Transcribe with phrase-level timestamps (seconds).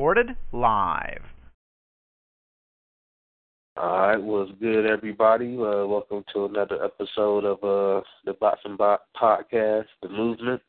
[0.00, 1.20] Recorded live.
[3.76, 5.56] All right, what's good, everybody?
[5.56, 10.62] Uh, welcome to another episode of uh, the Boxing Bot Podcast, The Movement.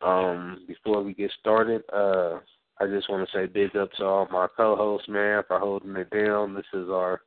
[0.00, 2.38] Um, before we get started, uh,
[2.80, 6.08] I just want to say big up to all my co-hosts, man, for holding it
[6.08, 6.54] down.
[6.54, 7.20] This is our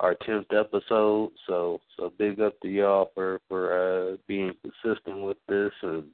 [0.00, 5.36] our tenth episode, so so big up to y'all for for uh, being consistent with
[5.48, 6.06] this and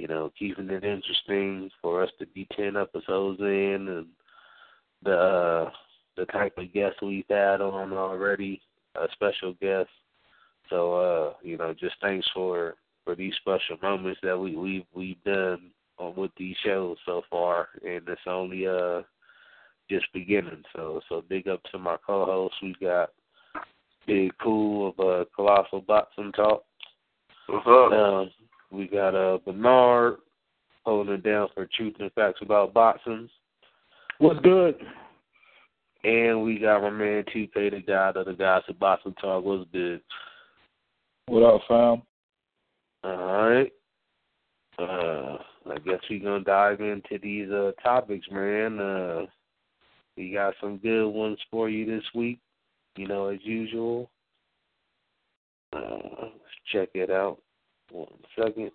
[0.00, 4.06] you know keeping it interesting for us to be ten episodes in and
[5.02, 5.70] the uh,
[6.16, 8.60] the type of guests we've had on already,
[8.96, 9.90] a special guest.
[10.68, 15.22] So uh, you know, just thanks for for these special moments that we we've we've
[15.24, 19.02] done on with these shows so far, and it's only uh
[19.90, 20.62] just beginning.
[20.74, 22.56] So so big up to my co-hosts.
[22.62, 23.10] We've got
[24.06, 26.64] Big Cool of uh, Colossal Boxing Talk.
[27.48, 27.92] What's up?
[27.92, 28.30] Um,
[28.70, 30.16] we got uh Bernard
[30.84, 33.28] holding it down for Truth and Facts About Boxing.
[34.18, 34.76] What's good?
[36.02, 39.44] And we got my man TK, the guy of the guys at Boxing Talk.
[39.44, 40.00] What's good?
[41.26, 42.02] What up, fam?
[43.04, 43.72] All right.
[44.78, 45.38] Uh,
[45.70, 48.78] I guess we're gonna dive into these uh topics, man.
[48.78, 49.26] Uh,
[50.16, 52.40] we got some good ones for you this week.
[52.96, 54.10] You know, as usual.
[55.72, 57.38] Uh, let's check it out.
[57.90, 58.06] One
[58.38, 58.70] second.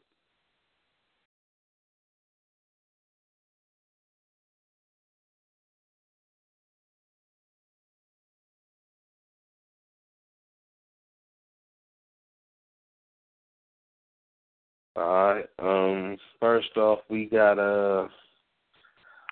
[14.95, 15.45] All right.
[15.59, 16.17] Um.
[16.40, 18.07] First off, we got uh.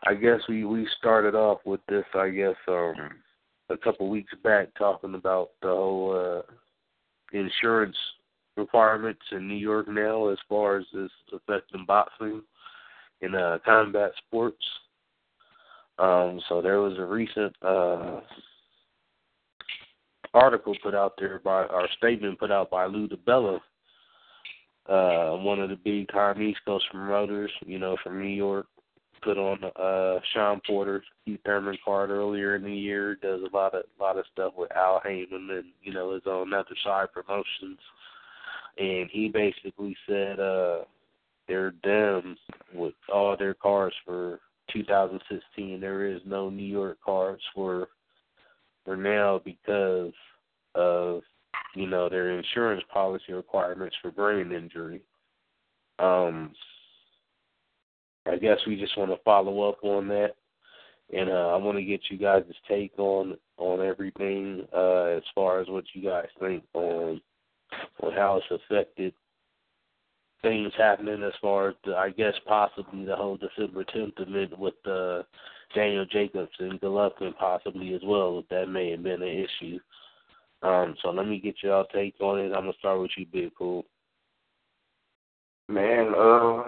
[0.05, 2.03] I guess we we started off with this.
[2.13, 2.93] I guess um
[3.69, 7.95] a couple weeks back talking about the whole uh insurance
[8.55, 12.41] requirements in New York now as far as this affecting boxing
[13.21, 14.63] and uh combat sports.
[15.97, 16.39] Um.
[16.49, 18.21] So there was a recent uh
[20.33, 23.59] article put out there by or statement put out by Lou DiBella
[24.89, 28.65] uh one of the big time East Coast promoters, you know, from New York,
[29.23, 33.73] put on uh Shawn Porter, Keith Thurman card earlier in the year, does a lot
[33.73, 37.79] of lot of stuff with Al Haymon and, you know, his own other side promotions.
[38.77, 40.79] And he basically said uh
[41.47, 42.37] they're done
[42.73, 44.39] with all their cars for
[44.71, 45.81] 2016.
[45.81, 47.89] There is no New York cards for
[48.85, 50.13] for now because
[50.75, 51.21] of
[51.75, 55.01] you know, their insurance policy requirements for brain injury.
[55.99, 56.53] Um,
[58.25, 60.35] I guess we just want to follow up on that,
[61.11, 65.59] and uh, I want to get you guys' take on on everything uh, as far
[65.59, 67.21] as what you guys think on
[68.01, 69.13] on how it's affected
[70.43, 74.73] things happening as far as the, I guess possibly the whole December 10th event with
[74.85, 75.23] uh,
[75.73, 78.43] Daniel Jacobs and Golovkin possibly as well.
[78.49, 79.79] That may have been an issue.
[80.61, 82.53] Um, so let me get y'all take on it.
[82.53, 83.85] I'm gonna start with you, Big Cool.
[85.69, 86.63] Man, uh,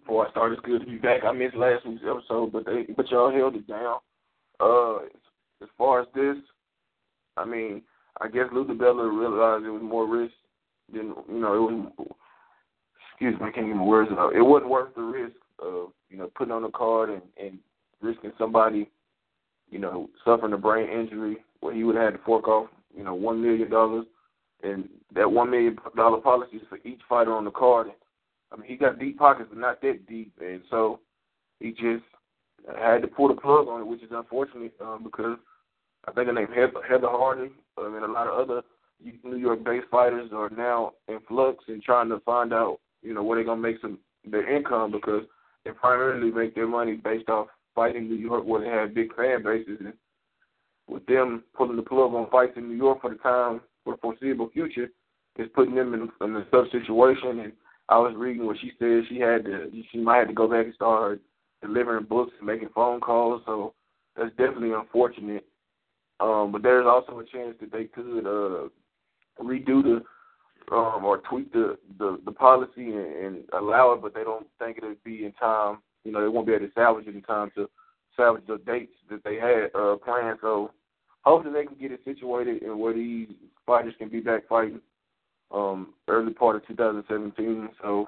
[0.00, 1.22] before I start, it's good to be back.
[1.24, 3.98] I missed last week's episode, but they, but y'all held it down.
[4.60, 4.96] Uh,
[5.62, 6.36] as far as this,
[7.36, 7.82] I mean,
[8.20, 10.34] I guess Lou DiBella realized it was more risk
[10.92, 11.54] than you know.
[11.54, 12.08] It was.
[13.12, 14.36] Excuse me, I can't get my words out.
[14.36, 17.58] It wasn't worth the risk of you know putting on a card and and
[18.00, 18.88] risking somebody,
[19.70, 22.68] you know, suffering a brain injury where he would have had to fork off
[22.98, 24.06] you know, one million dollars,
[24.62, 27.88] and that one million dollar policy is for each fighter on the card.
[28.52, 31.00] I mean, he got deep pockets, but not that deep, and so
[31.60, 32.04] he just
[32.76, 35.38] had to pull the plug on it, which is unfortunate um, because
[36.06, 38.62] I think her name Heather, Heather Hardy um, and a lot of other
[39.24, 43.36] New York-based fighters are now in flux and trying to find out, you know, where
[43.36, 45.22] they're gonna make some their income because
[45.64, 49.42] they primarily make their money based off fighting New York, where they have big fan
[49.42, 49.92] bases and
[50.88, 54.00] with them pulling the plug on fights in New York for the time for the
[54.00, 54.88] foreseeable future
[55.38, 57.40] is putting them in, in a tough situation.
[57.40, 57.52] And
[57.88, 60.64] I was reading what she said she had to she might have to go back
[60.66, 61.20] and start
[61.62, 63.42] delivering books and making phone calls.
[63.46, 63.74] So
[64.16, 65.44] that's definitely unfortunate.
[66.20, 68.68] Um, but there's also a chance that they could uh,
[69.40, 70.02] redo the
[70.74, 74.78] um, or tweak the, the the policy and, and allow it, but they don't think
[74.78, 75.78] it'll be in time.
[76.04, 77.68] You know, they won't be able to salvage it in time to
[78.16, 80.38] salvage the dates that they had uh, planned.
[80.42, 80.72] So
[81.22, 83.28] hopefully they can get it situated and where these
[83.66, 84.80] fighters can be back fighting
[85.52, 87.68] um, early part of 2017.
[87.82, 88.06] So,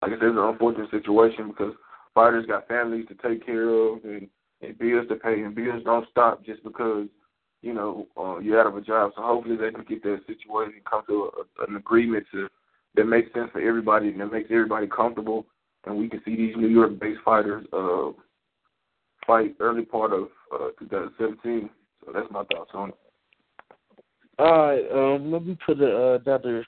[0.00, 1.74] like I said, it's an unfortunate situation because
[2.14, 4.28] fighters got families to take care of and,
[4.60, 7.06] and bills to pay, and bills don't stop just because
[7.62, 9.12] you know uh, you're out of a job.
[9.16, 12.48] So hopefully they can get that situation, come to a, an agreement to
[12.94, 15.46] that makes sense for everybody and that makes everybody comfortable,
[15.86, 18.10] and we can see these New York-based fighters uh,
[19.26, 21.70] fight early part of uh, 2017.
[22.04, 22.94] So that's my thoughts on it.
[24.38, 26.64] All right, um, let me put a, another,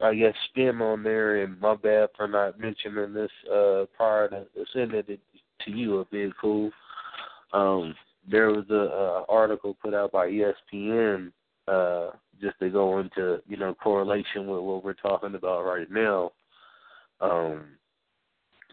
[0.00, 4.44] I guess, spin on there, and my bad for not mentioning this uh, prior to
[4.72, 5.20] sending it
[5.64, 6.70] to you, a big cool.
[7.52, 7.94] Um,
[8.30, 11.32] there was a, a article put out by ESPN
[11.66, 12.10] uh,
[12.40, 16.32] just to go into you know correlation with what we're talking about right now.
[17.20, 17.64] Um,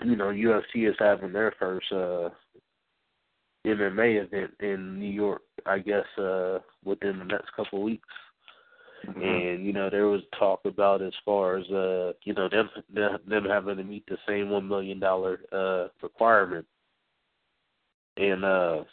[0.04, 2.30] you know, UFC is having their first uh,
[3.66, 8.08] MMA event in New York, I guess, uh, within the next couple of weeks.
[9.08, 9.22] Mm-hmm.
[9.22, 12.70] And you know, there was talk about as far as uh, you know them
[13.28, 16.66] them having to meet the same one million dollar uh requirement.
[18.18, 18.84] And uh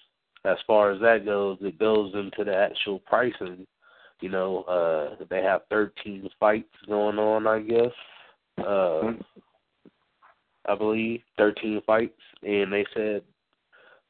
[0.44, 3.66] as far as that goes, it goes into the actual pricing.
[4.20, 7.92] You know, uh they have thirteen fights going on, I guess.
[8.58, 9.20] Uh mm-hmm.
[10.66, 13.22] I believe thirteen fights, and they said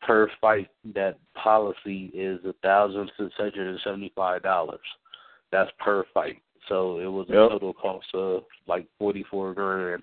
[0.03, 4.81] per fight that policy is a thousand six hundred and seventy five dollars.
[5.51, 6.43] That's per fight.
[6.69, 7.51] So it was a yep.
[7.51, 10.03] total cost of like forty four grand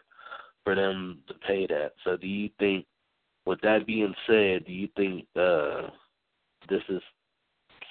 [0.64, 1.94] for them to pay that.
[2.04, 2.86] So do you think
[3.46, 5.90] with that being said, do you think uh
[6.69, 7.01] this is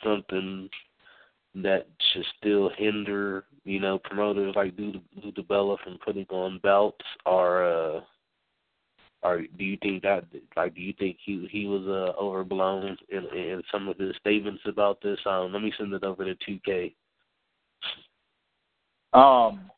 [0.05, 0.69] something
[1.55, 5.01] that should still hinder, you know, promoters like Lou
[5.49, 8.01] Bella from putting on belts or uh
[9.23, 10.25] or do you think that
[10.57, 14.63] like do you think he he was uh overblown in in some of his statements
[14.67, 15.19] about this?
[15.27, 16.95] Um let me send it over to two K.
[19.13, 19.71] Um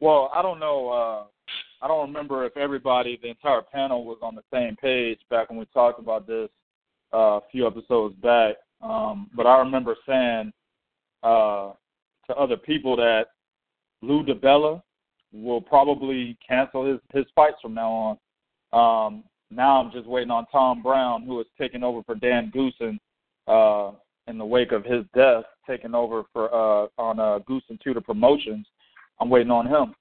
[0.00, 1.24] well I don't know uh
[1.80, 5.58] I don't remember if everybody the entire panel was on the same page back when
[5.58, 6.48] we talked about this
[7.12, 8.56] a few episodes back.
[8.82, 10.52] Um but I remember saying
[11.22, 11.72] uh
[12.28, 13.26] to other people that
[14.02, 14.82] Lou DiBella
[15.32, 18.18] will probably cancel his his fights from now on.
[18.72, 22.98] Um, now I'm just waiting on Tom Brown, who is taking over for Dan Goossen
[23.46, 23.94] uh,
[24.26, 28.66] in the wake of his death, taking over for uh, on uh, Goossen Tutor Promotions.
[29.20, 29.94] I'm waiting on him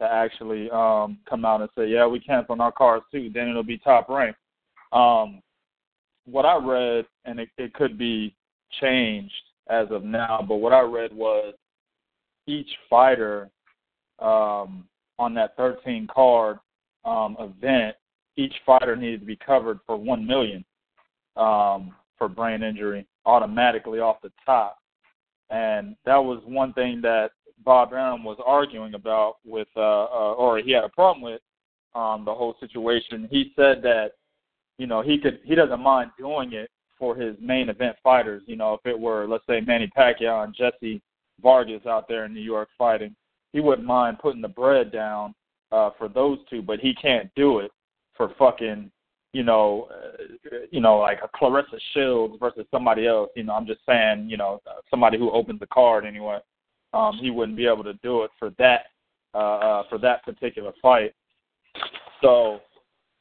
[0.00, 3.62] to actually um, come out and say, "Yeah, we canceling our cars too." Then it'll
[3.62, 4.36] be top rank.
[4.92, 5.40] Um,
[6.30, 8.34] what I read, and it, it could be
[8.80, 9.32] changed
[9.68, 11.54] as of now, but what I read was
[12.46, 13.50] each fighter
[14.18, 14.84] um,
[15.18, 16.58] on that 13 card
[17.04, 17.96] um, event
[18.36, 20.64] each fighter needed to be covered for one million
[21.36, 24.78] um, for brain injury automatically off the top,
[25.50, 27.30] and that was one thing that
[27.64, 31.40] Bob Arum was arguing about with, uh, uh, or he had a problem with
[31.94, 33.28] um, the whole situation.
[33.30, 34.12] He said that
[34.78, 38.42] you know he could he doesn't mind doing it for his main event fighters.
[38.46, 41.02] You know, if it were let's say Manny Pacquiao and Jessie
[41.42, 43.14] Vargas out there in New York fighting,
[43.52, 45.34] he wouldn't mind putting the bread down
[45.72, 47.70] uh, for those two, but he can't do it
[48.16, 48.90] for fucking,
[49.32, 53.30] you know, uh, you know, like a Claressa Shields versus somebody else.
[53.36, 56.38] You know, I'm just saying, you know, somebody who opens the card anyway.
[56.94, 58.86] Um, he wouldn't be able to do it for that
[59.34, 61.14] uh, uh, for that particular fight.
[62.22, 62.60] So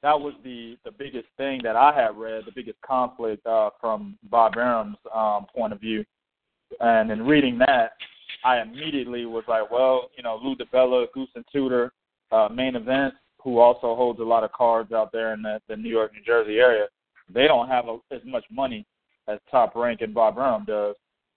[0.04, 4.18] that was the the biggest thing that I had read, the biggest conflict uh, from
[4.30, 6.06] Bob Arum's um, point of view.
[6.80, 7.94] And in reading that,
[8.44, 11.94] I immediately was like, well, you know, Lou DiBella, Goossen Tutor,
[12.32, 15.75] uh, main event who also holds a lot of cards out there in the, the
[15.77, 16.88] New York, New Jersey area,
[17.34, 18.86] they don't have a, as much money
[19.27, 20.96] as Top Rank and Bob Arum does.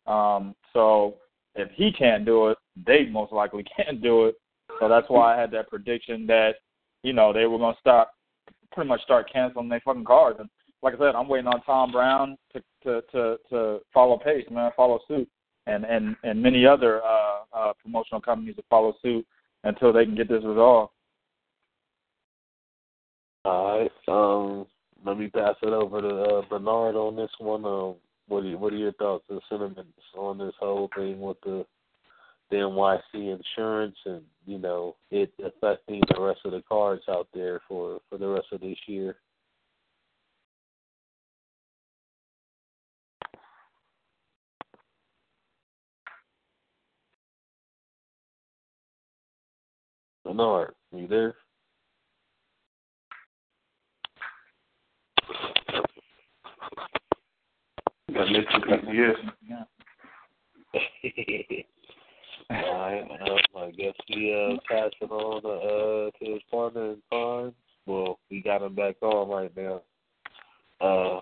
[0.09, 1.17] Um, so
[1.55, 4.35] if he can't do it, they most likely can't do it.
[4.81, 6.57] So that's why I had that prediction that,
[7.03, 8.13] you know, they were going to stop,
[8.73, 10.39] pretty much start canceling their fucking cards.
[10.41, 10.49] And
[10.83, 14.71] like I said, I'm waiting on Tom Brown to to to, to follow pace, man,
[14.77, 15.29] follow suit,
[15.67, 19.27] and and and many other uh, uh, promotional companies to follow suit
[19.65, 20.93] until they can get this resolved.
[23.45, 23.91] All right.
[24.09, 24.67] Um,
[25.05, 27.65] let me pass it over to uh, Bernard on this one.
[27.65, 27.95] Um,
[28.29, 31.65] what are what are your thoughts and sentiments on this whole thing with the
[32.51, 37.61] the NYC insurance and you know it affecting the rest of the cards out there
[37.69, 39.17] for for the rest of this year?
[50.25, 51.35] Bernard, you there?
[58.93, 59.17] Yes.
[62.51, 67.03] Alright, um, I guess we uh pass it on to uh to his partner in
[67.11, 67.55] crime.
[67.87, 69.83] Well, we got him back on right now.
[70.81, 71.21] Uh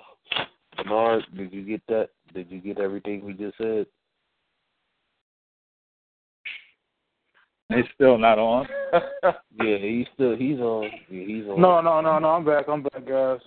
[0.76, 2.10] Bernard, did you get that?
[2.32, 3.86] Did you get everything we just said?
[7.74, 8.66] He's still not on.
[9.60, 10.84] Yeah, he's still he's on.
[11.10, 11.60] Yeah, he's on.
[11.60, 12.28] No, no, no, no.
[12.28, 12.66] I'm back.
[12.68, 13.40] I'm back, guys.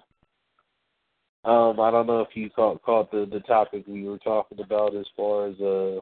[1.45, 4.95] Um, I don't know if you caught caught the the topic we were talking about
[4.95, 6.00] as far as uh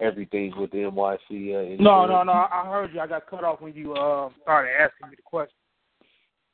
[0.00, 1.78] everything with the NYC.
[1.78, 1.82] Uh.
[1.82, 2.32] No, no, no.
[2.32, 3.00] I heard you.
[3.00, 5.56] I got cut off when you uh, started asking me the question.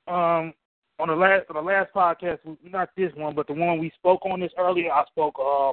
[0.06, 0.54] Um,
[0.98, 4.24] on the last on the last podcast, not this one, but the one we spoke
[4.24, 4.92] on this earlier.
[4.92, 5.70] I spoke uh,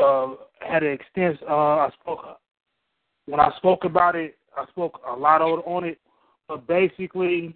[0.00, 1.46] uh had an extensive.
[1.48, 2.20] Uh, I spoke
[3.26, 4.36] when I spoke about it.
[4.56, 5.98] I spoke a lot on it,
[6.48, 7.54] but basically,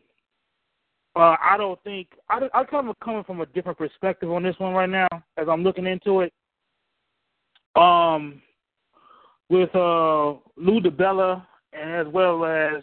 [1.17, 4.59] uh, I don't think I I kind of coming from a different perspective on this
[4.59, 6.33] one right now as I'm looking into it.
[7.77, 8.41] Um,
[9.51, 12.83] with uh Lou DiBella and as well as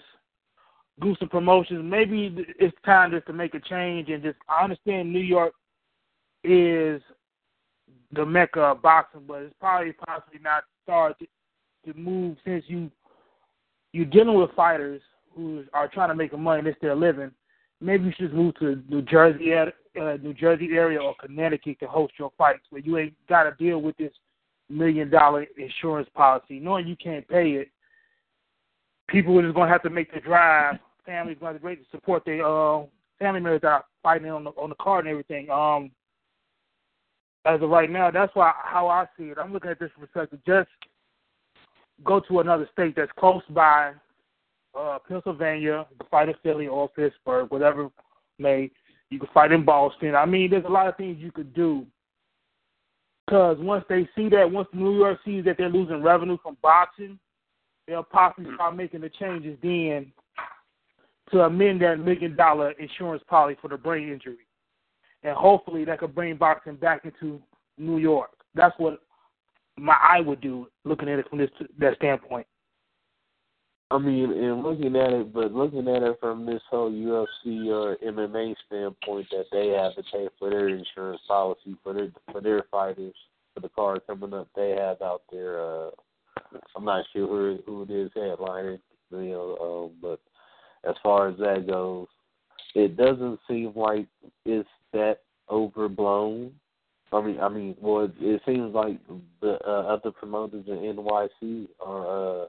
[1.01, 5.19] Goossen Promotions, maybe it's time just to make a change and just I understand New
[5.19, 5.53] York
[6.43, 7.01] is
[8.13, 11.27] the mecca of boxing, but it's probably possibly not start to,
[11.85, 12.91] to move since you
[13.93, 15.01] you're dealing with fighters
[15.35, 17.31] who are trying to make a money it's their living.
[17.79, 22.13] Maybe you should move to New Jersey, uh, New Jersey area or Connecticut to host
[22.19, 24.13] your fights, where you ain't got to deal with this
[24.71, 27.69] million dollar insurance policy, knowing you can't pay it.
[29.07, 30.77] People are just gonna have to make the drive.
[31.05, 32.83] Families gonna have to support their uh,
[33.19, 35.49] family members that are fighting on the on the card and everything.
[35.49, 35.91] Um,
[37.45, 39.37] as of right now, that's why how I see it.
[39.37, 40.39] I'm looking at this perspective.
[40.45, 40.69] Just
[42.03, 43.93] go to another state that's close by,
[44.77, 47.89] uh, Pennsylvania, you fight in Philly or Pittsburgh, whatever
[48.39, 48.71] may.
[49.09, 50.15] You can fight in Boston.
[50.15, 51.85] I mean, there's a lot of things you could do
[53.25, 57.19] because once they see that, once New York sees that they're losing revenue from boxing,
[57.87, 58.55] they'll possibly mm.
[58.55, 60.11] start making the changes then
[61.31, 64.45] to amend that million dollar insurance policy for the brain injury.
[65.23, 67.41] And hopefully that could bring boxing back into
[67.77, 68.31] New York.
[68.53, 68.99] That's what
[69.77, 71.49] my eye would do looking at it from this
[71.79, 72.47] that standpoint.
[73.91, 77.97] I mean, and looking at it, but looking at it from this whole UFC or
[77.97, 82.63] MMA standpoint, that they have to pay for their insurance policy for their for their
[82.71, 83.13] fighters
[83.53, 84.47] for the card coming up.
[84.55, 85.59] They have out there.
[85.61, 85.89] uh
[86.75, 88.79] I'm not sure who who it is headlining,
[89.11, 89.89] you know.
[89.91, 90.19] Um, but
[90.89, 92.07] as far as that goes,
[92.75, 94.07] it doesn't seem like
[94.45, 95.19] it's that
[95.49, 96.53] overblown.
[97.11, 98.99] I mean, I mean, well, it, it seems like
[99.41, 102.43] the uh, other promoters in NYC are.
[102.43, 102.45] uh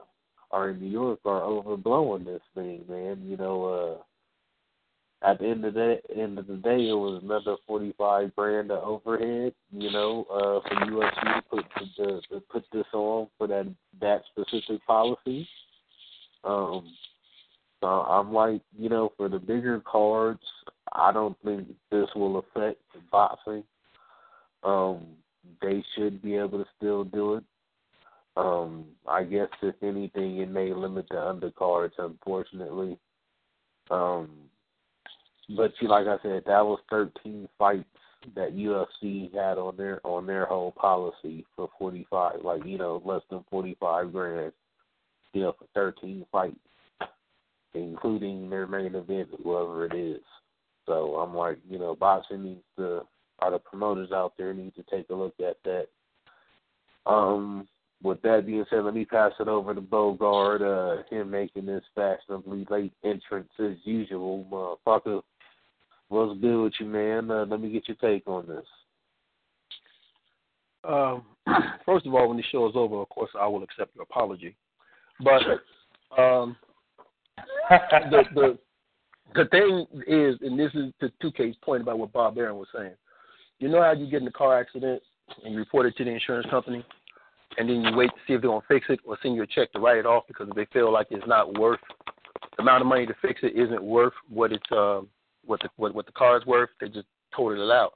[0.53, 3.21] are in New York are overblowing this thing, man.
[3.25, 7.57] You know, uh at the end of the end of the day it was another
[7.67, 11.65] forty five grand of overhead, you know, uh for UFC to put
[11.97, 15.47] to, to put this on for that that specific policy.
[16.43, 16.93] Um
[17.81, 20.39] so I'm like, you know, for the bigger cards,
[20.93, 22.79] I don't think this will affect
[23.11, 23.65] boxing.
[24.63, 25.05] Um,
[25.61, 27.43] they should be able to still do it.
[28.35, 32.97] Um, I guess if anything, it may limit the undercards, unfortunately.
[33.91, 34.29] Um,
[35.55, 37.85] but see, like I said, that was 13 fights
[38.35, 43.21] that UFC had on their on their whole policy for 45, like you know, less
[43.29, 44.53] than 45 grand,
[45.33, 46.57] you know, for 13 fights,
[47.73, 50.21] including their main event, whoever it is.
[50.85, 53.01] So I'm like, you know, boxing needs to,
[53.41, 55.87] or the promoters out there need to take a look at that.
[57.05, 57.67] Um,
[58.03, 61.83] with that being said, let me pass it over to Bogard, uh, him making this
[61.95, 64.45] fashionably late entrance as usual.
[64.51, 65.21] Motherfucker,
[66.09, 67.31] what's good with you, man?
[67.31, 68.65] Uh, let me get your take on this.
[70.83, 71.23] Um,
[71.85, 74.55] first of all, when the show is over, of course, I will accept your apology.
[75.23, 75.41] But
[76.21, 76.57] um,
[77.69, 78.59] the, the
[79.35, 82.93] the thing is, and this is to 2K's point about what Bob Arum was saying.
[83.59, 85.01] You know how you get in a car accident
[85.43, 86.85] and you report it to the insurance company?
[87.57, 89.47] And then you wait to see if they're gonna fix it or send you a
[89.47, 91.79] check to write it off because they feel like it's not worth
[92.55, 95.01] the amount of money to fix it isn't worth what it's uh,
[95.45, 96.69] what the what, what the car is worth.
[96.79, 97.93] They just total it out.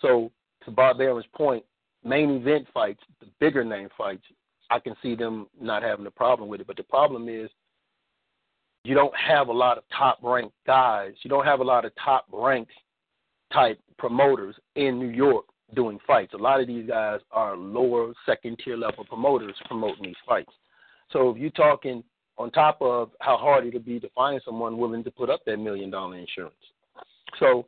[0.00, 0.30] So
[0.64, 1.64] to Bob Arum's point,
[2.04, 4.24] main event fights, the bigger name fights,
[4.70, 6.66] I can see them not having a problem with it.
[6.66, 7.50] But the problem is
[8.84, 11.12] you don't have a lot of top ranked guys.
[11.22, 12.72] You don't have a lot of top ranked
[13.52, 16.34] type promoters in New York doing fights.
[16.34, 20.52] A lot of these guys are lower second tier level promoters promoting these fights.
[21.12, 22.04] So if you're talking
[22.38, 25.58] on top of how hard it'll be to find someone willing to put up that
[25.58, 26.54] million dollar insurance.
[27.38, 27.66] So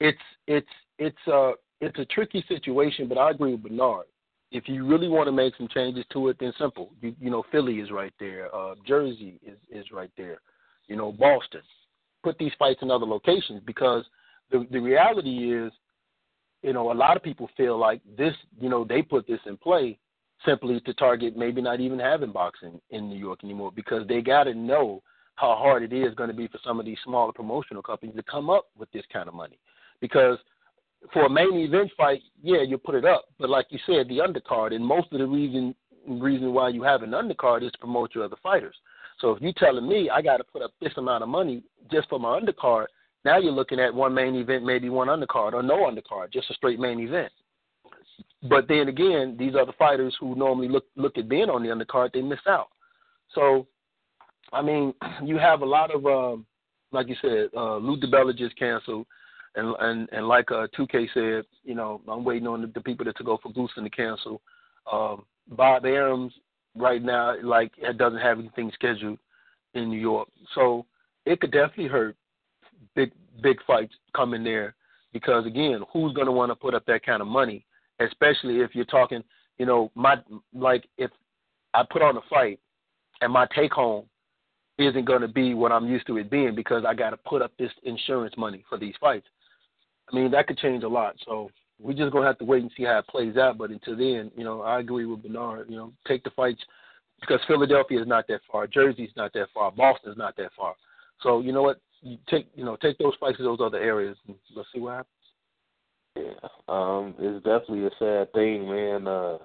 [0.00, 0.66] it's it's
[0.98, 4.06] it's a it's a tricky situation, but I agree with Bernard.
[4.50, 6.90] If you really want to make some changes to it, then simple.
[7.02, 8.54] You, you know, Philly is right there.
[8.54, 10.40] Uh, Jersey is is right there.
[10.86, 11.60] You know, Boston.
[12.24, 14.04] Put these fights in other locations because
[14.50, 15.70] the the reality is,
[16.62, 18.34] you know, a lot of people feel like this.
[18.60, 19.98] You know, they put this in play
[20.46, 24.44] simply to target maybe not even having boxing in New York anymore because they got
[24.44, 25.02] to know
[25.34, 28.22] how hard it is going to be for some of these smaller promotional companies to
[28.24, 29.58] come up with this kind of money.
[30.00, 30.38] Because
[31.12, 34.18] for a main event fight, yeah, you put it up, but like you said, the
[34.18, 35.74] undercard, and most of the reason
[36.06, 38.74] reason why you have an undercard is to promote your other fighters.
[39.20, 42.08] So if you're telling me I got to put up this amount of money just
[42.08, 42.86] for my undercard,
[43.24, 46.54] now you're looking at one main event, maybe one undercard, or no undercard, just a
[46.54, 47.32] straight main event.
[48.48, 52.12] But then again, these other fighters who normally look look at being on the undercard,
[52.12, 52.68] they miss out.
[53.34, 53.66] So,
[54.52, 54.94] I mean,
[55.24, 56.46] you have a lot of, um,
[56.92, 59.06] like you said, uh, Lou DiBella just canceled,
[59.56, 63.04] and and and like uh, 2K said, you know, I'm waiting on the, the people
[63.06, 64.40] that to go for Goossen to cancel.
[64.90, 66.32] Um, Bob Arum's
[66.76, 69.18] right now, like, doesn't have anything scheduled
[69.74, 70.86] in New York, so
[71.26, 72.16] it could definitely hurt
[72.94, 74.74] big big fights coming there
[75.12, 77.64] because again, who's going to want to put up that kind of money
[78.00, 79.22] especially if you're talking,
[79.58, 80.16] you know, my
[80.54, 81.10] like if
[81.74, 82.60] I put on a fight
[83.20, 84.04] and my take home
[84.78, 87.42] isn't going to be what I'm used to it being because I got to put
[87.42, 89.26] up this insurance money for these fights.
[90.10, 91.16] I mean, that could change a lot.
[91.26, 93.58] So we're just going to have to wait and see how it plays out.
[93.58, 95.68] But until then, you know, I agree with Bernard.
[95.68, 96.62] You know, take the fights
[97.20, 100.74] because Philadelphia is not that far, Jersey's not that far, Boston's not that far.
[101.22, 101.80] So you know what?
[102.02, 104.96] You take you know take those fights to those other areas and let's see what
[104.96, 105.14] happens.
[106.16, 109.06] Yeah, um, it's definitely a sad thing, man.
[109.06, 109.38] Uh,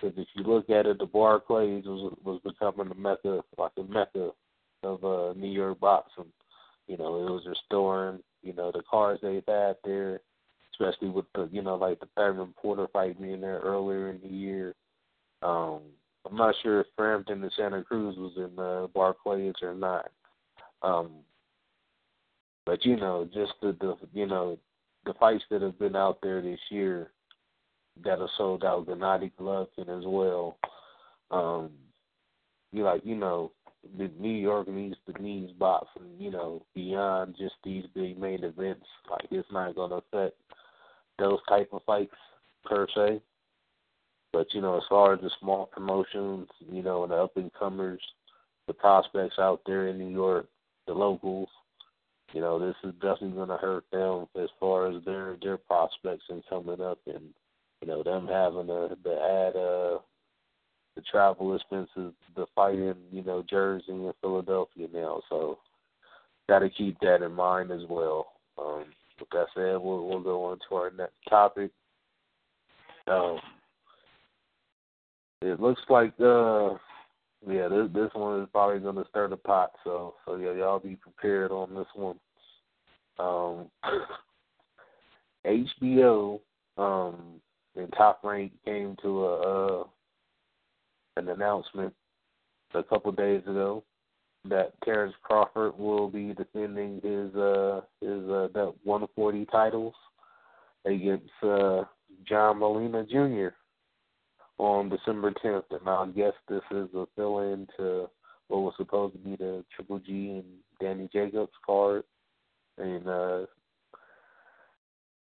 [0.00, 3.82] because if you look at it, the Barclays was was becoming the mecca, like a
[3.82, 4.30] mecca
[4.82, 6.32] of uh, New York boxing.
[6.86, 10.20] You know, it was restoring, you know, the cards they've had there,
[10.72, 14.28] especially with the, you know, like the Thurman Porter fight being there earlier in the
[14.28, 14.74] year.
[15.42, 15.80] Um,
[16.28, 20.10] I'm not sure if Frampton and Santa Cruz was in uh, Barclays or not.
[20.82, 21.10] Um,
[22.68, 24.58] but you know, just the, the you know
[25.06, 27.12] the fights that have been out there this year
[28.04, 30.58] that are sold out, Gennady Golovkin as well.
[31.30, 31.70] Um,
[32.70, 33.52] you like, you know,
[33.96, 38.84] the New York needs the needs boxing, you know, beyond just these big main events.
[39.10, 40.36] Like it's not gonna affect
[41.18, 42.12] those type of fights
[42.66, 43.22] per se.
[44.30, 47.50] But, you know, as far as the small promotions, you know, and the up and
[47.54, 48.02] comers,
[48.66, 50.48] the prospects out there in New York,
[50.86, 51.48] the locals,
[52.32, 56.24] you know, this is definitely going to hurt them as far as their their prospects
[56.28, 57.30] and coming up, and
[57.80, 59.98] you know them having to, to add uh
[60.96, 65.22] the travel expenses, the fight in you know Jersey and Philadelphia now.
[65.28, 65.58] So
[66.48, 68.32] got to keep that in mind as well.
[68.58, 68.86] Um,
[69.18, 71.70] with that said, we'll we'll go on to our next topic.
[73.06, 73.38] Um,
[75.40, 76.74] it looks like uh
[77.48, 79.72] yeah, this this one is probably gonna stir the pot.
[79.84, 82.18] So so yeah, y'all be prepared on this one.
[83.18, 83.70] Um,
[85.46, 86.40] HBO
[86.76, 87.40] um,
[87.76, 89.84] and Top Rank came to a uh,
[91.16, 91.92] an announcement
[92.74, 93.82] a couple days ago
[94.48, 99.94] that Terence Crawford will be defending his uh his uh that 140 titles
[100.84, 101.84] against uh
[102.26, 103.48] John Molina Jr
[104.58, 108.08] on December 10th, and I guess this is a fill-in to
[108.48, 110.44] what was supposed to be the Triple G and
[110.80, 112.02] Danny Jacobs card
[112.78, 113.46] in uh,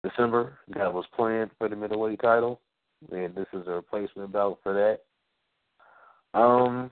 [0.03, 2.61] December that was planned for the middleweight title,
[3.11, 6.39] and this is a replacement bout for that.
[6.39, 6.91] Um,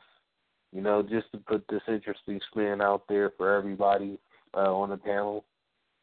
[0.71, 4.19] you know, just to put this interesting spin out there for everybody
[4.55, 5.45] uh, on the panel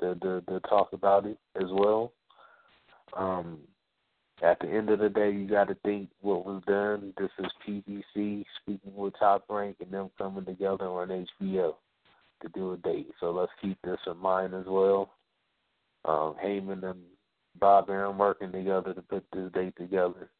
[0.00, 2.12] to, to to talk about it as well.
[3.16, 3.58] Um,
[4.42, 7.12] at the end of the day, you got to think what was done.
[7.18, 11.74] This is PBC speaking with Top Rank and them coming together on HBO
[12.42, 13.10] to do a date.
[13.20, 15.12] So let's keep this in mind as well.
[16.06, 17.00] Um, Haymon and
[17.58, 20.30] Bob Arum working together to put this date together.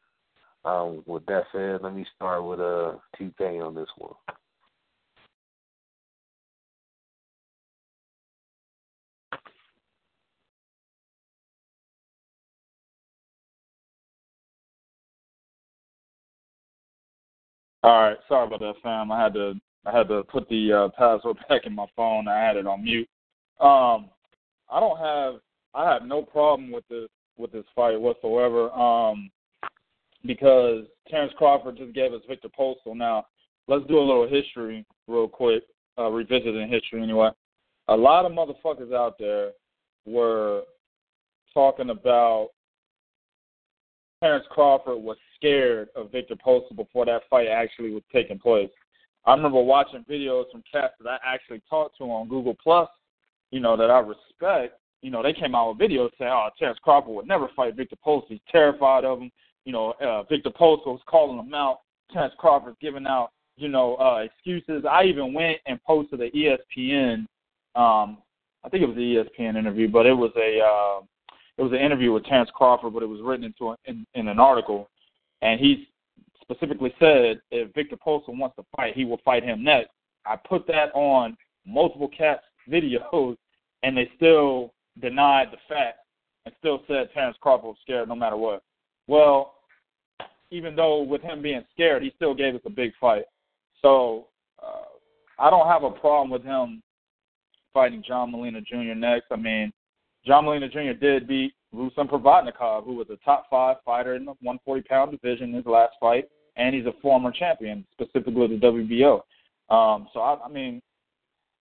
[0.64, 4.14] Um, with that said, let me start with uh, 2K on this one.
[17.82, 19.10] All right, sorry about that, fam.
[19.10, 19.54] I had to
[19.86, 22.28] I had to put the uh, password back in my phone.
[22.28, 23.08] I had it on mute.
[23.60, 24.10] Um,
[24.70, 25.40] I don't have
[25.74, 28.70] I have no problem with this with this fight whatsoever.
[28.72, 29.30] Um,
[30.26, 32.94] because Terence Crawford just gave us Victor Postol.
[32.94, 33.26] Now,
[33.68, 35.62] let's do a little history real quick,
[35.98, 37.30] uh, revisiting history anyway.
[37.88, 39.52] A lot of motherfuckers out there
[40.04, 40.62] were
[41.54, 42.50] talking about
[44.22, 48.68] Terence Crawford was scared of Victor Postol before that fight actually was taking place.
[49.24, 52.88] I remember watching videos from cats that I actually talked to on Google Plus,
[53.50, 54.78] you know, that I respect.
[55.02, 57.96] You know, they came out with videos saying, "Oh, Terence Crawford would never fight Victor
[57.96, 58.28] Postol.
[58.28, 59.32] He's terrified of him."
[59.64, 61.80] You know, uh, Victor was calling him out.
[62.12, 64.84] Terence Crawford's giving out, you know, uh, excuses.
[64.84, 67.26] I even went and posted the ESPN.
[67.74, 68.18] Um,
[68.64, 71.04] I think it was the ESPN interview, but it was a uh,
[71.60, 74.28] it was an interview with Terence Crawford, but it was written into a, in, in
[74.28, 74.88] an article,
[75.42, 75.88] and he
[76.40, 79.90] specifically said if Victor Postol wants to fight, he will fight him next.
[80.24, 83.36] I put that on multiple cats videos,
[83.82, 85.98] and they still denied the fact
[86.46, 88.62] and still said Terence Crawford was scared no matter what.
[89.06, 89.56] Well,
[90.50, 93.24] even though with him being scared, he still gave us a big fight.
[93.82, 94.28] So
[94.62, 94.84] uh,
[95.38, 96.82] I don't have a problem with him
[97.74, 98.94] fighting John Molina Jr.
[98.94, 99.26] next.
[99.30, 99.74] I mean,
[100.26, 100.92] John Molina Jr.
[101.00, 105.50] did beat Ruslan Provodnikov, who was a top five fighter in the 140 pound division
[105.50, 109.20] in his last fight, and he's a former champion, specifically the WBO.
[109.74, 110.82] Um, so I, I mean,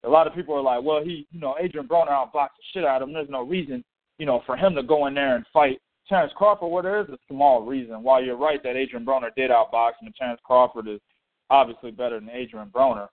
[0.04, 2.86] a lot of people are like, well, he, you know, Adrian Broner outboxed the shit
[2.86, 3.14] out of him.
[3.14, 3.84] There's no reason,
[4.18, 6.72] you know, for him to go in there and fight Terence Crawford.
[6.72, 8.02] Well, there is a small reason.
[8.02, 11.00] While you're right that Adrian Broner did outbox him, and Terence Crawford is
[11.50, 13.08] obviously better than Adrian Broner.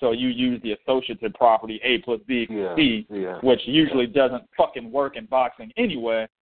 [0.00, 3.38] So you use the associative property A plus B equals Yeah, C, yeah.
[3.42, 6.26] which usually doesn't fucking work in boxing anyway.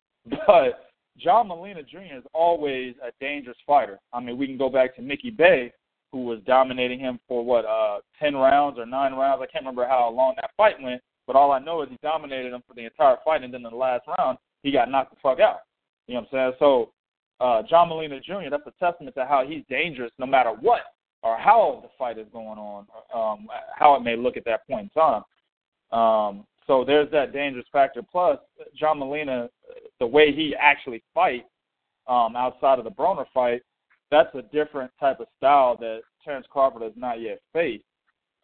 [0.46, 2.16] But John Molina Jr.
[2.16, 3.98] is always a dangerous fighter.
[4.12, 5.72] I mean, we can go back to Mickey Bey,
[6.10, 9.40] who was dominating him for what, uh, ten rounds or nine rounds.
[9.42, 12.52] I can't remember how long that fight went, but all I know is he dominated
[12.52, 15.20] him for the entire fight, and then in the last round, he got knocked the
[15.22, 15.58] fuck out.
[16.08, 16.56] You know what I'm saying?
[16.58, 16.90] So,
[17.40, 18.50] uh, John Molina Jr.
[18.50, 20.80] That's a testament to how he's dangerous no matter what
[21.24, 24.90] or how the fight is going on, um, how it may look at that point
[24.94, 25.22] in time.
[25.90, 28.02] Um, so there's that dangerous factor.
[28.02, 28.38] Plus,
[28.78, 29.48] John Molina,
[29.98, 31.48] the way he actually fights
[32.06, 33.62] um, outside of the Broner fight,
[34.10, 37.84] that's a different type of style that Terence Crawford has not yet faced.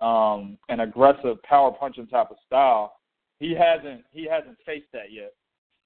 [0.01, 2.95] Um, an aggressive power punching type of style.
[3.39, 5.35] He hasn't he hasn't faced that yet.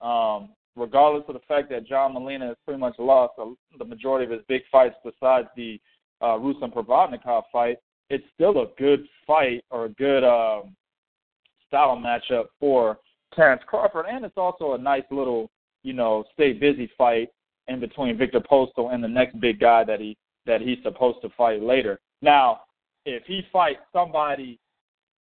[0.00, 4.24] Um, regardless of the fact that John Molina has pretty much lost the, the majority
[4.24, 5.80] of his big fights besides the
[6.20, 7.78] uh, Ruslan Provodnikov fight,
[8.10, 10.74] it's still a good fight or a good um,
[11.68, 12.98] style matchup for
[13.34, 15.50] Terence Crawford, and it's also a nice little,
[15.82, 17.28] you know, stay busy fight
[17.68, 21.30] in between Victor Postol and the next big guy that he that he's supposed to
[21.30, 21.98] fight later.
[22.20, 22.60] Now,
[23.06, 24.58] if he fights somebody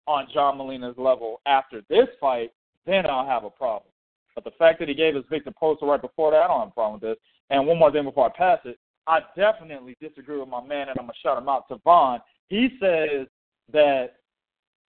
[0.07, 2.51] on John Molina's level after this fight,
[2.85, 3.91] then I'll have a problem.
[4.35, 6.69] But the fact that he gave us Victor Postol right before that, I don't have
[6.69, 7.19] a problem with this.
[7.51, 10.99] And one more thing before I pass it, I definitely disagree with my man, and
[10.99, 12.21] I'm gonna shout him out, Tavon.
[12.49, 13.27] He says
[13.73, 14.15] that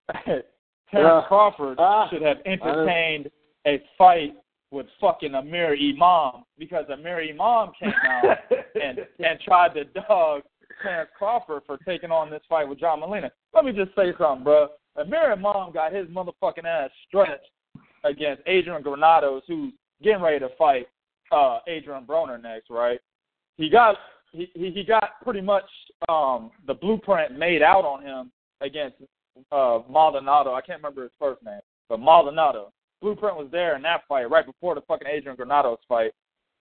[0.25, 0.45] Terence
[0.93, 1.23] Yeah.
[1.27, 2.09] Crawford Ah.
[2.11, 3.31] should have entertained
[3.67, 4.35] a fight
[4.71, 8.39] with fucking Amir Imam because Amir Imam came out
[8.81, 10.43] and and tried to dog
[10.83, 13.31] Terence Crawford for taking on this fight with John Molina.
[13.55, 14.69] Let me just say something, bro.
[14.97, 17.51] Amir Imam got his motherfucking ass stretched
[18.05, 19.73] against Adrian Granados, who's
[20.03, 20.87] getting ready to fight
[21.33, 23.01] uh Adrian Broner next, right?
[23.57, 23.97] He got
[24.33, 25.65] he he got pretty much
[26.09, 28.97] um the blueprint made out on him against
[29.53, 30.55] uh Maldonado.
[30.55, 32.73] I can't remember his first name, but Maldonado.
[33.01, 36.13] Blueprint was there in that fight right before the fucking Adrian Granados fight.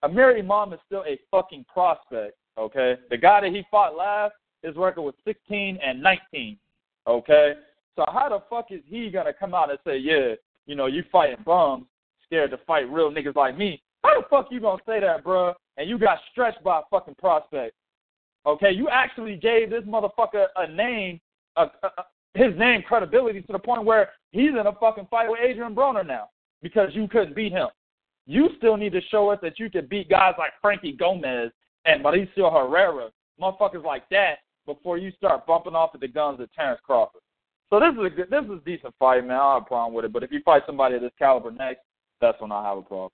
[0.04, 2.98] Amir Imam is still a fucking prospect, okay?
[3.10, 6.58] The guy that he fought last, his record was 16 and 19,
[7.08, 7.54] okay?
[7.96, 10.34] So how the fuck is he gonna come out and say, yeah,
[10.66, 11.86] you know, you fighting bums,
[12.26, 13.82] scared to fight real niggas like me?
[14.04, 15.54] How the fuck you gonna say that, bruh?
[15.78, 17.74] And you got stretched by a fucking prospect,
[18.46, 18.72] okay?
[18.72, 21.20] You actually gave this motherfucker a name,
[21.56, 21.90] a, a,
[22.36, 26.06] his name credibility to the point where he's in a fucking fight with Adrian Broner
[26.06, 26.30] now
[26.62, 27.68] because you couldn't beat him.
[28.26, 31.52] You still need to show us that you can beat guys like Frankie Gomez
[31.86, 33.10] and Mauricio Herrera,
[33.42, 37.22] motherfuckers like that, before you start bumping off at the guns of Terence Crawford.
[37.70, 39.38] So this is a good, this is a decent fight, man.
[39.38, 40.14] I have a problem with it.
[40.14, 41.82] But if you fight somebody of this caliber next,
[42.22, 43.12] that's when I have a problem.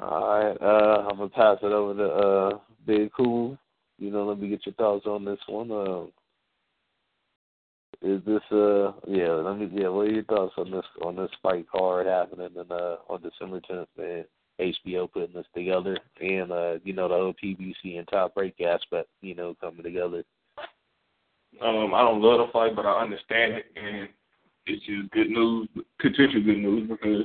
[0.00, 3.58] All right, uh, I'm gonna pass it over to uh, Big Cool.
[3.98, 5.72] You know, let me get your thoughts on this one.
[5.72, 6.04] Uh,
[8.00, 9.32] is this uh, yeah?
[9.32, 9.88] Let me yeah.
[9.88, 13.60] What are your thoughts on this on this fight card happening in, uh, on December
[13.60, 13.86] 10th?
[13.98, 14.24] Man,
[14.60, 19.08] HBO putting this together, and uh, you know the whole PBC and Top Rank aspect,
[19.20, 20.22] you know, coming together.
[21.60, 24.08] Um, I don't love the fight, but I understand it, and
[24.66, 27.24] it's just good news, potential good news, because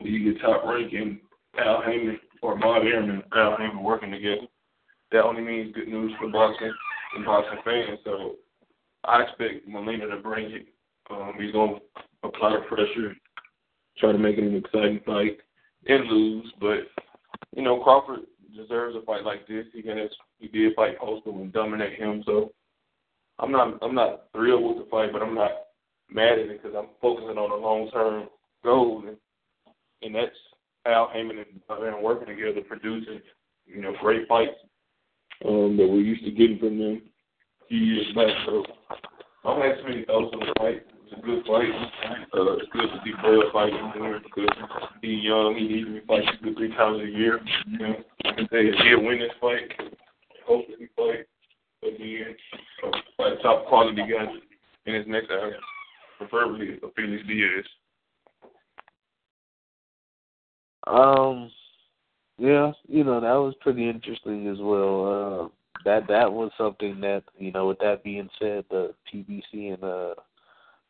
[0.00, 1.18] you get top rank and
[1.58, 4.46] Al Haymon or Bob Arum and Al Haymon working together,
[5.12, 6.72] that only means good news for boxing.
[7.14, 7.98] and boxing fans.
[8.04, 8.36] So
[9.04, 10.66] I expect Molina to bring it.
[11.10, 11.78] Um, he's gonna
[12.22, 13.14] apply the pressure,
[13.98, 15.38] try to make it an exciting fight,
[15.86, 16.52] and lose.
[16.60, 16.88] But
[17.54, 18.20] you know Crawford
[18.56, 19.66] deserves a fight like this.
[19.72, 22.22] He has he did fight Postol and dominate him.
[22.24, 22.52] So
[23.38, 25.50] I'm not I'm not thrilled with the fight, but I'm not
[26.10, 28.28] mad at it because I'm focusing on the long term
[28.64, 29.16] goal, and,
[30.02, 30.36] and that's
[30.86, 33.20] Al Haymon and Arum working together, producing
[33.66, 34.56] you know great fights
[35.46, 37.02] um, that we're used to getting from them
[37.62, 38.30] a few years back.
[38.46, 38.64] So
[39.44, 40.82] I don't have too many thoughts on the fight.
[41.06, 41.68] It's a good fight.
[42.34, 44.48] Uh, it's good to see Bud fighting more because
[45.02, 45.54] he's young.
[45.58, 47.40] He needs to be fighting two, three times a year.
[47.66, 49.70] You know, I can say he'll win this fight.
[50.46, 51.26] Hopefully, he fight
[51.82, 52.34] again.
[52.84, 54.28] Uh, fight top quality guys
[54.86, 55.52] in his next era,
[56.18, 57.64] preferably a Felix Diaz.
[60.86, 61.50] Um,
[62.38, 65.06] yeah, you know that was pretty interesting as well.
[65.06, 65.48] Uh,
[65.84, 67.68] that that was something that you know.
[67.68, 70.14] With that being said, the PBC and uh,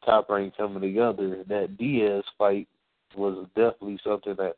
[0.04, 2.68] Top Rank coming together, that Diaz fight
[3.16, 4.56] was definitely something that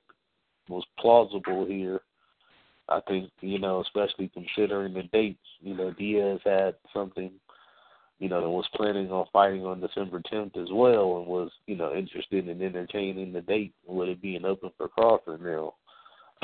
[0.68, 2.00] was plausible here.
[2.88, 5.38] I think you know, especially considering the dates.
[5.60, 7.32] You know, Diaz had something
[8.18, 11.94] you know, was planning on fighting on December 10th as well, and was you know
[11.94, 15.74] interested in entertaining the date with it being open for Crawford now.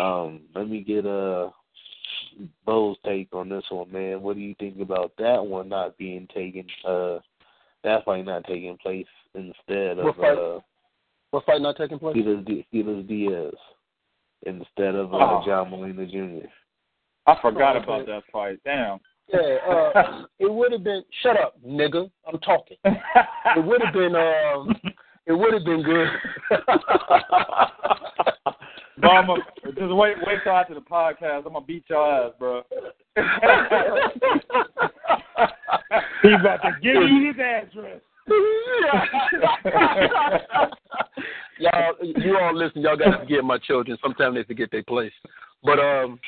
[0.02, 1.50] Um, let me get a uh,
[2.64, 4.22] Bo's take on this one, man.
[4.22, 6.66] What do you think about that one not being taken?
[6.86, 7.18] Uh,
[7.84, 10.60] that fight not taking place instead of what fight, uh,
[11.30, 12.14] what fight not taking place?
[12.14, 13.54] Felix, Felix Diaz
[14.46, 15.42] instead of uh, Oh.
[15.46, 16.46] John Molina Jr.
[17.26, 17.84] I forgot Oh, okay.
[17.84, 18.58] about that fight.
[18.64, 18.98] Damn.
[19.32, 21.02] Yeah, uh, it would have been.
[21.22, 22.10] Shut up, nigga.
[22.26, 22.76] I'm talking.
[22.84, 24.14] It would have been.
[24.14, 24.74] Um,
[25.26, 26.08] it would have been good.
[29.02, 31.46] Mama, just wait, wait till after the podcast.
[31.46, 32.62] I'm gonna beat your ass, bro.
[36.22, 38.00] He's about to give you his address.
[41.58, 42.82] y'all, you all listen.
[42.82, 43.96] Y'all gotta forgive my children.
[44.02, 45.12] Sometimes they forget their place.
[45.62, 46.18] But um,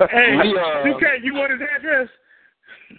[0.10, 1.22] Hey, we uh, you can't.
[1.22, 2.08] You want his address?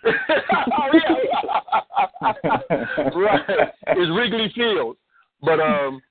[3.16, 3.70] right.
[3.88, 4.98] It's Wrigley Field.
[5.42, 6.02] But um,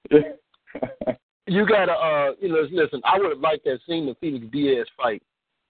[1.47, 3.01] you gotta uh, you know, listen.
[3.05, 5.23] I would have liked to have seen the Felix Diaz fight.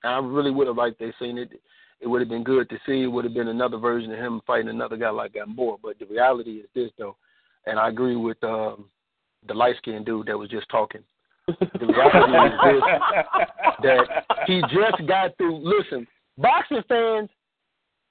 [0.05, 1.51] I really would have liked to have seen it.
[2.01, 3.03] It would have been good to see.
[3.03, 5.77] It would have been another version of him fighting another guy like Gamboa.
[5.83, 7.17] But the reality is this, though,
[7.67, 8.87] and I agree with um,
[9.47, 11.03] the light skinned dude that was just talking.
[11.61, 13.47] The reality is this
[13.83, 15.59] that he just got through.
[15.63, 16.07] Listen,
[16.39, 17.31] boxing fans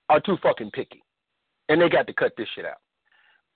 [0.10, 1.04] are too fucking picky,
[1.69, 2.78] and they got to cut this shit out.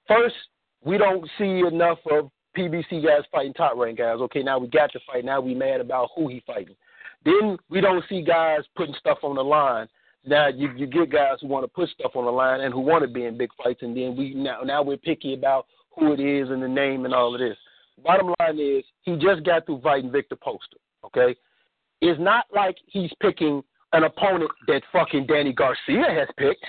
[0.07, 0.35] First,
[0.83, 4.19] we don't see enough of PBC guys fighting top rank guys.
[4.19, 5.25] Okay, now we got to fight.
[5.25, 6.75] Now we mad about who he fighting.
[7.25, 9.87] Then we don't see guys putting stuff on the line.
[10.25, 12.79] Now you you get guys who want to put stuff on the line and who
[12.79, 15.65] want to be in big fights, and then we now now we're picky about
[15.97, 17.57] who it is and the name and all of this.
[18.03, 20.79] Bottom line is he just got through fighting Victor Postol.
[21.05, 21.35] Okay,
[22.01, 26.65] it's not like he's picking an opponent that fucking Danny Garcia has picked.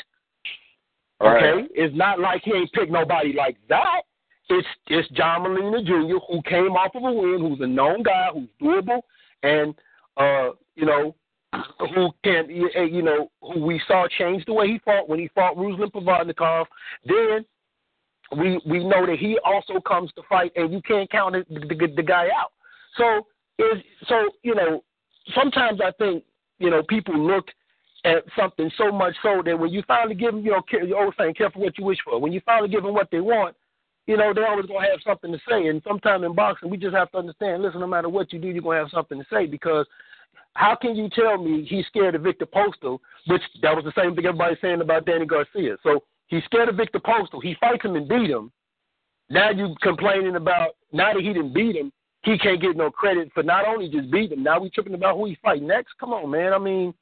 [1.20, 4.02] Okay, it's not like he ain't picked nobody like that.
[4.50, 6.18] It's it's John Molina Jr.
[6.28, 9.00] who came off of a win, who's a known guy, who's doable,
[9.42, 9.74] and
[10.16, 11.14] uh, you know,
[11.94, 15.56] who can you know who we saw change the way he fought when he fought
[15.56, 16.66] Ruslan Provodnikov.
[17.06, 17.44] Then
[18.36, 21.92] we we know that he also comes to fight, and you can't count the, the,
[21.96, 22.52] the guy out.
[22.96, 23.26] So
[23.58, 24.82] is so you know
[25.34, 26.24] sometimes I think
[26.58, 27.46] you know people look
[28.04, 31.14] at something so much so that when you finally give them, you know, you always
[31.18, 32.20] saying careful what you wish for.
[32.20, 33.56] When you finally give them what they want,
[34.06, 35.68] you know, they're always gonna have something to say.
[35.68, 37.62] And sometimes in boxing, we just have to understand.
[37.62, 39.86] Listen, no matter what you do, you're gonna have something to say because
[40.52, 44.14] how can you tell me he's scared of Victor Postol, which that was the same
[44.14, 45.76] thing everybody's saying about Danny Garcia.
[45.82, 47.42] So he's scared of Victor Postol.
[47.42, 48.52] He fights him and beat him.
[49.30, 53.30] Now you complaining about now that he didn't beat him, he can't get no credit
[53.34, 54.44] for not only just beating him.
[54.44, 55.94] Now we tripping about who he fight next.
[55.98, 56.52] Come on, man.
[56.52, 56.94] I mean,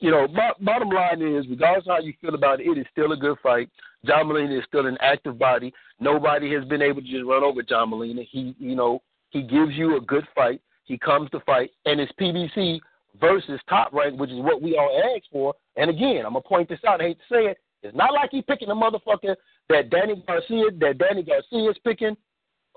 [0.00, 2.86] you know, bo- bottom line is, regardless of how you feel about it, it is
[2.92, 3.68] still a good fight.
[4.04, 5.72] John Molina is still an active body.
[6.00, 8.22] Nobody has been able to just run over John Molina.
[8.30, 10.60] He, you know, he gives you a good fight.
[10.84, 12.78] He comes to fight, and it's PBC
[13.20, 15.54] versus top rank, which is what we all asked for.
[15.76, 17.00] And again, I'm gonna point this out.
[17.00, 17.58] I hate to say it.
[17.82, 19.36] It's not like he's picking a motherfucker
[19.68, 22.16] that Danny Garcia that Danny Garcia is picking.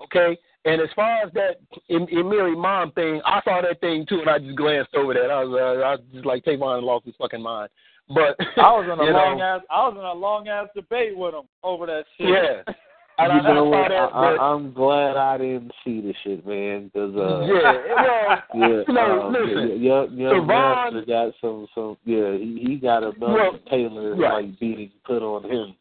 [0.04, 0.38] Okay.
[0.64, 1.56] And as far as that
[1.90, 5.30] Amir Imam thing, I saw that thing too, and I just glanced over that.
[5.30, 7.70] I was, uh, I was just like, Tavon lost his fucking mind.
[8.08, 11.16] But I was in a long know, ass I was in a long ass debate
[11.16, 12.28] with him over that shit.
[12.28, 12.74] Yeah.
[13.20, 13.88] I, you know I what?
[13.88, 16.90] that, I, I, I'm glad I didn't see the shit, man.
[16.94, 21.96] Cause uh, yeah, well, yeah, you know, um, listen, young, young Savon- got some, some.
[22.04, 24.44] Yeah, he, he got a Well, Taylor right.
[24.44, 25.74] like beating put on him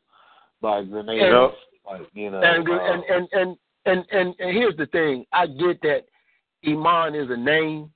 [0.62, 1.50] by Grenada.
[1.86, 5.26] Like you know, and, uh, and and and and and and here's the thing.
[5.34, 6.02] I get that
[6.66, 7.92] Imam is a name,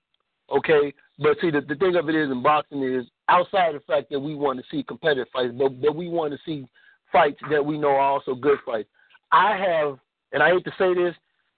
[0.51, 4.09] okay, but see the the thing of it is in boxing is outside the fact
[4.09, 6.65] that we want to see competitive fights, but but we want to see
[7.11, 8.89] fights that we know are also good fights.
[9.33, 9.97] I have,
[10.31, 11.15] and I hate to say this,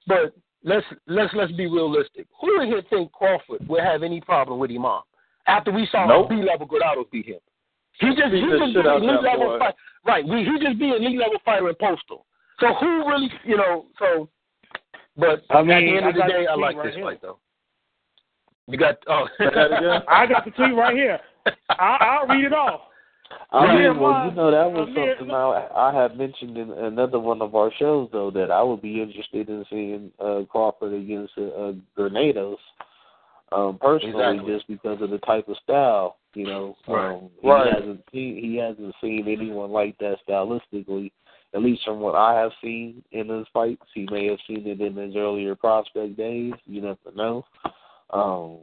[0.07, 0.33] but
[0.63, 2.25] let's let's let's be realistic.
[2.41, 5.01] Who in here think Crawford would have any problem with Imam
[5.45, 6.29] after we saw Nope.
[6.29, 7.39] B level Granados beat him?
[7.99, 9.59] He just Beat he the just shit be out an elite level boy.
[9.59, 9.75] fight.
[10.05, 12.23] Right, we, he just be an elite level fighter in Postol.
[12.59, 13.85] So who really, you know?
[13.99, 14.29] So,
[15.17, 17.03] but I at the end of the day, the I like right this here.
[17.03, 17.39] fight though.
[18.67, 20.01] You got oh, Say that again?
[20.07, 21.19] I got the tweet right here.
[21.69, 22.81] I, I'll read it off.
[23.51, 27.41] I mean, well, you know, that was something I I had mentioned in another one
[27.41, 31.73] of our shows, though, that I would be interested in seeing uh, Crawford against uh,
[31.95, 32.59] Granados,
[33.51, 34.53] um, personally, Exactly.
[34.53, 36.17] just because of the type of style.
[36.33, 37.15] You know, Right.
[37.15, 37.73] um, he Right.
[37.73, 41.11] hasn't seen he hasn't seen anyone like that stylistically.
[41.53, 44.81] At least from what I have seen in his fights, he may have seen it
[44.81, 46.53] in his earlier prospect days.
[46.65, 47.45] You never know.
[48.09, 48.57] Um,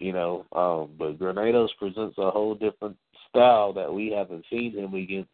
[0.00, 2.96] you know, um, but Granados presents a whole different
[3.32, 5.30] style that we haven't seen him against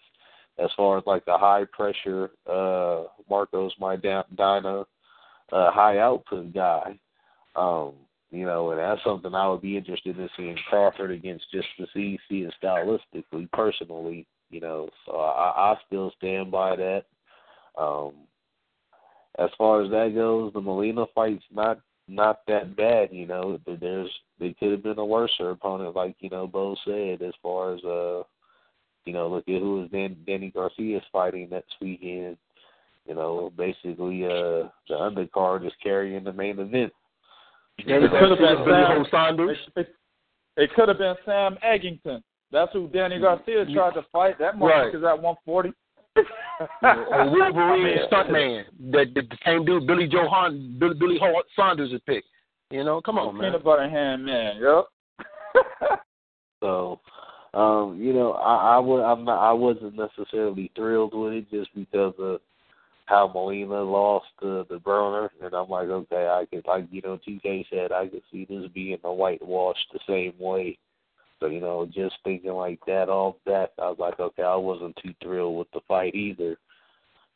[0.58, 4.84] as far as like the high pressure uh Marcos Maidana
[5.52, 6.98] uh high output guy.
[7.56, 7.94] Um,
[8.30, 11.86] you know, and that's something I would be interested in seeing Crawford against just to
[11.94, 14.90] see see it stylistically, personally, you know.
[15.06, 17.04] So I, I still stand by that.
[17.76, 18.12] Um
[19.38, 23.58] as far as that goes, the Molina fight's not not that bad, you know.
[23.66, 27.22] There's they could have been a worse opponent, like you know Bo said.
[27.22, 28.22] As far as uh,
[29.04, 32.36] you know, look at who is Dan, Danny Garcia's fighting next weekend.
[33.06, 36.92] You know, basically uh, the undercard is carrying the main event.
[37.86, 39.04] Danny It could have been Sam.
[39.10, 39.56] Saunders.
[39.76, 39.94] It, it,
[40.56, 42.22] it could have been Sam Eggington.
[42.50, 44.38] That's who Danny Garcia tried to fight.
[44.38, 44.92] That Right.
[44.92, 45.72] motherfucker's at 140.
[46.82, 48.64] or Wolverine stuntman.
[48.92, 52.26] That the, the same dude, Billy Joe Hon, Billy, Billy Ho Saunders is picked.
[52.70, 53.50] You know, come on, man.
[53.50, 54.60] Peanut butter hand man.
[54.60, 55.98] Yep.
[56.60, 57.00] So,
[57.54, 61.72] um, you know, I, I would I'm not I wasn't necessarily thrilled with it just
[61.74, 62.40] because of
[63.06, 67.18] how Molina lost the the Broner and I'm like, okay, I could like you know,
[67.26, 70.78] TK said I could see this being a whitewash the same way.
[71.40, 74.96] So, you know, just thinking like that off that I was like, okay, I wasn't
[75.02, 76.56] too thrilled with the fight either.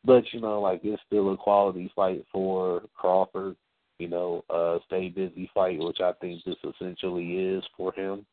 [0.04, 3.56] But, you know, like it's still a quality fight for Crawford,
[3.98, 8.26] you know, uh stay busy fight, which I think this essentially is for him.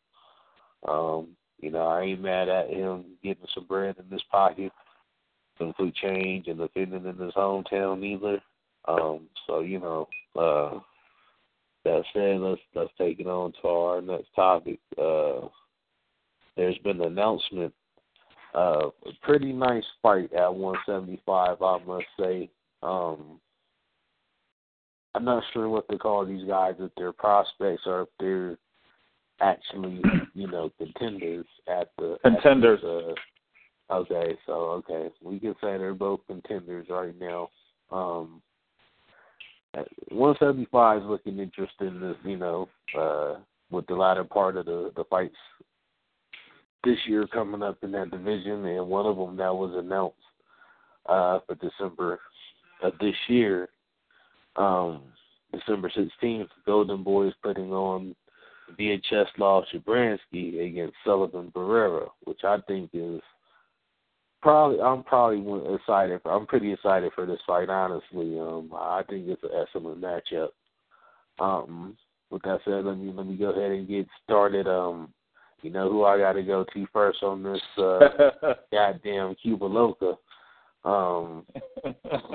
[0.87, 1.29] Um,
[1.61, 4.71] you know, I ain't mad at him getting some bread in his pocket,
[5.57, 8.41] some food change, and defending in his hometown either.
[8.87, 10.79] Um, so you know, uh,
[11.85, 14.79] that said, let's let's take it on to our next topic.
[14.97, 15.47] Uh,
[16.55, 17.73] there's been an announcement,
[18.53, 22.49] uh, a pretty nice fight at 175, I must say.
[22.83, 23.39] Um,
[25.15, 28.57] I'm not sure what to call these guys, if they're prospects or if they're
[29.41, 30.01] actually,
[30.33, 32.83] you know, contenders at the at Contenders.
[32.83, 37.49] uh, okay, so okay, we can say they're both contenders right now.
[37.91, 38.41] Um,
[40.09, 41.99] 175 is looking interesting.
[41.99, 43.35] This, you know, uh,
[43.71, 45.35] with the latter part of the the fights
[46.83, 50.15] this year coming up in that division, and one of them that was announced
[51.07, 52.19] uh, for December
[52.81, 53.69] of this year,
[54.55, 55.01] um,
[55.51, 58.15] December 16th, Golden Boys putting on
[58.79, 63.19] Vyacheslav Shabranskyy against Sullivan Barrera, which I think is
[64.41, 66.21] probably I'm probably excited.
[66.25, 68.39] I'm pretty excited for this fight, honestly.
[68.39, 70.49] Um, I think it's an excellent matchup.
[71.39, 71.97] Um,
[72.29, 74.67] with that said, let me let me go ahead and get started.
[74.67, 75.13] Um,
[75.61, 77.99] you know who I got to go to first on this uh,
[78.71, 80.15] goddamn Cuba Loca.
[80.85, 81.45] Um,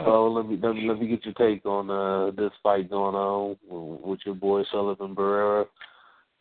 [0.05, 3.15] so let me let me let me get your take on uh, this fight going
[3.15, 5.67] on with your boy Sullivan Barrera,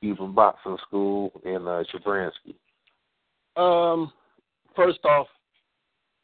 [0.02, 2.56] Cuban Boxing School, and uh, Shabranskyy.
[3.56, 4.12] Um,
[4.76, 5.28] first off,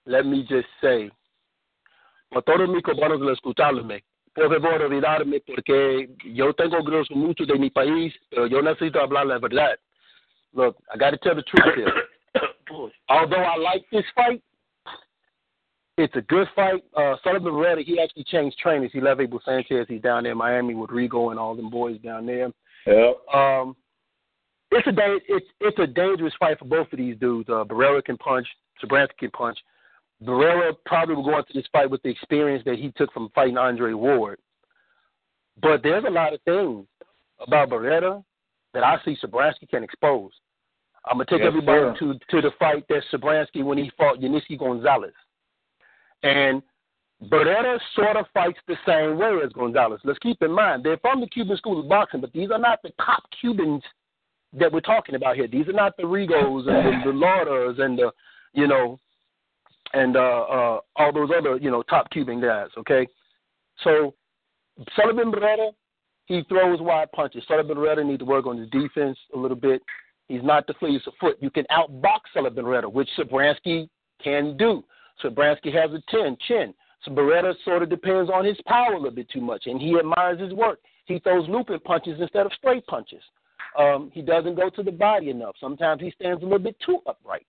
[0.05, 1.11] let me just say,
[2.35, 7.57] a todos mis compañeros de escucharme, por favor, olvidarme porque yo tengo grosso mucho de
[7.57, 9.77] mi país, pero yo necesito hablar la verdad.
[10.53, 11.93] Look, I got to tell the truth here.
[13.09, 14.41] Although I like this fight,
[15.97, 16.83] it's a good fight.
[16.95, 18.91] Uh, Sullivan Barrera, he actually changed trainers.
[18.93, 19.85] He left Abel Sanchez.
[19.87, 22.51] He's down there in Miami with Rigo and all them boys down there.
[22.87, 23.17] Yep.
[23.33, 23.75] Um,
[24.71, 27.49] it's a da- it's it's a dangerous fight for both of these dudes.
[27.49, 28.47] Uh, Barrera can punch,
[28.81, 29.57] Shabranskyy can punch.
[30.23, 33.57] Barrera probably will go into this fight with the experience that he took from fighting
[33.57, 34.39] Andre Ward.
[35.61, 36.85] But there's a lot of things
[37.45, 38.23] about Barrera
[38.73, 40.31] that I see Shabranskyy can expose.
[41.05, 42.13] I'm gonna take yes, everybody sir.
[42.13, 45.13] to to the fight that Shabranskyy when he fought Yuniesky Gonzalez,
[46.23, 46.61] and
[47.23, 50.01] Barrera sort of fights the same way as Gonzalez.
[50.03, 52.79] Let's keep in mind they're from the Cuban school of boxing, but these are not
[52.83, 53.83] the top Cubans
[54.53, 55.47] that we're talking about here.
[55.47, 58.11] These are not the Rigos and the, the Laras and the
[58.53, 58.99] you know
[59.93, 62.69] and uh, uh, all those other you know top Cuban guys.
[62.77, 63.07] Okay,
[63.83, 64.13] so
[64.95, 65.71] Sullivan Barrera
[66.29, 67.43] he throws wide punches.
[67.47, 69.81] Sullivan Barrera needs to work on his defense a little bit.
[70.27, 71.37] He's not the fleetest of foot.
[71.41, 73.89] You can outbox Sullivan Barrera, which Shabranskyy
[74.23, 74.83] can do.
[75.23, 76.73] Shabranskyy has a 10 chin.
[77.03, 79.97] So Barrera sort of depends on his power a little bit too much, and he
[79.97, 80.79] admires his work.
[81.05, 83.23] He throws looping punches instead of straight punches.
[83.77, 85.55] Um, he doesn't go to the body enough.
[85.59, 87.47] Sometimes he stands a little bit too upright.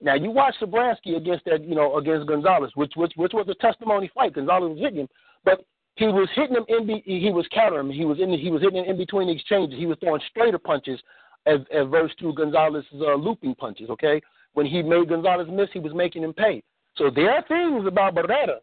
[0.00, 3.54] Now you watch Shabranskyy against that, you know, against Gonzalez, which which which was a
[3.54, 4.34] testimony fight.
[4.34, 5.08] Gonzalez was hitting him,
[5.44, 5.64] but
[5.96, 6.86] he was hitting him in.
[6.86, 7.92] Be, he was countering him.
[7.92, 8.30] He was in.
[8.30, 9.78] He was hitting him in between exchanges.
[9.78, 11.00] He was throwing straighter punches
[11.46, 13.90] as versus to Gonzalez's uh, looping punches.
[13.90, 14.20] Okay,
[14.54, 16.62] when he made Gonzalez miss, he was making him pay.
[16.96, 18.58] So there are things about Barrera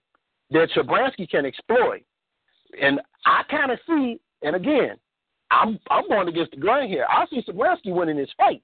[0.51, 2.03] that Shabranskyy can exploit,
[2.81, 4.19] and I kind of see.
[4.41, 4.97] And again,
[5.51, 7.05] I'm I'm going against the grain here.
[7.09, 8.61] I see Shabranskyy winning this fight.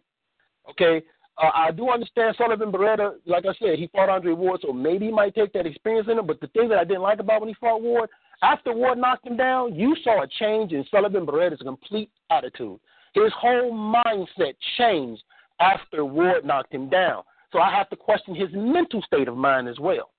[0.69, 1.03] Okay,
[1.41, 3.15] uh, I do understand Sullivan Barrera.
[3.25, 6.19] Like I said, he fought Andre Ward, so maybe he might take that experience in
[6.19, 6.27] him.
[6.27, 8.09] But the thing that I didn't like about when he fought Ward,
[8.43, 12.79] after Ward knocked him down, you saw a change in Sullivan Barrera's complete attitude.
[13.13, 15.23] His whole mindset changed
[15.59, 17.23] after Ward knocked him down.
[17.51, 20.11] So I have to question his mental state of mind as well.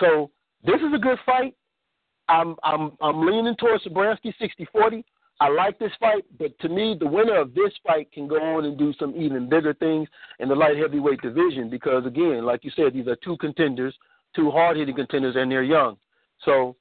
[0.00, 0.30] So
[0.64, 1.54] this is a good fight.
[2.28, 4.34] I'm I'm I'm leaning towards Shabranskyy
[4.74, 5.02] 60-40.
[5.40, 8.64] I like this fight, but to me, the winner of this fight can go on
[8.64, 10.08] and do some even bigger things
[10.40, 13.94] in the light heavyweight division because, again, like you said, these are two contenders,
[14.34, 15.96] two hard hitting contenders, and they're young.
[16.44, 16.76] So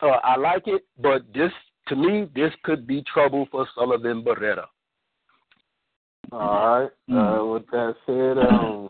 [0.00, 1.52] uh, I like it, but this,
[1.88, 4.66] to me, this could be trouble for Sullivan Barrera.
[6.32, 7.40] All right.
[7.40, 8.88] Uh, with that said, um,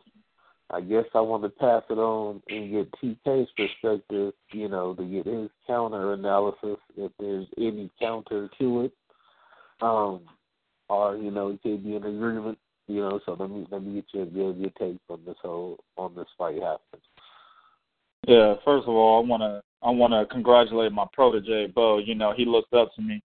[0.73, 5.05] I guess I want to pass it on and get TK's perspective, you know, to
[5.05, 8.93] get his counter analysis, if there's any counter to it.
[9.81, 10.21] Um,
[10.89, 13.95] or, you know, it could be an agreement, you know, so let me let me
[13.95, 17.03] get your your, your take on this whole on this fight happening.
[18.27, 21.99] Yeah, first of all I wanna I wanna congratulate my protege, Bo.
[21.99, 23.23] You know, he looked up to me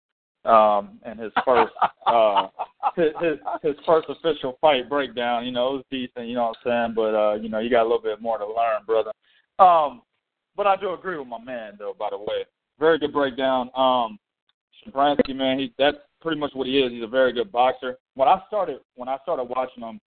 [0.45, 1.71] um in his first
[2.07, 2.47] uh
[2.95, 6.57] his, his his first official fight breakdown, you know, it was decent, you know what
[6.65, 6.95] I'm saying?
[6.95, 9.11] But uh, you know, you got a little bit more to learn, brother.
[9.59, 10.01] Um
[10.55, 12.45] but I do agree with my man though, by the way.
[12.79, 13.69] Very good breakdown.
[13.75, 14.17] Um
[14.85, 16.91] Shabranskyy, man, he that's pretty much what he is.
[16.91, 17.97] He's a very good boxer.
[18.15, 19.99] When I started when I started watching him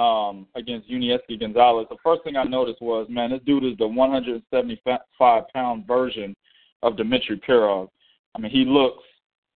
[0.00, 3.86] um against Yuniesky Gonzalez, the first thing I noticed was, man, this dude is the
[3.86, 6.34] 175 pound version
[6.82, 7.88] of Dmitry Pirog.
[8.34, 9.02] I mean, he looks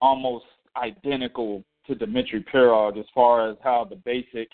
[0.01, 0.45] almost
[0.77, 4.49] identical to Dmitry Pirog as far as how the basic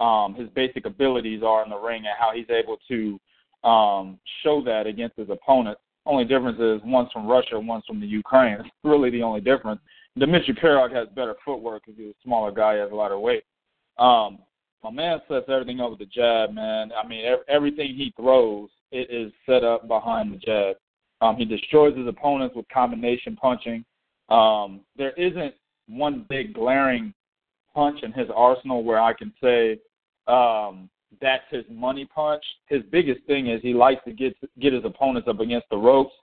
[0.00, 3.18] um his basic abilities are in the ring and how he's able to
[3.68, 5.80] um show that against his opponents.
[6.06, 8.56] Only difference is one's from Russia, one's from the Ukraine.
[8.60, 9.80] It's really the only difference.
[10.18, 13.44] Dmitry Pirog has better footwork because he's a smaller guy, he has a lighter weight.
[13.98, 14.38] Um,
[14.82, 16.90] my man sets everything up with the jab, man.
[16.92, 20.76] I mean, everything he throws, it is set up behind the jab.
[21.22, 23.84] Um, he destroys his opponents with combination punching.
[24.28, 25.54] Um, there isn't
[25.88, 27.12] one big glaring
[27.74, 29.78] punch in his arsenal where I can say
[30.26, 30.88] um,
[31.20, 32.42] that's his money punch.
[32.66, 36.14] His biggest thing is he likes to get get his opponents up against the ropes,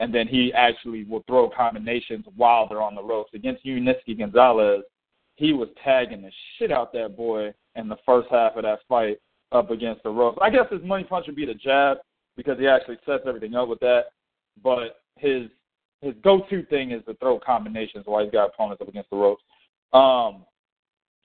[0.00, 3.32] and then he actually will throw combinations while they're on the ropes.
[3.34, 4.82] Against Yuniesky Gonzalez,
[5.36, 9.18] he was tagging the shit out that boy in the first half of that fight
[9.52, 10.38] up against the ropes.
[10.42, 11.98] I guess his money punch would be the jab
[12.36, 14.06] because he actually sets everything up with that.
[14.62, 15.48] But his
[16.00, 19.42] his go-to thing is to throw combinations while he's got opponents up against the ropes.
[19.92, 20.44] Um,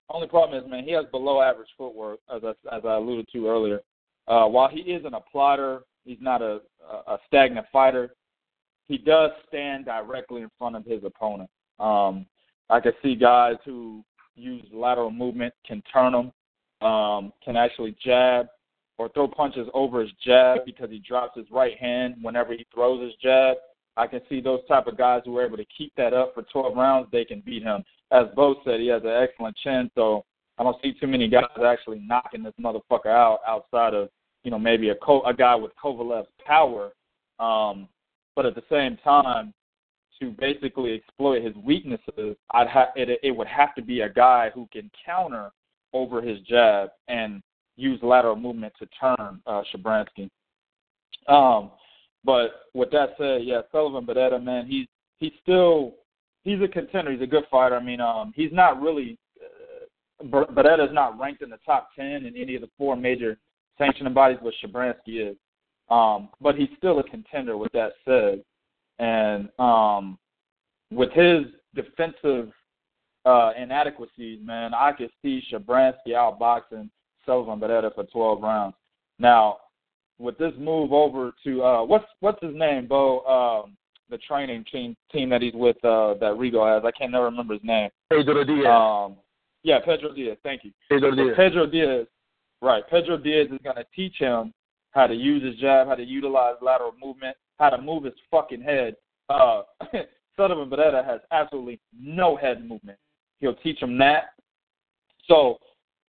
[0.10, 3.48] only problem is, man, he has below average footwork, as I, as I alluded to
[3.48, 3.82] earlier.
[4.28, 6.62] Uh, while he isn't a plotter, he's not a,
[7.08, 8.16] a stagnant fighter.
[8.88, 11.50] He does stand directly in front of his opponent.
[11.80, 12.26] Um,
[12.70, 14.04] I can see guys who
[14.36, 18.48] use lateral movement can turn him, um, can actually jab
[18.98, 23.02] or throw punches over his jab because he drops his right hand whenever he throws
[23.04, 23.58] his jab.
[23.96, 26.44] I can see those type of guys who are able to keep that up for
[26.44, 27.08] 12 rounds.
[27.12, 27.84] They can beat him.
[28.12, 30.26] As Bo said, he has an excellent chin, so
[30.58, 34.10] I don't see too many guys actually knocking this motherfucker out outside of
[34.44, 36.92] you know maybe a co- a guy with Kovalev's power.
[37.40, 37.88] Um,
[38.36, 39.54] but at the same time,
[40.20, 43.20] to basically exploit his weaknesses, I'd have it.
[43.24, 45.52] It would have to be a guy who can counter
[45.94, 47.42] over his jab and
[47.76, 50.30] use lateral movement to turn uh, Shabranskyy.
[51.28, 51.72] Um,
[52.24, 54.88] but with that said, yeah, Sullivan Barrera, man, he's
[55.20, 55.96] he's still
[56.44, 57.12] he's a contender.
[57.12, 57.76] He's a good fighter.
[57.76, 59.18] I mean, um, he's not really
[60.24, 63.38] uh, is not ranked in the top ten in any of the four major
[63.78, 65.38] sanctioning bodies, but Shabranskyy is.
[65.90, 67.58] Um, but he's still a contender.
[67.58, 68.44] With that said,
[69.00, 70.18] and um,
[70.92, 71.44] with his
[71.76, 72.52] defensive
[73.26, 76.90] uh, inadequacies, man, I could see Shabranskyy outboxing
[77.26, 78.76] Sullivan Barrera for 12 rounds.
[79.20, 79.58] Now,
[80.20, 83.22] with this move over to uh, what's what's his name, Bo?
[83.26, 83.78] Um,
[84.10, 86.84] the training team team that he's with uh, that Rigo has.
[86.86, 87.90] I can't never remember his name.
[88.10, 88.66] Pedro Diaz.
[88.68, 89.18] Um,
[89.64, 90.38] yeah, Pedro Diaz.
[90.44, 90.72] Thank you.
[90.90, 91.34] Pedro So Diaz.
[91.36, 92.08] Pedro Diaz,
[92.62, 92.84] right?
[92.90, 94.54] Pedro Diaz is going to teach him
[94.92, 98.62] how to use his jab, how to utilize lateral movement, how to move his fucking
[98.62, 98.96] head.
[99.30, 99.64] Uh,
[100.38, 102.98] Sullivan Barrera has absolutely no head movement.
[103.40, 104.34] He'll teach him that.
[105.28, 105.58] So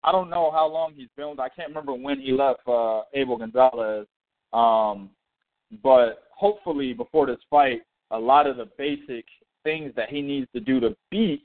[0.04, 1.30] I don't know how long he's been.
[1.30, 4.06] with- I can't remember when he left uh, Abel Gonzalez.
[4.52, 5.10] Um,
[5.82, 9.24] but hopefully before this fight, a lot of the basic
[9.64, 11.42] things that he needs to do to beat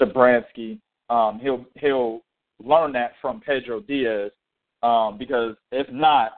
[0.00, 0.78] Shabranskyy,
[1.10, 2.20] um, he'll he'll
[2.62, 4.30] learn that from Pedro Diaz.
[4.82, 6.32] Um, because if not,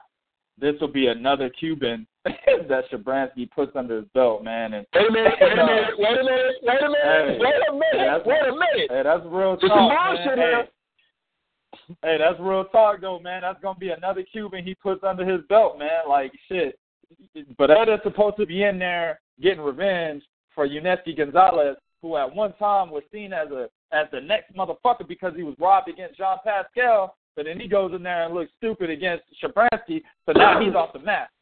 [0.59, 4.73] this will be another Cuban that Shabranskyy puts under his belt, man.
[4.73, 7.37] And Wait a minute, wait a minute, wait a minute, wait a minute, Hey.
[7.39, 8.89] wait a minute, That's- wait a minute.
[8.91, 9.69] Hey, that's real talk.
[9.69, 10.37] some man.
[10.37, 10.69] Hey.
[12.01, 13.41] Hey, that's real talk though, man.
[13.41, 16.07] That's gonna be another Cuban he puts under his belt, man.
[16.07, 16.77] Like shit.
[17.57, 20.23] But that is supposed to be in there getting revenge
[20.55, 25.07] for Yuniesky Gonzalez, who at one time was seen as a as the next motherfucker
[25.07, 27.15] because he was robbed against Jean Pascal.
[27.35, 30.93] But then he goes in there and looks stupid against Shabranskyy, so now he's off
[30.93, 31.29] the map.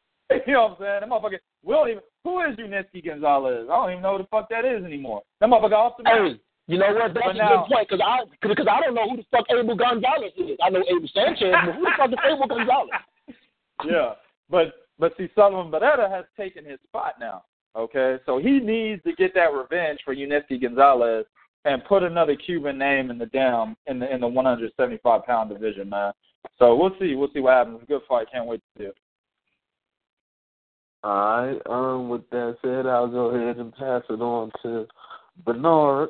[0.47, 0.99] You know what I'm saying?
[1.01, 3.67] That motherfucker, we don't even, who is Yuniesky Gonzalez?
[3.69, 5.21] I don't even know who the fuck that is anymore.
[5.41, 6.13] That motherfucker off the map.
[6.15, 6.39] Hey,
[6.71, 7.13] you know what?
[7.13, 9.45] That's But a now- good point because I because I don't know who the fuck
[9.51, 10.57] Abel Gonzalez is.
[10.63, 12.89] I know Abel Sanchez, but who the fuck is Abel Gonzalez?
[13.85, 14.13] yeah,
[14.49, 17.43] but but see, Sullivan Barrera has taken his spot now.
[17.75, 21.25] Okay, so he needs to get that revenge for Yuniesky Gonzalez
[21.65, 25.89] and put another Cuban name in the damn in the in the 175 pound division,
[25.89, 26.11] man.
[26.57, 27.79] So we'll see, we'll see what happens.
[27.87, 28.27] Good fight.
[28.31, 28.95] Can't wait to see it.
[31.03, 31.61] All right.
[31.69, 32.09] Um.
[32.09, 34.85] With that said, I'll go ahead and pass it on to
[35.45, 36.09] Bernard.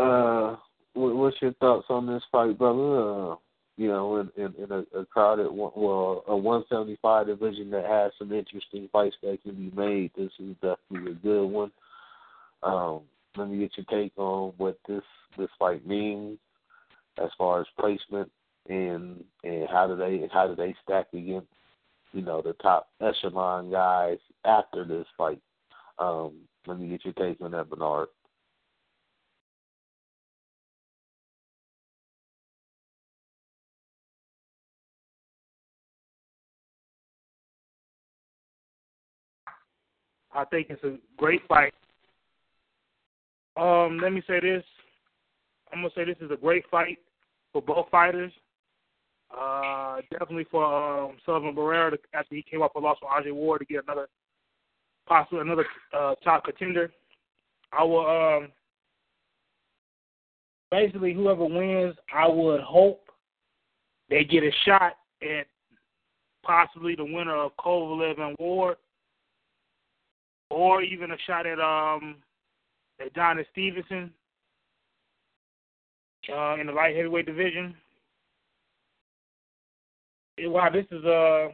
[0.00, 0.56] Uh,
[0.94, 3.32] what, what's your thoughts on this fight, brother?
[3.32, 3.36] Uh,
[3.76, 8.32] you know, in in, in a, a crowded, well, a 175 division that has some
[8.32, 10.10] interesting fights that can be made.
[10.16, 11.70] This is definitely a good one.
[12.62, 13.00] Um,
[13.36, 15.02] let me get your take on what this
[15.38, 16.38] this fight means
[17.22, 18.30] as far as placement
[18.68, 21.46] and and how do they how do they stack against
[22.12, 25.40] you know, the top echelon guys after this fight.
[25.98, 26.32] Um,
[26.66, 28.08] let me get your take on that, Bernard.
[40.32, 41.74] I think it's a great fight.
[43.56, 44.64] Um, let me say this.
[45.72, 46.98] I'm gonna say this is a great fight
[47.52, 48.32] for both fighters.
[49.36, 53.30] Uh, definitely for um, Sullivan Barrera to, after he came off a loss from Andre
[53.30, 54.08] Ward to get another
[55.06, 55.66] possibly another
[55.96, 56.90] uh, top contender.
[57.72, 58.48] I will um,
[60.70, 63.02] basically whoever wins, I would hope
[64.08, 65.46] they get a shot at
[66.42, 68.76] possibly the winner of Kovalev and Ward
[70.50, 72.16] or even a shot at um
[73.00, 74.10] at Johnny Stevenson
[76.34, 77.74] uh, in the light heavyweight division.
[80.38, 81.48] Eh, Wow, this is uh,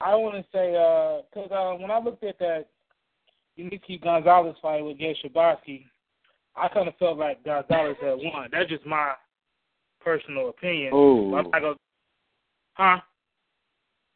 [0.00, 2.66] I want to say uh, because uh, when I looked at that
[3.58, 5.84] Yuniesky Gonzalez fight against Shabranskyy,
[6.56, 8.48] I kind of felt like Gonzalez had won.
[8.52, 9.12] That's just my
[10.00, 10.90] personal opinion.
[10.92, 11.74] Oh, I'm not gonna,
[12.74, 13.00] huh?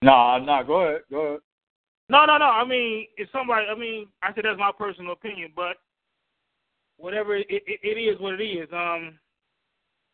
[0.03, 0.63] nah, nah.
[0.63, 1.41] Go ahead, go ahead.
[2.13, 2.45] No, no, no.
[2.45, 3.67] I mean, it's somebody.
[3.67, 5.77] I mean, I said that's my personal opinion, but
[6.99, 8.69] whatever it, it, it is, what it is.
[8.71, 9.19] Um,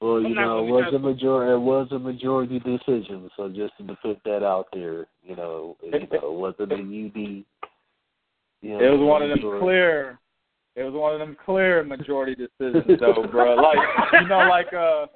[0.00, 1.52] Well, you know, it was a majority.
[1.52, 3.28] It was a majority decision.
[3.36, 7.44] So just to put that out there, you know, you know, it wasn't a UD.
[8.62, 9.64] You know, It was one of them majority.
[9.64, 10.18] clear.
[10.76, 13.56] It was one of them clear majority decisions, though, bro.
[13.56, 13.78] Like
[14.22, 15.06] you know, like uh,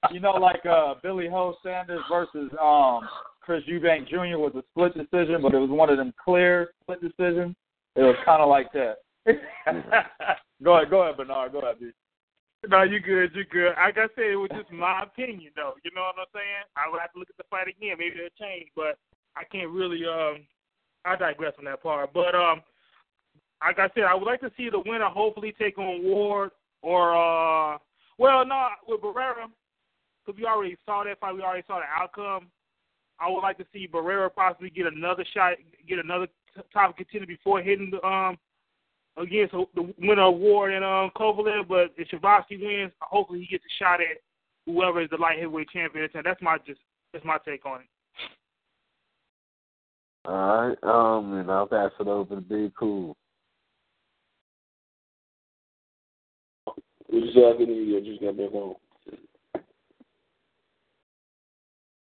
[0.10, 3.06] you know, like uh, Billy Ho Saunders versus um
[3.46, 4.38] Chris Eubank Jr.
[4.42, 7.54] was a split decision, but it was one of them clear split decisions.
[7.94, 8.96] It was kind of like that.
[10.62, 11.52] go ahead, go ahead, Bernard.
[11.52, 11.92] Go ahead, B.
[12.68, 13.72] no, you good, you good.
[13.76, 15.74] Like I said, it was just my opinion, though.
[15.84, 16.66] You know what I'm saying?
[16.76, 17.94] I would have to look at the fight again.
[17.98, 18.98] Maybe it'll change, but
[19.36, 20.04] I can't really.
[20.04, 20.44] Um,
[21.04, 22.12] I digress on that part.
[22.12, 22.62] But um,
[23.64, 26.50] like I said, I would like to see the winner hopefully take on Ward
[26.82, 27.78] or uh,
[28.18, 29.46] well, no, with Barrera,
[30.24, 31.36] because we already saw that fight.
[31.36, 32.48] We already saw the outcome.
[33.18, 35.54] I would like to see Barrera possibly get another shot,
[35.88, 36.26] get another
[36.72, 38.36] top contender before hitting the um
[39.16, 41.68] against the winner award and um Kovalev.
[41.68, 44.18] But if Shabranskyy wins, hopefully he gets a shot at
[44.66, 46.08] whoever is the light heavyweight champion.
[46.24, 46.80] That's my just
[47.12, 47.86] that's my take on it.
[50.26, 53.16] All right, um, and I'll pass it over to Big Cool.
[56.64, 56.76] What
[57.12, 57.48] you say?
[57.48, 58.74] I can hear just got back home.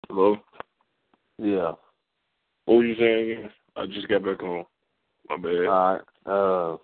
[0.09, 0.37] Hello.
[1.41, 1.73] Yeah.
[2.67, 3.51] What were you saying again?
[3.77, 4.65] I just got back home.
[5.29, 5.67] My bad.
[5.67, 6.01] All right.
[6.27, 6.77] Uh,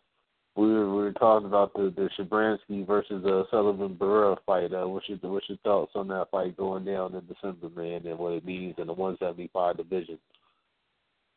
[0.56, 4.72] we were we were talking about the the Shabranskyy versus uh, Sullivan Barrera fight.
[4.72, 8.18] Uh, what's your what's your thoughts on that fight going down in December, man, and
[8.18, 10.18] what it means in the 175 division?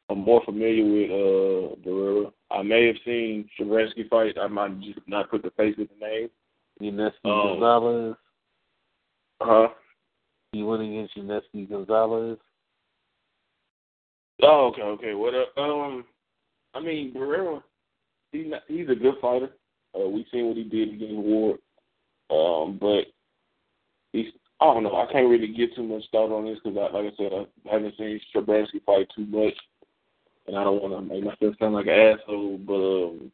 [0.09, 2.32] I'm more familiar with uh Barrera.
[2.49, 4.38] I may have seen Shabranskyy fight.
[4.41, 6.30] I might just not put the face with the name.
[6.82, 8.15] Yuniesky Um, Gonzalez.
[9.41, 9.67] Huh?
[10.53, 12.38] You went against Yuniesky Gonzalez.
[14.42, 15.14] Oh, okay, okay.
[15.14, 16.06] What uh, um
[16.74, 17.62] I mean Barrera
[18.32, 19.50] he's not, he's a good fighter.
[19.96, 21.60] Uh we seen what he did against Ward.
[22.30, 23.06] Um, but
[24.14, 24.28] he's
[24.62, 27.16] I don't know, I can't really get too much thought on this because like I
[27.18, 29.54] said, I haven't seen Shabranskyy fight too much
[30.48, 33.32] and I don't wanna make myself sound like an asshole, but um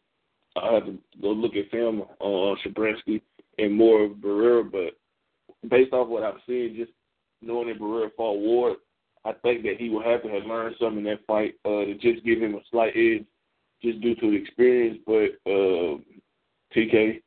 [0.57, 3.21] I have to go look at film on uh, Shabranskyy
[3.57, 6.91] and more of Barrera, but based off what I've seen, just
[7.41, 8.77] knowing that Barrera fought Ward,
[9.25, 11.95] I think that he will have to have learned something in that fight uh, to
[11.95, 13.25] just give him a slight edge,
[13.81, 14.99] just due to the experience.
[15.05, 15.97] But uh,
[16.75, 17.21] TK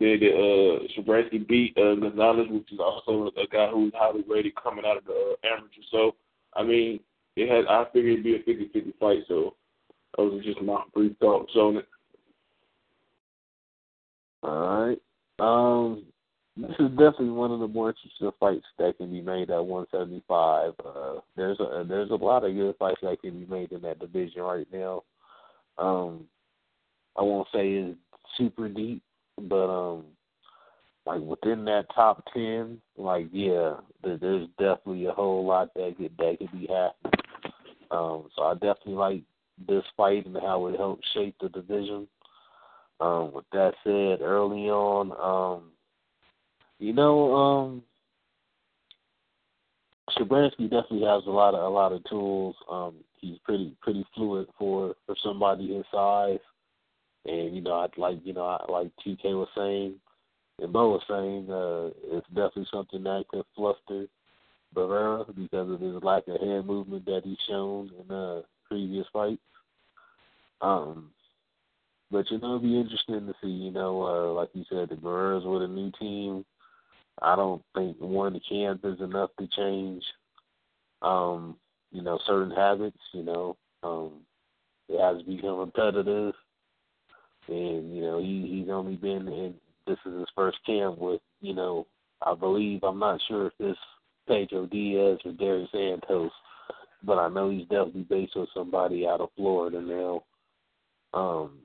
[0.00, 4.84] that uh, Shabranskyy beat uh, Gonzalez, which is also a guy who's highly rated coming
[4.84, 5.80] out of the uh, amateur.
[5.92, 6.16] So
[6.54, 6.98] I mean,
[7.36, 9.18] it had I figured it'd be a 50-50 fight.
[9.28, 9.54] So
[10.16, 11.86] those are just my brief thoughts on it.
[14.42, 14.98] All right.
[15.38, 16.04] Um,
[16.56, 20.72] this is definitely one of the more interesting fights that can be made at 175.
[20.84, 23.98] Uh, there's a there's a lot of good fights that can be made in that
[23.98, 25.02] division right now.
[25.78, 26.24] Um,
[27.16, 27.98] I won't say it's
[28.36, 29.02] super deep,
[29.40, 30.04] but um,
[31.06, 36.12] like within that top ten, like yeah, there, there's definitely a whole lot that could
[36.18, 37.12] that could be happening.
[37.90, 39.22] Um, so I definitely like
[39.68, 42.06] this fight and how it helps shape the division.
[43.00, 45.70] Um, with that said, early on, um,
[46.82, 47.82] you know, um,
[50.18, 52.56] Shabranskyy definitely has a lot of a lot of tools.
[52.68, 56.40] Um, he's pretty pretty fluid for for somebody his size,
[57.24, 59.94] and you know, I like you know, I, like TK was saying,
[60.60, 64.06] and Bo was saying, uh, it's definitely something that could fluster
[64.74, 69.40] Barrera because of his lack of hand movement that he's shown in uh, previous fights.
[70.60, 71.10] Um,
[72.10, 73.48] but you know, it'll be interesting to see.
[73.48, 76.44] You know, uh, like you said, the Barreras with a new team.
[77.20, 80.02] I don't think one camp is enough to change,
[81.02, 81.56] um,
[81.90, 82.98] you know, certain habits.
[83.12, 84.12] You know, um,
[84.88, 86.34] it has to become repetitive,
[87.48, 89.54] and you know, he he's only been in.
[89.86, 91.88] This is his first camp with, you know,
[92.24, 93.76] I believe I'm not sure if this
[94.28, 96.30] Pedro Diaz or Gary Santos,
[97.02, 100.22] but I know he's definitely based on somebody out of Florida now.
[101.14, 101.58] Um,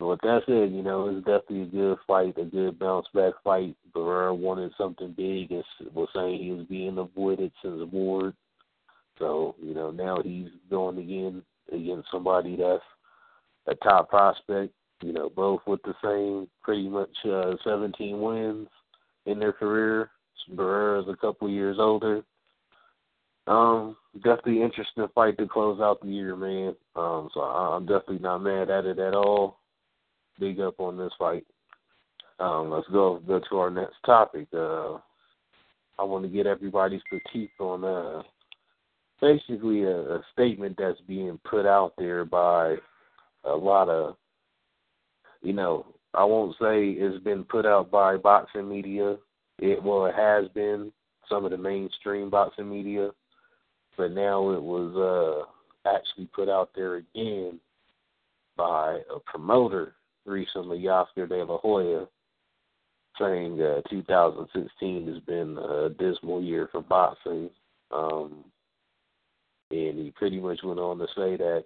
[0.00, 3.34] but with that said, you know, it's definitely a good fight, a good bounce back
[3.44, 3.76] fight.
[3.94, 8.32] Barrera wanted something big and was saying he was being avoided since Ward.
[9.18, 12.82] So, you know, now he's going again against somebody that's
[13.66, 14.72] a top prospect,
[15.02, 18.68] you know, both with the same pretty much uh, 17 wins
[19.26, 20.10] in their career.
[20.54, 22.22] Barrera's a couple years older.
[23.46, 26.74] Um, definitely interesting fight to close out the year, man.
[26.96, 29.59] Um, so I'm definitely not mad at it at all
[30.40, 31.46] big up on this fight.
[32.40, 34.48] Um, let's go go to our next topic.
[34.52, 34.94] Uh,
[35.98, 38.22] I want to get everybody's critique on uh,
[39.20, 42.76] basically a, a statement that's being put out there by
[43.44, 44.16] a lot of,
[45.42, 49.16] you know, I won't say it's been put out by boxing media.
[49.58, 50.90] It well, it has been
[51.28, 53.10] some of the mainstream boxing media,
[53.98, 57.60] but now it was uh, actually put out there again
[58.56, 59.94] by a promoter
[60.30, 62.06] recently, Oscar De La Hoya,
[63.18, 67.50] saying uh, 2016 has been a dismal year for boxing.
[67.90, 68.44] Um,
[69.70, 71.64] and he pretty much went on to say that,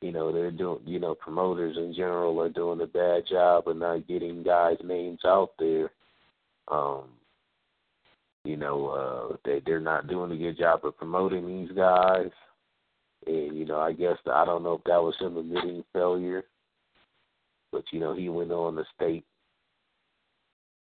[0.00, 3.76] you know, they're doing, you know, promoters in general are doing a bad job of
[3.76, 5.90] not getting guys' names out there.
[6.68, 7.04] Um,
[8.44, 12.30] you know, uh, they they're not doing a good job of promoting these guys.
[13.26, 16.42] And, you know, I guess I don't know if that was him admitting failure
[17.72, 19.24] but you know he went on to state.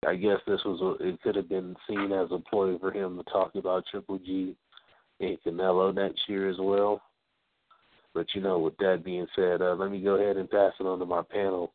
[0.06, 3.18] I guess this was a, it could have been seen as a ploy for him
[3.18, 4.56] to talk about Triple G
[5.20, 7.02] in Canelo next year as well.
[8.14, 10.84] But you know, with that being said, uh, let me go ahead and pass it
[10.84, 11.72] on to my panel.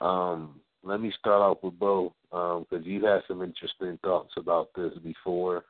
[0.00, 4.70] Um, let me start off with Bo because um, you had some interesting thoughts about
[4.76, 5.64] this before,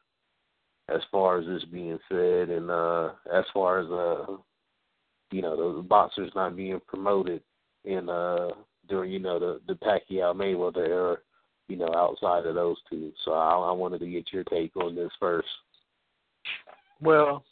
[0.88, 4.36] as far as this being said, and uh, as far as uh,
[5.32, 7.42] you know, the boxers not being promoted
[7.84, 8.50] in uh
[8.92, 11.16] during you know the the Pacquiao Mayweather era,
[11.66, 13.10] you know, outside of those two.
[13.24, 15.48] So I, I wanted to get your take on this first.
[17.00, 17.42] Well,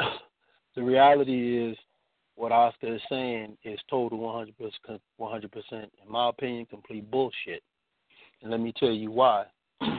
[0.74, 1.76] the reality is
[2.36, 7.62] what Oscar is saying is total 100%, 100%, in my opinion, complete bullshit.
[8.40, 9.44] And let me tell you why.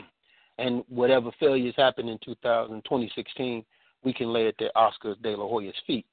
[0.58, 3.64] and whatever failures happened in 2000, 2016,
[4.04, 6.08] we can lay it at Oscar De La Hoya's feet.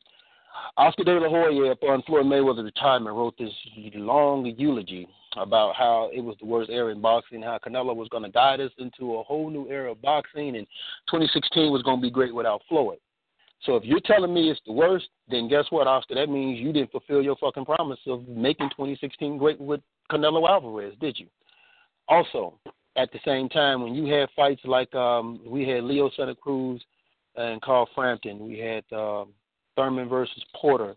[0.76, 3.52] Oscar De La Hoya, upon Floyd Mayweather's retirement, wrote this
[3.94, 8.22] long eulogy about how it was the worst era in boxing, how Canelo was going
[8.22, 10.66] to guide us into a whole new era of boxing, and
[11.10, 12.98] 2016 was going to be great without Floyd.
[13.64, 16.16] So if you're telling me it's the worst, then guess what, Oscar?
[16.16, 19.80] That means you didn't fulfill your fucking promise of making 2016 great with
[20.10, 21.28] Canelo Alvarez, did you?
[22.08, 22.58] Also,
[22.96, 26.82] at the same time, when you had fights like um, we had Leo Santa Cruz
[27.36, 29.28] and Carl Frampton, we had um,
[29.76, 30.94] Thurman versus Porter.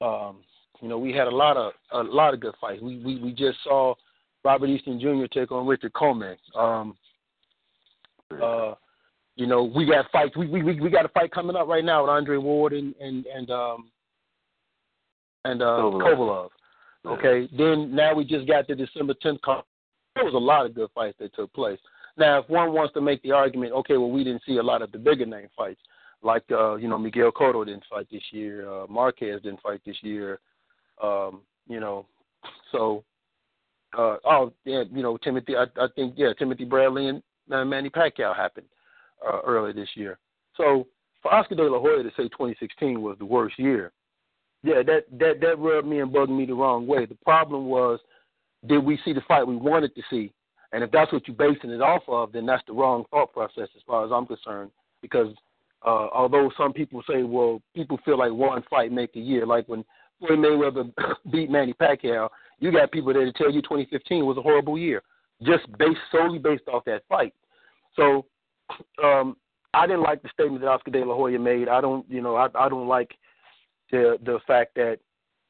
[0.00, 0.38] Um,
[0.80, 2.82] you know, we had a lot of a lot of good fights.
[2.82, 3.94] We we, we just saw
[4.44, 5.26] Robert Easter Jr.
[5.26, 6.36] take on Richard Coleman.
[6.58, 6.96] Um,
[8.42, 8.74] uh,
[9.36, 10.36] you know, we got fights.
[10.36, 13.26] We we we got a fight coming up right now with Andre Ward and and
[13.26, 13.90] and um
[15.44, 16.50] and uh Kovalev.
[17.06, 17.48] Okay.
[17.56, 19.64] Then now we just got the December tenth call.
[20.14, 21.78] There was a lot of good fights that took place.
[22.16, 24.82] Now, if one wants to make the argument, okay, well, we didn't see a lot
[24.82, 25.80] of the bigger name fights,
[26.22, 29.96] like uh, you know, Miguel Cotto didn't fight this year, uh, Marquez didn't fight this
[30.02, 30.40] year,
[31.02, 32.06] um, you know,
[32.70, 33.04] so
[33.96, 37.90] uh, oh yeah, you know, Timothy, I, I think yeah, Timothy Bradley and uh, Manny
[37.90, 38.66] Pacquiao happened
[39.26, 40.18] uh, earlier this year.
[40.56, 40.86] So
[41.22, 43.92] for Oscar De La Hoya to say 2016 was the worst year,
[44.62, 47.06] yeah, that that that rubbed me and bugged me the wrong way.
[47.06, 48.00] The problem was,
[48.66, 50.32] did we see the fight we wanted to see?
[50.72, 53.68] And if that's what you're basing it off of, then that's the wrong thought process
[53.76, 54.70] as far as I'm concerned.
[55.02, 55.34] Because
[55.84, 59.68] uh, although some people say, well, people feel like one fight make a year, like
[59.68, 59.84] when
[60.18, 60.92] Floyd Mayweather
[61.32, 62.28] beat Manny Pacquiao,
[62.60, 65.02] you got people there to tell you 2015 was a horrible year,
[65.42, 67.34] just based solely based off that fight.
[67.96, 68.26] So
[69.02, 69.36] um,
[69.74, 71.68] I didn't like the statement that Oscar De La Hoya made.
[71.68, 73.12] I don't, you know, I, I don't like
[73.90, 74.98] the the fact that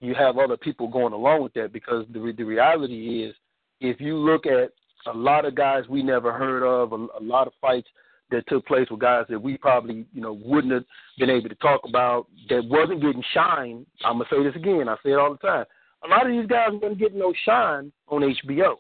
[0.01, 3.35] you have other people going along with that because the the reality is,
[3.81, 4.71] if you look at
[5.07, 7.89] a lot of guys we never heard of, a, a lot of fights
[8.33, 10.85] that took place with guys that we probably, you know, wouldn't have
[11.19, 13.87] been able to talk about that wasn't getting shine.
[14.05, 14.89] I'm gonna say this again.
[14.89, 15.65] I say it all the time.
[16.05, 18.77] A lot of these guys weren't getting no shine on HBO.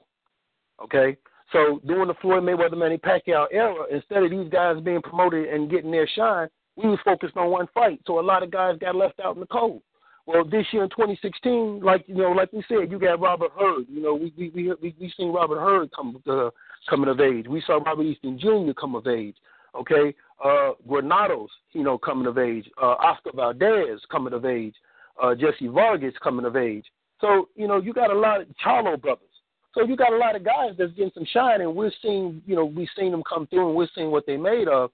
[0.82, 1.16] Okay,
[1.52, 5.70] so during the Floyd Mayweather Manny Pacquiao era, instead of these guys being promoted and
[5.70, 8.00] getting their shine, we was focused on one fight.
[8.06, 9.82] So a lot of guys got left out in the cold.
[10.26, 13.86] Well, this year in 2016, like you know, like we said, you got Robert Hurd.
[13.88, 16.50] You know, we we we we, we seen Robert Hurd come uh,
[16.88, 17.46] coming of age.
[17.48, 18.72] We saw Robert Easter Jr.
[18.78, 19.36] come of age.
[19.74, 20.14] Okay,
[20.44, 22.68] uh, Granados, you know, coming of age.
[22.80, 24.74] Uh, Oscar Valdez coming of age.
[25.22, 26.84] Uh, Jessie Vargas coming of age.
[27.20, 29.28] So you know, you got a lot of Charlo brothers.
[29.74, 32.54] So you got a lot of guys that's getting some shine, and we're seeing, you
[32.54, 34.90] know, we've seen them come through, and we're seeing what they made of.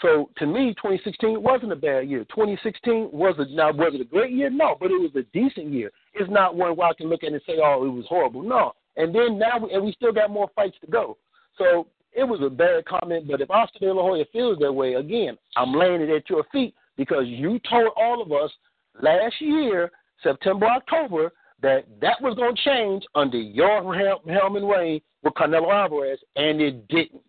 [0.00, 2.24] So to me, 2016 wasn't a bad year.
[2.24, 4.50] 2016 was a now was it a great year?
[4.50, 5.90] No, but it was a decent year.
[6.14, 8.42] It's not one where I can look at it and say, oh, it was horrible.
[8.42, 11.16] No, and then now, we, and we still got more fights to go.
[11.58, 13.26] So it was a bad comment.
[13.28, 16.44] But if Oscar De La Hoya feels that way, again, I'm laying it at your
[16.52, 18.50] feet because you told all of us
[19.00, 19.90] last year,
[20.22, 21.32] September, October,
[21.62, 26.60] that that was going to change under your helm and reign with Canelo Alvarez, and
[26.60, 27.22] it didn't.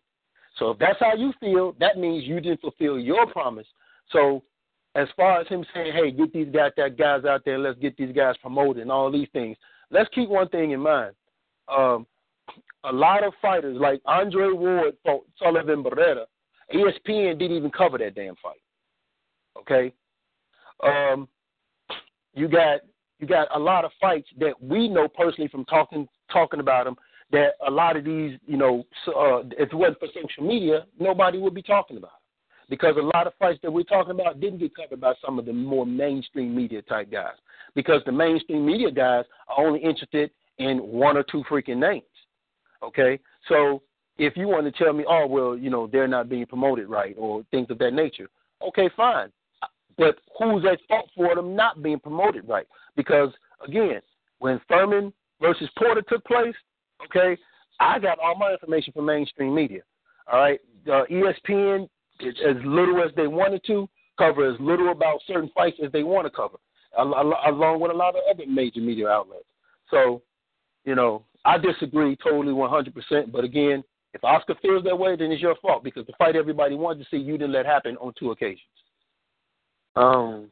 [0.58, 3.68] So if that's how you feel, that means you didn't fulfill your promise.
[4.12, 4.44] So
[4.96, 7.96] as far as him saying, "Hey, get these guys, that guys out there, let's get
[7.98, 9.58] these guys promoted," and all these things,
[9.90, 11.16] let's keep one thing in mind.
[11.68, 12.06] Um,
[12.84, 16.26] a lot of fighters like Andre Ward fought Sullivan Barrera.
[16.74, 18.62] ESPN didn't even cover that damn fight.
[19.60, 19.94] Okay.
[20.84, 21.28] Um,
[22.34, 22.82] you got
[23.20, 26.96] you got a lot of fights that we know personally from talking talking about them
[27.32, 31.40] that a lot of these, you know, uh, if it wasn't for social media, nobody
[31.40, 32.70] would be talking about it.
[32.70, 35.46] Because a lot of fights that we're talking about didn't get covered by some of
[35.46, 37.36] the more mainstream media type guys.
[37.76, 42.04] Because the mainstream media guys are only interested in one or two freaking names.
[42.82, 43.20] Okay?
[43.48, 43.82] So
[44.18, 47.16] if you want to tell me, oh, well, you know, they're not being promoted right
[47.18, 48.30] or things of that nature,
[48.68, 49.30] okay, fine.
[49.98, 52.68] But who's at fault for them not being promoted right?
[52.96, 53.30] Because
[53.66, 54.02] again,
[54.40, 56.56] when Thurman versus Porter took place,
[57.06, 57.40] okay,
[57.80, 59.82] I got all my information from mainstream media.
[60.32, 61.90] All right, uh, ESPN
[62.22, 66.26] as little as they wanted to, cover as little about certain fights as they want
[66.26, 66.58] to cover,
[66.98, 69.46] along with a lot of other major media outlets.
[69.90, 70.22] So,
[70.86, 73.32] you know, I disagree totally 100%.
[73.32, 76.76] But again, if Oscar feels that way, then it's your fault because the fight everybody
[76.76, 78.62] wanted to see, you didn't let happen on two occasions.
[79.96, 80.52] Um,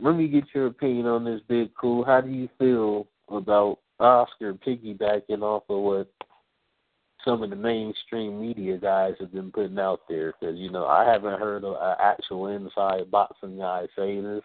[0.00, 2.04] let me get your opinion on this, Big Cool.
[2.04, 6.12] How do you feel about Oscar piggybacking off of what
[7.24, 10.32] some of the mainstream media guys have been putting out there?
[10.40, 14.42] Because you know, I haven't heard an actual inside boxing guy say this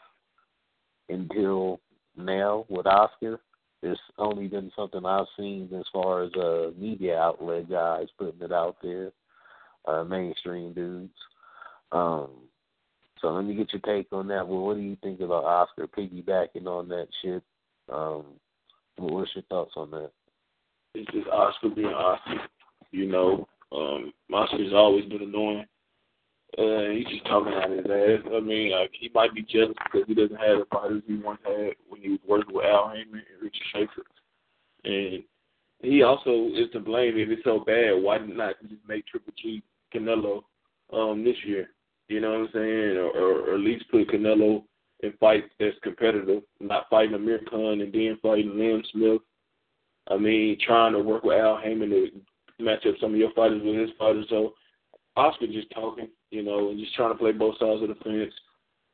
[1.09, 1.79] until
[2.15, 3.39] now with Oscar.
[3.83, 8.51] It's only been something I've seen as far as uh media outlet guys putting it
[8.51, 9.11] out there,
[9.85, 11.13] uh mainstream dudes.
[11.91, 12.29] Um
[13.21, 14.47] so let me get your take on that.
[14.47, 17.43] Well, what do you think about Oscar piggybacking on that shit?
[17.91, 18.25] Um
[18.97, 20.11] what's your thoughts on that?
[20.95, 22.47] It's just Oscar being Oscar.
[22.91, 25.65] You know, um Oscar's always been annoying.
[26.57, 28.31] Uh, he's just talking out his ass.
[28.33, 31.39] I mean, like he might be jealous because he doesn't have the fighters he once
[31.45, 34.03] had when he was working with Al Haymon and Richard Schaefer.
[34.85, 35.23] And
[35.81, 38.01] he also is to blame if it's so bad.
[38.01, 39.61] Why not just make Triple G
[39.93, 40.43] Canelo
[40.93, 41.69] um this year?
[42.07, 42.97] You know what I'm saying?
[42.97, 44.63] Or, or, or at least put Canelo
[45.01, 49.21] in fights that's competitive, not fighting Amir Khan and then fighting Liam Smith.
[50.09, 53.61] I mean, trying to work with Al Haymon to match up some of your fighters
[53.63, 54.25] with his fighters.
[54.29, 54.53] So
[55.17, 58.33] Oscar just talking, you know, and just trying to play both sides of the fence.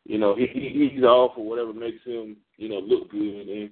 [0.05, 3.69] You know, he, he he's all for whatever makes him, you know, look good, and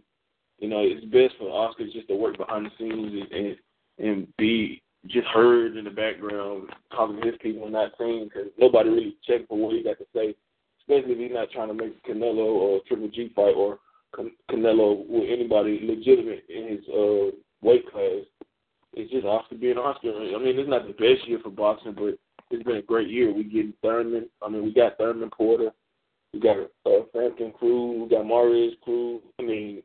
[0.59, 3.57] you know, it's best for Oscar just to work behind the scenes and and,
[3.99, 8.49] and be just heard in the background, talking to his people and not seen because
[8.57, 10.35] nobody really checking for what he got to say,
[10.81, 13.79] especially if he's not trying to make Canelo or Triple G fight or
[14.49, 18.25] Canelo with anybody legitimate in his uh weight class.
[18.93, 20.09] It's just Oscar being Oscar.
[20.09, 22.19] I mean, it's not the best year for boxing, but
[22.51, 23.33] it's been a great year.
[23.33, 24.29] We get Thurman.
[24.41, 25.71] I mean, we got Thurman Porter.
[26.33, 28.01] We got uh, Frampton Cruz.
[28.01, 29.21] We got Mares Cruz.
[29.39, 29.81] I mean,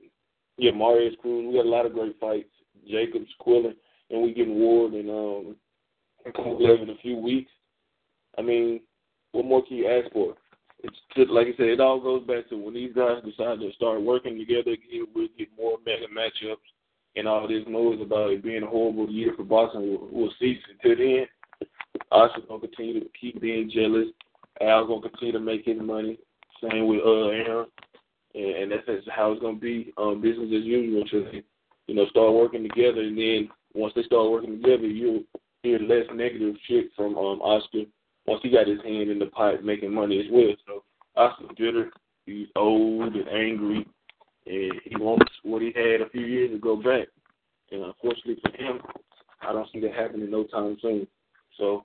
[0.58, 1.46] yeah, Mares Cruz.
[1.46, 2.48] We got a lot of great fights.
[2.88, 3.74] Jacobs, Quillin,
[4.10, 5.56] and we getting Ward and um
[6.28, 7.50] Kovalev in a few weeks.
[8.38, 8.80] I mean,
[9.32, 10.34] what more can you ask for?
[10.82, 13.72] It's just like I said, it all goes back to when these guys decide to
[13.74, 14.76] start working together,
[15.14, 16.56] we'll get more mega matchups,
[17.16, 20.58] and all this noise about it being a horrible year for boxing will, will cease.
[20.70, 21.26] Until then,
[22.10, 24.06] Usher's gonna continue to keep being jealous.
[24.60, 26.18] Al's gonna continue to make his money.
[26.62, 27.66] Same with uh Arum,
[28.34, 29.92] and, and that's, how it's gonna be.
[29.98, 31.42] Um, business as usual until they,
[31.86, 33.00] you know, start working together.
[33.00, 35.22] And then once they start working together, you'll
[35.62, 37.82] hear less negative shit from um Oscar.
[38.26, 40.54] Once he got his hand in the pot making money as well.
[40.66, 40.82] So
[41.16, 41.90] Oscar's bitter.
[42.24, 43.86] He's old and angry,
[44.46, 47.06] and he wants what he had a few years ago back.
[47.70, 48.80] And unfortunately for him,
[49.42, 51.06] I don't see that happening no time soon.
[51.58, 51.84] So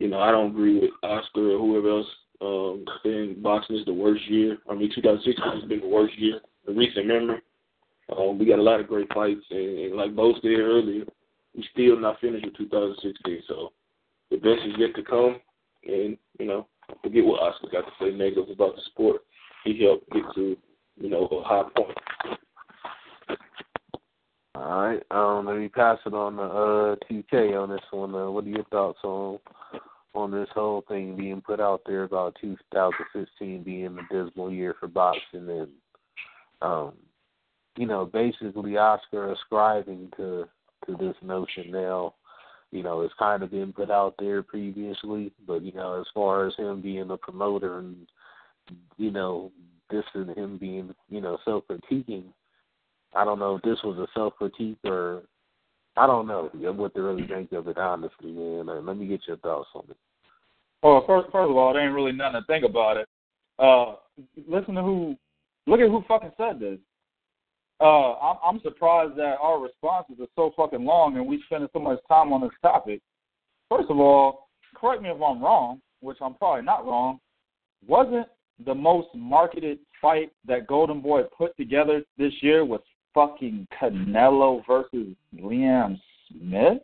[0.00, 2.06] you know, I don't agree with Oscar or whoever else
[2.40, 4.58] um, saying boxing is the worst year.
[4.68, 7.40] I mean, 2016 has been the worst year in recent memory.
[8.16, 11.04] Um, we got a lot of great fights, and, and like Bo said earlier,
[11.54, 13.42] we still not finished with 2016.
[13.46, 13.72] So
[14.30, 15.38] the best is yet to come,
[15.86, 16.66] and you know,
[17.02, 19.20] forget what Oscar got to say negative about the sport.
[19.64, 20.56] He helped get to
[20.96, 21.96] you know a high point.
[24.60, 28.14] All right, um, let me pass it on to uh, TK on this one.
[28.14, 29.38] Uh, what are your thoughts on
[30.14, 34.88] on this whole thing being put out there about 2015 being a dismal year for
[34.88, 35.68] boxing and
[36.62, 36.92] um
[37.76, 40.46] you know basically Oscar ascribing to
[40.86, 42.12] to this notion now
[42.72, 46.46] you know it's kind of been put out there previously but you know as far
[46.46, 48.08] as him being a promoter and
[48.96, 49.52] you know
[49.90, 52.24] this and him being you know self critiquing
[53.14, 55.22] I don't know if this was a self critique or
[55.96, 58.68] I don't know what to really think of it, honestly, man.
[58.68, 59.96] Uh, let me get your thoughts on it.
[60.82, 63.08] Well, first, first of all, there ain't really nothing to think about it.
[63.58, 63.96] Uh,
[64.48, 65.16] listen to who,
[65.66, 66.78] look at who fucking said this.
[67.80, 71.78] Uh, I'm, I'm surprised that our responses are so fucking long and we spend so
[71.78, 73.00] much time on this topic.
[73.68, 77.18] First of all, correct me if I'm wrong, which I'm probably not wrong.
[77.86, 78.26] Wasn't
[78.64, 82.80] the most marketed fight that Golden Boy put together this year was
[83.14, 86.78] fucking Canelo versus Liam Smith?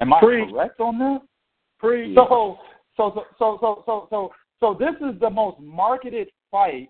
[0.00, 1.20] Am I correct on that?
[1.78, 2.58] Pre- so,
[2.96, 6.88] so, so, so, so, so, so, so this is the most marketed fight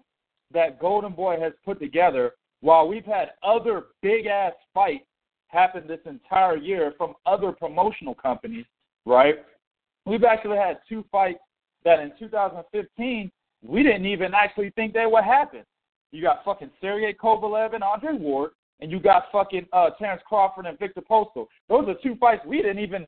[0.53, 2.33] that Golden Boy has put together.
[2.61, 5.05] While we've had other big ass fights
[5.49, 8.65] happen this entire year from other promotional companies,
[9.05, 9.37] right?
[10.07, 11.41] We've actually had two fights
[11.85, 13.31] that in 2015
[13.65, 15.63] we didn't even actually think they would happen.
[16.11, 18.51] You got fucking Sergey Kovalev and Andre Ward,
[18.83, 21.47] and you got fucking uh, Terence Crawford and Victor Postol.
[21.69, 23.07] Those are two fights we didn't even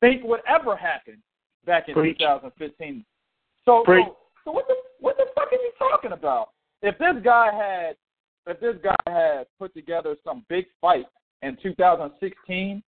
[0.00, 1.22] think would ever happen
[1.64, 2.18] back in Preach.
[2.18, 3.04] 2015.
[3.64, 6.48] So, so, so what the what the fuck are you talking about?
[6.82, 7.96] If this guy had
[8.46, 11.06] if this guy had put together some big fight
[11.42, 12.82] in 2016,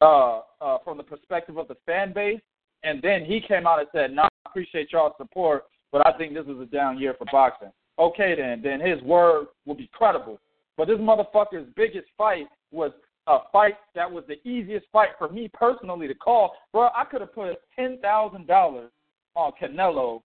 [0.00, 2.40] uh, uh, from the perspective of the fan base,
[2.84, 6.32] and then he came out and said, "No, I appreciate y'all's support, but I think
[6.34, 10.38] this is a down year for boxing." Okay, then, then his word will be credible.
[10.76, 12.92] But this motherfucker's biggest fight was
[13.26, 16.54] a fight that was the easiest fight for me personally to call.
[16.72, 18.90] Bro, I could have put ten thousand dollars
[19.34, 20.20] on Canelo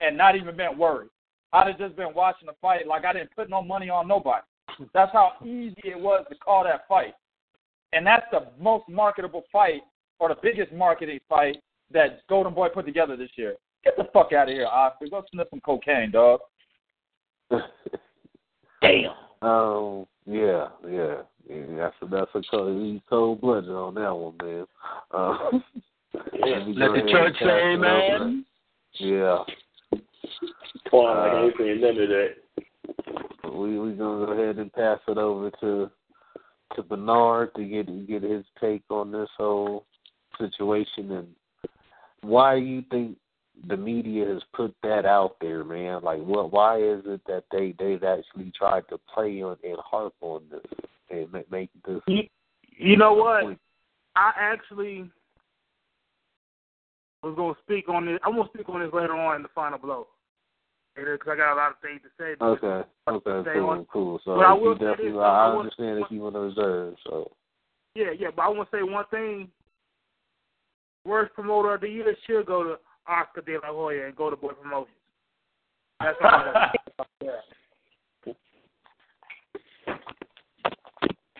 [0.00, 1.10] and not even been worried.
[1.52, 4.42] I'd have just been watching the fight like I didn't put no money on nobody.
[4.94, 7.14] That's how easy it was to call that fight.
[7.92, 9.82] And that's the most marketable fight
[10.20, 11.56] or the biggest marketing fight
[11.92, 13.56] that Golden Boy put together this year.
[13.84, 15.06] Get the fuck out of here, Oscar.
[15.10, 16.40] Go sniff some cocaine, dog.
[18.80, 19.12] Damn.
[19.42, 20.06] Um.
[20.26, 20.68] Yeah.
[20.88, 21.22] Yeah.
[21.48, 24.66] yeah that's a that's a cold, he's cold blooded on that one, man.
[25.12, 25.50] Uh,
[26.14, 28.18] let me Let the church say it over.
[28.18, 28.44] amen.
[28.94, 29.38] Yeah.
[30.92, 33.50] Twan, I ain't saying none of that.
[33.52, 35.90] We we gonna go ahead and pass it over to
[36.74, 39.84] to Bernard to get get his take on this whole
[40.38, 41.28] situation and
[42.22, 43.16] why you think
[43.68, 46.02] the media has put that out there, man.
[46.02, 46.52] Like, what?
[46.52, 50.60] Why is it that they they've actually tried to play on and harp on this
[51.10, 52.00] and ma- make this?
[52.06, 52.22] You,
[52.76, 53.42] you know what?
[53.42, 53.60] point?
[54.16, 55.10] I actually
[57.22, 58.18] was going to speak on this.
[58.24, 60.06] I'm going to speak on this later on in the final blow.
[60.96, 62.34] Because I got a lot of things to say.
[62.44, 64.20] Okay, okay, cool, on- cool.
[64.24, 66.94] So But I will say definitely, this, I I understand if you want to reserve.
[67.04, 67.30] So
[67.94, 69.48] Yeah, yeah, but I want to say one thing.
[71.04, 72.78] Worst promoter of the year should go to
[73.08, 74.94] Oscar De La Hoya and Golden Boy Promotions.
[76.00, 76.30] That's all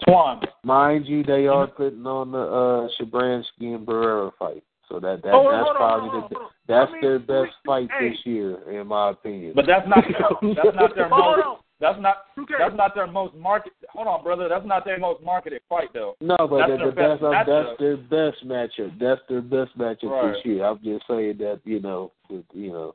[0.06, 4.62] I want to mind you, they are putting on the uh Shabranskyy and Barrera fight.
[4.88, 7.54] So that that Oh, that's on, probably on, the hold that's I mean, their best
[7.64, 8.10] we- fight hey.
[8.10, 9.52] this year, in my opinion.
[9.54, 11.56] But that's not that's not their most on.
[11.80, 12.54] That's not Okay.
[12.58, 14.48] that's not their most market hold on, brother.
[14.48, 16.16] That's not their most marketed fight though.
[16.20, 17.78] No, but That's that, their that's best that's matchup.
[17.78, 18.98] their best matchup.
[18.98, 20.34] That's their best matchup Right.
[20.34, 20.64] this year.
[20.64, 22.94] I'm just saying that you know, with, you know.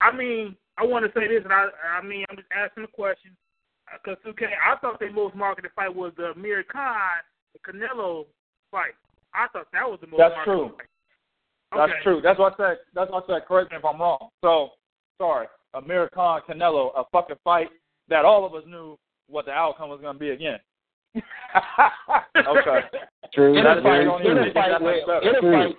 [0.00, 1.68] I mean, I want to say this, and I,
[1.98, 3.36] I mean, I'm just asking a question.
[3.92, 6.96] Uh, because, okay, I thought their most marketed fight was the Amir Khan,
[7.52, 8.24] the Canelo
[8.70, 8.94] fight.
[9.34, 10.76] I thought that was the most That's marketed true.
[10.76, 10.86] fight.
[11.88, 12.20] That's true.
[12.22, 12.78] That's what I said.
[12.94, 13.46] That's what I said.
[13.46, 14.30] Correct me if I'm wrong.
[14.42, 14.70] So,
[15.18, 15.46] sorry.
[15.74, 17.68] Amir Khan, Canelo, a fucking fight
[18.08, 18.98] that all of us knew
[19.28, 20.58] what the outcome was going to be again.
[21.16, 22.80] okay.
[23.32, 23.56] True.
[23.56, 24.30] In a fight, very true.
[24.30, 25.76] in a fight where, in a fight,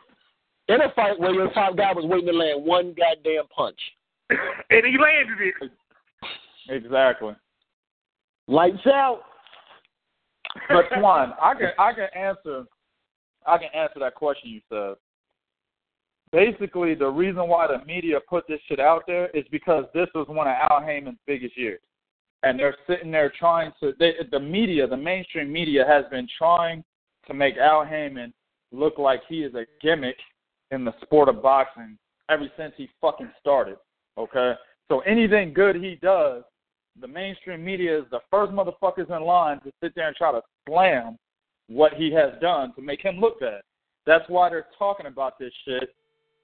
[0.67, 3.79] in a fight where your top guy was waiting to land one goddamn punch.
[4.29, 5.71] and he landed it.
[6.69, 7.33] Exactly.
[8.47, 9.21] Lights out.
[10.67, 12.65] But Twan, I can I can answer
[13.45, 14.95] I can answer that question you said.
[16.31, 20.27] Basically, the reason why the media put this shit out there is because this was
[20.29, 21.81] one of Al Haymon's biggest years,
[22.43, 23.93] and they're sitting there trying to.
[23.99, 26.83] They, the media, the mainstream media, has been trying
[27.27, 28.33] to make Al Haymon
[28.71, 30.15] look like he is a gimmick
[30.71, 31.97] in the sport of boxing
[32.29, 33.77] ever since he fucking started.
[34.17, 34.53] Okay,
[34.89, 36.43] so anything good he does,
[36.99, 40.41] the mainstream media is the first motherfuckers in line to sit there and try to
[40.67, 41.17] slam
[41.67, 43.61] what he has done to make him look bad.
[44.05, 45.93] That's why they're talking about this shit,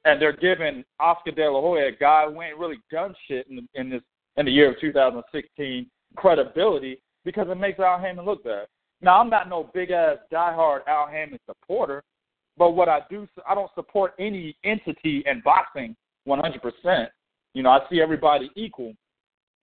[0.07, 3.57] and they're giving Oscar De La Hoya, a guy who ain't really done shit in,
[3.57, 4.01] the, in this
[4.37, 5.85] in the year of 2016,
[6.15, 8.67] credibility because it makes Al Haymon look bad.
[9.01, 12.03] Now I'm not no big ass diehard Al Haymon supporter,
[12.57, 15.95] but what I do, I don't support any entity in boxing
[16.27, 17.07] 100%.
[17.53, 18.93] You know, I see everybody equal.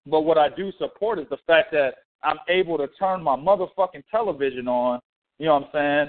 [0.07, 4.05] But what I do support is the fact that I'm able to turn my motherfucking
[4.11, 5.01] television on,
[5.39, 6.09] you know what I'm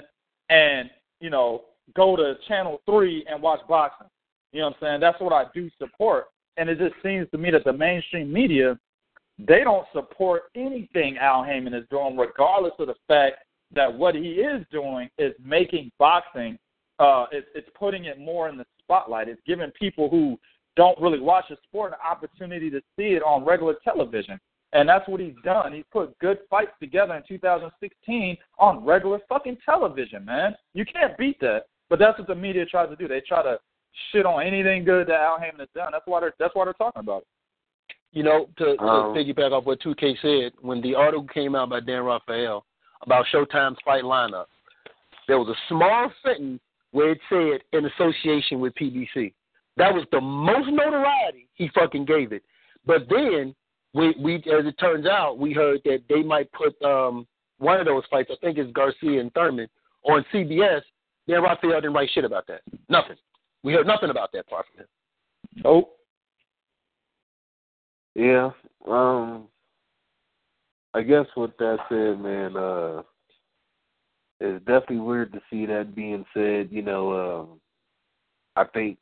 [0.50, 1.62] and, you know,
[1.94, 4.08] go to channel three and watch boxing.
[4.52, 5.00] You know what I'm saying?
[5.00, 6.26] That's what I do support.
[6.56, 8.78] And it just seems to me that the mainstream media,
[9.38, 13.36] they don't support anything Al Haymon is doing, regardless of the fact
[13.74, 16.58] that what he is doing is making boxing,
[16.98, 19.28] uh, it's, it's putting it more in the spotlight.
[19.28, 20.38] It's giving people who
[20.76, 24.38] don't really watch the sport an opportunity to see it on regular television.
[24.72, 25.72] And that's what he's done.
[25.72, 30.54] He's put good fights together in 2016 on regular fucking television, man.
[30.74, 31.66] You can't beat that.
[31.88, 33.06] But that's what the media tries to do.
[33.08, 33.58] They try to
[34.12, 35.92] shit on anything good that Al Haymon has done.
[35.92, 37.28] That's why they're that's why they're talking about it.
[38.12, 41.68] You know, to, to Um, piggyback off what 2K said, when the article came out
[41.68, 42.64] by Dan Rafael
[43.02, 44.46] about Showtime's fight lineup,
[45.28, 46.60] there was a small sentence
[46.92, 49.34] where it said in association with PBC.
[49.76, 52.42] That was the most notoriety he fucking gave it.
[52.86, 53.54] But then
[53.92, 57.26] we we as it turns out, we heard that they might put um
[57.58, 59.68] one of those fights, I think it's Garcia and Thurman,
[60.04, 60.82] on CBS.
[61.28, 62.60] Dan Rafael didn't write shit about that.
[62.88, 63.16] Nothing.
[63.62, 64.86] We heard nothing about that part from him.
[65.64, 65.96] Nope.
[68.14, 68.50] Yeah.
[68.86, 69.48] Um
[70.94, 73.02] I guess with that said, man, uh
[74.38, 77.60] it's definitely weird to see that being said, you know, um
[78.56, 78.98] I think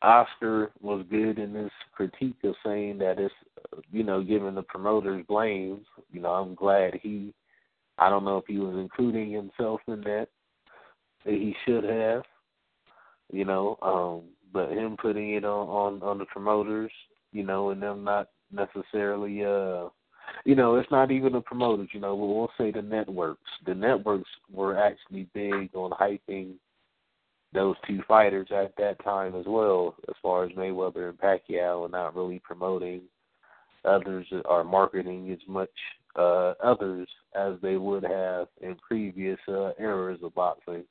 [0.00, 3.34] Oscar was good in his critique of saying that it's
[3.90, 5.84] you know, giving the promoters blame.
[6.12, 7.34] You know, I'm glad he
[7.98, 10.00] I don't know if he was including himself in.
[10.02, 10.28] That
[11.24, 12.22] he should have.
[13.30, 16.92] You know, um, but him putting it on, on on the promoters,
[17.32, 19.88] you know, and them not necessarily uh
[20.44, 23.50] you know, it's not even the promoters, you know, we'll, we'll say the networks.
[23.66, 26.52] The networks were actually big on hyping
[27.52, 31.92] those two fighters at that time as well, as far as Mayweather and Pacquiao, and
[31.92, 33.02] not really promoting
[33.84, 35.70] others are marketing as much
[36.16, 40.84] uh, others as they would have in previous uh, eras of boxing.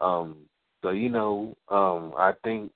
[0.00, 0.36] Um,
[0.82, 2.72] so you know, um, I think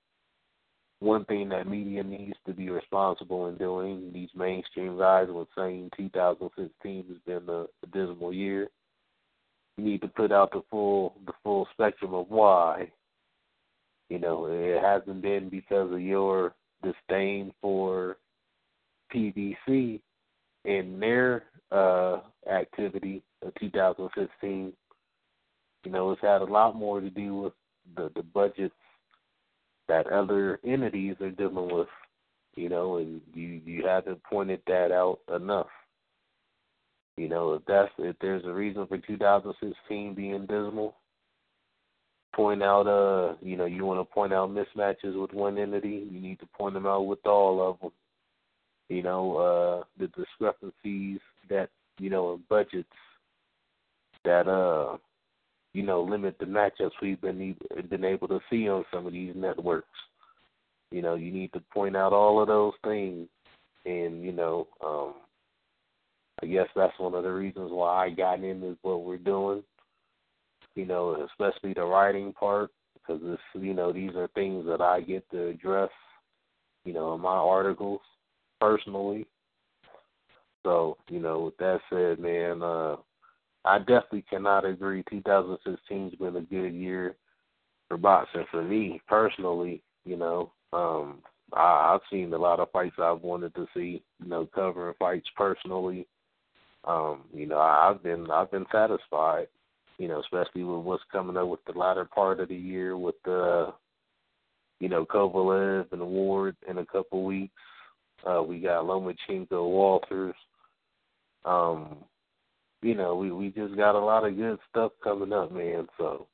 [0.99, 5.91] one thing that media needs to be responsible in doing, these mainstream guys were saying
[5.95, 8.69] 2016 has been a, a dismal year.
[9.77, 12.91] You need to put out the full the full spectrum of why.
[14.09, 18.17] You know, it hasn't been because of your disdain for
[19.13, 19.99] PBC
[20.65, 24.73] and their uh, activity of 2015.
[25.83, 27.53] You know, it's had a lot more to do with
[27.95, 28.75] the the budgets
[29.87, 31.87] that other entities are dealing with.
[32.55, 35.67] You know, and you you haven't pointed that out enough.
[37.15, 40.95] You know, if that's if there's a reason for 2016 being dismal,
[42.35, 46.19] point out uh you know you want to point out mismatches with one entity, you
[46.19, 47.91] need to point them out with all of them
[48.89, 51.19] you know, uh the discrepancies
[51.49, 51.69] that,
[51.99, 52.87] you know, in budgets
[54.23, 54.97] that uh
[55.77, 57.55] you know, limit the matchups we've been
[57.87, 59.87] been able to see on some of these networks.
[60.89, 63.27] You know, you need to point out all of those things
[63.85, 65.13] and, you know, um
[66.41, 69.61] I guess that's one of the reasons why I got into what we're doing.
[70.73, 75.01] You know, especially the writing part, because this, you know, these are things that I
[75.01, 75.91] get to address,
[76.85, 78.01] you know, in my articles
[78.59, 79.27] personally.
[80.65, 82.95] So, you know, with that said, man, uh
[83.67, 87.15] I definitely cannot agree 2016's been a good year
[87.87, 90.51] for boxing for me personally, you know.
[90.73, 91.19] Um
[91.53, 95.27] I, I've seen a lot of fights I've wanted to see, you know, covering fights
[95.35, 96.07] personally.
[96.83, 99.47] Um, you know, I've been I've been satisfied,
[99.97, 103.15] you know, especially with what's coming up with the latter part of the year with
[103.23, 103.73] the
[104.79, 107.53] you know, Kovalev and Ward in a couple weeks.
[108.25, 110.35] Uh, we got Lomachenko Walters.
[111.45, 111.97] Um,
[112.81, 115.87] you know, we we just got a lot of good stuff coming up, man.
[115.97, 116.27] So,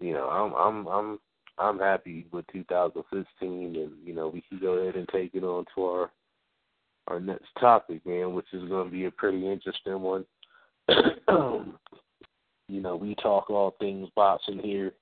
[0.00, 1.18] you know, I'm I'm I'm
[1.58, 5.64] I'm happy with 2016, and you know, we can go ahead and take it on
[5.74, 6.10] to our
[7.08, 10.24] our next topic, man, which is going to be a pretty interesting one.
[12.68, 14.92] you know, we talk all things boxing here.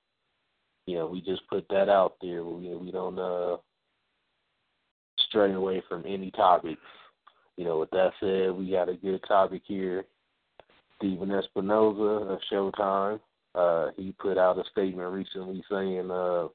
[0.87, 2.43] You know, we just put that out there.
[2.43, 3.57] We we don't uh
[5.27, 6.81] stray away from any topics.
[7.57, 10.05] You know, with that said, we got a good topic here.
[10.99, 13.19] Stephen Espinoza of Showtime.
[13.55, 16.47] Uh, he put out a statement recently saying, uh,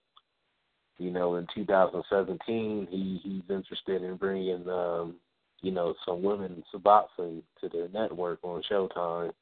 [0.99, 5.17] you know, in 2017, he he's interested in bringing, um,
[5.61, 9.33] you know, some women's boxing to their network on Showtime.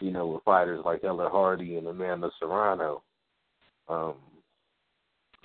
[0.00, 3.02] You know, with fighters like Heather Hardy and Amanda Serrano.
[3.88, 4.14] Um,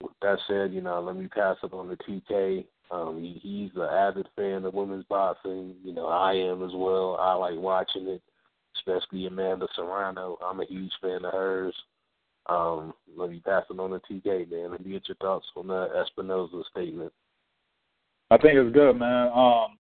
[0.02, 2.66] with that said, you know, let me pass it on to TK.
[2.90, 5.76] Um, he, he's an avid fan of women's boxing.
[5.84, 7.18] You know, I am as well.
[7.20, 8.22] I like watching it,
[8.88, 10.38] especially Amanda Serrano.
[10.44, 11.76] I'm a huge fan of hers.
[12.48, 14.72] Um, let me pass it on to TK, man.
[14.72, 17.12] Let me get your thoughts on that Espinoza statement.
[18.32, 19.32] I think it's good, man.
[19.34, 19.78] Um,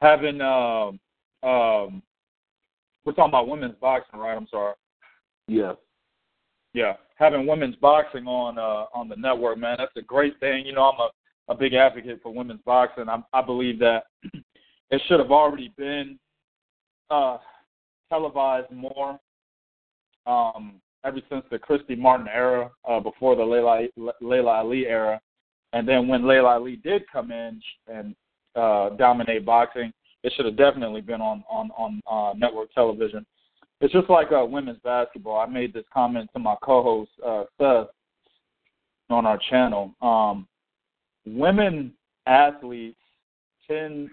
[0.00, 1.00] having um,
[1.42, 2.02] um,
[3.04, 4.36] we're talking about women's boxing, right?
[4.36, 4.74] I'm sorry.
[5.46, 5.72] Yeah.
[6.74, 10.66] Yeah, having women's boxing on uh, on the network, man, that's a great thing.
[10.66, 11.08] You know, I'm a
[11.48, 13.08] a big advocate for women's boxing.
[13.08, 14.04] I, I believe that
[14.90, 16.18] it should have already been
[17.10, 17.38] uh,
[18.08, 19.18] televised more
[20.26, 23.86] um, ever since the Christy Martin era, uh, before the Laila,
[24.20, 25.20] Laila Ali era,
[25.72, 28.14] and then when Laila Ali did come in and
[28.56, 29.92] uh, dominate boxing,
[30.24, 33.24] it should have definitely been on on on uh, network television.
[33.80, 35.38] It's just like uh, women's basketball.
[35.38, 37.88] I made this comment to my co-host uh, Seth
[39.08, 39.94] on our channel.
[40.02, 40.48] Um,
[41.24, 41.92] women
[42.26, 42.98] athletes
[43.68, 44.10] tend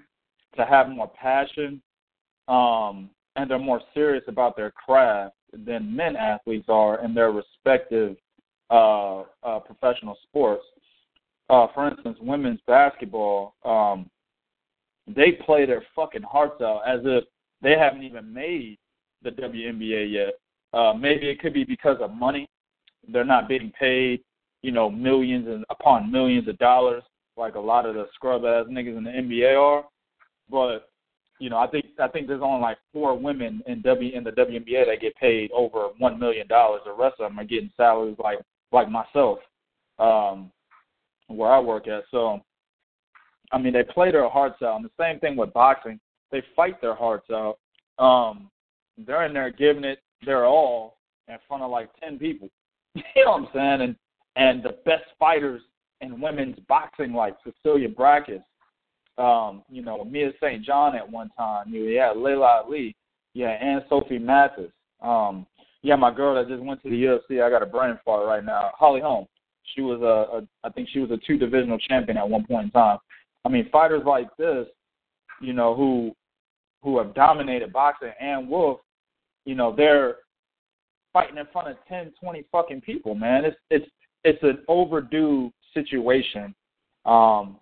[0.55, 1.81] to have more passion
[2.47, 8.15] um, and they're more serious about their craft than men athletes are in their respective
[8.69, 10.63] uh, uh, professional sports.
[11.49, 14.09] uh, for instance, women's basketball, um,
[15.07, 17.23] they play their fucking hearts out as if
[17.61, 18.77] they haven't even made
[19.21, 20.33] the WNBA yet.
[20.73, 22.47] Uh, maybe it could be because of money.
[23.07, 24.21] They're not being paid,
[24.63, 27.03] you know, millions and upon millions of dollars
[27.37, 29.85] like a lot of the scrub ass niggas in the NBA are.
[30.49, 30.89] But
[31.39, 34.31] you know, I think I think there's only like four women in W in the
[34.31, 36.81] WNBA that get paid over one million dollars.
[36.85, 38.39] The rest of them are getting salaries like
[38.71, 39.39] like myself,
[39.99, 40.51] um,
[41.27, 42.03] where I work at.
[42.11, 42.41] So,
[43.51, 44.77] I mean, they play their hearts out.
[44.77, 45.99] And the same thing with boxing,
[46.31, 47.57] they fight their hearts out.
[47.99, 48.49] Um,
[48.97, 50.97] they're in there giving it their all
[51.27, 52.49] in front of like ten people.
[52.95, 53.81] you know what I'm saying?
[53.81, 53.95] And
[54.37, 55.61] and the best fighters
[55.99, 58.43] in women's boxing, like Cecilia Braekhus,
[59.17, 60.63] um, you know, Mia St.
[60.63, 61.73] John at one time.
[61.73, 62.95] You yeah, Laila Ali,
[63.33, 64.71] yeah, and Sophie Mathis.
[65.01, 65.45] Um,
[65.81, 67.43] yeah, my girl that just went to the UFC.
[67.43, 68.71] I got a brain fart right now.
[68.77, 69.27] Holly Holm.
[69.73, 72.65] She was a, a I think she was a two divisional champion at one point
[72.65, 72.97] in time.
[73.45, 74.67] I mean, fighters like this,
[75.41, 76.11] you know, who
[76.83, 78.79] who have dominated boxing and Wolfe,
[79.45, 80.17] you know, they're
[81.13, 83.45] fighting in front of ten, twenty fucking people, man.
[83.45, 83.85] It's it's
[84.23, 86.55] it's an overdue situation.
[87.05, 87.57] Um,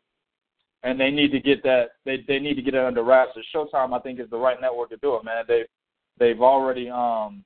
[0.83, 3.31] and they need to get that they they need to get it under wraps.
[3.35, 3.41] So
[3.73, 5.43] Showtime I think is the right network to do it, man.
[5.47, 5.63] They
[6.19, 7.43] they've already um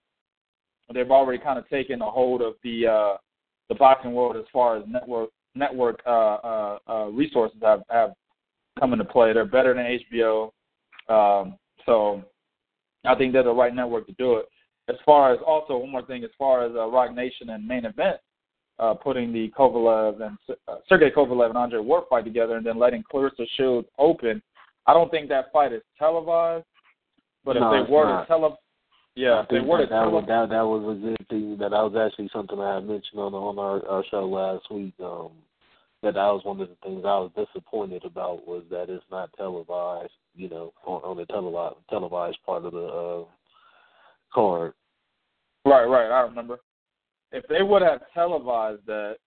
[0.93, 3.17] they've already kind of taken a hold of the uh
[3.69, 8.11] the boxing world as far as network network uh uh, uh resources have have
[8.79, 9.33] come into play.
[9.33, 10.51] They're better than HBO.
[11.09, 12.23] Um so
[13.05, 14.45] I think they're the right network to do it.
[14.89, 17.85] As far as also one more thing, as far as uh, Roc Nation and main
[17.85, 18.17] event,
[18.79, 20.37] uh, putting the Kovalev and
[20.67, 24.41] uh, Sergey Kovalev and Andre Ward fight together, and then letting Claressa Shields open.
[24.85, 26.65] I don't think that fight is televised,
[27.43, 28.21] but no, if they were not.
[28.21, 28.57] to tele,
[29.15, 31.57] yeah, if they were that, to that, tele- was, that that was a good thing.
[31.59, 34.93] That that was actually something I had mentioned on on our, our show last week.
[35.03, 35.31] Um,
[36.03, 39.31] that that was one of the things I was disappointed about was that it's not
[39.35, 40.11] televised.
[40.35, 43.25] You know, on, on the televised televised part of the uh,
[44.31, 44.73] card.
[45.65, 46.11] Right, right.
[46.11, 46.59] I remember.
[47.31, 49.17] If they would have televised that,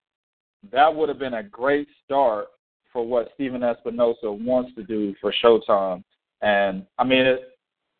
[0.72, 2.48] that would have been a great start
[2.92, 6.02] for what Stephen Espinoza wants to do for Showtime.
[6.42, 7.40] And I mean, it,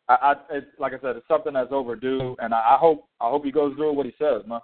[0.09, 3.29] I, I it's, like I said, it's something that's overdue, and I, I hope I
[3.29, 4.59] hope he goes through what he says, man.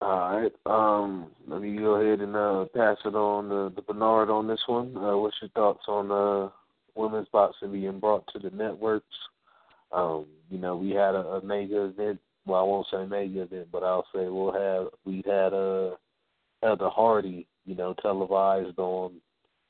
[0.00, 0.52] All right.
[0.66, 4.60] Um, let me go ahead and uh, pass it on to, to Bernard on this
[4.66, 4.96] one.
[4.96, 6.50] Uh, what's your thoughts on uh,
[6.96, 9.06] women's boxing being brought to the networks?
[9.92, 12.18] Um, you know, we had a, a mega event.
[12.44, 15.94] Well, I won't say mega event, but I'll say we'll have we had a
[16.62, 19.14] Heather Hardy, you know, televised on,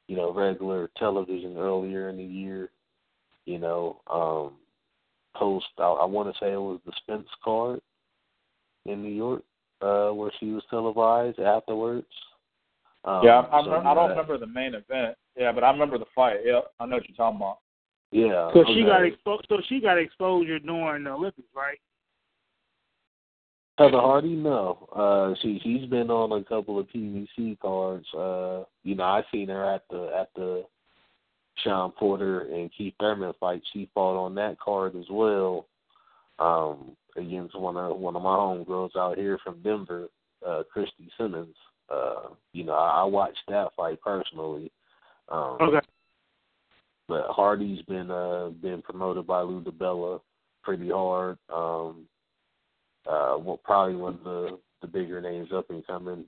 [0.08, 2.70] you know, regular television earlier in the year.
[3.44, 4.54] You know, um,
[5.34, 7.80] post I, I want to say it was the Spence card
[8.86, 9.42] in New York
[9.82, 12.06] uh, where she was televised afterwards.
[13.04, 15.16] Um, yeah, I, I, so, remember, I don't know, remember the main event.
[15.36, 16.38] Yeah, but I remember the fight.
[16.44, 17.58] Yeah, I know what you're talking about.
[18.12, 18.50] Yeah.
[18.52, 19.46] So she got exposed.
[19.48, 21.78] So she got exposure during the Olympics, right?
[23.82, 24.88] Heather Hardy, no.
[24.94, 28.06] Uh, she she's been on a couple of PBC cards.
[28.14, 30.64] Uh, you know, I seen her at the at the
[31.64, 33.62] Shawn Porter and Keith Thurman fight.
[33.72, 35.66] She fought on that card as well.
[36.38, 40.08] Um, against one of one of my homegirls out here from Denver,
[40.46, 41.54] uh, Christy Simmons.
[41.90, 44.70] Uh, you know, I, I watched that fight personally.
[45.28, 45.86] Um, Okay.
[47.08, 50.20] but Hardy's been uh been promoted by Lou DiBella
[50.62, 51.36] pretty hard.
[51.52, 52.06] Um
[53.06, 56.24] uh well probably one of the the bigger names up and coming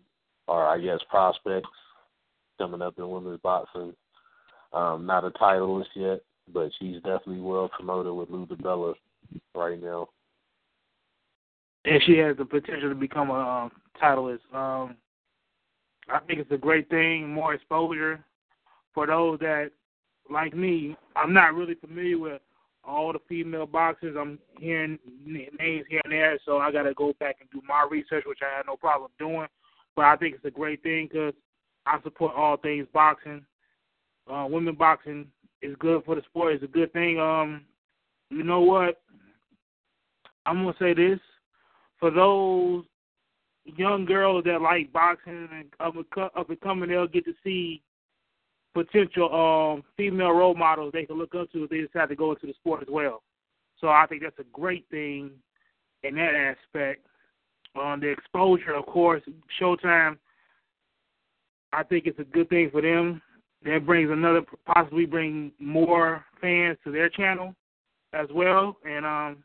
[0.47, 1.69] or I guess prospects
[2.59, 3.95] coming up in women's boxing.
[4.73, 6.21] Um, not a titleist yet,
[6.53, 8.95] but she's definitely well promoted with Lou DiBella
[9.55, 10.09] right now.
[11.85, 13.73] and she has the potential to become a um,
[14.03, 14.41] titleist.
[14.53, 14.97] Um,
[16.09, 18.23] I think it's a great thing, more exposure
[18.93, 19.71] for those that,
[20.31, 22.43] like me, I'm not really familiar with
[22.87, 24.17] all the female boxers.
[24.19, 27.87] I'm hearing names here and there, so I got to go back and do my
[27.91, 29.47] research, which I had no problem doing.
[29.97, 31.35] But I think it's a great thing because
[31.87, 33.45] I support all things boxing.
[34.31, 35.27] Uh, women boxing
[35.63, 36.55] is good for the sport.
[36.55, 37.19] It's a good thing.
[37.21, 37.63] Um,
[38.31, 39.01] you know what?
[40.47, 41.21] I'm gonna say this
[41.99, 42.85] for those
[43.65, 47.83] young girls that like boxing and up and coming, they'll get to see
[48.75, 52.33] potential um, female role models they can look up to if they decide to go
[52.33, 53.23] into the sport as well.
[53.81, 55.31] So I think that's a great thing
[56.03, 57.07] in that aspect.
[57.81, 59.23] Um, the exposure, of course,
[59.61, 60.19] Showtime.
[61.73, 63.21] I think it's a good thing for them.
[63.65, 67.55] That brings another, possibly bring more fans to their channel
[68.13, 68.77] as well.
[68.85, 69.45] And um,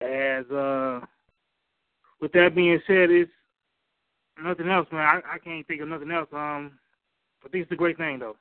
[0.00, 1.00] as uh,
[2.20, 3.30] with that being said, it's
[4.42, 5.00] nothing else, man.
[5.02, 6.28] I, I can't think of nothing else.
[6.32, 6.78] Um,
[7.46, 8.36] I think it's a great thing, though.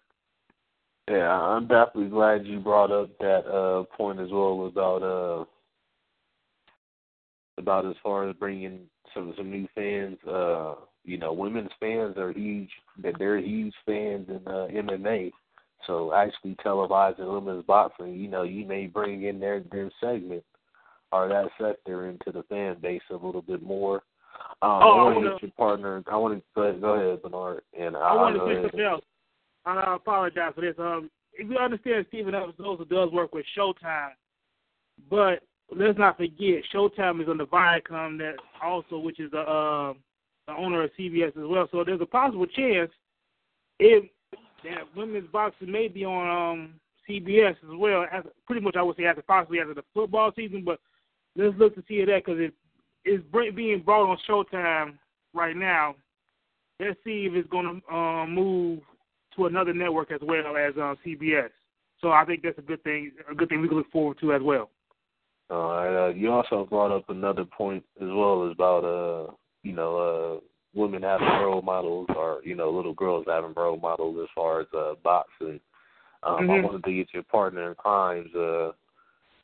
[1.07, 5.45] Yeah, I'm definitely glad you brought up that uh point as well about uh
[7.59, 8.81] about as far as bringing
[9.13, 10.17] some some new fans.
[10.27, 12.71] Uh, you know, women's fans are huge.
[13.03, 15.31] That they're huge fans in uh, MMA.
[15.85, 20.43] So actually televising women's boxing, you know, you may bring in their their segment
[21.11, 24.01] or that sector into the fan base a little bit more.
[24.61, 26.03] Um, Oh, I I want to get your partner.
[26.07, 27.61] I want to go ahead, go ahead, Bernard.
[27.77, 29.03] And I I'll wanted to say something else.
[29.65, 30.75] I apologize for this.
[30.77, 34.11] Um, if you understand, Stephen Evans also does work with Showtime,
[35.09, 35.41] but
[35.75, 39.93] let's not forget Showtime is on the Viacom that also, which is the uh,
[40.47, 41.67] the owner of CBS as well.
[41.71, 42.91] So there's a possible chance
[43.79, 44.05] if
[44.63, 46.73] that women's boxing may be on um,
[47.09, 48.05] CBS as well.
[48.11, 50.79] As pretty much, I would say after possibly after the football season, but
[51.35, 52.53] let's look to see that because it
[53.05, 53.21] is
[53.55, 54.97] being brought on Showtime
[55.33, 55.95] right now.
[56.79, 58.79] Let's see if it's going to um, move
[59.35, 61.49] to another network as well as uh, CBS.
[62.01, 63.11] So I think that's a good thing.
[63.31, 64.69] A good thing we can look forward to as well.
[65.49, 66.07] All right.
[66.07, 69.31] Uh, you also brought up another point as well as about uh,
[69.63, 74.17] you know, uh, women having role models or you know, little girls having role models
[74.21, 75.59] as far as uh, boxing.
[76.23, 76.63] Um, I Mhm.
[76.63, 78.71] wanted to get your partner in crime's uh,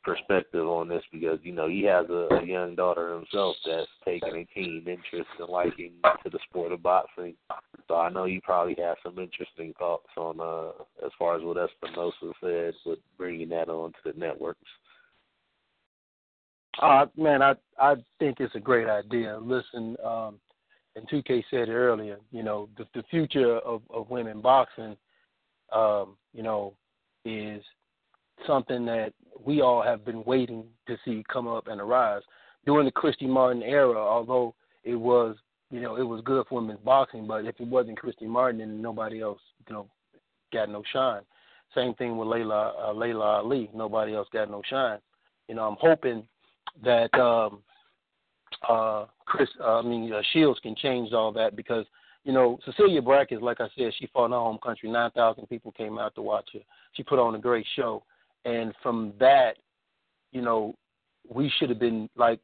[0.03, 4.35] perspective on this because you know he has a, a young daughter himself that's taking
[4.35, 7.35] a keen interest and liking to the sport of boxing.
[7.87, 11.57] So I know you probably have some interesting thoughts on uh, as far as what
[11.57, 14.59] Espinoza said, with bringing that on to the networks.
[16.81, 19.37] Uh, man, I I think it's a great idea.
[19.41, 20.39] Listen, um,
[20.95, 22.17] and 2K said it earlier.
[22.31, 24.95] You know, the the future of of women boxing,
[25.73, 26.73] um, you know,
[27.25, 27.61] is
[28.47, 29.13] something that
[29.45, 32.21] we all have been waiting to see come up and arise.
[32.65, 34.53] During the Christy Martin era, although
[34.83, 35.35] it was,
[35.71, 38.81] you know, it was good for women's boxing, but if it wasn't Christy Martin, then
[38.81, 39.87] nobody else, you know,
[40.53, 41.21] got no shine.
[41.73, 43.69] Same thing with Layla uh, Laila Ali.
[43.73, 44.99] Nobody else got no shine.
[45.47, 46.23] You know, I'm hoping
[46.83, 47.61] that um,
[48.67, 51.85] uh, Chris, uh, I mean uh, Shields can change all that because
[52.23, 54.89] you know Cecilia Braekhus, like I said, she fought in her home country.
[54.89, 56.59] Nine thousand people came out to watch her.
[56.93, 58.03] She put on a great show,
[58.45, 59.57] and from that,
[60.31, 60.75] you know,
[61.29, 62.39] we should have been like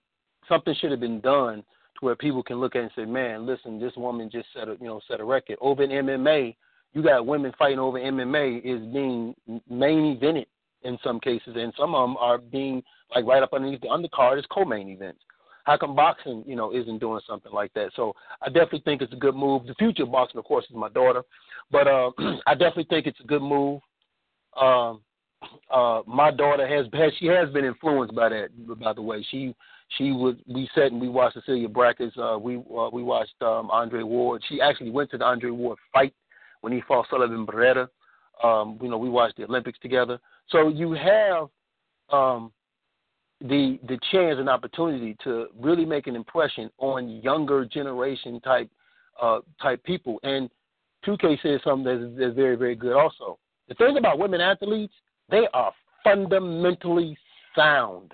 [0.47, 1.63] something should have been done
[1.99, 4.67] to where people can look at it and say, man, listen, this woman just set
[4.67, 6.55] a you know set a record over in MMA.
[6.93, 9.35] You got women fighting over MMA is being
[9.69, 10.45] main evented
[10.83, 12.83] in some cases, and some of them are being
[13.13, 15.21] like right up underneath the undercard as co-main events.
[15.65, 17.89] How come boxing, you know, isn't doing something like that?
[17.95, 19.65] So I definitely think it's a good move.
[19.65, 21.23] The future of boxing, of course, is my daughter,
[21.71, 22.11] but uh,
[22.47, 23.81] I definitely think it's a good move.
[24.59, 25.01] Um,
[25.71, 28.79] uh, my daughter has, has she has been influenced by that.
[28.79, 29.55] By the way, she
[29.97, 32.17] she was we sat and we watched Cecilia Braekhus's.
[32.17, 34.43] Uh, we uh, we watched um, Andre Ward.
[34.49, 36.13] She actually went to the Andre Ward fight
[36.61, 37.87] when he fought Sullivan Beretta.
[38.43, 40.19] Um, you know, we watched the Olympics together.
[40.49, 41.47] So you have
[42.11, 42.51] um,
[43.41, 48.69] the the chance and opportunity to really make an impression on younger generation type
[49.21, 50.19] uh, type people.
[50.23, 50.49] And
[51.05, 53.37] 2K says something that's, that's very very good also.
[53.67, 54.93] The thing about women athletes,
[55.29, 55.71] they are
[56.03, 57.17] fundamentally
[57.55, 58.11] sound.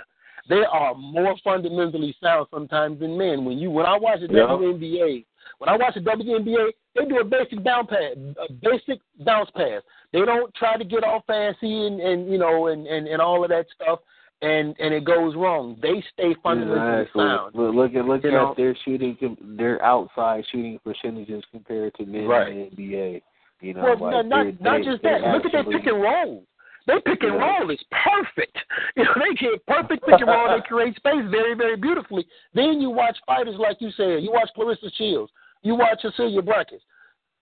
[0.49, 3.45] They are more fundamentally sound sometimes than men.
[3.45, 4.47] When you when I watch the Yeah.
[4.47, 5.25] WNBA,
[5.59, 8.15] when I watch the WNBA, they do a basic down pass,
[8.49, 9.81] a basic bounce pass.
[10.11, 13.43] They don't try to get all fancy and, and you know and, and, and all
[13.43, 13.99] of that stuff
[14.41, 15.77] and and it goes wrong.
[15.81, 17.21] They stay fundamentally Exactly.
[17.23, 17.55] sound.
[17.55, 18.53] Look, look at look You at know?
[18.57, 22.51] their shooting, com- their outside shooting percentages compared to men Right.
[22.51, 23.21] in the NBA.
[23.61, 25.21] You know, Well, like not not just that.
[25.21, 26.43] Look at their pick and roll.
[26.85, 28.57] Their pick and roll is perfect.
[28.95, 30.55] You know, they get perfect pick and roll.
[30.55, 32.27] They create space very, very beautifully.
[32.53, 34.21] Then you watch fighters like you said.
[34.21, 35.31] You watch Claressa Shields.
[35.63, 36.81] You watch Cecilia Braekhus.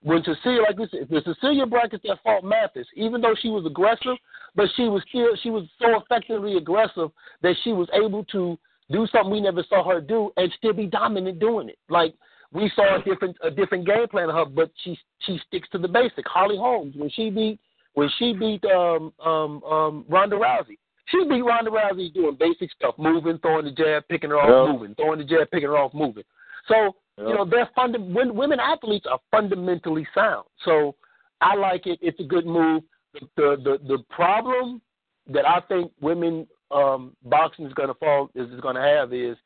[0.03, 4.15] When Cecilia, like said, the Cecilia Braekhus that fought Mathis, even though she was aggressive,
[4.55, 7.11] but she was still she was so effectively aggressive
[7.41, 8.57] that she was able to
[8.91, 11.77] do something we never saw her do and still be dominant doing it.
[11.89, 12.13] Like
[12.53, 15.77] we saw a different a different game plan of her, but she she sticks to
[15.77, 16.27] the basic.
[16.27, 17.59] Holly Holmes when she beat
[17.93, 20.77] when she beat um um um Ronda Rousey,
[21.07, 24.73] she beat Ronda Rousey doing basic stuff, moving, throwing the jab, picking her off, Yeah.
[24.73, 26.23] moving, throwing the jab, picking her off, moving.
[26.67, 30.47] So you know they're funda- when, women athletes are fundamentally sound.
[30.65, 30.95] So
[31.41, 31.99] I like it.
[32.01, 32.83] It's a good move.
[33.13, 34.81] The the the, the problem
[35.27, 39.13] that I think women um, boxing is going to fall is, is going to have
[39.13, 39.37] is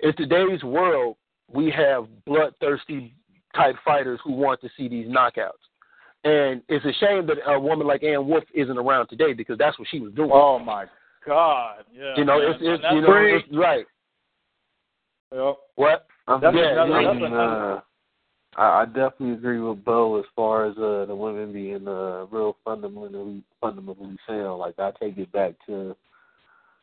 [0.00, 1.16] in today's world
[1.52, 3.14] we have bloodthirsty
[3.54, 5.65] type fighters who want to see these knockouts.
[6.26, 9.78] And it's a shame that a woman like Ann Wolfe isn't around today because that's
[9.78, 10.30] what she was doing.
[10.32, 10.86] Oh my
[11.24, 11.84] God!
[11.96, 12.50] Yeah, you know, man.
[12.50, 13.34] it's, it's you know, great.
[13.36, 13.86] it's, right.
[15.32, 15.56] Yep.
[15.76, 16.06] What?
[16.26, 17.80] I'm That's yeah, another- yeah, that's thinking, uh,
[18.56, 22.56] I, I definitely agree with Bo as far as uh, the women being uh, real
[22.64, 24.58] fundamentally fundamentally sound.
[24.58, 25.94] Like I take it back to,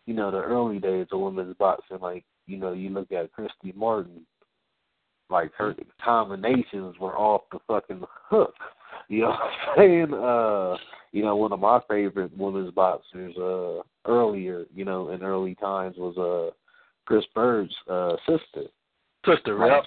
[0.06, 1.99] you know, the early days of women's boxing.
[1.99, 4.22] Like you know, you look at Christy Martin,
[5.30, 8.53] like her combinations were off the fucking hook.
[9.10, 10.14] You know what I'm saying?
[10.14, 10.78] Uh,
[11.12, 15.96] you know, one of my favorite women's boxers uh earlier, you know, in early times
[15.98, 16.54] was uh
[17.06, 18.68] Chris Byrd's uh sister.
[19.26, 19.84] Sister, Like, yep.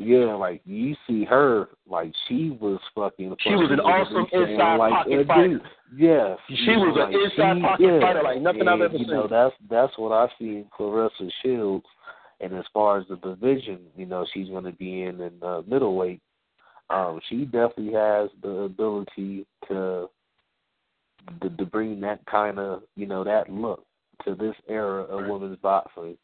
[0.00, 3.36] Yeah, like you see her, like she was fucking.
[3.40, 5.48] She was an awesome inside like, pocket fighter.
[5.48, 5.62] dude,
[5.94, 8.80] Yes, She you know, was an like, inside she- pocket yeah, fighter like nothing I've
[8.80, 11.84] and, ever you know, that's that's what I see in Claressa Shields.
[12.40, 15.60] And as far as the division, you know, she's going to be in in uh,
[15.66, 16.22] middleweight.
[16.90, 20.08] Um, she definitely has the ability to
[21.40, 23.84] to, to bring that kind of you know that look
[24.24, 26.16] to this era of women's boxing.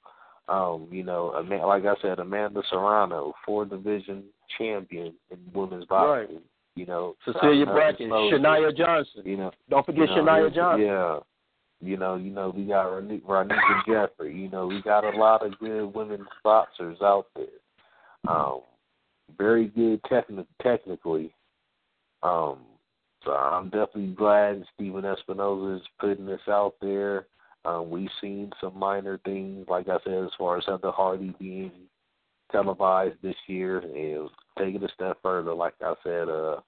[0.48, 1.26] Um, you know,
[1.66, 4.24] like I said, Amanda Serrano, four division
[4.56, 6.40] champion in women's boxing.
[6.74, 9.22] You know, Cecilia Braekhus, Shania Johnson.
[9.24, 10.86] You know, Don't forget you know, Shania Johnson.
[10.86, 11.18] Yeah.
[11.80, 14.36] You know, you know, we got Ron- Ronica Jeffrey.
[14.36, 17.46] You know, we got a lot of good women boxers out there.
[18.26, 18.62] Um,
[19.36, 21.34] very good techni- technically.
[22.22, 22.58] Um,
[23.24, 27.26] so I'm definitely glad Stephen Espinoza is putting this out there.
[27.64, 31.72] Um, we've seen some minor things, like I said, as far as Heather Hardy being
[32.50, 35.52] televised this year, and take it a step further.
[35.52, 36.60] Like I said, uh,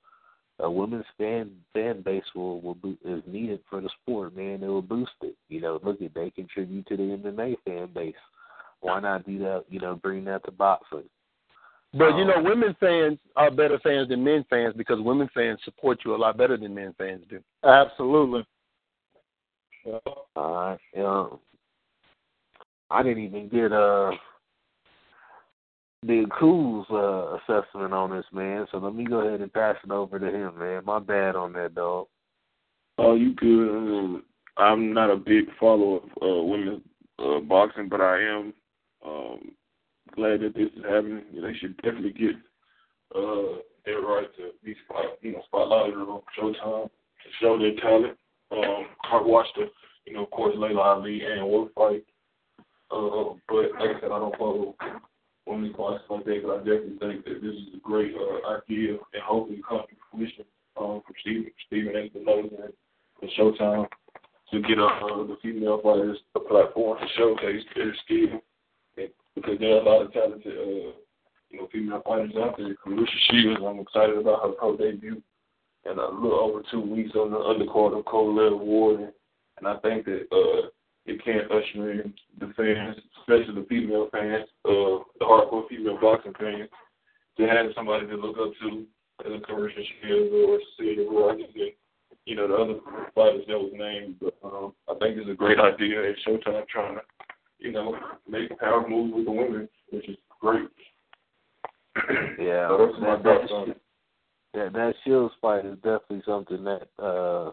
[0.59, 4.37] a women's fan fan base will will bo- is needed for the sport.
[4.37, 5.37] Man, it will boost it.
[5.49, 8.15] You know, look at they contribute to the MMA fan base.
[8.81, 9.65] Why not do that?
[9.69, 11.09] You know, bring that to boxing.
[11.93, 15.59] But you know, Um, women fans are better fans than men fans because women fans
[15.65, 17.41] support you a lot better than men fans do.
[17.65, 18.47] Absolutely.
[19.87, 20.79] All right.
[20.97, 21.41] Um,
[22.91, 24.13] I didn't even get uh
[26.07, 29.91] Big Cool's uh, assessment on this man, so let me go ahead and pass it
[29.91, 30.83] over to him, man.
[30.85, 32.07] My bad on that, dog.
[32.97, 34.23] Oh, you good?
[34.57, 36.83] I'm not a big follower of uh, women's
[37.19, 38.55] uh, boxing, but I am
[39.05, 39.53] um,
[40.15, 41.25] glad that this is happening.
[41.35, 42.37] They should definitely get
[43.15, 48.17] uh, their right to be spot, you know, spotlighted on Showtime to show their talent.
[48.53, 49.67] Um, I watched the,
[50.07, 52.05] you know, of course, Laila Ali and Wolfe fight.
[52.91, 54.75] Uh, but like I said, I don't follow
[55.47, 58.93] women's boxing like that, but I definitely think that this is a great uh, idea
[58.93, 60.45] and hopefully come to fruition
[60.77, 62.73] um, from Stephen, Stephen Espinoza and
[63.23, 63.87] and Showtime
[64.53, 64.89] to get uh,
[65.25, 68.41] the female fighters a platform to showcase their skill.
[69.37, 70.93] And because there are a lot of talented, uh,
[71.51, 72.75] you know, female fighters out there.
[72.87, 75.23] Claressa Shields, I'm excited about her pro debut
[75.91, 79.13] in a little over two weeks on the undercard of Colette Ward.
[79.59, 80.69] And I think that uh,
[81.07, 86.35] it can usher in the fans, especially the female fans, uh, the hardcore female boxing
[86.39, 86.69] fans,
[87.37, 88.87] to have somebody to look up to
[89.27, 91.73] as a commercial Shields or Cecilia Roy and
[92.27, 92.81] you know, the other
[93.15, 94.17] fighters that was named.
[94.21, 97.01] But um, I think it's a great idea at Showtime trying to,
[97.61, 97.95] you know,
[98.29, 100.69] make a power move with the women, which is great.
[102.39, 103.83] Yeah, So are my that, thoughts on that, it.
[104.55, 107.53] that that Shields fight is definitely something that uh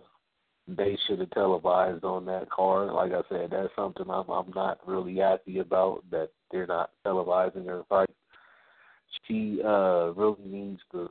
[0.67, 2.91] they should have televised on that card.
[2.91, 7.65] Like I said, that's something I'm I'm not really happy about that they're not televising
[7.67, 8.09] her fight.
[9.27, 11.09] She uh really needs to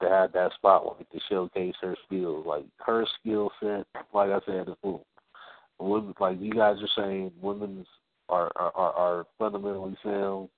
[0.00, 2.44] to have that spotlight to showcase her skills.
[2.46, 5.00] Like her skill set, like I said, is
[5.78, 7.86] women like you guys are saying women's
[8.28, 10.48] are are, are, fundamentally sound.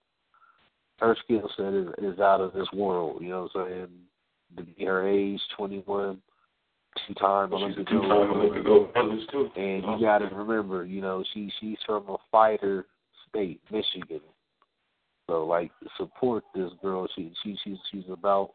[1.01, 3.89] Her skill set is is out of this world, you know what I'm saying?
[4.57, 6.21] To be her age, twenty one,
[7.07, 9.51] two time She's Olympic two-time gold medalist too.
[9.57, 10.01] and you uh-huh.
[10.01, 12.87] got to remember, you know, she she's from a fighter
[13.29, 14.21] state, Michigan.
[15.29, 17.09] So like, support this girl.
[17.17, 18.53] She she she's she's about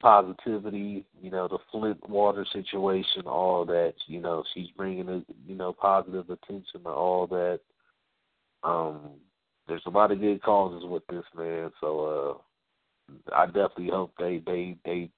[0.00, 1.04] positivity.
[1.20, 3.94] You know, the Flint water situation, all that.
[4.06, 7.60] You know, she's bringing a you know positive attention to all that.
[8.64, 9.10] Um,
[9.68, 11.70] there's a lot of good causes with this man.
[11.80, 12.40] So
[13.30, 15.10] uh, I definitely hope they they they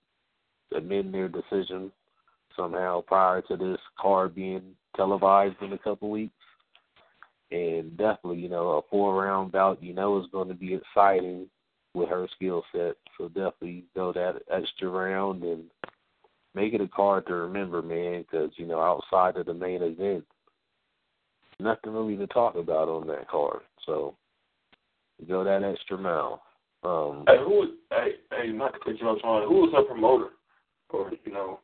[0.77, 1.91] amend their decision
[2.57, 6.33] somehow prior to this card being televised in a couple weeks.
[7.53, 11.47] And definitely, you know, a four round bout, you know, is going to be exciting
[11.95, 12.97] with her skill set.
[13.17, 15.65] So definitely go that extra round and
[16.55, 20.25] make it a card to remember, man, because, you know, outside of the main event,
[21.61, 23.61] nothing really to talk about on that card.
[23.85, 24.15] So
[25.29, 26.43] go that extra mile.
[26.85, 29.83] Um, Hey, who was, hey, hey, not to cut you off, Sean, who was her
[29.83, 30.31] promoter?
[30.91, 31.61] Or, you know,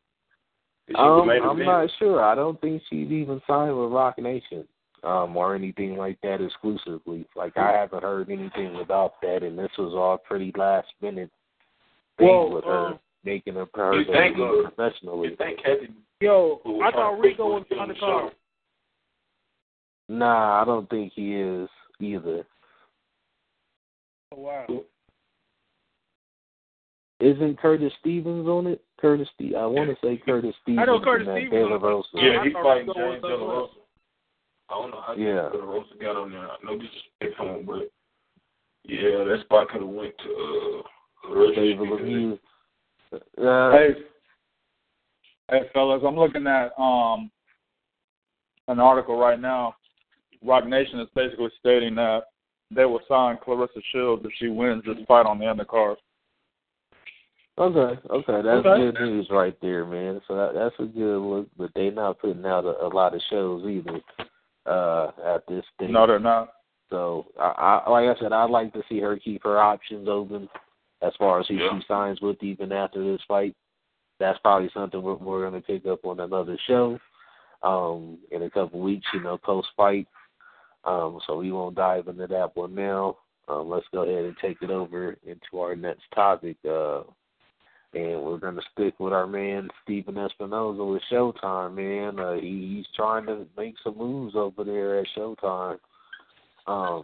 [0.88, 1.66] is she the Um, main I'm event?
[1.66, 2.22] not sure.
[2.24, 4.66] I don't think she's even signed with Roc Nation
[5.04, 7.26] um, or anything like that exclusively.
[7.36, 11.30] Like I haven't heard anything about that, and this was all pretty last minute
[12.18, 15.30] thing Well, with her, um, making her her you think, professionally.
[15.30, 15.88] You think Kathy?
[16.20, 18.32] Yo, I thought to Rico was on the the card.
[20.08, 20.14] Show?
[20.14, 21.68] Nah, I don't think he is
[22.00, 22.44] either.
[24.32, 24.66] Oh, wow.
[27.20, 28.82] Isn't Curtis Stevens on it?
[29.00, 30.82] Curtis, Ste- I want to say Curtis Stevens.
[30.82, 31.84] I know Curtis Stevens De La on it.
[31.84, 32.08] Rosa.
[32.14, 33.52] Yeah, he's fighting Rico was James the De La.
[33.52, 33.72] Rosa.
[34.68, 35.48] I don't know how Yeah.
[35.50, 36.48] De La Rosa got on there.
[36.64, 37.90] No disrespect to him, but
[38.84, 40.82] yeah, that spot could have went to
[41.30, 42.38] uh, David Lemieux.
[43.12, 43.94] Uh, Hey,
[45.50, 47.30] hey, fellas, I'm looking at um
[48.68, 49.76] an article right now.
[50.44, 52.24] Roc Nation is basically stating that
[52.70, 55.96] they will sign Claressa Shields if she wins this fight on the undercard.
[57.58, 58.76] Okay, okay, that's Okay.
[58.76, 60.22] good news right there, man.
[60.26, 63.20] So that, that's a good look, but they're not putting out a, a lot of
[63.28, 64.00] shows either
[64.64, 65.90] uh, at this stage.
[65.90, 66.48] No, they're not.
[66.88, 70.48] So I, I, like I said, I'd like to see her keep her options open
[71.02, 71.78] as far as who Yeah.
[71.78, 73.54] she signs with, even after this fight.
[74.18, 76.98] That's probably something we're, we're going to pick up on another show
[77.62, 80.06] um, in a couple weeks, you know, post fight.
[80.84, 83.18] Um, so we won't dive into that one now.
[83.48, 86.56] Um, let's go ahead and take it over into our next topic.
[86.68, 87.02] Uh,
[87.94, 92.18] and we're going to stick with our man Stephen Espinoza with Showtime, man.
[92.18, 95.78] Uh, he, he's trying to make some moves over there at Showtime.
[96.66, 97.02] Um,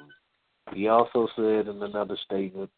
[0.72, 2.70] he also said in another statement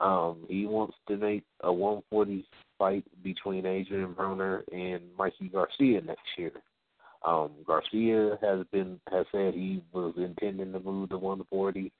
[0.00, 2.44] um, he wants to make a 140
[2.78, 6.52] fight between Adrian Broner and Mikey Garcia next year.
[7.26, 11.92] Um, Garcia has been has said he was intending to move to 140.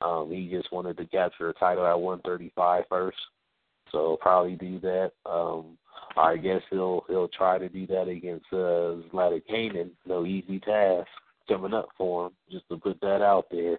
[0.00, 3.18] Um, he just wanted to capture a title at 135 first,
[3.90, 5.12] so probably do that.
[5.26, 5.78] Um,
[6.16, 9.90] I guess he'll he'll try to do that against uh, Zlaticanin.
[10.06, 11.08] No easy task
[11.48, 12.32] coming up for him.
[12.50, 13.78] Just to put that out there.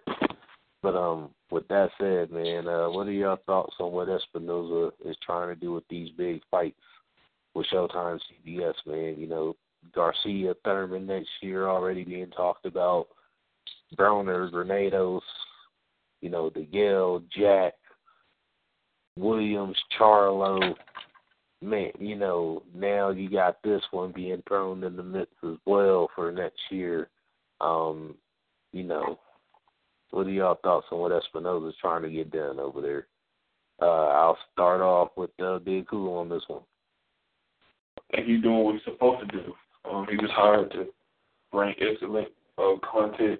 [0.82, 5.18] But um, with that said, man, uh, what are your thoughts on what Espinoza is
[5.26, 6.80] trying to do with these big fights
[7.54, 9.16] with Showtime CBS, man?
[9.18, 9.56] You know,
[9.94, 13.08] Garcia, Thurman next year already being talked about.
[13.98, 15.24] Broner, Granados,
[16.22, 17.74] you know, DeGale, Jack,
[19.16, 20.76] Williams, Charlo.
[21.62, 26.10] Man, you know, now you got this one being thrown in the mix as well
[26.16, 27.10] for next year.
[27.60, 28.16] Um,
[28.72, 29.20] you know,
[30.12, 33.08] what are y'all thoughts on what Espinoza's trying to get done over there?
[33.82, 36.62] Uh, I'll start off with uh, Big Cool on this one.
[37.98, 39.54] I think he's doing what he's supposed to do.
[39.90, 40.88] Um, he was hired to
[41.52, 43.40] bring excellent uh, content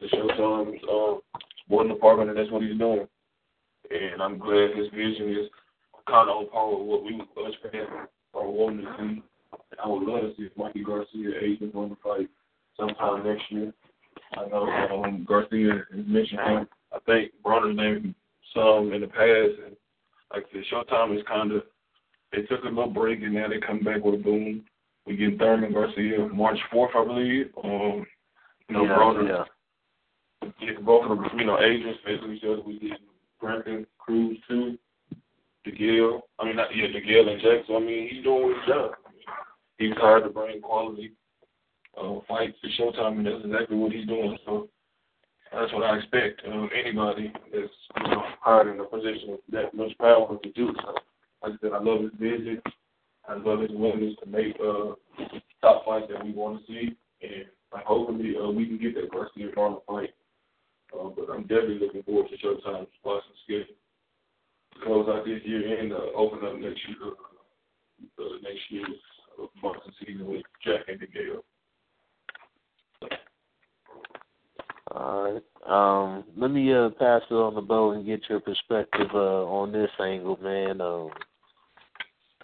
[0.00, 1.20] to Showtime's um,
[1.64, 3.06] sporting department, and that's what he's doing.
[3.90, 5.50] And I'm glad his vision is
[6.08, 9.22] kind of on par with what we us fans are wanting to see.
[9.82, 12.28] I would love to see if Mikey Garcia Asian on the fight
[12.78, 13.72] sometime next year.
[14.36, 16.68] I know um, Garcia mentioned him.
[16.92, 18.14] I think Broner's name
[18.54, 19.76] some in the past, and
[20.32, 21.62] like said, Showtime is kind of
[22.32, 24.64] they took a little break and now they come back with a boom.
[25.06, 27.50] We get Thurman Garcia March fourth, I believe.
[27.62, 28.06] Um,
[28.68, 29.46] you know, yeah, Broner,
[30.42, 30.48] yeah.
[30.66, 32.62] get both of them, you know, agents facing each other.
[32.62, 32.98] We get
[33.40, 34.78] Brandon Cruz too.
[35.66, 37.66] DeGale, I mean, not yeah, DeGale and Jack.
[37.66, 38.92] So I mean, he's doing his job.
[39.78, 41.12] He's hired to bring quality
[42.00, 44.38] uh, fights to Showtime, and that's exactly what he's doing.
[44.44, 44.68] So
[45.52, 49.74] that's what I expect of anybody that's you know hired in a position with that
[49.74, 50.74] much power to do.
[50.82, 50.94] So
[51.42, 52.62] like I said, I love his vision.
[53.30, 54.94] I love his willingness to make uh,
[55.62, 59.10] top fights that we want to see, and like hopefully uh, we can get that
[59.12, 60.10] Garcia Marlon fight.
[60.92, 63.76] Uh, but I'm definitely looking forward to Showtime's boxing schedule
[64.82, 66.96] close out this year and uh, open up next year.
[67.02, 68.88] Uh, uh, next year's
[69.40, 71.42] uh, boxing season with Jack and DeGale.
[74.92, 75.42] All right.
[75.66, 79.70] Um, let me uh, pass it on the boat and get your perspective uh, on
[79.70, 80.80] this angle, man.
[80.80, 81.10] Um,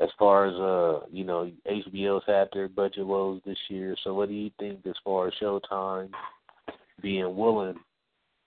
[0.03, 3.97] as far as uh, you know, HBO's had their budget woes this year.
[4.05, 6.11] So, what do you think as far as Showtime
[7.03, 7.77] being willing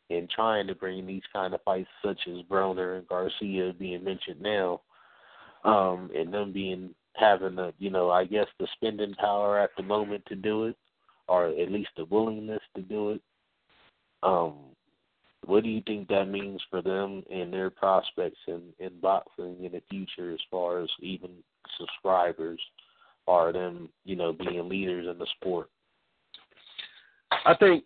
[0.10, 4.42] and trying to bring these kind of fights, such as Broner and Garcia being mentioned
[4.42, 4.82] now,
[5.64, 9.84] um, and them being having the, you know, I guess the spending power at the
[9.84, 10.76] moment to do it,
[11.28, 13.22] or at least the willingness to do it.
[14.24, 14.56] Um,
[15.46, 19.72] what do you think that means for them and their prospects in, in boxing in
[19.72, 21.30] the future as far as even
[21.78, 22.60] subscribers
[23.26, 25.70] or them, you know, being leaders in the sport?
[27.46, 27.84] I think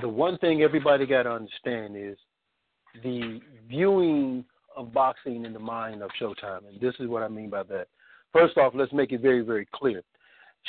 [0.00, 2.16] the one thing everybody got to understand is
[3.02, 4.44] the viewing
[4.76, 7.88] of boxing in the mind of Showtime, and this is what I mean by that.
[8.32, 10.02] First off, let's make it very, very clear.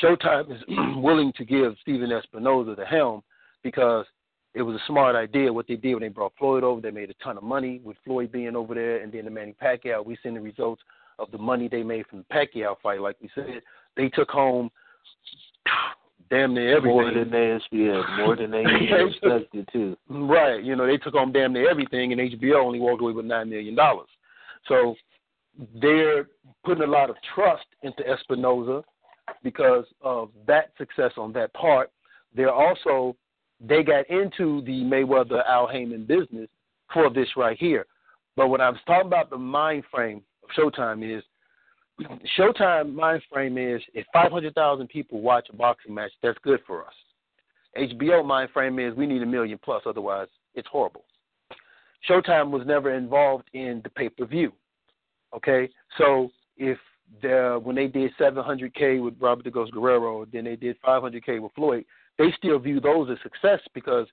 [0.01, 0.61] Showtime is
[0.97, 3.21] willing to give Stephen Espinoza the helm
[3.63, 4.05] because
[4.53, 5.51] it was a smart idea.
[5.51, 7.97] What they did when they brought Floyd over, they made a ton of money with
[8.05, 10.05] Floyd being over there, and then the Manny Pacquiao.
[10.05, 10.81] We seen the results
[11.19, 13.01] of the money they made from the Pacquiao fight.
[13.01, 13.61] Like we said,
[13.97, 14.69] they took home
[16.29, 16.95] damn near everything.
[16.95, 18.63] More than they yeah, more than they
[19.07, 19.95] expected too.
[20.09, 20.63] Right.
[20.63, 23.49] You know, they took home damn near everything and HBO only walked away with nine
[23.49, 24.07] million dollars.
[24.67, 24.95] So
[25.81, 26.27] they're
[26.63, 28.83] putting a lot of trust into Espinoza
[29.43, 31.91] because of that success on that part.
[32.35, 33.15] They're also
[33.67, 36.49] they got into the Mayweather Al Haymon business
[36.93, 37.85] for this right here.
[38.35, 41.23] But what I was talking about the mind frame of Showtime is
[42.37, 46.93] Showtime mind frame is if 500,000 people watch a boxing match, that's good for us.
[47.77, 51.05] HBO mind frame is we need a million plus, otherwise it's horrible.
[52.09, 54.51] Showtime was never involved in the pay per view.
[55.35, 56.77] Okay, so if
[57.21, 61.53] the when they did 700k with Robert the Ghost Guerrero, then they did 500k with
[61.53, 61.85] Floyd,
[62.17, 64.07] they still view those as success because,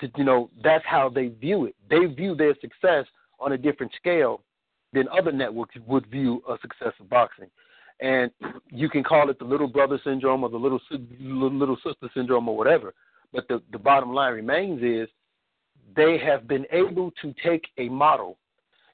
[0.00, 1.74] to, you know, that's how they view it.
[1.88, 3.06] They view their success
[3.38, 4.42] on a different scale
[4.92, 7.48] than other networks would view a success of boxing.
[8.00, 8.30] And
[8.70, 10.80] you can call it the little brother syndrome or the little
[11.20, 12.92] little sister syndrome or whatever.
[13.32, 15.08] But the, the bottom line remains is
[15.94, 18.38] they have been able to take a model,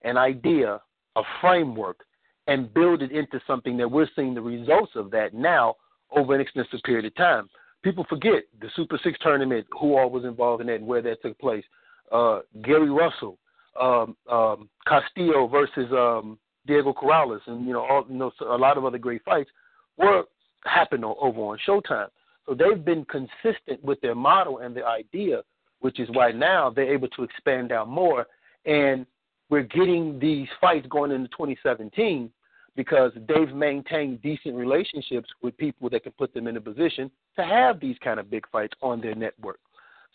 [0.03, 0.81] an idea,
[1.17, 2.05] a framework,
[2.47, 5.77] and build it into something that we're seeing the results of that now
[6.11, 7.49] over an extensive period of time.
[7.83, 11.21] People forget the Super Six tournament, who all was involved in that and where that
[11.23, 11.65] took place.
[12.11, 13.39] Uh, Gary Russell,
[13.81, 18.79] um, um, Castillo versus um, Diego Corrales, and you know, all, you know, a lot
[18.79, 19.51] of other great fights
[19.97, 20.25] were
[20.65, 22.09] happened over on Showtime.
[22.47, 25.43] So they've been consistent with their model and their idea,
[25.81, 28.27] which is why now they're able to expand out more.
[28.65, 29.07] And
[29.49, 32.31] we're getting these fights going into 2017
[32.77, 37.45] because they've maintained decent relationships with people that can put them in a position to
[37.45, 39.61] have these kind of big fights on their network.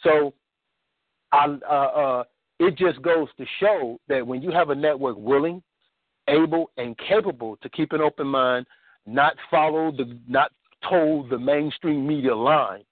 [0.04, 0.34] So,
[1.32, 2.24] I, uh, uh,
[2.60, 5.62] it just goes to show that when you have a network willing,
[6.28, 8.66] able, and capable to keep an open mind,
[9.06, 10.52] not follow the, not
[10.90, 12.84] toe the mainstream media line,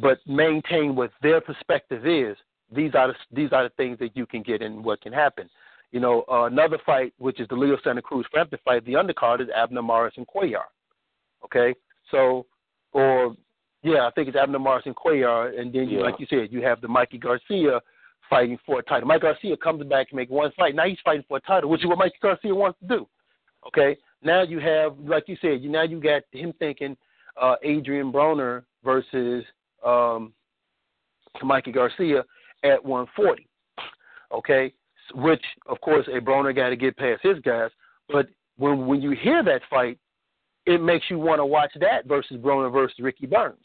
[0.00, 2.36] but maintain what their perspective is.
[2.74, 5.50] These are the, these are the things that you can get and what can happen.
[5.92, 9.40] You know, uh, another fight, which is the Leo Santa Cruz Frampton fight, the undercard
[9.40, 10.64] is Abner Mares and Cuellar.
[11.44, 11.74] Okay,
[12.10, 12.46] so
[12.92, 13.36] or
[13.82, 16.04] yeah, I think it's Abner Mares and Cuellar, and then you, yeah.
[16.04, 17.80] like you said, you have the Mikey Garcia
[18.30, 19.06] fighting for a title.
[19.06, 20.74] Mike Garcia comes back and make one fight.
[20.74, 23.08] Now he's fighting for a title, which is what Mike Garcia wants to do.
[23.66, 26.96] Okay, now you have, like you said, you now you got him thinking
[27.40, 29.44] uh, Adrian Broner versus
[29.84, 30.32] um,
[31.42, 32.24] Mikey Garcia
[32.64, 33.46] at 140.
[34.32, 34.72] Okay,
[35.14, 37.70] which of course a Broner got to get past his guys.
[38.08, 39.98] But when when you hear that fight,
[40.66, 43.64] it makes you want to watch that versus Broner versus Ricky Burns.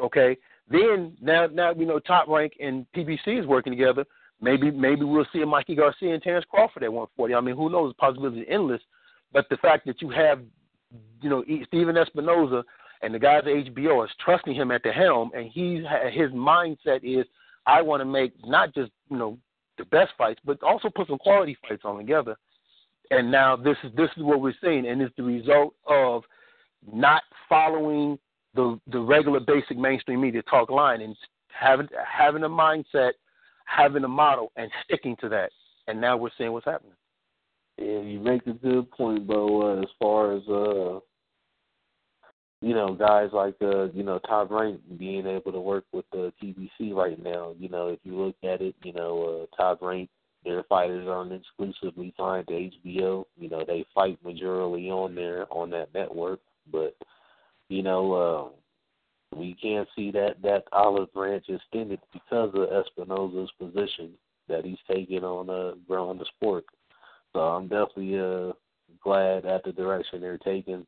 [0.00, 0.36] Okay,
[0.68, 4.04] then now now we know Top Rank and PBC is working together.
[4.40, 7.34] Maybe maybe we'll see a Mikey Garcia and Terence Crawford at 140.
[7.34, 7.94] I mean, who knows?
[8.02, 8.80] Is endless.
[9.32, 10.40] But the fact that you have,
[11.20, 12.64] you know, Stephen Espinoza
[13.02, 17.00] and the guys at HBO is trusting him at the helm, and he his mindset
[17.02, 17.26] is,
[17.66, 19.38] I want to make not just you know
[19.82, 22.36] the best fights, but also put some quality fights on together.
[23.10, 26.22] And now this is this is what we're seeing, and it's the result of
[26.90, 28.18] not following
[28.54, 31.16] the the regular basic mainstream media talk line and
[31.48, 33.12] having having a mindset,
[33.66, 35.50] having a model, and sticking to that.
[35.88, 36.94] And now we're seeing what's happening.
[37.76, 39.78] Yeah, you make a good point, Bo.
[39.78, 41.00] Uh, as far as uh,
[42.62, 46.32] you know, guys like uh, you know, Top Rank being able to work with the
[46.42, 47.54] PBC right now.
[47.58, 50.08] You know, if you look at it, you know, uh, Top Rank,
[50.44, 53.24] their fighters aren't exclusively signed to HBO.
[53.36, 56.38] You know, they fight majorly on there on that network,
[56.70, 56.96] but
[57.68, 58.52] you know,
[59.32, 64.10] uh, we can't see that that olive branch extended because of Espinoza's position
[64.48, 66.64] that he's taking on uh growing the sport.
[67.32, 68.52] So I'm definitely uh
[69.02, 70.86] glad at the direction they're taking.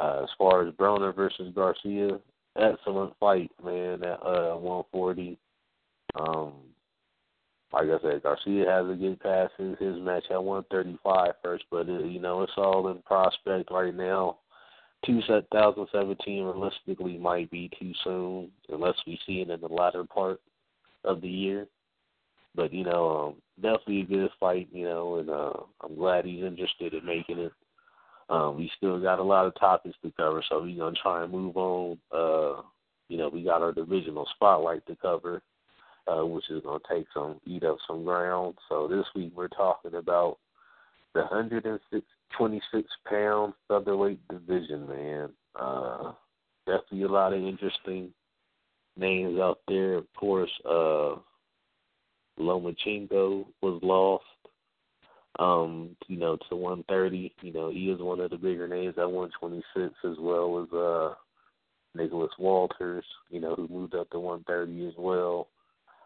[0.00, 2.18] Uh, as far as Broner versus Garcia,
[2.56, 5.38] excellent fight, man, at uh 140.
[6.18, 6.52] Um
[7.72, 11.88] like I said, Garcia has to get past his, his match at 135 first, but
[11.88, 14.38] it, you know it's all in prospect right now.
[15.06, 20.40] 2017 realistically might be too soon unless we see it in the latter part
[21.04, 21.66] of the year.
[22.54, 24.68] But you know, um, definitely a good fight.
[24.72, 25.52] You know, and uh,
[25.82, 27.52] I'm glad he's interested in making it.
[28.30, 31.32] Um, we still got a lot of topics to cover, so we're gonna try and
[31.32, 31.98] move on.
[32.12, 32.62] Uh,
[33.08, 35.42] you know, we got our divisional spotlight to cover,
[36.06, 38.56] uh, which is gonna take some eat up some ground.
[38.68, 40.38] So this week we're talking about
[41.12, 45.30] the 126 pound featherweight division, man.
[45.56, 46.12] Uh,
[46.66, 48.12] definitely a lot of interesting
[48.96, 49.94] names out there.
[49.94, 51.16] Of course, uh,
[52.38, 54.24] Lomachenko was lost.
[55.40, 57.34] Um, you know, to 130.
[57.40, 61.14] You know, he is one of the bigger names at 126, as well as uh,
[61.94, 63.04] Nicholas Walters.
[63.30, 65.48] You know, who moved up to 130 as well.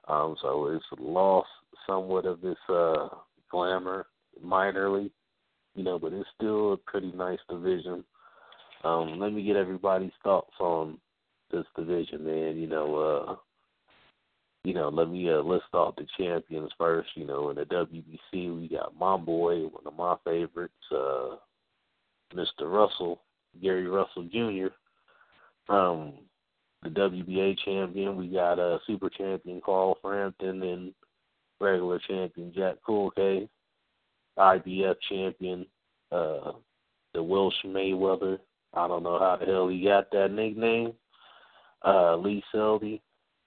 [0.06, 1.48] Um, so it's lost
[1.86, 3.08] somewhat of this uh,
[3.50, 4.06] glamour
[4.44, 5.10] minorly,
[5.74, 8.04] you know, but it's still a pretty nice division.
[8.84, 10.98] Um, let me get everybody's thoughts on
[11.50, 12.56] this division, man.
[12.56, 13.34] You know, uh,
[14.64, 17.10] you know, let me uh, list off the champions first.
[17.14, 21.36] You know, in the WBC, we got my boy, one of my favorites, uh,
[22.34, 22.62] Mr.
[22.62, 23.20] Russell,
[23.62, 24.68] Gary Russell Jr.
[25.72, 26.14] Um,
[26.82, 30.94] the WBA champion, we got a uh, super champion Carl Frampton and
[31.60, 33.48] regular champion Jack Culcay,
[34.38, 35.66] IBF champion,
[36.12, 36.52] uh,
[37.14, 38.38] the Welsh Mayweather.
[38.74, 40.92] I don't know how the hell he got that nickname.
[41.82, 43.00] Uh, Lee Selby,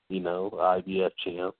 [0.09, 1.55] you know, IBF champ.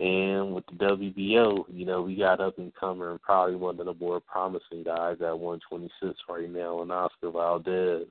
[0.00, 3.86] And with the WBO, you know, we got up and comer and probably one of
[3.86, 8.08] the more promising guys at 126 right now, and Oscar Valdez.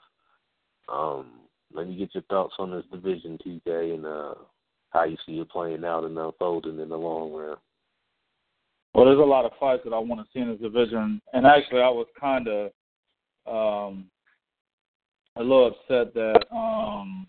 [0.87, 1.31] Um,
[1.73, 4.35] let me get your thoughts on this division, TK, and uh,
[4.91, 7.57] how you see it playing out and unfolding in the long run.
[8.93, 11.45] Well, there's a lot of fights that I want to see in this division, and
[11.45, 12.71] actually, I was kind of
[13.47, 14.05] um,
[15.37, 17.27] a little upset that um,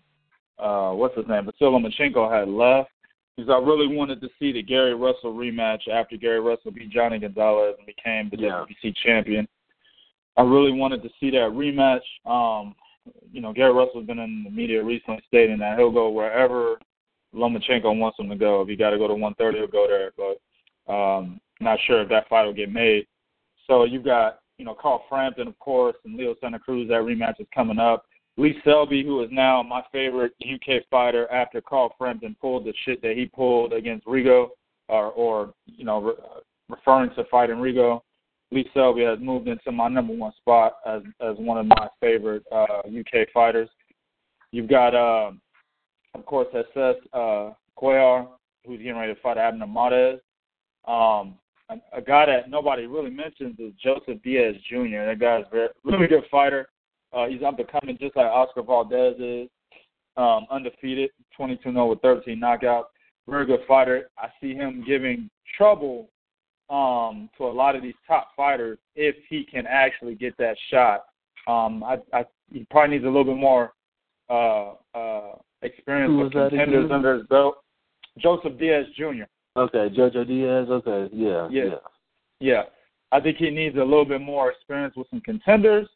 [0.59, 2.89] uh, what's his name, Vasyl Lomachenko had left
[3.35, 7.19] because I really wanted to see the Gary Russell rematch after Gary Russell beat Johnny
[7.19, 8.63] Gonzalez and became the yeah.
[8.63, 9.47] WBC champion.
[10.37, 12.01] I really wanted to see that rematch.
[12.29, 12.75] Um,
[13.31, 16.77] you know, Gary Russell's been in the media recently stating that he'll go wherever
[17.35, 18.61] Lomachenko wants him to go.
[18.61, 20.11] If he got to go to 130, he'll go there.
[20.15, 23.07] But um, not sure if that fight will get made.
[23.67, 26.87] So you've got, you know, Carl Frampton, of course, and Leo Santa Cruz.
[26.89, 28.05] That rematch is coming up.
[28.37, 33.01] Lee Selby, who is now my favorite UK fighter after Carl Frampton pulled the shit
[33.01, 34.49] that he pulled against Rigo,
[34.87, 36.13] or, or you know, re-
[36.69, 38.01] referring to fighting Rigo.
[38.51, 42.43] Lee Selby has moved into my number one spot as as one of my favorite
[42.51, 43.69] uh, UK fighters.
[44.51, 45.31] You've got, uh,
[46.13, 48.27] of course, Jesus uh, Cuellar,
[48.65, 50.19] who's getting ready to fight Abner Mares.
[50.87, 51.35] Um,
[51.69, 55.05] a, a guy that nobody really mentions is Joseph Diaz Jr.
[55.05, 56.67] That guy's a really good fighter.
[57.13, 59.49] Uh, he's up and coming just like Oscar Valdez is.
[60.15, 61.09] Um, undefeated,
[61.39, 62.83] 22-0 with 13 knockouts.
[63.27, 64.09] Very good fighter.
[64.17, 66.09] I see him giving trouble
[66.69, 71.05] um, to a lot of these top fighters if he can actually get that shot.
[71.47, 73.73] Um, I, I, he probably needs a little bit more
[74.29, 77.55] uh, uh, experience with contenders under his belt.
[78.19, 79.23] Joseph Diaz Jr.
[79.57, 80.67] Okay, Jojo Diaz.
[80.69, 81.75] Okay, yeah, yeah, yeah.
[82.39, 82.63] yeah.
[83.11, 85.87] I think he needs a little bit more experience with some contenders,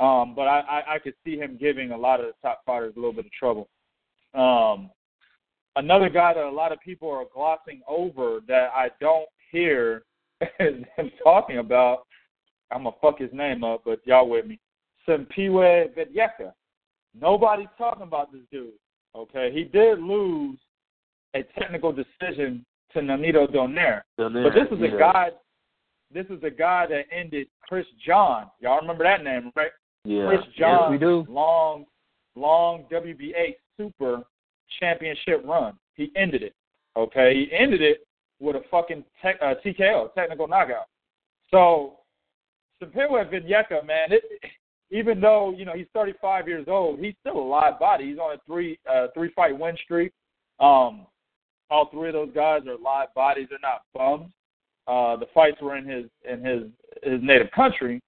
[0.00, 2.94] um, but I, I, I could see him giving a lot of the top fighters
[2.96, 3.68] a little bit of trouble.
[4.34, 4.90] Um,
[5.76, 10.04] another guy that a lot of people are glossing over that I don't hear
[10.58, 12.06] them talking about.
[12.70, 14.58] I'm gonna fuck his name up, but y'all with me.
[15.06, 16.52] Simpiwe Vetyeka.
[17.18, 18.70] Nobody's talking about this dude.
[19.14, 20.58] Okay, he did lose
[21.34, 24.02] a technical decision to Nonito Donaire.
[24.18, 24.94] Donaire but this is yeah.
[24.94, 25.30] a guy.
[26.12, 28.50] This is a guy that ended Chris John.
[28.60, 29.70] Y'all remember that name, right?
[30.04, 30.28] Yeah.
[30.28, 30.78] Chris John.
[30.82, 31.26] Yes, we do.
[31.28, 31.84] Long,
[32.34, 34.22] long WBA Super
[34.78, 35.74] Championship run.
[35.94, 36.54] He ended it.
[36.96, 38.06] Okay, he ended it
[38.40, 40.86] with a fucking tech, uh, TKO, technical knockout.
[41.50, 41.98] So,
[42.82, 44.22] Simpiwe Vetyeka, man, it,
[44.90, 48.10] even though you know he's 35 years old, he's still a live body.
[48.10, 50.12] He's on a three uh, three fight win streak.
[50.58, 51.06] Um,
[51.70, 53.46] all three of those guys are live bodies.
[53.50, 54.32] They're not bums.
[54.88, 56.62] Uh, the fights were in his in his
[57.02, 58.00] his native country,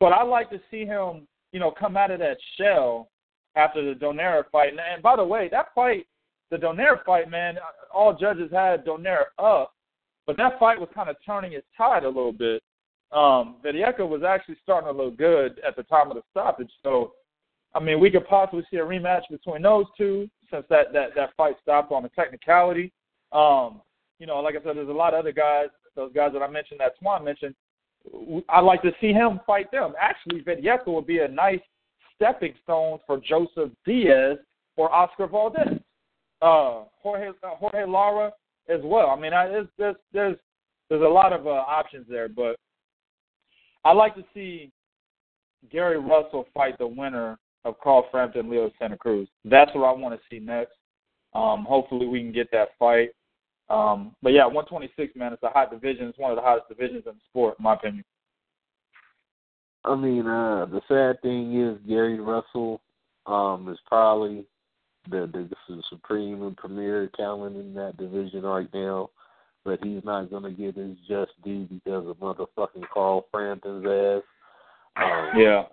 [0.00, 3.08] but I like to see him, you know, come out of that shell
[3.56, 4.70] after the Donaire fight.
[4.70, 6.06] And, and by the way, that fight,
[6.50, 7.56] the Donaire fight, man,
[7.92, 9.74] all judges had Donaire up,
[10.26, 12.62] but that fight was kind of turning its tide a little bit.
[13.10, 16.70] Um, Vetyeka was actually starting to look good at the time of the stoppage.
[16.82, 17.12] So,
[17.74, 21.30] I mean, we could possibly see a rematch between those two since that that that
[21.36, 22.92] fight stopped on a technicality.
[23.32, 23.80] Um,
[24.18, 26.48] you know, like I said, there's a lot of other guys, those guys that I
[26.48, 27.54] mentioned, that Swan mentioned.
[28.48, 29.94] I'd like to see him fight them.
[30.00, 31.60] Actually, Vetyeka would be a nice
[32.14, 34.38] stepping stone for Joseph Diaz
[34.76, 35.80] or Oscar Valdez.
[36.40, 38.32] Uh, Jorge uh, Jorge Lara
[38.68, 39.08] as well.
[39.08, 40.36] I mean, I, there's there's there's
[40.88, 42.56] there's a lot of uh, options there, but
[43.84, 44.70] I like to see
[45.70, 49.28] Gary Russell fight the winner of Carl Frampton, Leo Santa Cruz.
[49.44, 50.74] That's what I want to see next.
[51.34, 53.10] Um, hopefully, we can get that fight.
[53.70, 56.08] Um, but yeah, 126, man, it's a hot division.
[56.08, 58.04] It's one of the hottest divisions in the sport, in my opinion.
[59.84, 62.80] I mean, uh, the sad thing is Gary Russell
[63.26, 64.46] um, is probably
[65.10, 69.10] the the supreme and premier talent in that division right now,
[69.64, 74.22] but he's not gonna get his just due because of motherfucking Carl Frampton's ass.
[74.96, 75.66] Um, Yeah.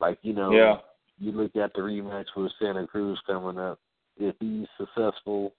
[0.00, 0.80] like you know, Yeah.
[1.18, 3.80] you look at the rematch with Santa Cruz coming up.
[4.18, 5.54] If he's successful,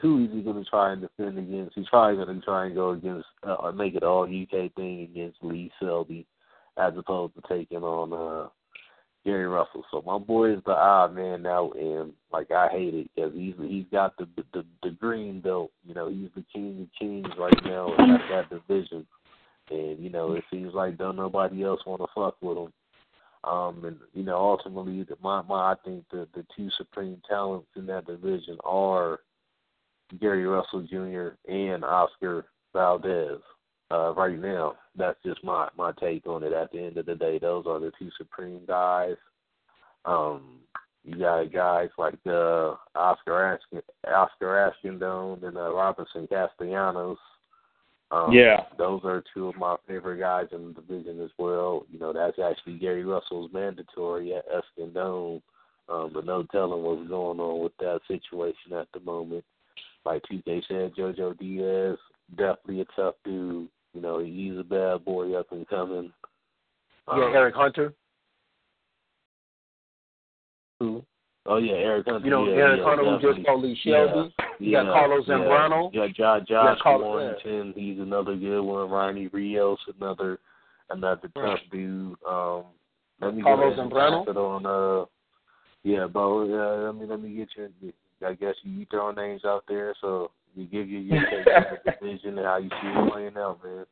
[0.00, 1.74] who is he going to try and defend against?
[1.74, 5.02] He's probably going to try and go against, uh, or make it all UK thing
[5.02, 6.26] against Lee Selby,
[6.76, 8.48] as opposed to taking on uh
[9.24, 9.84] Gary Russell.
[9.90, 13.54] So my boy is the odd man out, and like I hate it because he's
[13.58, 15.72] he's got the, the the green belt.
[15.84, 19.06] You know, he's the king of kings right now at that division,
[19.70, 22.72] and you know it seems like don't nobody else want to fuck with him.
[23.42, 27.68] Um, and you know, ultimately, the, my my I think the the two supreme talents
[27.76, 29.20] in that division are
[30.18, 31.28] Gary Russell Jr.
[31.50, 33.40] and Oscar Valdez.
[33.90, 36.52] Uh, right now, that's just my my take on it.
[36.52, 39.16] At the end of the day, those are the two supreme guys.
[40.04, 40.60] Um,
[41.04, 47.18] you got guys like uh, Oscar Ashkin, Oscar Escandon and uh, Robinson Castellanos.
[48.12, 48.64] Um, Yeah.
[48.76, 51.86] those are two of my favorite guys in the division as well.
[51.90, 55.42] You know, that's actually Gary Russell's mandatory at Escandon.
[55.88, 59.44] Um, but no telling what's going on with that situation at the moment.
[60.04, 61.98] Like TK said, JoJo Diaz,
[62.36, 63.68] definitely a tough dude.
[63.94, 66.12] You know, he's a bad boy up and coming.
[67.08, 67.92] Yeah, Um, Eric Hunter.
[70.78, 71.04] Who?
[71.46, 72.24] Oh yeah, Eric Hunter.
[72.24, 74.34] You know, yeah, Eric yeah, Hunter who just Lee Shelby.
[74.58, 75.34] You yeah, got Carlos yeah.
[75.34, 75.92] Zambrano.
[75.92, 77.72] You got Josh, You got Josh Carl- Warrington.
[77.76, 78.90] He's another good one.
[78.90, 80.38] Ronnie Rios, another
[80.90, 81.70] another tough Right.
[81.70, 82.16] dude.
[82.28, 82.64] Um,
[83.20, 84.36] let me Carlos go ahead and Zambrano?
[84.36, 84.66] on.
[84.66, 85.06] Uh,
[85.82, 86.42] yeah, Bo.
[86.42, 87.92] Uh, let me let me get you.
[88.26, 91.92] I guess you throwing names out there, so you give you your take on the
[92.00, 93.86] division and how you see it playing out, man.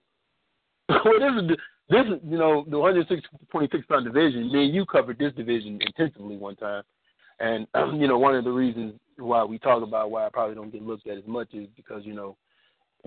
[1.04, 1.56] well, this is
[1.90, 4.52] this is you know the 126 pound division.
[4.52, 6.82] Me and you covered this division intensively one time,
[7.40, 7.66] and
[8.00, 10.82] you know one of the reasons why we talk about why I probably don't get
[10.82, 12.36] looked at as much is because you know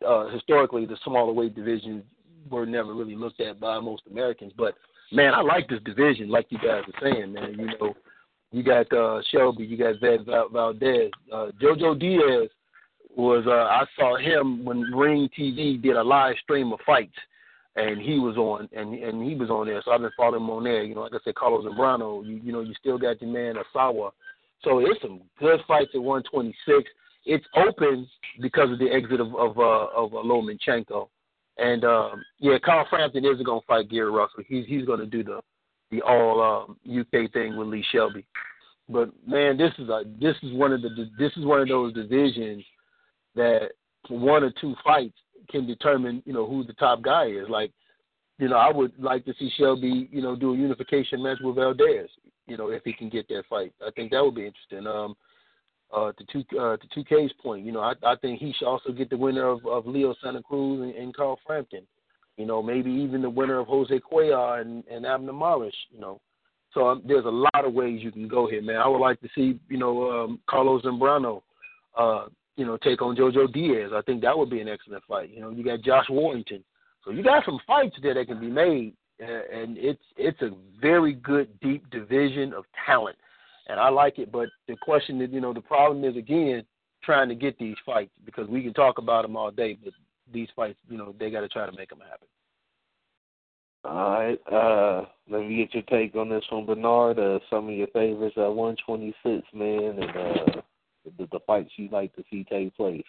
[0.07, 2.03] uh, historically the smaller weight divisions
[2.49, 4.53] were never really looked at by most Americans.
[4.57, 4.76] But
[5.11, 7.56] man, I like this division, like you guys are saying, man.
[7.57, 7.93] You know,
[8.52, 12.49] you got uh, Shelby, you got Zed Valdez, uh, JoJo Diaz
[13.15, 17.18] was uh, I saw him when Ring TV did a live stream of fights
[17.76, 19.82] and he was on and and he was on there.
[19.84, 20.84] So I've been following him on there.
[20.84, 22.26] You know, like I said, Carlos Zambrano.
[22.26, 24.11] You you know, you still got your man Asawa.
[24.64, 26.90] So it's some good fights at 126.
[27.26, 28.07] It's open
[28.41, 31.07] because of the exit of of uh, of uh, Lomachenko.
[31.57, 34.44] And um, yeah, Carl Frampton isn't gonna fight Gary Russell.
[34.48, 35.41] He's he's gonna do the
[35.91, 38.26] the all um, UK thing with Lee Shelby.
[38.89, 41.93] But man, this is a this is one of the this is one of those
[41.93, 42.63] divisions
[43.35, 43.69] that
[44.09, 45.18] one or two fights
[45.49, 47.47] can determine, you know, who the top guy is.
[47.49, 47.72] Like,
[48.39, 51.55] you know, I would like to see Shelby, you know, do a unification match with
[51.55, 52.09] Valdez,
[52.47, 53.73] you know, if he can get that fight.
[53.85, 54.88] I think that would be interesting.
[54.88, 55.15] Um
[55.93, 58.68] uh to two uh to two K's point, you know, I I think he should
[58.68, 61.85] also get the winner of, of Leo Santa Cruz and, and Carl Frampton.
[62.38, 66.20] You know, maybe even the winner of Jose Cuellar and, and Abner Marish, you know.
[66.74, 68.78] So um, there's a lot of ways you can go here, man.
[68.78, 71.41] I would like to see, you know, um, Carlos Zambrano,
[71.98, 72.26] uh,
[72.56, 73.91] you know, take on JoJo Diaz.
[73.94, 75.30] I think that would be an excellent fight.
[75.30, 76.64] You know, you got Josh Warrington.
[77.03, 81.14] So you got some fights there that can be made, and it's it's a very
[81.14, 83.18] good deep division of talent,
[83.68, 84.32] and I like it.
[84.32, 86.64] But the question is, you know, the problem is again
[87.03, 89.94] trying to get these fights because we can talk about them all day, but
[90.34, 92.28] these fights, you know, they got to try to make them happen.
[93.84, 94.40] All right.
[94.52, 97.18] Uh, let me get your take on this one, Bernard.
[97.18, 100.62] Uh, some of your favorites at 126, man, and uh,
[101.18, 103.03] the, the fights you like to see take place.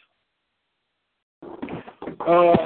[1.42, 2.56] Uh,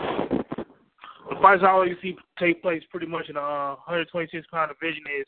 [1.31, 5.03] the fights I always see take place pretty much in the uh, 126 pound division
[5.21, 5.27] is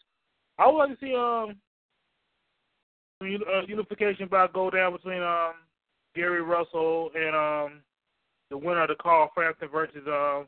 [0.59, 1.57] I would like to see um
[3.21, 5.55] uni- uh, unification bout go down between um
[6.15, 7.83] Gary Russell and um
[8.51, 10.47] the winner of the Carl Frampton versus um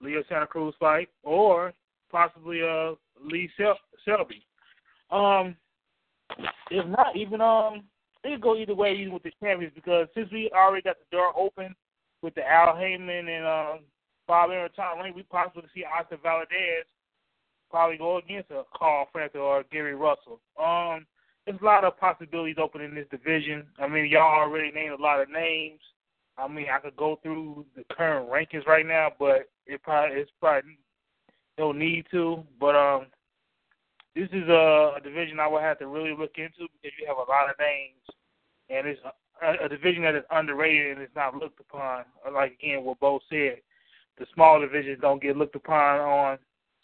[0.00, 1.72] Leo Santa Cruz fight, or
[2.10, 4.42] possibly uh Lee Sel- Selby.
[5.10, 5.56] Um,
[6.70, 7.84] if not, even um
[8.22, 11.16] it could go either way, even with the champions, because since we already got the
[11.16, 11.74] door open
[12.22, 13.78] with the Al Haymon and um,
[14.26, 16.84] Bob Arum Top Rank, we possibly to see Oscar Valdez
[17.70, 20.40] probably go against a Carl Frampton or Gary Russell.
[20.62, 21.06] Um,
[21.46, 23.66] there's a lot of possibilities open in this division.
[23.78, 25.80] I mean, y'all already named a lot of names.
[26.38, 30.30] I mean, I could go through the current rankings right now, but it probably it's
[30.40, 30.78] probably
[31.58, 32.42] no need to.
[32.58, 33.06] But um,
[34.14, 37.16] this is a, a division I would have to really look into because you have
[37.16, 38.00] a lot of names,
[38.68, 39.00] and it's
[39.42, 42.04] a, a division that is underrated and is not looked upon.
[42.32, 43.58] Like again, what Bo said,
[44.18, 46.38] the small divisions don't get looked upon on.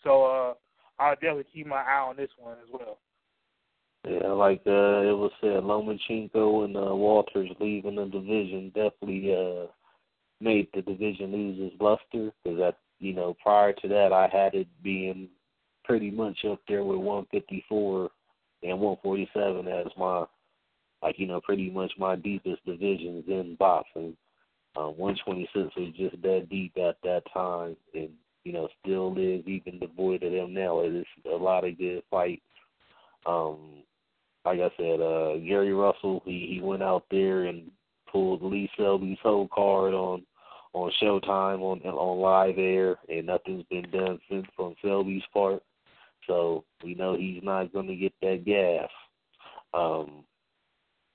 [0.04, 0.54] So uh,
[1.02, 2.98] I'll definitely keep my eye on this one as well.
[4.06, 9.66] Yeah, like uh, it was said, Lomachenko and uh, Walters leaving the division definitely uh,
[10.40, 12.32] made the division lose its luster.
[12.44, 15.28] Because that, you know, prior to that, I had it being
[15.84, 18.10] pretty much up there with 154
[18.62, 20.24] and 147 as my,
[21.02, 24.16] like you know, pretty much my deepest divisions in boxing.
[24.76, 28.10] Um, 126 was just that deep at that time, and
[28.44, 30.80] you know, still is even devoid of them now.
[30.82, 32.42] It is a lot of good fights.
[33.24, 33.82] Um,
[34.46, 37.68] like I said, uh, Gary Russell, he he went out there and
[38.10, 40.24] pulled Lee Selby's whole card on
[40.72, 45.62] on Showtime on on live air, and nothing's been done since from Selby's part.
[46.28, 48.88] So we know he's not going to get that gas.
[49.74, 50.24] Um,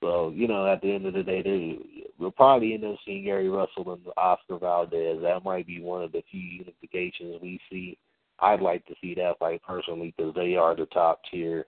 [0.02, 1.78] so you know, at the end of the day, they,
[2.18, 5.22] we'll probably end up seeing Gary Russell and Oscar Valdez.
[5.22, 7.96] That might be one of the few unifications we see.
[8.40, 11.66] I'd like to see that fight personally because they are the top tier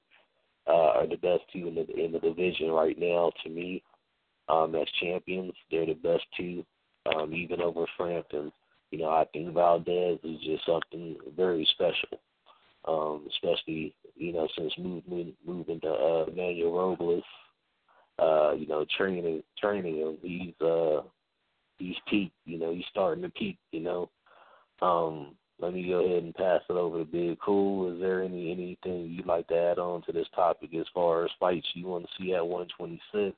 [0.66, 3.30] uh, are the best two in the in the division right now.
[3.42, 3.82] To me,
[4.48, 6.64] um, as champions, they're the best two,
[7.14, 8.52] um, even over Frampton.
[8.90, 12.20] You know, I think Valdez is just something very special,
[12.86, 17.24] um, especially you know since moving moving to uh, Manuel Robles.
[18.16, 21.02] Uh, you know, training training him, he's uh,
[21.78, 22.36] he's peaked.
[22.44, 23.58] You know, he's starting to peak.
[23.72, 24.10] You know,
[24.80, 27.94] um, let me go ahead and pass it over to Big Cool.
[27.94, 31.30] Is there any anything you'd like to add on to this topic as far as
[31.38, 33.36] fights you want to see at 126,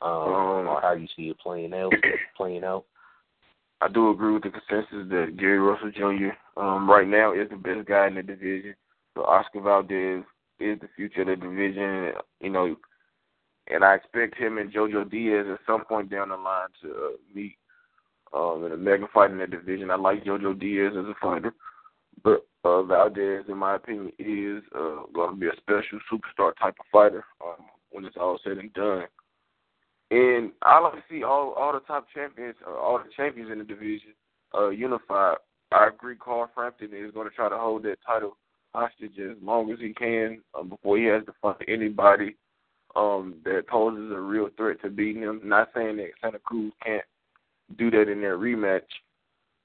[0.00, 1.92] um, um, or how you see it playing out?
[2.36, 2.84] Playing out.
[3.80, 6.60] I do agree with the consensus that Gary Russell Jr.
[6.60, 8.74] Um, right now is the best guy in the division.
[9.14, 10.24] So Oscar Valdez
[10.60, 12.12] is the future of the division.
[12.40, 12.76] You know,
[13.68, 17.08] and I expect him and JoJo Diaz at some point down the line to uh,
[17.34, 17.56] meet
[18.34, 19.90] um, in a mega fight in that division.
[19.90, 21.52] I like JoJo Diaz as a fighter,
[22.22, 26.76] but uh, Valdez, in my opinion, is uh, going to be a special superstar type
[26.78, 29.04] of fighter um, when it's all said and done.
[30.10, 33.58] And I like to see all all the top champions, uh, all the champions in
[33.58, 34.12] the division,
[34.54, 35.38] uh, unified.
[35.72, 36.16] I agree.
[36.16, 38.36] Carl Frampton is going to try to hold that title
[38.74, 42.36] hostage as long as he can um, before he has to fight anybody
[42.94, 45.40] um, that poses a real threat to beating him.
[45.42, 47.04] Not saying that Santa Cruz can't
[47.76, 48.82] do that in their rematch.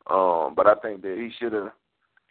[0.09, 1.71] Um, but I think that he should have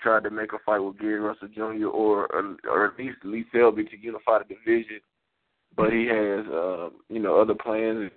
[0.00, 1.86] tried to make a fight with Gary Russell Jr.
[1.86, 2.26] or
[2.68, 5.00] or at least Lee Selby to unify the division.
[5.76, 8.10] But he has uh, you know other plans.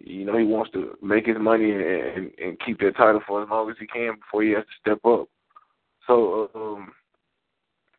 [0.00, 3.48] You know he wants to make his money and, and keep that title for as
[3.48, 5.28] long as he can before he has to step up.
[6.06, 6.92] So um,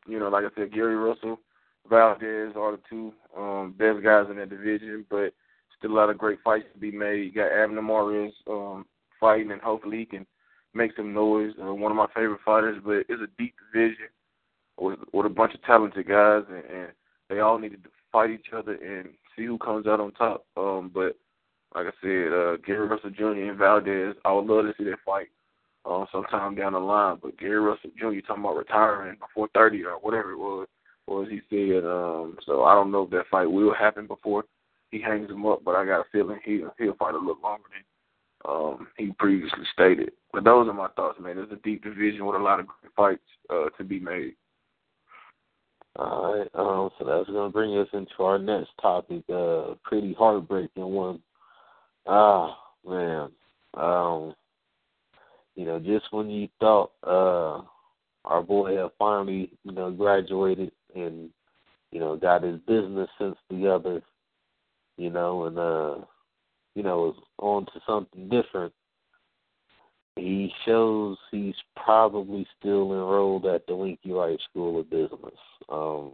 [0.08, 1.40] you know, like I said, Gary Russell,
[1.90, 5.34] Valdez are the two um, best guys in that division, but
[5.78, 7.24] Still a lot of great fights to be made.
[7.24, 8.86] You got Abner Mares um,
[9.20, 10.26] fighting, and hopefully he can
[10.74, 11.54] make some noise.
[11.62, 14.08] Uh, one of my favorite fighters, but it's a deep division
[14.78, 16.90] with, with a bunch of talented guys, and, and
[17.30, 17.78] they all need to
[18.12, 20.46] fight each other and see who comes out on top.
[20.58, 21.18] Um, but
[21.74, 23.50] like I said, uh, Gary Russell Jr.
[23.50, 25.28] and Valdez, I would love to see that fight
[25.86, 27.18] uh, sometime down the line.
[27.22, 28.20] But Gary Russell Jr.
[28.26, 30.68] talking about retiring before 30 or whatever it was,
[31.08, 31.86] or as he said.
[31.86, 34.46] Um, so I don't know if that fight will happen before
[34.96, 37.66] he hangs him up, but I got a feeling he'll he'll fight a little longer
[37.74, 40.12] than um, he previously stated.
[40.32, 41.38] But those are my thoughts, man.
[41.38, 44.36] It's a deep division with a lot of great fights uh, to be made.
[45.98, 50.86] All right, um, so that's gonna bring us into our next topic, uh, pretty heartbreaking
[50.86, 51.22] one.
[52.08, 52.58] Ah,
[52.88, 53.32] man,
[53.74, 54.34] um,
[55.56, 57.62] you know, just when you thought uh,
[58.26, 61.30] our boy had finally, you know, graduated and
[61.92, 64.02] you know got his business sense together,
[64.98, 66.06] you know, and uh,
[66.76, 68.74] you know, is on to something different.
[70.16, 75.40] He shows he's probably still enrolled at the Winky Wright School of Business.
[75.68, 76.14] Um,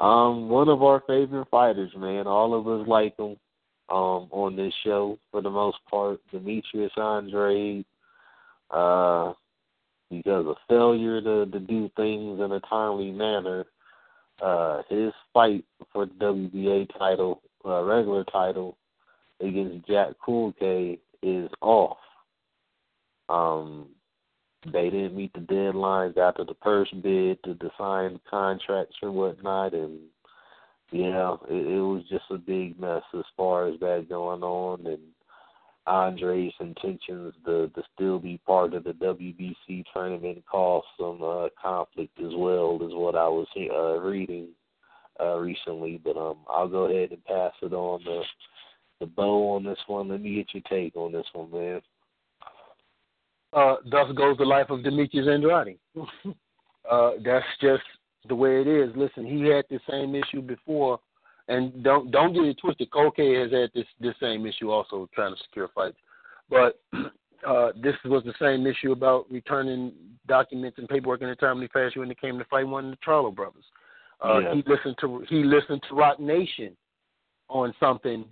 [0.00, 2.26] um, one of our favorite fighters, man.
[2.26, 3.36] All of us like him.
[3.88, 7.84] Um, on this show for the most part, Demetrius Andrade,
[8.70, 9.34] Uh,
[10.08, 13.66] because of failure to, to do things in a timely manner,
[14.42, 18.76] uh, his fight for the WBA title uh, regular title
[19.40, 21.98] against Jack Culcay is off.
[23.28, 23.88] Um,
[24.72, 29.98] they didn't meet the deadlines after the first bid to define contracts and whatnot, and
[30.92, 35.00] yeah, it, it was just a big mess as far as that going on, and
[35.86, 42.16] Andrade's intentions to to still be part of the WBC tournament caused some uh, conflict
[42.20, 44.48] as well, is what I was uh, reading
[45.20, 48.22] uh, recently, but um, I'll go ahead and pass it on the
[49.00, 50.08] the bow on this one.
[50.08, 51.80] Let me get your take on this one, man.
[53.52, 55.78] Uh, thus goes the life of Demetrius Andrade.
[56.90, 57.82] uh, that's just
[58.28, 58.90] the way it is.
[58.96, 61.00] Listen, he had the same issue before,
[61.48, 62.90] and don't don't get it twisted.
[62.90, 65.98] Cocaine has had this this same issue also trying to secure fights,
[66.48, 66.80] but
[67.46, 69.92] uh, this was the same issue about returning
[70.26, 72.96] documents and paperwork in a timely fashion when it came to fight one of the
[73.04, 73.64] Charlo brothers.
[74.24, 74.54] Uh, Yeah.
[74.54, 76.76] He listened to he listened to Roc Nation
[77.48, 78.24] on something,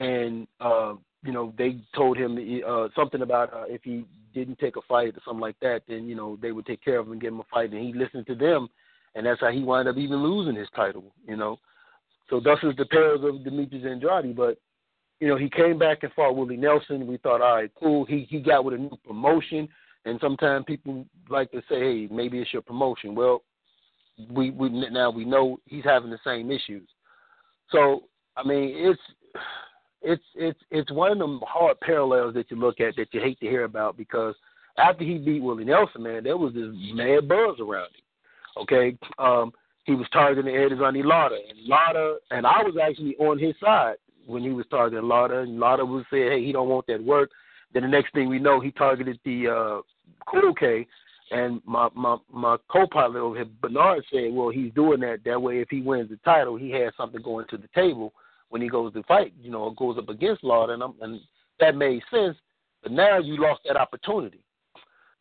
[0.00, 4.76] and uh, you know they told him uh, something about uh, if he didn't take
[4.76, 7.12] a fight or something like that, then you know they would take care of him
[7.12, 8.68] and give him a fight, and he listened to them,
[9.14, 11.12] and that's how he wound up even losing his title.
[11.28, 11.58] You know,
[12.30, 14.58] so thus is the perils of Demetrius Andrade, but.
[15.20, 17.06] You know, he came back and fought Willie Nelson.
[17.06, 18.04] We thought, all right, cool.
[18.04, 19.68] He he got with a new promotion,
[20.04, 23.14] and sometimes people like to say, hey, maybe it's your promotion.
[23.14, 23.42] Well,
[24.30, 26.88] we we now we know he's having the same issues.
[27.70, 28.04] So
[28.36, 29.00] I mean, it's
[30.02, 33.40] it's it's it's one of them hard parallels that you look at that you hate
[33.40, 34.34] to hear about because
[34.76, 38.62] after he beat Willie Nelson, man, there was this mad buzz around him.
[38.62, 39.52] Okay, um,
[39.84, 43.96] he was targeting Erislandy Lara, and Lara, and I was actually on his side
[44.26, 47.30] when he was targeting Lara, and Lara was saying, hey, he don't want that work.
[47.72, 49.82] Then the next thing we know, he targeted the
[50.32, 50.86] uh, K,
[51.30, 55.60] and my my my co-pilot over here, Bernard, said, well, he's doing that that way.
[55.60, 58.12] If he wins the title, he has something going to the table
[58.50, 61.20] when he goes to fight, you know, or goes up against Lara, and, I'm, and
[61.60, 62.36] that made sense.
[62.82, 64.44] But now you lost that opportunity.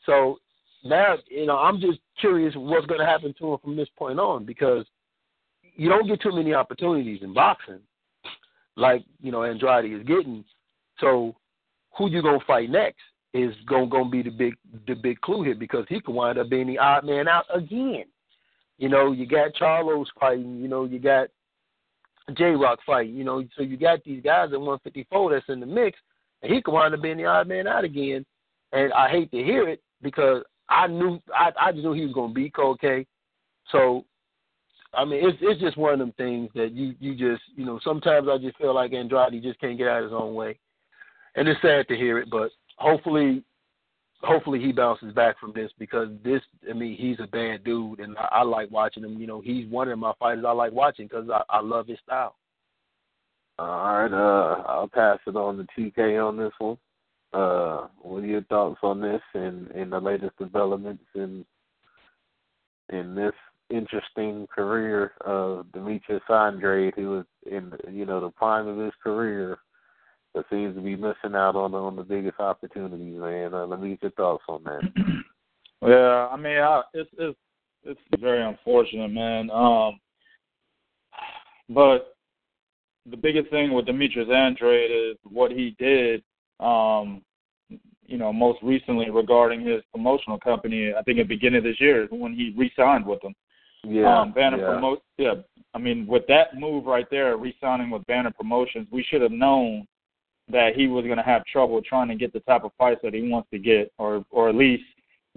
[0.05, 0.39] So
[0.83, 4.19] now, you know, I'm just curious what's going to happen to him from this point
[4.19, 4.85] on because
[5.75, 7.79] you don't get too many opportunities in boxing,
[8.75, 10.43] like you know Andrade is getting.
[10.99, 11.35] So
[11.97, 13.01] who you gonna fight next
[13.33, 14.55] is gonna gonna be the big
[14.87, 18.05] the big clue here because he could wind up being the odd man out again.
[18.77, 20.59] You know, you got Charlos fighting.
[20.59, 21.29] You know, you got
[22.35, 23.15] J Rock fighting.
[23.15, 25.97] You know, so you got these guys at 154 that's in the mix,
[26.41, 28.25] and he could wind up being the odd man out again.
[28.71, 32.13] And I hate to hear it because I knew I I just knew he was
[32.13, 33.05] gonna beat Culcay.
[33.71, 34.05] So
[34.93, 37.79] I mean it's it's just one of them things that you you just you know
[37.83, 40.59] sometimes I just feel like Andrade just can't get out of his own way,
[41.35, 42.29] and it's sad to hear it.
[42.29, 43.43] But hopefully
[44.21, 48.17] hopefully he bounces back from this because this I mean he's a bad dude and
[48.17, 49.19] I, I like watching him.
[49.19, 51.99] You know he's one of my fighters I like watching because I, I love his
[52.05, 52.35] style.
[53.59, 56.77] All right, uh, I'll pass it on to TK on this one.
[57.33, 61.45] Uh, what are your thoughts on this and, and the latest developments in
[62.89, 63.33] in this
[63.69, 69.57] interesting career of Demetrius Andrade, who is in you know the prime of his career,
[70.33, 73.19] but seems to be missing out on on the biggest opportunities.
[73.19, 74.81] Man, uh, let me get your thoughts on that.
[75.85, 77.37] Yeah, I mean, I, it's it's
[77.83, 79.51] it's very unfortunate, man.
[79.51, 79.99] Um,
[81.69, 82.15] but
[83.09, 86.23] the biggest thing with Demetrius Andrade is what he did.
[86.61, 87.21] Um,
[88.05, 90.93] you know, most recently regarding his promotional company.
[90.93, 93.33] I think at the beginning of this year when he re-signed with them.
[93.83, 94.63] Yeah, um, Banner yeah.
[94.63, 95.33] Promo- Yeah,
[95.73, 99.85] I mean, with that move right there, re-signing with Banner Promotions, we should have known
[100.49, 103.13] that he was going to have trouble trying to get the type of fights that
[103.13, 104.83] he wants to get, or or at least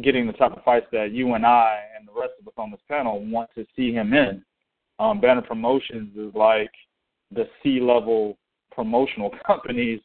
[0.02, 2.70] getting the type of fights that you and I and the rest of us on
[2.70, 4.44] this panel want to see him in.
[4.98, 6.70] Um, Banner Promotions is like
[7.30, 8.36] the C-level
[8.70, 10.00] promotional companies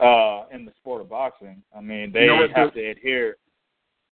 [0.00, 1.62] uh, in the sport of boxing.
[1.76, 3.36] I mean, they You know have to adhere.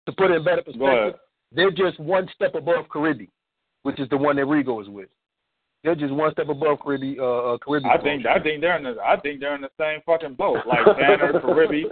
[0.06, 1.16] To put it in better perspective,
[1.54, 3.32] they're just one step above Caribbean,
[3.84, 5.10] which is the one that Rigo is with.
[5.84, 7.20] They're just one step above Caribbean.
[7.20, 7.92] Uh, uh, Caribbean.
[7.92, 10.60] I think I think they're in the I think they're in the same fucking boat.
[10.66, 11.90] Like Banner, Caribbean,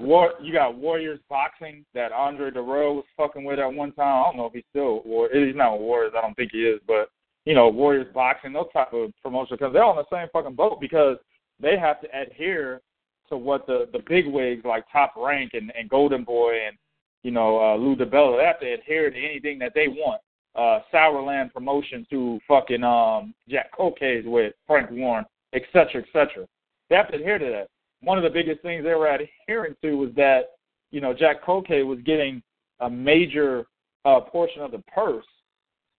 [0.00, 0.34] War.
[0.40, 4.22] You got Warriors boxing that Andre Dirrell was fucking with at one time.
[4.22, 5.28] I don't know if he's still war.
[5.32, 6.12] He's not Warriors.
[6.16, 6.80] I don't think he is.
[6.86, 7.10] But
[7.44, 10.80] you know, Warriors boxing, those type of promotional because they're on the same fucking boat
[10.80, 11.16] because
[11.60, 12.80] they have to adhere
[13.28, 16.76] to what the the big wigs like Top Rank and and Golden Boy and
[17.24, 18.38] you know uh, Lou DiBella.
[18.38, 20.20] They have to adhere to anything that they want.
[20.54, 25.24] Uh, Sauerland Promotions, who fucking um Jack Culcay with Frank Warren,
[25.54, 26.46] et cetera, et cetera.
[26.90, 27.68] They have to adhere to that.
[28.02, 30.50] One of the biggest things they were adhering to was that
[30.90, 32.42] you know Jack Culcay was getting
[32.80, 33.66] a major
[34.04, 35.24] uh, portion of the purse,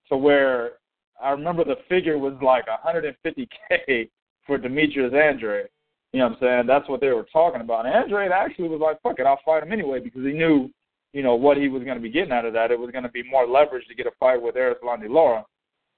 [0.09, 0.73] to where
[1.21, 4.09] I remember the figure was like 150k
[4.45, 5.67] for Demetrius Andrade.
[6.11, 6.67] You know what I'm saying?
[6.67, 7.85] That's what they were talking about.
[7.85, 10.69] And Andrade actually was like, "Fuck it, I'll fight him anyway," because he knew,
[11.13, 12.71] you know, what he was going to be getting out of that.
[12.71, 15.45] It was going to be more leverage to get a fight with Erislandy Lara.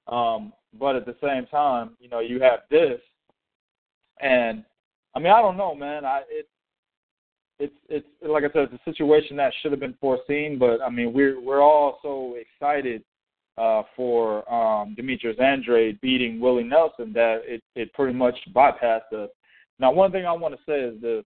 [0.07, 2.99] Um, but at the same time, you know, you have this,
[4.21, 4.63] and
[5.15, 6.05] I mean, I don't know, man.
[6.05, 6.47] I it
[7.59, 10.59] it's it's like I said, it's a situation that should have been foreseen.
[10.59, 13.03] But I mean, we're we're all so excited
[13.57, 19.29] uh, for um, Demetrius Andrade beating Willie Nelson that it it pretty much bypassed us.
[19.79, 21.23] Now, one thing I want to say is the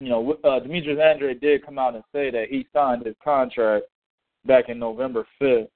[0.00, 3.86] you know uh, Demetrius Andrade did come out and say that he signed his contract
[4.46, 5.68] back in November fifth,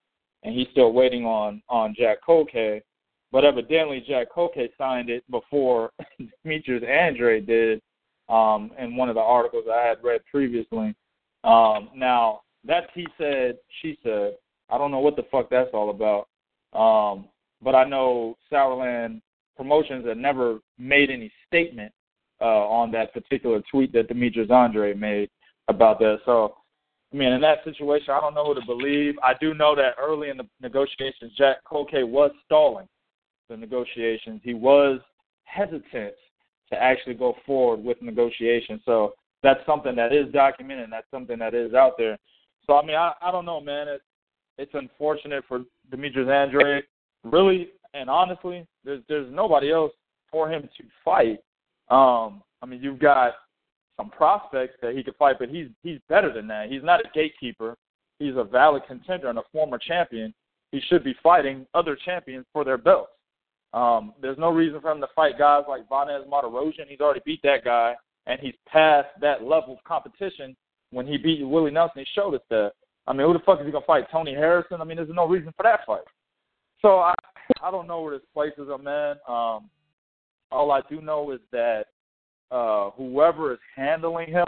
[0.43, 2.83] and he's still waiting on on Jack Culcay.
[3.31, 5.91] But evidently, Jack Culcay signed it before
[6.45, 7.81] Demetrius Andrade did.
[8.27, 10.95] Um, in one of the articles I had read previously.
[11.45, 14.37] Um, now that's he said, she said.
[14.71, 16.27] I don't know what the fuck that's all about.
[16.73, 17.27] Um,
[17.63, 19.21] but I know Sauerland
[19.57, 21.93] Promotions had never made any statement
[22.45, 25.31] uh, on that particular tweet that Demetrius Andrade made
[25.69, 26.19] about that.
[26.27, 26.55] So,
[27.13, 29.15] I mean, in that situation, I don't know who to believe.
[29.23, 32.87] I do know that early in the negotiations, Jack Culcay was stalling
[33.49, 34.41] the negotiations.
[34.45, 35.01] He was
[35.45, 36.15] hesitant
[36.71, 38.83] to actually go forward with negotiations.
[38.85, 40.89] So that's something that is documented.
[40.91, 42.19] That's something that is out there.
[42.67, 43.89] So I mean, I I don't know, man.
[43.89, 44.05] It's
[44.57, 45.61] it's unfortunate for
[45.91, 46.85] Demetrius Andrade.
[47.23, 49.93] Really and honestly, there's there's nobody else
[50.31, 51.39] for him to fight.
[51.95, 53.35] Um, I mean, you've got
[53.97, 56.69] some prospects that he could fight, but he's he's better than that.
[56.69, 57.77] He's not a gatekeeper.
[58.19, 60.35] He's a valid contender and a former champion.
[60.73, 63.13] He should be fighting other champions for their belts.
[63.73, 66.89] Um, there's no reason for him to fight guys like Vanes Martirosyan.
[66.89, 67.95] He's already beat that guy,
[68.27, 70.57] and he's past that level of competition.
[70.91, 72.73] When he beat Willie Nelson, he showed us that.
[73.07, 74.07] I mean, who the fuck is he gonna fight?
[74.11, 74.81] Tony Harrison?
[74.81, 76.07] I mean, there's no reason for that fight.
[76.83, 77.15] So I,
[77.63, 79.17] I don't know where this places him, man.
[79.29, 79.71] Um,
[80.55, 81.87] all I do know is that
[82.51, 84.47] uh, whoever is handling him,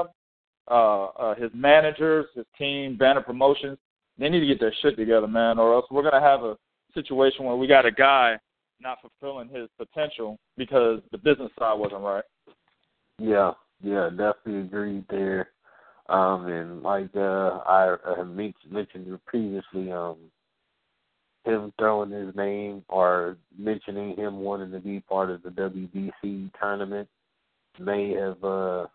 [0.71, 3.79] uh, uh, his managers, his team, Banner Promotions,
[4.19, 6.57] they need to get their shit together, man, or else we're gonna have a
[6.95, 8.39] situation where we got a guy
[8.81, 12.25] not fulfilling his potential because the business side wasn't right.
[13.19, 13.53] Yeah,
[13.83, 15.49] yeah, definitely agreed there.
[16.09, 20.17] Um, and like uh, I have mentioned previously, um,
[21.47, 27.09] him throwing his name or mentioning him wanting to be part of the WBC tournament
[27.79, 28.87] may have uh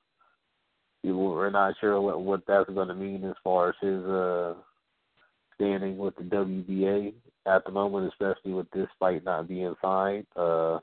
[1.04, 4.54] we're not sure what what that's going to mean as far as his uh
[5.56, 7.14] standing with the WBA
[7.46, 10.26] at the moment, especially with this fight not being signed.
[10.36, 10.80] Uh,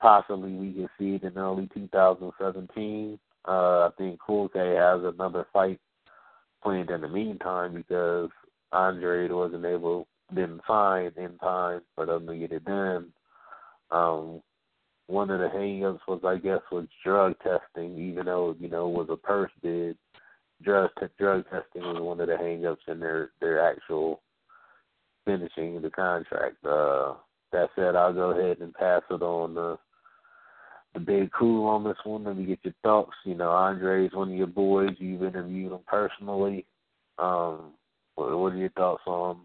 [0.00, 3.18] possibly we can see it in early 2017.
[3.46, 5.80] Uh, I think Culcay has another fight
[6.62, 8.30] planned in the meantime because
[8.72, 13.12] Andrade wasn't able, didn't sign in time for them to get it done.
[13.90, 14.42] Um,
[15.06, 18.94] one of the hangups was, I guess, was drug testing, even though you know it
[18.94, 19.96] was a purse bid.
[20.62, 24.22] Drug t- drug testing was one of the hangups in their their actual
[25.24, 26.64] finishing the contract.
[26.64, 27.14] Uh,
[27.52, 29.78] that said, I'll go ahead and pass it on to
[30.94, 32.24] the big cool on this one.
[32.24, 33.14] Let me get your thoughts.
[33.24, 34.96] You know, Andrade's one of your boys.
[34.98, 36.66] You've interviewed him personally.
[37.18, 37.74] Um,
[38.16, 39.40] what, what are your thoughts on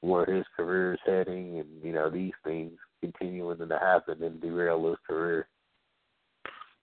[0.00, 4.88] where his career is heading, and you know these things continuing to happen and derail
[4.88, 5.48] his career?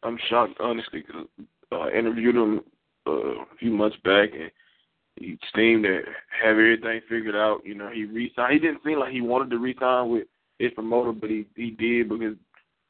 [0.04, 1.04] I'm shocked, honestly.
[1.04, 1.28] Cause,
[1.72, 2.62] uh, I interviewed him
[3.08, 4.52] uh, a few months back, and
[5.16, 6.02] he seemed to
[6.44, 7.62] have everything figured out.
[7.66, 8.54] You know, he re-signed.
[8.54, 10.28] He didn't seem like he wanted to re-sign with
[10.60, 12.36] his promoter, but he he did because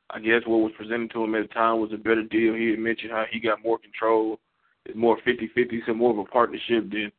[0.09, 2.53] I guess what was presented to him at the time was a better deal.
[2.53, 4.39] He had mentioned how he got more control,
[4.85, 7.11] it's more fifty-fifty, so more of a partnership than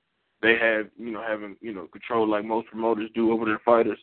[0.44, 0.86] they have.
[0.96, 3.98] You know, having you know control like most promoters do over their fighters.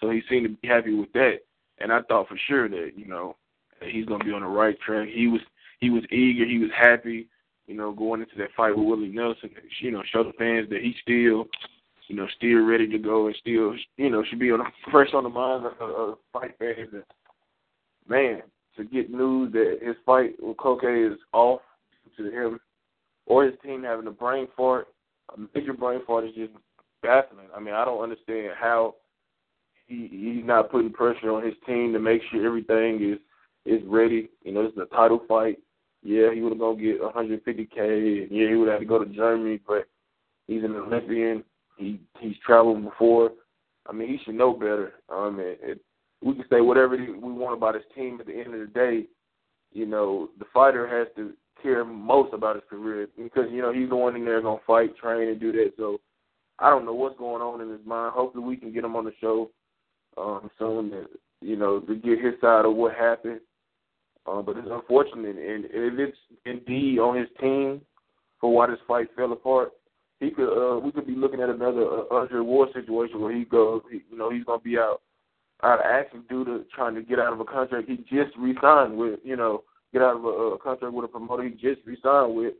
[0.00, 1.38] So he seemed to be happy with that,
[1.78, 3.36] and I thought for sure that you know
[3.80, 5.08] that he's to be on the right track.
[5.08, 5.40] He was
[5.80, 7.28] he was eager, he was happy
[7.68, 9.50] you know, going into that fight with Willie Nelson,
[9.80, 11.46] you know, show the fans that he's still,
[12.08, 14.60] you know, still ready to go and still, you know, should be on
[14.90, 16.88] fresh on the mind of, of fight fans.
[16.92, 17.02] And
[18.08, 18.42] man,
[18.76, 21.60] to get news that his fight with Culcay is off
[22.16, 22.58] to him
[23.26, 24.88] or his team having a brain fart,
[25.54, 26.52] major brain fart is just
[27.02, 27.48] baffling.
[27.54, 28.96] I mean, I don't understand how
[29.86, 33.18] he he's not putting pressure on his team to make sure everything is
[33.64, 34.30] is ready.
[34.42, 35.58] You know, this is a title fight
[36.02, 38.28] yeah, he would have gonna get 150k.
[38.30, 39.88] Yeah, he would have to go to Germany, but
[40.46, 41.44] he's an Olympian.
[41.76, 43.32] He he's traveled before.
[43.86, 44.94] I mean, he should know better.
[45.08, 45.80] Um, it, it,
[46.22, 48.18] we can say whatever we want about his team.
[48.20, 49.06] At the end of the day,
[49.72, 51.32] you know, the fighter has to
[51.62, 55.28] care most about his career because you know he's one in there gonna fight, train,
[55.28, 55.72] and do that.
[55.76, 56.00] So
[56.58, 58.12] I don't know what's going on in his mind.
[58.14, 59.50] Hopefully, we can get him on the show
[60.16, 60.90] um, soon.
[60.90, 61.06] To,
[61.40, 63.40] you know, to get his side of what happened
[64.28, 67.80] uh, but it's unfortunate, and if it's indeed on his team
[68.40, 69.72] for why this fight fell apart,
[70.20, 73.44] he could uh, we could be looking at another uh, Andre Ward situation where he
[73.44, 75.00] goes, he, you know, he's gonna be out
[75.62, 78.96] out of action due to trying to get out of a contract he just re-signed
[78.96, 82.34] with, you know, get out of a, a contract with a promoter he just re-signed
[82.34, 82.54] with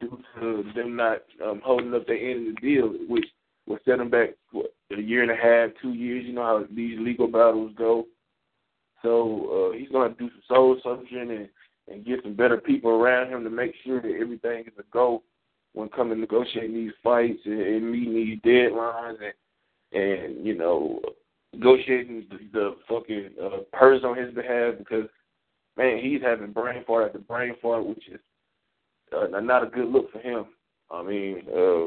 [0.00, 3.26] due to them not um, holding up the end of the deal, which
[3.66, 6.24] will set him back what, a year and a half, two years.
[6.26, 8.06] You know how these legal battles go.
[9.02, 11.48] So uh, he's going to do some soul searching and
[11.88, 15.22] and get some better people around him to make sure that everything is a go
[15.72, 21.00] when coming negotiating these fights and, and meeting these deadlines and and you know
[21.52, 25.06] negotiating the, the fucking uh, purse on his behalf because
[25.76, 28.20] man, he's having brain fart after brain fart, which is
[29.14, 30.46] uh, not a good look for him.
[30.90, 31.86] I mean, uh,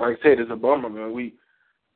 [0.00, 1.12] like I said, it's a bummer, man.
[1.12, 1.34] We,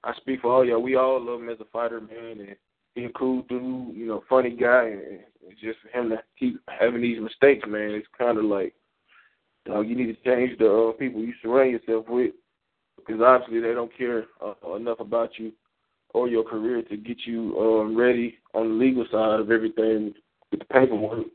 [0.04, 0.80] I speak for all y'all.
[0.80, 2.56] We all love him as a fighter, man, and
[2.94, 6.60] he's a cool dude, you know, funny guy, and it's just for him to keep
[6.68, 7.90] having these mistakes, man.
[7.90, 8.74] It's kind of like,
[9.64, 12.32] you know, you need to change the uh, people you surround yourself with,
[12.96, 15.52] because obviously they don't care uh, enough about you
[16.14, 20.14] or your career to get you um, ready on the legal side of everything
[20.50, 21.26] with the paperwork,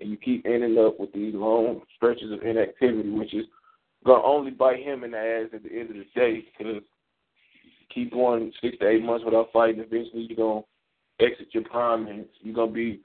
[0.00, 3.46] and you keep ending up with these long stretches of inactivity, which is
[4.04, 6.46] gonna only bite him in the ass at the end of the day.
[6.56, 6.82] Because
[7.92, 10.64] keep going six to eight months without fighting, eventually you're gonna
[11.20, 13.00] exit your prime, and you're gonna be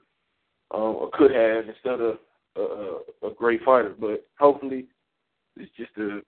[0.70, 2.18] um, a could have instead of
[2.56, 3.94] a, a, a great fighter.
[3.98, 4.86] But hopefully,
[5.56, 6.20] it's just a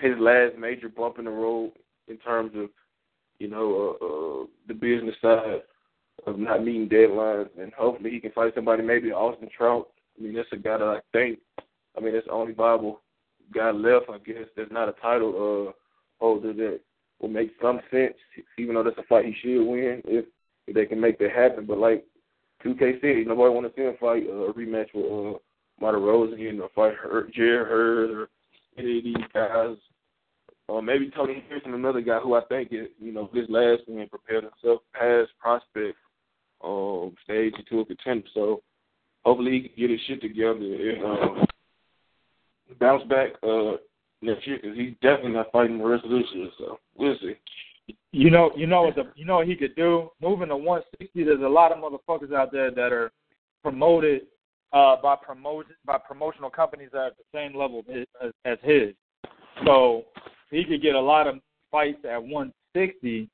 [0.00, 1.72] his last major bump in the road
[2.08, 2.68] in terms of
[3.38, 5.62] you know uh, uh, the business side
[6.26, 9.88] of not meeting deadlines, and hopefully he can fight somebody, maybe Austin Trout.
[10.18, 11.38] I mean, that's a guy that I think.
[11.96, 13.00] I mean, that's the only viable
[13.54, 14.48] guy left, I guess.
[14.54, 15.72] There's not a title uh,
[16.18, 16.80] holder that
[17.20, 18.14] will make some sense,
[18.58, 20.24] even though that's a fight he should win if,
[20.66, 21.64] if they can make that happen.
[21.64, 22.04] But like
[22.64, 25.38] 2K said, nobody want to see him fight uh, a rematch with uh,
[25.82, 28.28] Martirosyan or fight her, Jarrett Hurd or
[28.78, 29.76] any of these guys.
[30.68, 34.08] Or maybe Tony Harrison, another guy who I think is, you know, this last win
[34.08, 35.96] prepared himself past prospect
[36.62, 38.26] um, stage into a contender.
[38.34, 38.62] So
[39.24, 41.44] hopefully he can get his shit together and uh,
[42.80, 43.76] bounce back uh,
[44.22, 46.48] next year because he's definitely not fighting the year.
[46.58, 47.34] So we'll see.
[48.12, 50.10] You know, you know what the, you know what he could do.
[50.20, 53.12] Moving to 160, there's a lot of motherfuckers out there that are
[53.62, 54.22] promoted
[54.72, 57.84] uh, by promotion by promotional companies that are at the same level
[58.22, 58.94] as, as his.
[59.64, 60.04] So
[60.50, 61.36] he could get a lot of
[61.70, 63.28] fights at 160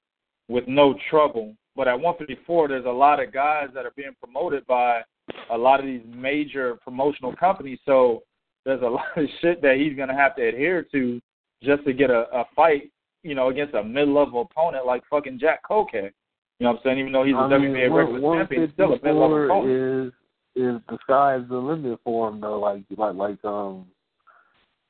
[0.49, 1.55] with no trouble.
[1.74, 5.03] But at 154, there's a lot of guys that are being promoted by
[5.51, 7.78] a lot of these major promotional companies.
[7.86, 8.23] So
[8.65, 11.20] there's a lot of shit that he's gonna have to adhere to
[11.62, 12.90] just to get a, a fight,
[13.23, 16.11] you know, against a mid-level opponent like fucking Jack Culcay.
[16.59, 16.99] You know what I'm saying?
[16.99, 20.07] Even though he's a I mean, WBA regular champion, he's still a mid-level opponent.
[20.07, 20.12] Is
[20.55, 22.59] is the sky's the limit for him though?
[22.61, 23.86] Like like like um.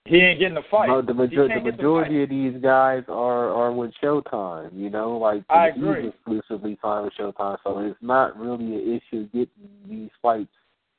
[0.05, 0.89] He ain't getting a fight.
[0.89, 4.71] No, the, He major- the majority of these guys are are with Showtime.
[4.75, 6.09] You know, like I he's agree.
[6.09, 9.49] exclusively signed with Showtime, so it's not really an issue getting
[9.89, 10.51] these fights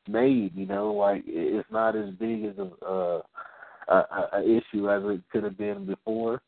[0.08, 0.56] made.
[0.56, 3.22] You know, like it's not as big as a uh,
[3.90, 6.42] a, a, a issue as it could have been before.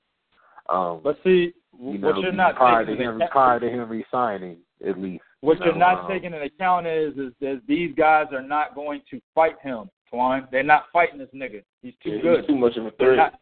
[0.69, 3.89] Um, But see, you what you're not prior to taking him into prior to him
[3.89, 4.57] resigning,
[4.87, 5.23] at least.
[5.41, 8.41] What you you're know, not um, taking into account is, is is these guys are
[8.41, 10.47] not going to fight him, Twan.
[10.51, 11.63] They're not fighting this nigga.
[11.81, 12.39] He's too Yeah, good.
[12.41, 13.33] He's too much of a They're threat.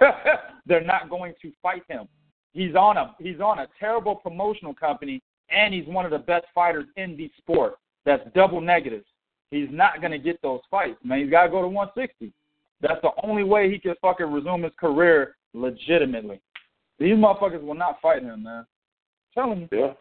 [0.00, 0.16] not,
[0.66, 2.08] they're not going to fight him.
[2.52, 6.46] He's on a he's on a terrible promotional company, and he's one of the best
[6.54, 7.74] fighters in the sport.
[8.04, 9.06] That's double negatives.
[9.50, 11.20] He's not going to get those fights, man.
[11.20, 12.32] He's got to go to 160.
[12.80, 16.40] That's the only way he can fucking resume his career legitimately.
[16.98, 18.66] These motherfuckers will not fight him, man.
[19.32, 19.68] Tell him.
[19.72, 19.92] Yeah.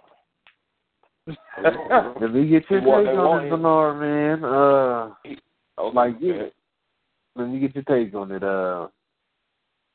[1.63, 4.43] Let me get your take on want Bernard, man.
[4.43, 5.13] Uh,
[5.77, 6.49] Okay, like you,
[7.35, 8.43] let me get your take on it.
[8.43, 8.87] Uh,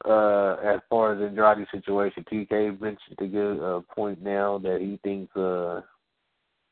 [0.04, 4.98] uh, as far as Andrade's situation, TK mentioned a good uh, point now that he
[5.02, 5.80] thinks uh,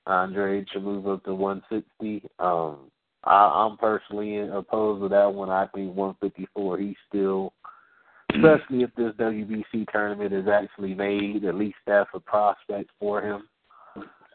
[0.06, 2.28] Andre should move up to 160.
[2.38, 2.90] Um,
[3.24, 5.50] I, I'm personally opposed to that one.
[5.50, 6.78] I think 154.
[6.78, 7.52] He's still,
[8.34, 13.48] especially if this WBC tournament is actually made, at least that's a prospect for him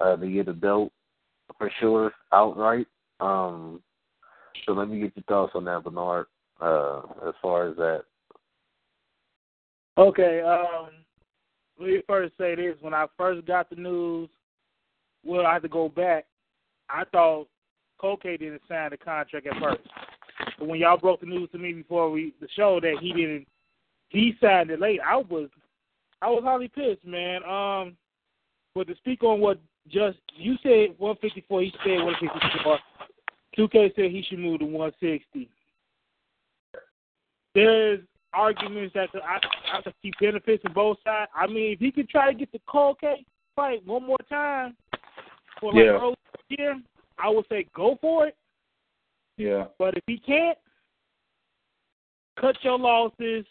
[0.01, 0.91] uh, to get a belt
[1.57, 2.87] for sure outright.
[3.21, 3.81] Um,
[4.65, 6.27] so let me get your thoughts on that, Bernard.
[6.59, 8.03] Uh, as far as that.
[9.97, 10.89] Okay, um,
[11.79, 12.75] let me first say this.
[12.81, 14.29] When I first got the news,
[15.23, 16.25] well, I had to go back.
[16.89, 17.47] I thought
[18.01, 19.81] Koke didn't sign the contract at first.
[20.59, 23.47] But when y'all broke the news to me before we the show that he didn't,
[24.09, 24.99] he signed it late.
[25.05, 25.49] I was,
[26.21, 27.43] I was highly pissed, man.
[27.43, 27.97] Um,
[28.75, 29.59] but to speak on what
[29.89, 31.61] just you said, 154.
[31.61, 32.79] He said 154.
[33.57, 35.49] 2K said he should move to 160.
[37.53, 37.99] There's
[38.33, 39.39] arguments that could, I,
[39.77, 41.29] I could see benefits in both sides.
[41.35, 43.25] I mean, if he could try to get the Culcay
[43.55, 44.75] fight one more time
[45.59, 46.11] for like Yeah.
[46.33, 46.81] this year,
[47.17, 48.37] I would say go for it.
[49.37, 49.65] Yeah.
[49.77, 50.57] But if he can't,
[52.39, 53.45] cut your losses,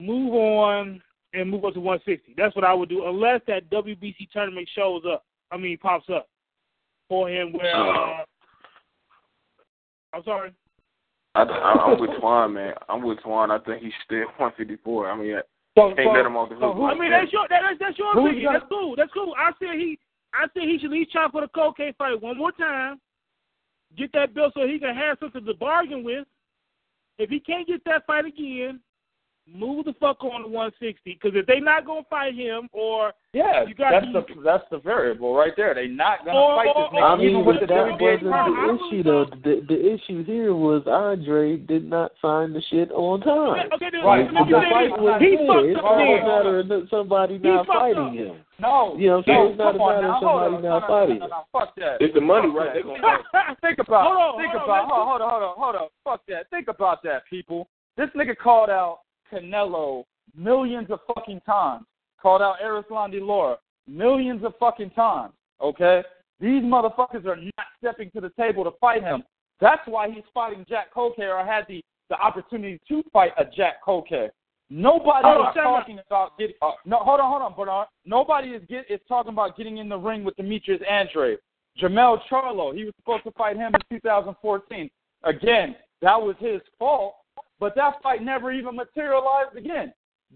[0.00, 1.00] move on,
[1.32, 2.34] and move up to 160.
[2.36, 5.24] That's what I would do, unless that WBC tournament shows up.
[5.52, 6.28] I mean, pops up
[7.08, 7.52] for him.
[7.52, 8.24] Where uh,
[10.12, 10.52] I'm sorry.
[11.34, 12.74] I, I, I'm with Twan, man.
[12.88, 13.50] I'm with Twan.
[13.50, 15.10] I think he's still 154.
[15.10, 15.36] I mean,
[15.76, 16.74] So, Can't so, let him off the hook.
[16.76, 18.44] who- I mean, that's your that, that's, that's your Who's opinion.
[18.44, 18.94] gonna- That's cool.
[18.96, 19.34] That's cool.
[19.38, 19.98] I said he,
[20.34, 23.00] I said he should at least try for the cocaine fight one more time.
[23.96, 26.26] Get that bill so he can have something to bargain with.
[27.18, 28.80] If he can't get that fight again,
[29.52, 31.00] move the fuck on to 160.
[31.20, 34.64] Because if they not gonna fight him, or Yeah, You got that's to- the that's
[34.70, 35.72] the variable right there.
[35.72, 38.32] They not gonna Or- fight this nigga I mean, even with but the that wasn't
[38.34, 39.24] I- I the issue though.
[39.24, 43.70] The, the issue here was Andre did not sign the shit on time.
[43.72, 44.26] okay then, Right.
[44.32, 45.46] let The fight was he good.
[45.46, 48.12] fucked It's not a matter of somebody He not fighting up.
[48.14, 48.44] him.
[48.58, 49.38] No, You know what I'm saying?
[49.38, 51.30] no, It's not a matter of somebody not no, no, fighting no, him.
[51.30, 52.02] no, no, Fuck that.
[52.02, 52.66] It's the money, right?
[52.66, 52.74] that.
[52.74, 55.88] They gonna think about Hold on, think about let's- hold on, hold on, hold on.
[56.04, 56.50] Fuck that.
[56.50, 57.68] Think about that, people.
[57.96, 59.00] This nigga called out
[59.32, 60.04] Canelo
[60.36, 61.84] millions of fucking times.
[62.20, 63.56] Called out Erislandy Lara
[63.90, 65.32] millions of fucking times.
[65.60, 66.02] Okay?
[66.40, 69.22] These motherfuckers are not stepping to the table to fight him.
[69.60, 73.84] That's why he's fighting Jack Culcay or had the, the opportunity to fight a Jack
[73.86, 74.30] Culcay.
[74.70, 76.54] Nobody Hold is talking about getting.
[76.62, 77.88] Uh, no, hold on, hold on, Bernard.
[78.06, 81.36] Nobody is get is talking about getting in the ring with Demetrius Andre.
[81.80, 84.88] Jermall Charlo, he was supposed to fight him in 2014.
[85.24, 87.16] Again, that was his fault,
[87.58, 89.92] but that fight never even materialized again.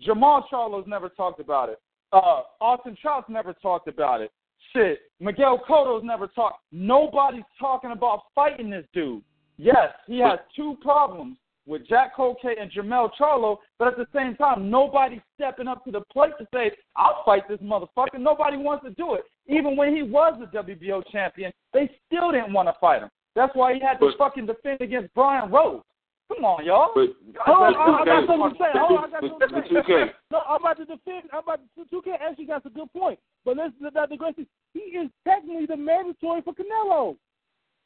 [0.07, 1.81] Jermall Charlo's never talked about it.
[2.13, 4.31] Uh, Austin Trout's never talked about it.
[4.73, 6.61] Shit, Miguel Cotto's never talked.
[6.73, 9.23] Nobody's talking about fighting this dude.
[9.57, 11.37] Yes, he has two problems
[11.67, 15.91] with Jack Culcay and Jermall Charlo, but at the same time, nobody's stepping up to
[15.91, 18.19] the plate to say, I'll fight this motherfucker.
[18.19, 19.23] Nobody wants to do it.
[19.47, 23.09] Even when he was the WBO champion, they still didn't want to fight him.
[23.35, 25.83] That's why he had to fucking defend against Brian Rose.
[26.29, 26.91] Come on, y'all.
[26.95, 27.13] But
[27.45, 28.73] Hold on, I got something to say.
[28.75, 30.13] Hold on, I got something to say.
[30.33, 31.29] No, I'm about to defend.
[31.33, 31.85] I'm about to.
[31.85, 33.19] 2K actually got a good point.
[33.45, 34.35] But let's not digress.
[34.73, 37.17] He is technically the mandatory for Canelo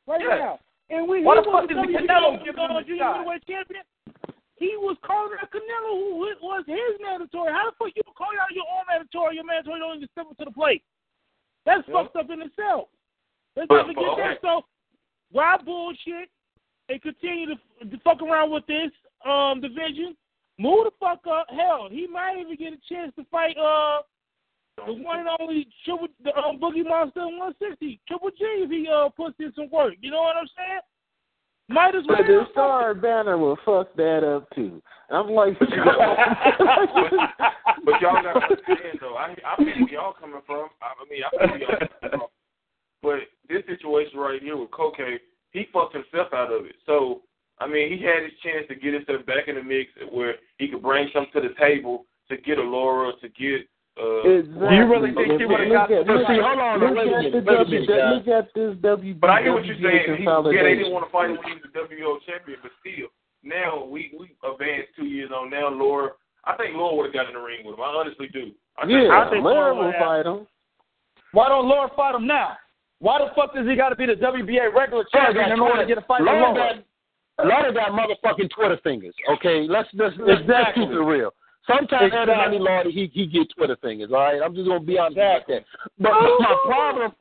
[0.07, 0.39] right Yeah.
[0.39, 0.59] now.
[0.89, 1.19] And we.
[1.19, 3.27] He the fuck is Canelo giving him a shot?
[3.47, 3.83] champion,
[4.57, 7.53] he was calling out Canelo, who was his mandatory.
[7.53, 9.35] How the fuck you call out your own mandatory?
[9.35, 10.83] Your mandatory don't even step up to the plate.
[11.67, 11.95] That's Yeah.
[12.03, 12.89] fucked up in itself.
[13.57, 14.41] Let's not forget that.
[14.41, 14.65] So
[15.31, 16.31] why bullshit
[16.89, 17.57] and continue to,
[17.91, 18.91] to fuck around with this
[19.27, 20.17] um division?
[20.59, 21.47] Move the fuck up.
[21.51, 24.03] Hell, he might even get a chance to fight uh
[24.87, 28.89] the one and only Triple the um, Boogie Monster in 160 Triple G if he
[28.89, 29.95] uh puts in some work.
[30.01, 30.81] You know what I'm saying?
[31.71, 32.17] Might as well.
[32.19, 34.81] But the star banner will fuck that up too.
[35.11, 35.69] I'm like, but
[38.01, 39.17] y'all got to understand though.
[39.17, 40.69] I I feel where y'all coming from.
[40.81, 42.29] I, I mean, I feel where y'all coming from.
[43.03, 45.21] But this situation right here with Cocaine,
[45.59, 46.77] he fucked himself out of it.
[46.87, 47.23] So
[47.61, 50.69] I mean, he had his chance to get himself back in the mix where he
[50.69, 53.67] could bring something to the table to get a Lara, to get.
[53.99, 54.77] Uh, Exactly.
[54.79, 57.17] You really think he would've got- at- But look see, hold on, look wait a
[57.19, 58.15] at the wait a W- minute, guys.
[58.15, 60.17] Look at this WBA But I hear what you're saying.
[60.19, 62.71] He, yeah, they didn't want to fight him when he was the WO champion, but
[62.79, 63.11] still,
[63.43, 65.51] now we we advanced two years on.
[65.51, 66.13] Now Lara,
[66.45, 67.83] I think Lara would have got in the ring with him.
[67.83, 68.53] I honestly do.
[68.79, 70.47] I think, Yeah, I think Lara Lara will would fight him.
[71.33, 72.55] Why don't Lara fight him now?
[73.01, 75.87] Why the fuck does he got to be the WBA regular champion in order to
[75.87, 76.55] get a fight Lara?
[76.55, 79.15] got, Lara got motherfucking Twitter fingers.
[79.35, 80.85] Okay, let's let's let's, Exactly.
[80.85, 81.33] keep it real.
[81.67, 82.35] Sometimes Exactly.
[82.35, 84.11] Anthony Laura he he get Twitter fingers.
[84.11, 85.57] All right, I'm just gonna be honest Exactly.
[85.57, 85.67] about
[85.99, 86.03] that.
[86.03, 87.13] But my problem,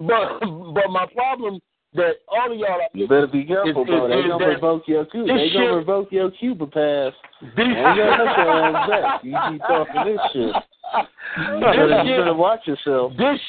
[0.00, 1.60] but but my problem
[1.94, 4.08] that all of y'all are You better be careful, bro.
[4.08, 5.32] They gonna revoke your Cuba.
[5.32, 7.12] this They gonna revoke your Cuba pass.
[7.40, 9.24] these They gonna let your ass back.
[9.24, 10.54] You keep talking this shit.
[11.38, 13.12] You better, you better watch yourself.
[13.16, 13.40] This,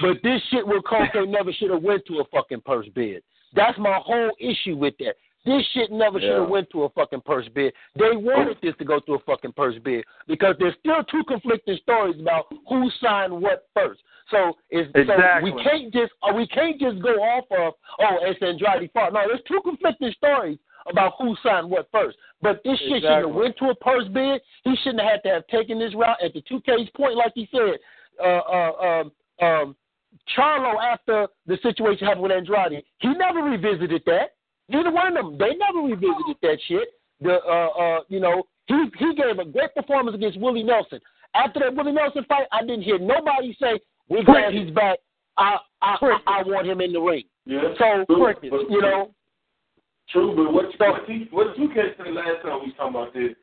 [0.00, 3.22] but this shit with Coco never should have went to a fucking purse bid.
[3.54, 5.14] That's my whole issue with that.
[5.48, 7.72] This shit never should have went to a fucking purse bid.
[7.94, 11.78] They wanted this to go to a fucking purse bid because there's still two conflicting
[11.82, 14.02] stories about who signed what first.
[14.30, 15.50] So it's Exactly.
[15.50, 19.14] so we can't just uh, we can't just go off of oh it's Andrade fault.
[19.14, 22.18] No, there's two conflicting stories about who signed what first.
[22.42, 24.42] But this shit shouldn't have went to a purse bid.
[24.64, 27.32] He shouldn't have had to have taken this route at the two K's point, like
[27.34, 27.78] he said.
[28.22, 29.76] Uh, uh, um, um,
[30.36, 34.34] Charlo after the situation happened with Andrade, he never revisited that.
[34.68, 36.88] Neither one of them, they never revisited that shit.
[37.20, 41.00] The uh, uh, you know, he he gave a great performance against Willie Nelson.
[41.34, 44.98] After that Willie Nelson fight, I didn't hear nobody say, "We're glad he's back.
[45.36, 47.74] I I I, I want him in the ring." yeah.
[47.78, 49.10] So But- but- you know,
[50.10, 53.34] True, but what what he what you catch the last time we talking about this?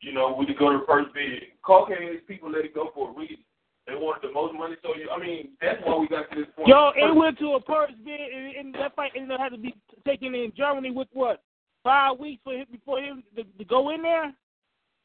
[0.00, 1.42] You know, we could go to the purse bid.
[1.62, 3.44] Caucasian people let it go for a reason.
[3.88, 5.08] They wanted the most money, so you.
[5.08, 6.68] I mean, that's why we got to this point.
[6.68, 9.58] Yo, it went to a purse bid, and, and that fight ended up had to
[9.58, 9.74] be
[10.06, 11.42] taken in Germany with what
[11.82, 14.34] five weeks for him before him to, to go in there.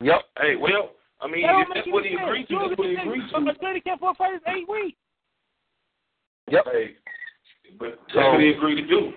[0.02, 0.24] yep.
[0.38, 0.92] Hey, well,
[1.22, 2.22] I mean, That don't if that's what he sense.
[2.28, 2.56] agreed to.
[2.60, 3.60] That's what he know, agreed A to.
[3.60, 4.98] training camp for a fight is eight weeks.
[6.52, 6.66] Yep.
[6.70, 6.96] Hey,
[7.80, 9.14] but that's So- what he agreed to do.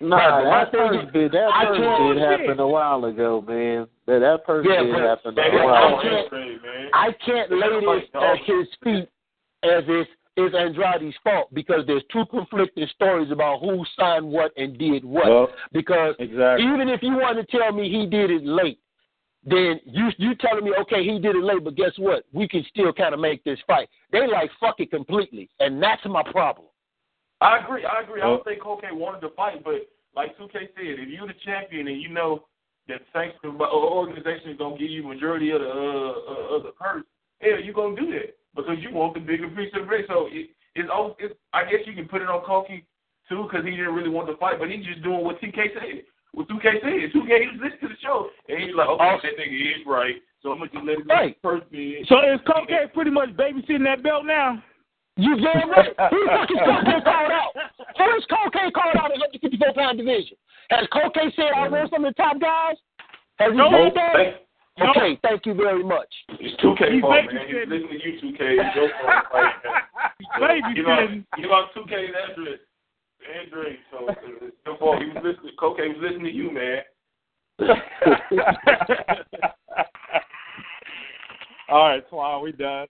[0.00, 1.78] Nah, Right, that thing purse bid, that I purse
[2.16, 3.86] bid happened a while ago, man.
[4.06, 6.36] That that first Yeah, bid but- happened but a I while can't- ago.
[6.62, 6.90] man.
[6.92, 9.08] I can't lay this at his feet
[9.62, 14.76] as if it's Andrade's fault because there's two conflicting stories about who signed what and
[14.76, 15.24] did what.
[15.26, 16.66] Well, because exactly.
[16.66, 18.78] even if you want to tell me he did it late,
[19.46, 22.24] then you you telling me okay he did it late, but guess what?
[22.32, 23.88] We can still kind of make this fight.
[24.10, 26.68] They like fuck it completely, and that's my problem.
[27.40, 27.84] I agree.
[27.84, 28.20] I agree.
[28.22, 29.86] I don't think Cocaine wanted to fight, but
[30.16, 32.46] like 2K said, if you're the champion and you know
[32.88, 37.04] that sanction organization is gonna give you majority of the uh, uh, of the purse,
[37.40, 40.04] hell, you're gonna do that because you want the bigger piece of the bread.
[40.08, 42.84] So it, it's, all- it's I guess you can put it on Cokie
[43.28, 46.04] too because he didn't really want to fight, but he's just doing what 2K said.
[46.32, 47.12] What 2K said.
[47.14, 50.52] 2K was listening to the show and he's like, okay, that nigga is right, so
[50.52, 51.36] I'm gonna just let him go Right.
[51.42, 51.64] first.
[51.72, 52.04] Man.
[52.08, 54.62] So is Cocaine pretty much babysitting that belt now?
[55.16, 55.94] You damn right.
[56.10, 57.54] Who the fuck is Cocaine called out?
[57.96, 60.36] Who is Cocaine called out in the 154 pound division?
[60.70, 62.76] Has Cocaine said I want some of the top guys?
[63.38, 64.12] Has he No, said that?
[64.14, 64.36] Thank-
[64.78, 64.90] No.
[64.90, 66.08] Okay, thank you very much.
[66.40, 67.46] It's 2K He's fault, man.
[67.46, 68.40] He's listening to you, 2K.
[68.58, 69.24] It's your fault.
[69.32, 69.54] Like,
[70.64, 70.74] Babysitting.
[70.74, 72.58] Give out, give out 2K's address.
[73.44, 74.98] Andre, so it's your fault.
[75.00, 75.52] He was listening.
[75.58, 76.82] Cocaine was listening to you, man.
[81.68, 82.86] All right, Twan, we done.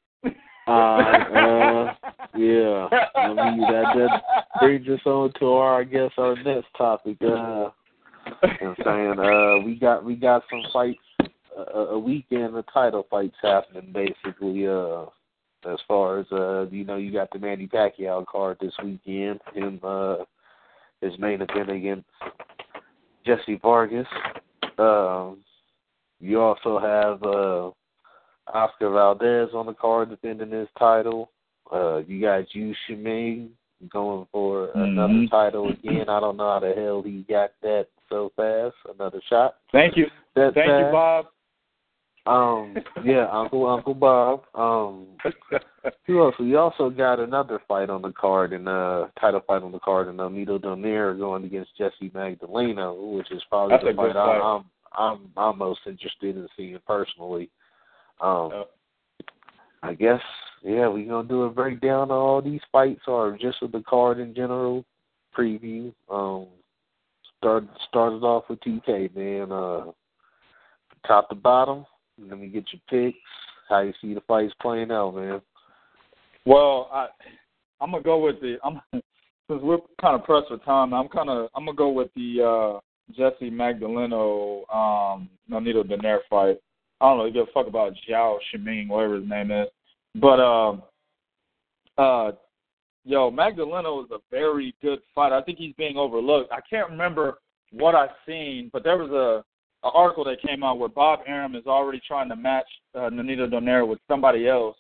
[0.66, 1.92] Uh,
[2.36, 2.88] yeah.
[3.14, 4.22] I mean, that, that
[4.60, 7.18] brings us on to our, I guess, our next topic.
[7.22, 7.70] Uh,
[8.42, 10.98] I'm saying, uh, we got we got some fights,
[11.56, 14.66] uh, a weekend of title fights happening, basically.
[14.66, 15.04] Uh,
[15.70, 19.40] as far as uh, you know, you got the Manny Pacquiao card this weekend.
[19.54, 20.16] Him, uh,
[21.00, 22.06] his main event against
[23.26, 24.06] Jessie Vargas.
[24.78, 25.38] Um,
[26.20, 27.70] you also have uh,
[28.52, 31.30] Oscar Valdez on the card defending his title.
[31.72, 33.50] Uh, you got Zou Shiming
[33.88, 35.30] going for another Mhm.
[35.30, 36.08] title again.
[36.08, 38.76] I don't know how the hell he got that so fast.
[38.94, 39.56] Another shot.
[39.72, 40.10] Thank you.
[40.34, 40.86] That Thank fast.
[40.86, 41.26] you, Bob.
[42.26, 44.44] Um, yeah, Uncle Uncle Bob.
[44.54, 45.08] Um,
[46.06, 46.34] who else?
[46.38, 50.08] We also got another fight on the card, and uh, title fight on the card,
[50.08, 54.38] and Nonito Donaire going against Jesse Magdaleno, which is probably That's the good fight, I,
[54.38, 54.40] fight.
[54.40, 54.64] I'm
[54.96, 57.50] I'm I'm most interested in seeing personally.
[58.20, 58.64] Um.
[59.82, 60.20] I guess
[60.64, 64.18] yeah, we gonna do a breakdown of all these fights, or just with the card
[64.18, 64.82] in general
[65.36, 65.92] preview.
[66.08, 66.46] Um,
[67.36, 69.52] start started off with TK, man.
[69.52, 69.92] Uh,
[71.06, 71.84] top to bottom.
[72.18, 73.18] Let me get your picks.
[73.68, 75.42] How you see the fights playing out, man?
[76.46, 77.08] Well, I
[77.82, 80.94] I'm gonna go with the I'm since we're kind of pressed for time.
[80.94, 82.80] I'm kind of I'm gonna go with the uh
[83.14, 86.56] Jessie Magdaleno um Nonito Donaire fight.
[87.00, 89.68] I don't really give a fuck about Zou Shiming, whatever his name is,
[90.14, 90.82] but um
[91.98, 92.32] uh
[93.04, 95.34] yo Magdaleno is a very good fighter.
[95.34, 96.52] I think he's being overlooked.
[96.52, 97.38] I can't remember
[97.72, 99.44] what I've seen, but there was a
[99.84, 102.64] an article that came out where Bob Arum is already trying to match
[102.94, 104.76] uh, Nonito Donaire with somebody else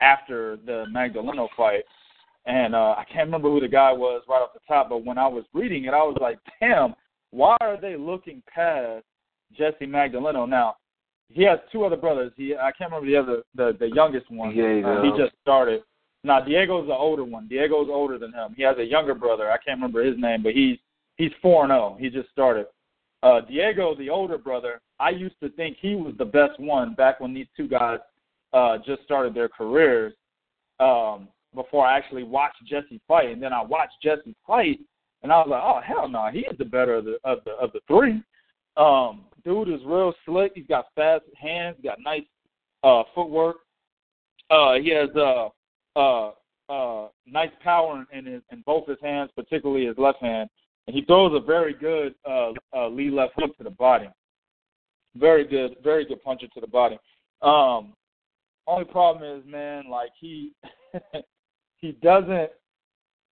[0.00, 1.84] after the Magdaleno fight.
[2.46, 5.16] And uh, I can't remember who the guy was right off the top, but when
[5.16, 6.94] I was reading it, I was like, damn,
[7.30, 9.04] why are they looking past
[9.56, 10.48] Jessie Magdaleno?
[10.48, 10.76] Now,
[11.30, 12.32] he has two other brothers.
[12.36, 14.54] He I can't remember the other the the youngest one.
[14.54, 14.98] Diego.
[14.98, 15.82] Uh, he just started.
[16.24, 17.48] Now Diego's the older one.
[17.48, 18.54] Diego's older than him.
[18.56, 19.50] He has a younger brother.
[19.50, 20.78] I can't remember his name, but he's
[21.16, 21.96] he's four and zero.
[21.98, 22.66] He just started.
[23.22, 27.18] Uh, Diego, the older brother, I used to think he was the best one back
[27.18, 27.98] when these two guys
[28.52, 30.14] uh, just started their careers.
[30.80, 34.78] Um, before I actually watched Jessie fight, and then I watched Jessie fight,
[35.22, 37.52] and I was like, oh hell no, he is the better of the of the
[37.52, 38.22] of the three.
[38.76, 40.52] Um, dude is real slick.
[40.54, 41.76] He's got fast hands.
[41.76, 42.22] He's got nice
[42.82, 43.56] uh, footwork.
[44.50, 45.48] Uh, he has uh,
[45.96, 46.32] uh,
[46.68, 50.48] uh, nice power in, his in both his hands, particularly his left hand,
[50.86, 54.08] and he throws a very good uh, uh, lead left hook to the body.
[55.16, 56.98] Very good, very good puncher to the body.
[57.42, 57.94] Um,
[58.66, 60.52] only problem is, man, like he
[61.78, 62.50] he doesn't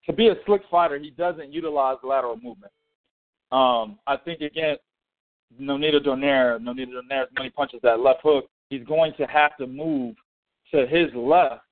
[0.06, 0.98] to be a slick fighter.
[0.98, 2.72] He doesn't utilize lateral movement.
[3.50, 4.82] Um, I think against
[5.60, 9.66] Nonito Donaire, Nonito Donaire, when he punches that left hook, he's going to have to
[9.66, 10.16] move
[10.72, 11.62] to his left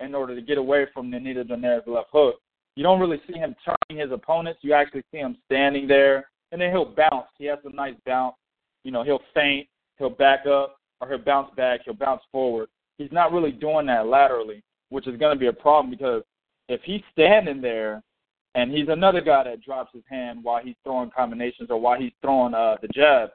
[0.00, 2.36] in order to get away from Nonito Donaire's left hook.
[2.76, 4.60] You don't really see him turning his opponents.
[4.62, 7.26] You actually see him standing there, and then he'll bounce.
[7.38, 8.34] He has a nice bounce.
[8.82, 12.68] You know, he'll faint, he'll back up, or he'll bounce back, he'll bounce forward.
[12.98, 16.22] He's not really doing that laterally, which is going to be a problem because
[16.68, 18.02] if he's standing there
[18.54, 22.12] and he's another guy that drops his hand while he's throwing combinations or while he's
[22.22, 23.30] throwing uh, the jab,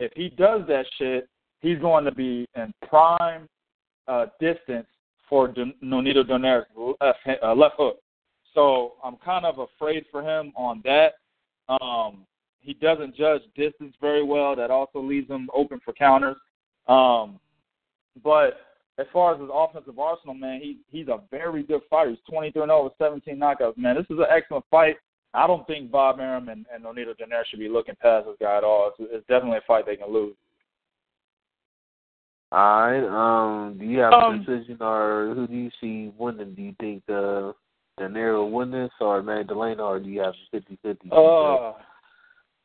[0.00, 1.28] if he does that shit,
[1.60, 3.48] he's going to be in prime
[4.08, 4.86] uh, distance
[5.28, 6.66] for Nonito Donaire's
[7.00, 7.98] left, uh, left hook.
[8.52, 11.14] So I'm kind of afraid for him on that.
[11.68, 12.26] Um,
[12.60, 14.56] he doesn't judge distance very well.
[14.56, 16.36] That also leaves him open for counters.
[16.88, 17.38] Um,
[18.22, 18.60] but
[18.98, 22.10] as far as his offensive arsenal, man, he he's a very good fighter.
[22.10, 23.76] He's 23 and 0 with 17 knockouts.
[23.76, 24.96] Man, this is an excellent fight.
[25.32, 28.56] I don't think Bob Arum and, and Nonito Donaire should be looking past this guy
[28.56, 28.92] at all.
[28.98, 30.36] It's, it's definitely a fight they can lose.
[32.52, 33.02] All right.
[33.64, 36.54] Um, do you have Um, a decision, or who do you see winning?
[36.54, 37.50] Do you think uh,
[37.98, 41.10] Donaire will win this, or Magdaleno, or do you have a 50-50?
[41.10, 41.72] Uh,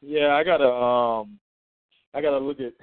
[0.01, 1.39] yeah, I gotta um,
[2.13, 2.73] I gotta look at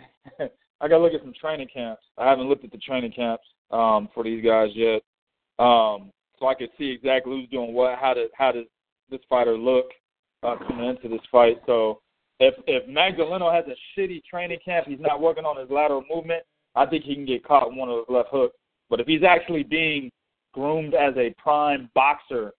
[0.80, 2.02] I gotta look at some training camps.
[2.18, 5.02] I haven't looked at the training camps um for these guys yet,
[5.58, 7.98] um, so I could see exactly who's doing what.
[7.98, 8.66] How does how does
[9.10, 9.86] this fighter look
[10.42, 11.60] uh, coming into this fight?
[11.66, 12.00] So
[12.40, 16.42] if if Magdaleno has a shitty training camp, he's not working on his lateral movement.
[16.74, 18.56] I think he can get caught in one of those left hooks.
[18.90, 20.10] But if he's actually being
[20.52, 22.52] groomed as a prime boxer,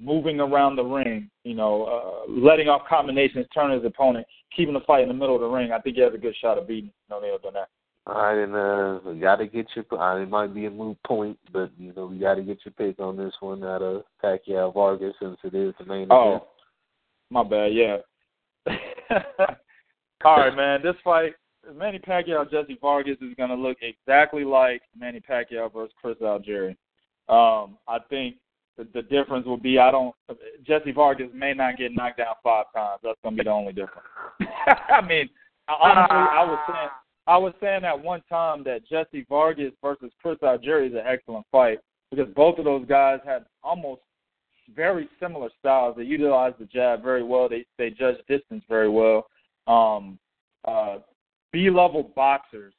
[0.00, 4.80] moving around the ring, you know, uh, letting off combinations, turning his opponent, keeping the
[4.80, 6.68] fight in the middle of the ring, I think he has a good shot of
[6.68, 7.66] beating Nonito Donaire.
[8.06, 9.84] All right, and uh, we got to get your.
[10.00, 12.72] Uh, it might be a moot point, but you know we got to get your
[12.72, 16.12] pick on this one out of Pacquiao Vargas since it is the main event.
[16.12, 16.48] Oh,
[17.30, 17.72] my bad.
[17.74, 17.98] Yeah.
[20.24, 20.80] All right, man.
[20.82, 21.34] This fight,
[21.74, 26.76] Manny Pacquiao Jessie Vargas is going to look exactly like Manny Pacquiao versus Chris Algieri.
[27.28, 28.36] Um, I think
[28.94, 30.14] the, difference will be I don't
[30.66, 33.00] Jessie Vargas may not get knocked down five times.
[33.02, 34.06] That's to be the only difference.
[34.88, 35.28] I mean,
[35.68, 36.88] honestly, I was saying
[37.26, 41.46] I was saying at one time that Jessie Vargas versus Chris Algieri is an excellent
[41.52, 41.78] fight
[42.10, 44.00] because both of those guys had almost
[44.74, 45.96] very similar styles.
[45.96, 47.48] They utilize the jab very well.
[47.48, 49.26] They they judge distance very well.
[49.66, 50.18] Um,
[50.64, 50.98] uh,
[51.52, 52.74] B level boxers.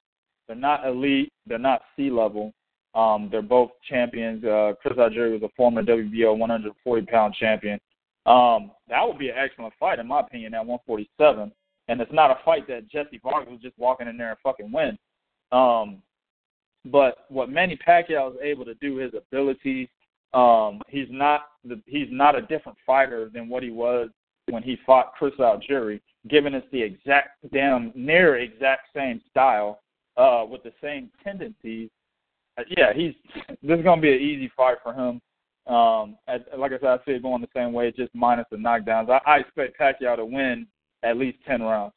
[0.47, 1.31] They're not elite.
[1.45, 2.53] They're not C level.
[2.93, 4.43] Um, they're both champions.
[4.43, 7.79] Uh, Chris Algieri was a former WBO 140 pound champion.
[8.25, 11.51] Um, that would be an excellent fight, in my opinion, at 147.
[11.87, 14.71] And it's not a fight that Jessie Vargas was just walking in there and fucking
[14.71, 14.97] win.
[15.51, 16.01] Um,
[16.85, 19.87] but what Manny Pacquiao is able to do, his abilities,
[20.33, 24.09] um, he's not the, he's not a different fighter than what he was
[24.49, 25.99] when he fought Chris Algieri,
[26.29, 29.81] giving us the exact damn near exact same style
[30.17, 31.89] uh, with the same tendencies.
[32.57, 33.13] Uh, yeah, he's
[33.63, 35.21] this is gonna be an easy fight for him.
[35.73, 38.57] Um, as, like I said, I see it going the same way, just minus the
[38.57, 39.09] knockdowns.
[39.09, 40.67] I, I expect Pacquiao to win
[41.03, 41.93] at least ten rounds.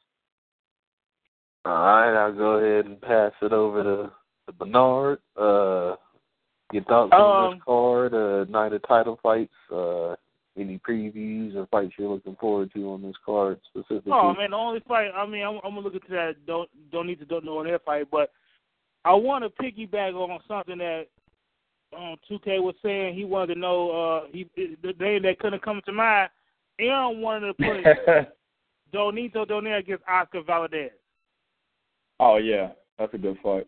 [1.65, 4.11] All right, I'll go ahead and pass it over to,
[4.45, 5.19] to Bernard.
[5.35, 5.95] Uh,
[6.71, 10.15] your thoughts on Um, this card, uh, night of title fights, uh,
[10.57, 14.13] any previews or fights you're looking forward to on this card specifically?
[14.13, 15.09] Oh man, the only fight.
[15.15, 16.35] I mean, I'm, I'm gonna look into that.
[16.45, 18.31] Don't don't need to don't know on that fight, but
[19.05, 21.05] I want to piggyback on something that
[21.95, 23.15] um, 2K was saying.
[23.15, 23.91] He wanted to know.
[23.91, 26.29] Uh, he the name that couldn't come to mind.
[26.79, 28.33] Arum wanted to put
[28.93, 30.89] Nonito Donaire against Oscar Valdez.
[32.19, 33.67] oh yeah, that's a good fight.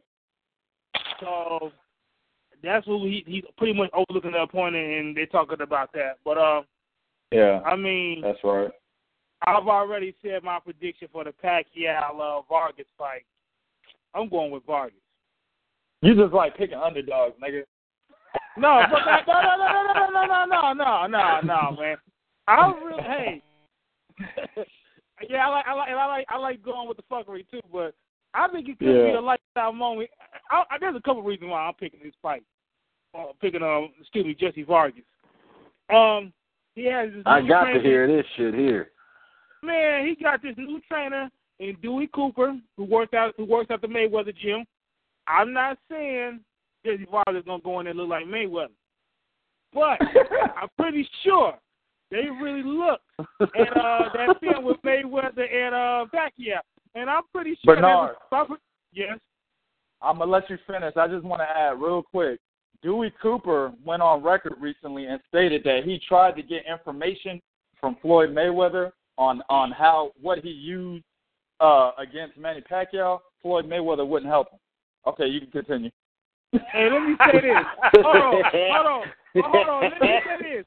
[1.19, 1.71] So
[2.63, 6.17] that's what he he pretty much overlooking the opponent, and they're talking about that.
[6.25, 6.65] But um,
[7.31, 8.71] Yeah, I mean, that's right.
[9.45, 13.23] I've already said my prediction for the Pacquiao uh, Vargas fight.
[14.15, 14.97] I'm going with Vargas.
[16.01, 17.63] You just like picking underdogs, nigga.
[18.57, 21.97] No, but that, no, no, no, no, no, no, no, no, no, no, man.
[22.47, 23.43] I really, hey,
[25.29, 27.61] yeah, I like, I like, and I like, I like going with the fuckery too.
[27.71, 27.93] But
[28.33, 30.09] I think it could be a lifestyle moment.
[30.51, 32.43] I, I, there's a couple reasons why I'm picking this fight.
[33.17, 35.03] Uh, picking, um, excuse me, Jessie Vargas.
[35.93, 36.31] Um,
[36.75, 37.09] he has.
[37.11, 38.91] This I new got to hear this shit here.
[39.63, 43.81] Man, he got this new trainer in Dewey Cooper who works out who works at
[43.81, 44.65] the Mayweather gym.
[45.27, 46.41] I'm not saying
[46.85, 47.09] Jesse is
[47.45, 48.67] gonna go in there and look like Mayweather,
[49.73, 49.99] but
[50.55, 51.53] I'm pretty sure
[52.11, 56.59] they really looked at uh, that film with Mayweather and uh, Pacquiao,
[56.95, 57.75] and I'm pretty sure.
[57.75, 58.15] Bernard.
[58.31, 58.49] That's,
[58.93, 59.19] yes.
[60.01, 60.95] I'm gonna let you finish.
[60.95, 62.39] I just want to add real quick.
[62.83, 67.41] Dewey Cooper went on record recently and stated that he tried to get information
[67.79, 71.03] from Floyd Mayweather on on how what he used
[71.59, 73.19] uh, against Manny Pacquiao.
[73.41, 74.59] Floyd Mayweather wouldn't help him.
[75.07, 75.89] Okay, you can continue.
[76.51, 77.55] Hey, let me say this.
[78.03, 79.03] Hold on, hold on,
[79.35, 79.81] hold on.
[79.83, 80.65] Let me say this.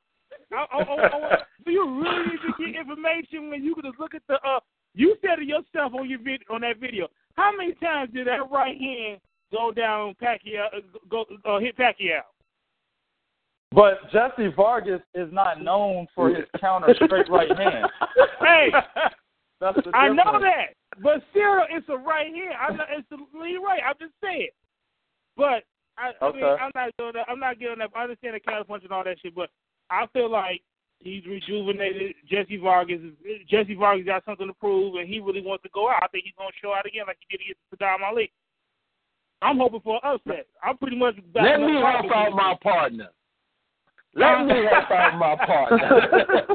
[0.52, 4.14] I, I, I, do you really need to get information when you can just look
[4.14, 4.34] at the?
[4.34, 4.60] Uh,
[4.94, 7.08] you said it yourself on your vid, on that video.
[7.34, 9.20] How many times did that right hand
[9.52, 10.66] go down Pacquiao?
[10.76, 12.22] uh, Go uh, hit Pacquiao?
[13.72, 17.86] But Jessie Vargas is not known for his counter straight right hand.
[18.40, 18.70] Hey,
[19.60, 22.54] That's the I know that, but still, it's a right hand.
[22.58, 23.80] I know it's the lead right.
[23.86, 24.48] I'm just saying.
[25.36, 25.64] But
[25.96, 27.26] I, I mean, I'm not doing that.
[27.28, 27.90] I'm not giving that.
[27.94, 29.50] I understand the counter punch and all that shit, but
[29.90, 30.62] I feel like
[30.98, 32.14] he's rejuvenated.
[32.28, 33.00] Jessie Vargas.
[33.48, 36.02] Jessie Vargas got something to prove, and he really wants to go out.
[36.02, 38.32] I think he's going to show out again like he did against Saddam Ali.
[39.42, 40.46] I'm hoping for an upset.
[40.62, 41.16] I'm pretty much.
[41.34, 43.08] Let me help out my partner.
[44.14, 46.06] Let me help out my partner.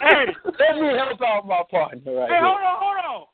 [0.00, 0.26] Hey.
[0.44, 2.44] Let me help out my partner right Hey, here.
[2.44, 3.26] hold on, hold on.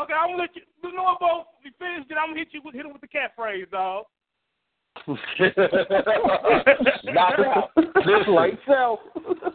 [0.00, 0.62] Okay, I'm gonna let you.
[0.82, 2.16] You know what, both we finished it.
[2.20, 4.04] I'm gonna hit you with hit him with the catchphrase, dog.
[5.06, 5.18] Knock
[7.38, 7.70] it out.
[7.76, 8.98] Listen, Lights out.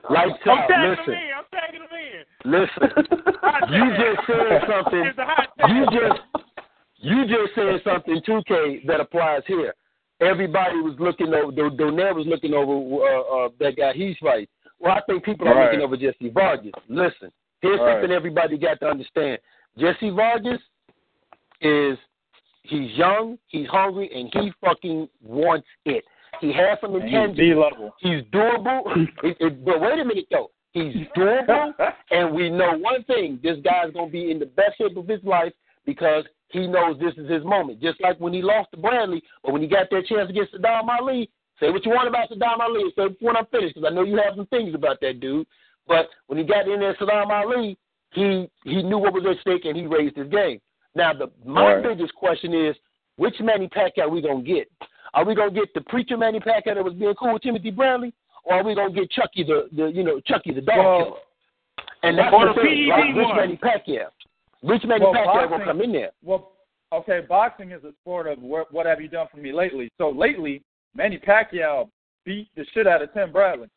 [0.10, 0.68] lights I'm out.
[0.68, 1.30] tagging Listen, him in.
[1.38, 2.24] I'm tagging him in.
[2.52, 3.08] listen.
[3.70, 5.00] You just said something.
[5.06, 5.70] It's a hot tag.
[5.70, 6.20] You just
[6.98, 9.74] you just said something 2K that applies here.
[10.22, 11.52] Everybody was looking over.
[11.52, 14.48] Do- Donaire was looking over uh, uh, that guy he's fighting.
[14.80, 15.66] Well, I think people are Right.
[15.66, 16.72] looking over Jessie Vargas.
[16.88, 17.94] Listen, here's Right.
[17.96, 19.40] something everybody got to understand.
[19.78, 20.62] Jessie Vargas
[21.62, 21.98] is
[22.64, 26.04] he's young, he's hungry, and he fucking wants it.
[26.42, 27.38] He has some And he's intangibles.
[27.38, 27.96] B level.
[28.00, 28.82] He's durable.
[29.24, 30.52] It- it- but wait a minute though.
[30.74, 31.74] He's durable,
[32.12, 35.24] and we know one thing: this guy's gonna be in the best shape of his
[35.24, 35.54] life
[35.86, 37.82] because he knows this is his moment.
[37.82, 40.88] Just like when he lost to Bradley, but when he got that chance against Saddam
[40.90, 42.92] Ali, say what you want about Saddam Ali.
[42.96, 45.48] Say when I'm finished, because I know you have some things about that dude.
[45.88, 47.78] But when he got in there, Saddam Ali,
[48.12, 50.60] he he knew what was at stake and he raised his game.
[50.96, 51.84] Now the my Right.
[51.84, 52.76] biggest question is,
[53.18, 54.68] which Manny Pacquiao we gonna get?
[55.14, 58.14] Are we gonna get the preacher Manny Pacquiao that was being cool with Timothy Bradley,
[58.44, 61.18] or are we gonna get Chucky the, the you know Chucky the dog Well, killer?
[62.04, 63.16] And that's or the thing, right?
[63.16, 63.28] Which.
[63.36, 64.08] Manny Pacquiao?
[64.62, 66.12] Which Manny Well, Pacquiao boxing- come in there?
[66.24, 66.52] Well,
[66.94, 69.90] okay, boxing is a sport of what, what have you done for me lately?
[69.98, 70.64] So lately,
[70.96, 71.90] Manny Pacquiao
[72.26, 73.68] beat the shit out of Tim Bradley.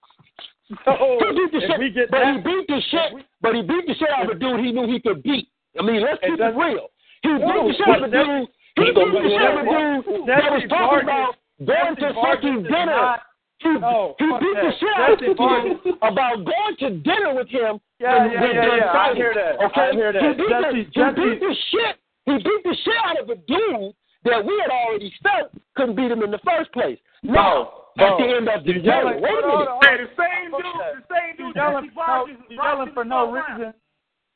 [0.85, 3.11] So He beat the shit, but that, he beat the shit.
[3.43, 5.49] But he beat the shit out of a dude he knew he could beat.
[5.79, 6.89] I mean, let's keep it real.
[7.23, 8.49] He beat the shit out of a dude.
[8.79, 12.21] He beat the shit out of a dude that was talking about going to Jesse
[12.23, 12.87] fucking dinner.
[12.87, 13.23] not-
[13.61, 16.75] He, No, he fuck beat the shit out of Jesse the Vargas- dude about going
[16.81, 17.81] to dinner with him.
[17.99, 18.91] Yeah, when- yeah, when yeah, they're yeah.
[18.91, 19.55] I fighting, hear that.
[19.69, 20.23] Okay, I hear that.
[20.23, 21.95] He beat, Jesse- the, he beat the shit.
[22.27, 23.93] He beat the shit out of a dude
[24.25, 26.99] that we had already felt couldn't beat him in the first place.
[27.23, 29.69] Now, Bro, at the end of the you day, yelling- wait a hold on, minute.
[29.69, 29.99] hold on.
[29.99, 31.57] Hey, the same dude, the same dude.
[31.57, 33.59] You yelling, no, you rocked yelling for no around.
[33.59, 33.75] reason.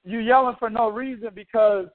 [0.05, 1.87] You yelling for no reason because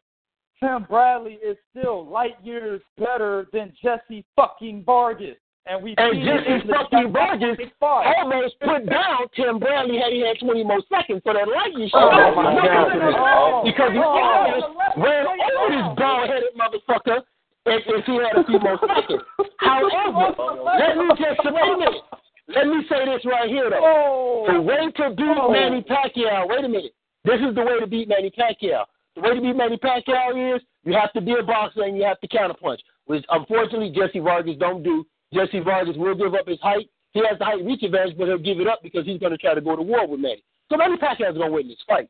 [0.60, 5.38] Tim Bradley is still light years better than Jessie fucking Vargas.
[5.68, 8.16] And we And seen it Jessie in the fucking Vargas Big fight.
[8.18, 12.00] almost put down Tim Bradley had he had 20 more seconds for that lightning oh
[12.00, 12.14] shot.
[12.14, 12.90] Oh, my my God.
[13.00, 13.64] God.
[13.66, 14.04] Because he Oh.
[14.04, 17.22] almost ran over this bald-headed motherfucker
[17.70, 19.24] if, if he had a few more seconds.
[19.58, 20.34] However,
[20.66, 22.04] let me just wait a minute.
[22.50, 23.80] Let me say this right here, though.
[23.82, 24.46] Oh.
[24.54, 25.52] The way to beat Oh.
[25.52, 26.94] Manny Pacquiao, wait a minute.
[27.24, 28.86] This is the way to beat Manny Pacquiao.
[29.16, 32.04] The way to beat Manny Pacquiao is you have to be a boxer and you
[32.04, 35.06] have to counterpunch, which unfortunately Jessie Vargas don't do.
[35.34, 36.90] Jessie Vargas will give up his height.
[37.12, 39.38] He has the height reach advantage, but he'll give it up because he's going to
[39.38, 40.44] try to go to war with Manny.
[40.70, 42.10] So Manny Pacquiao's going to win this fight.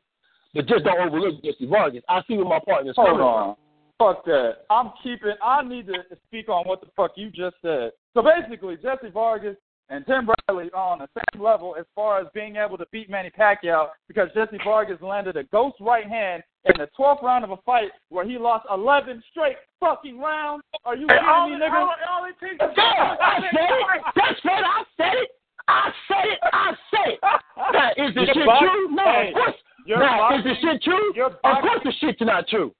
[0.54, 2.02] But just don't overlook Jessie Vargas.
[2.08, 3.56] I see what my partner's Hold coming on.
[4.00, 4.64] Fuck that.
[4.70, 5.34] I'm keeping.
[5.44, 5.92] I need to
[6.26, 7.90] speak on what the fuck you just said.
[8.14, 9.56] So basically, Jessie Vargas
[9.90, 13.10] and Tim Bradley are on the same level as far as being able to beat
[13.10, 17.50] Manny Pacquiao because Jessie Vargas landed a ghost right hand in the 12th round of
[17.50, 20.62] a fight where he lost 11 straight fucking rounds.
[20.86, 21.74] Are you kidding all, me, it- nigga?
[21.74, 24.02] all, all it takes is Yeah, I said it.
[24.16, 25.30] That's what I said it.
[25.68, 26.38] I said it.
[26.42, 27.20] I said it.
[27.20, 28.88] Now, is the Your shit true?
[28.94, 29.54] No, hey, of course.
[29.86, 31.12] Now, is the shit true?
[31.22, 32.72] Of course the shit's not true.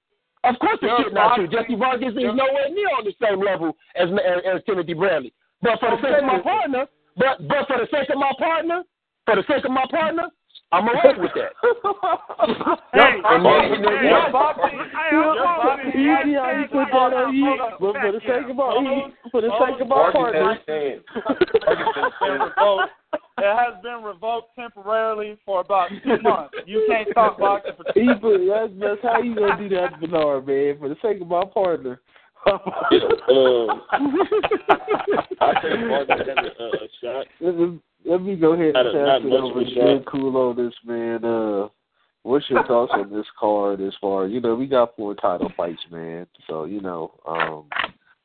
[0.45, 1.49] Of course Your shit's not true.
[1.49, 5.33] Jessie Vargas is nowhere near on the same level as, as, as Timothy Bradley.
[5.61, 6.87] But for the sake of my partner,
[7.17, 8.83] but but for the sake of my partner,
[9.27, 10.29] for the sake of my partner,
[10.73, 11.53] I'm alright with that.
[12.93, 15.81] Hey, And then- and then- hey, your boxing- Hey, your hold on.
[15.89, 17.45] Easy how you put that on you.
[17.47, 17.71] Hold on.
[17.81, 20.59] But for the sake of my, Hold for the sake of my Vargas partners.
[20.67, 22.93] It's been revoked.
[23.39, 26.55] It has been revoked temporarily for about two months.
[26.67, 30.01] You can't talk boxing for two he put, that's that's how you gonna do that,
[30.01, 30.79] Bernard, man.
[30.79, 32.01] For the sake of my partner.
[32.47, 32.59] Um,
[35.41, 37.27] I think Vargas has a, a shot.
[38.11, 40.05] Let, me, go ahead and pass it over to Jay.
[40.07, 41.25] Cool on this, man.
[41.25, 41.69] Uh,
[42.23, 45.83] what's your thoughts on this card as far you know, we got four title fights,
[45.91, 46.27] man.
[46.47, 47.67] So, you know, um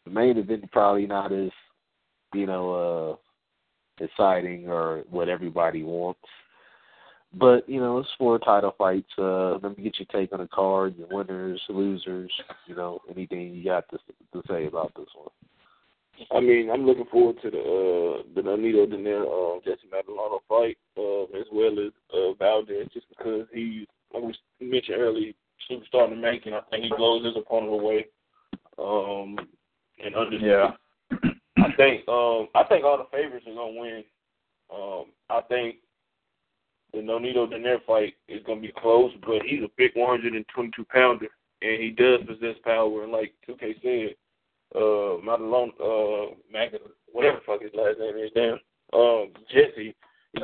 [0.06, 1.50] the main event probably not as,
[2.34, 3.20] you know,
[4.00, 6.20] uh exciting or what everybody wants.
[7.34, 9.12] But, you know, it's four title fights.
[9.18, 12.32] Uh let me get your take on the card, your winners, losers,
[12.68, 13.98] you know, anything you got to
[14.34, 15.30] to say about this one.
[16.32, 20.78] I mean, I'm looking forward to the uh, the Nonito Donaire uh, Jessie Magdaleno fight,
[20.98, 24.24] uh, as well as uh, Valdez, just because he, like
[24.60, 25.34] we mentioned earlier,
[25.70, 26.54] superstar in the making.
[26.54, 28.06] I think he blows his opponent away.
[28.78, 29.38] Um,
[30.04, 30.72] and under Yeah.
[31.58, 34.04] I think um, I think all the favorites are gonna win.
[34.74, 35.78] Um, I think
[36.94, 41.28] the Nonito Donaire fight is gonna be close, but he's a big 122 pounder,
[41.62, 43.04] and he does possess power.
[43.04, 44.16] And like 2K said,
[44.74, 46.72] uh Madelon uh Mac
[47.12, 48.60] whatever the fuck his last name is, damn.
[48.94, 49.96] Um Jessie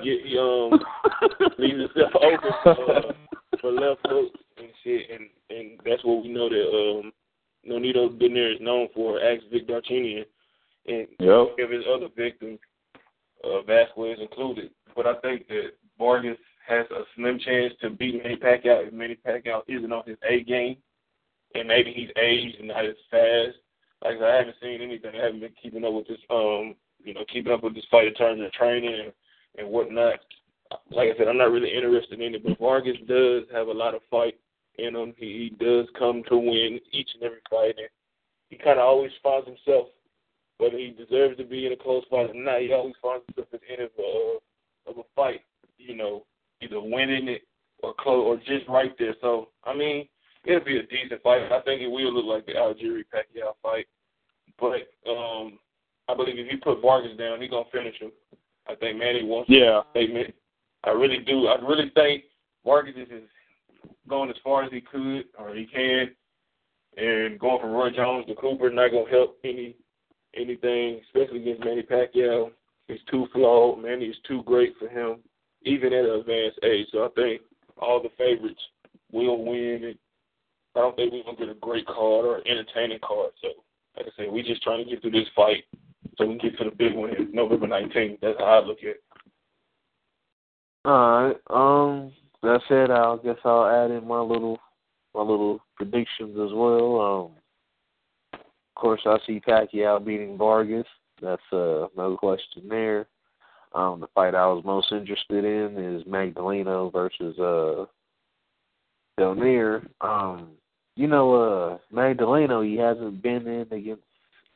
[0.02, 0.80] he, he um
[1.58, 3.12] leaves himself open for, uh,
[3.60, 7.12] for left hooks and shit and and that's what we know that um
[7.68, 10.26] Nonito Donaire is known for, ask Vic Darchinyan
[10.88, 11.60] and Yep.
[11.60, 12.60] of his other victims,
[13.44, 14.72] uh, Vasquez included.
[14.96, 19.16] But I think that Vargas has a slim chance to beat Manny Pacquiao if Manny
[19.16, 20.78] Pacquiao isn't on his A game,
[21.54, 23.58] and maybe he's aged and not as fast.
[24.04, 25.12] Like I haven't seen anything.
[25.16, 28.08] I haven't been keeping up with this, um, you know, keeping up with this fight
[28.08, 29.14] in terms of training and,
[29.58, 30.20] and whatnot.
[30.90, 33.94] Like I said, I'm not really interested in it, but Vargas does have a lot
[33.94, 34.36] of fight
[34.78, 35.14] in him.
[35.18, 37.90] He, he does come to win each and every fight, and
[38.50, 39.88] he kind of always finds himself
[40.62, 43.48] whether he deserves to be in a close fight or not, he always finds himself
[43.52, 44.38] at the end of a
[44.88, 45.42] of a fight,
[45.80, 46.24] you know,
[46.62, 47.42] either winning it
[47.82, 49.16] or close or just right there.
[49.22, 50.08] So I mean,
[50.46, 51.52] it'll be a decent fight.
[51.52, 53.88] I think it will look like the Algieri Pacquiao fight,
[54.60, 55.60] but um,
[56.08, 58.12] I believe if you put Vargas down, he's gonna finish him.
[58.68, 59.82] I think Manny wants Yeah.
[59.92, 60.34] statement.
[60.84, 61.48] I really do.
[61.48, 62.26] I really think
[62.66, 63.30] Vargas is
[64.08, 66.16] going as far as he could or he can,
[66.98, 69.76] and going from Roy Jones to Cooper not gonna help any
[70.34, 72.52] anything, especially against Manny Pacquiao.
[72.88, 73.80] He's too flawed.
[73.80, 75.18] Manny is too great for him,
[75.64, 76.88] even at an advanced age.
[76.92, 77.42] So I think
[77.78, 78.62] all the favorites
[79.12, 79.84] will win.
[79.84, 80.00] And
[80.76, 83.32] I don't think we're gonna get a great card or an entertaining card.
[83.42, 83.50] So,
[83.98, 85.66] like I said, we're just trying to get through this fight
[86.18, 88.20] so we can get to the big one November 19th.
[88.22, 89.04] That's how I look at it.
[90.86, 91.38] All right.
[91.50, 94.60] Um, that said, I guess I'll add in my little
[95.14, 97.02] my little predictions as well.
[97.02, 97.32] Um,
[98.34, 100.88] of course, I see Pacquiao beating Vargas.
[101.22, 103.08] That's uh, no question there.
[103.74, 107.86] Um, the fight I was most interested in is Magdaleno versus uh,
[109.20, 109.88] Donaire.
[110.02, 110.50] Um,
[110.96, 114.04] you know, uh, Magdaleno, he hasn't been in against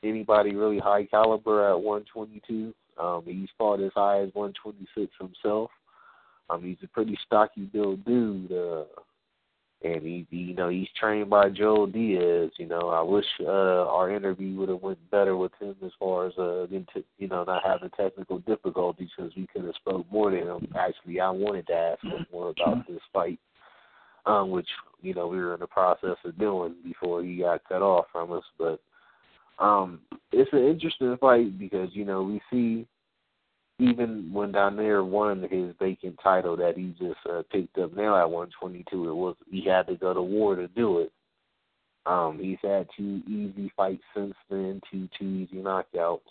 [0.04, 2.74] anybody really high caliber at 122.
[2.98, 5.72] Um, he's fought as high as 126 himself.
[6.50, 8.84] Um, he's a pretty stocky built dude, uh,
[9.84, 12.52] and he, he, you know, he's trained by Joel Diaz.
[12.58, 16.28] You know, I wish uh, our interview would have went better with him as far
[16.28, 20.30] as uh, into, you know, not having technical difficulties because we could have spoke more
[20.30, 20.72] to him.
[20.78, 23.40] Actually, I wanted to ask him more about this fight,
[24.26, 24.70] um, which
[25.06, 28.32] you know we were in the process of doing before he got cut off from
[28.32, 28.44] us.
[28.58, 28.80] But
[29.60, 30.02] um,
[30.32, 32.88] it's an interesting fight because you know we see
[33.80, 38.30] even when Donaire won his vacant title that he just uh, picked up now at
[38.30, 41.12] 122, it was he had to go to war to do it.
[42.06, 46.22] Um, he's had two easy fights since then, two two easy knockouts.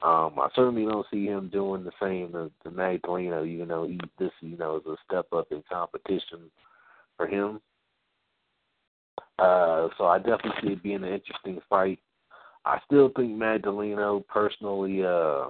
[0.00, 4.00] Um, I certainly don't see him doing the same to, to Magdaleno, even though he
[4.18, 6.50] this you know is a step up in competition
[7.16, 7.60] for him.
[9.38, 11.98] Uh, so I definitely see it being an interesting fight.
[12.64, 15.46] I still think Magdaleno personally, uh,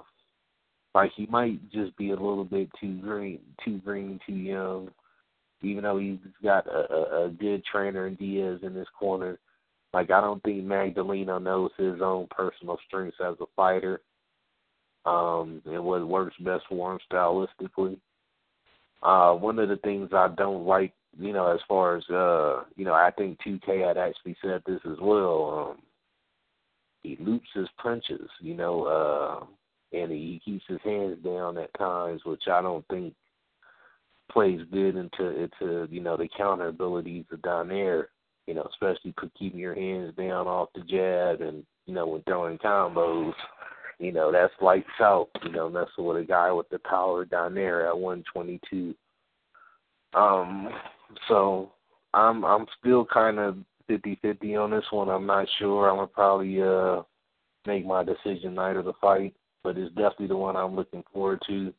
[0.94, 4.90] like he might just be a little bit too green, too green, too young.
[5.62, 9.38] Even though he's got a, a, a good trainer in Diaz in his corner,
[9.92, 14.00] like I don't think Magdaleno knows his own personal strengths as a fighter,
[15.04, 17.98] um, and what works best for him stylistically.
[19.02, 22.84] Uh, one of the things I don't like, you know, as far as uh, you
[22.84, 25.70] know, I think 2K had actually said this as well.
[25.70, 25.82] Um,
[27.02, 32.22] he loops his punches, you know, uh, and he keeps his hands down at times,
[32.24, 33.14] which I don't think
[34.30, 38.06] plays good into into you know the counter abilities of Donaire.
[38.46, 42.22] You know, especially for keeping your hands down off the jab and you know when
[42.22, 43.34] throwing combos.
[43.98, 45.28] You know that's lights out.
[45.44, 48.94] You know messing with a guy with the power down there at 122.
[50.14, 50.68] Um,
[51.28, 51.72] so
[52.14, 55.08] I'm I'm still kind of fifty fifty on this one.
[55.08, 55.88] I'm not sure.
[55.88, 57.02] I'm gonna probably uh
[57.66, 61.40] make my decision night of the fight, but it's definitely the one I'm looking forward
[61.48, 61.72] to.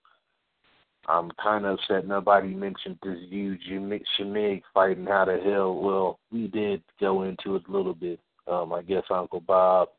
[1.08, 5.76] I'm kind of upset nobody mentioned this huge Shamig fight and how the hell.
[5.76, 8.20] Well, we did go into it a little bit.
[8.48, 9.90] Um, I guess Uncle Bob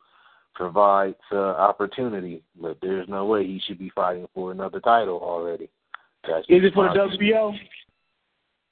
[0.55, 5.69] provides uh, opportunity, but there's no way he should be fighting for another title already.
[6.27, 6.99] That's Is it for the.
[6.99, 7.53] WBO?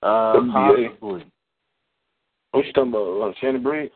[0.03, 1.25] Uh, possibly.
[2.51, 3.21] What you talking about?
[3.31, 3.93] Uh, Shannon Briggs?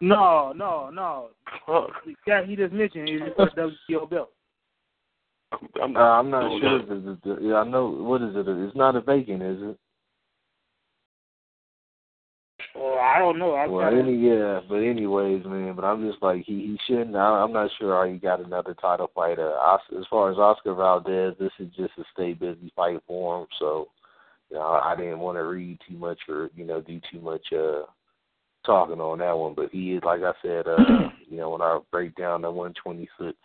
[0.00, 1.28] No, no, no.
[1.66, 1.90] Fuck.
[2.26, 4.30] Yeah, he just mentioned is it for the WBO belt?
[5.82, 6.80] I'm, Uh, I'm not sure.
[6.80, 7.88] If it's, it's- yeah, I know.
[7.88, 8.46] What is it?
[8.46, 9.78] It's not a vacant, is it?
[12.74, 13.54] Well, I don't know.
[13.54, 15.74] I Well, kinda- any yeah, but anyways, man.
[15.74, 17.16] But I'm just like he he shouldn't.
[17.16, 19.52] I, I'm not sure how he got another title fighter.
[19.58, 23.46] Os, as far as Oscar Valdez, this is just a stay busy fight for him.
[23.58, 23.88] So,
[24.50, 27.46] you know, I didn't want to read too much or you know do too much
[27.52, 27.82] uh
[28.64, 31.78] talking on that one, but he is like I said, uh, you know, when I
[31.90, 33.36] break down the 126,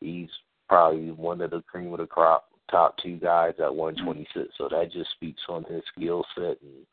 [0.00, 0.28] he's
[0.68, 4.54] probably one of the cream of the crop, top two guys at 126.
[4.56, 6.86] So that just speaks on his skill set and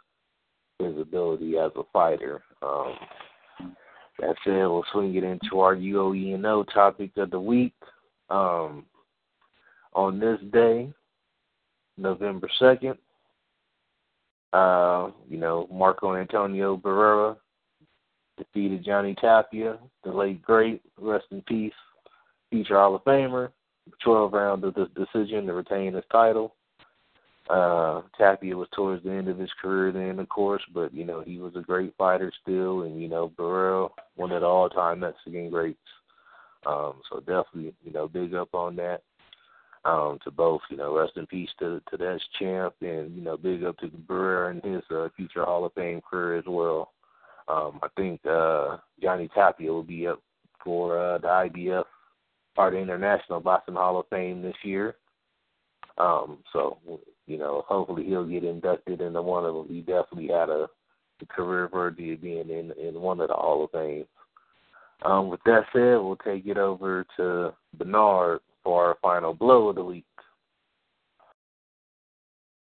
[0.79, 2.43] his ability as a fighter.
[2.61, 2.95] Um,
[4.19, 7.73] that said, we'll swing it into our UOE topic of the week.
[8.29, 8.85] Um,
[9.93, 10.91] on this day,
[11.97, 12.97] November 2nd,
[14.53, 17.35] uh, you know, Marco Antonio Barrera
[18.37, 21.73] defeated Johnny Tapia, the late great, rest in peace,
[22.49, 23.49] future Hall of Famer,
[24.03, 26.55] 12 round of the decision to retain his title.
[27.49, 31.21] Uh, Tapia was towards the end of his career then, of course, but you know
[31.21, 35.49] he was a great fighter still, and you know Barrera, one of the all-time Mexican
[35.49, 35.77] greats.
[36.65, 39.01] Um, so definitely, you know, big up on that.
[39.85, 43.35] Um, to both, you know, rest in peace to to that champ, and you know,
[43.35, 46.93] big up to Barrera and his uh, future Hall of Fame career as well.
[47.49, 50.21] Um, I think uh, Johnny Tapia will be up
[50.63, 51.83] for uh, the IBF
[52.55, 54.95] the International Boxing Hall of Fame this year.
[55.97, 56.77] Um, so,
[57.27, 59.67] you know, hopefully he'll get inducted into one of them.
[59.67, 60.67] He definitely had a,
[61.21, 64.07] a career worthy of being in in one of the Hall of Fames.
[65.03, 69.75] Um, with that said, we'll take it over to Bernard for our final blow of
[69.75, 70.05] the week.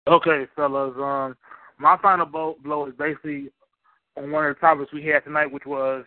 [0.06, 0.94] Okay, fellas.
[0.96, 1.36] Um,
[1.78, 3.50] my final blow, blow is basically
[4.16, 6.04] on one of the topics we had tonight, which was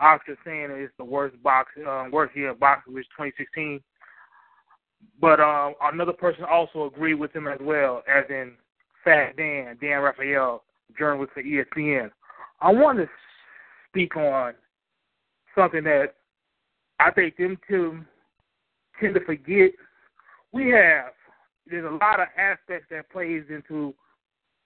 [0.00, 3.80] Oscar saying it's the worst box, uh, worst year of boxing, which 2016.
[5.20, 8.52] But uh, another person also agreed with him as well, as in
[9.04, 10.62] Fat Dan, Dan Rafael,
[10.98, 12.10] journalist for ESPN.
[12.60, 13.08] I want to
[13.88, 14.54] speak on
[15.56, 16.14] something that
[17.00, 18.00] I think them two
[19.00, 19.72] tend to forget.
[20.52, 21.12] We have
[21.66, 23.94] there's a lot of aspects that plays into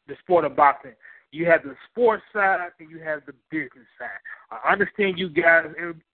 [0.08, 0.92] the sport of boxing.
[1.32, 4.08] You have the sports side and you have the business side.
[4.50, 5.66] I understand you guys,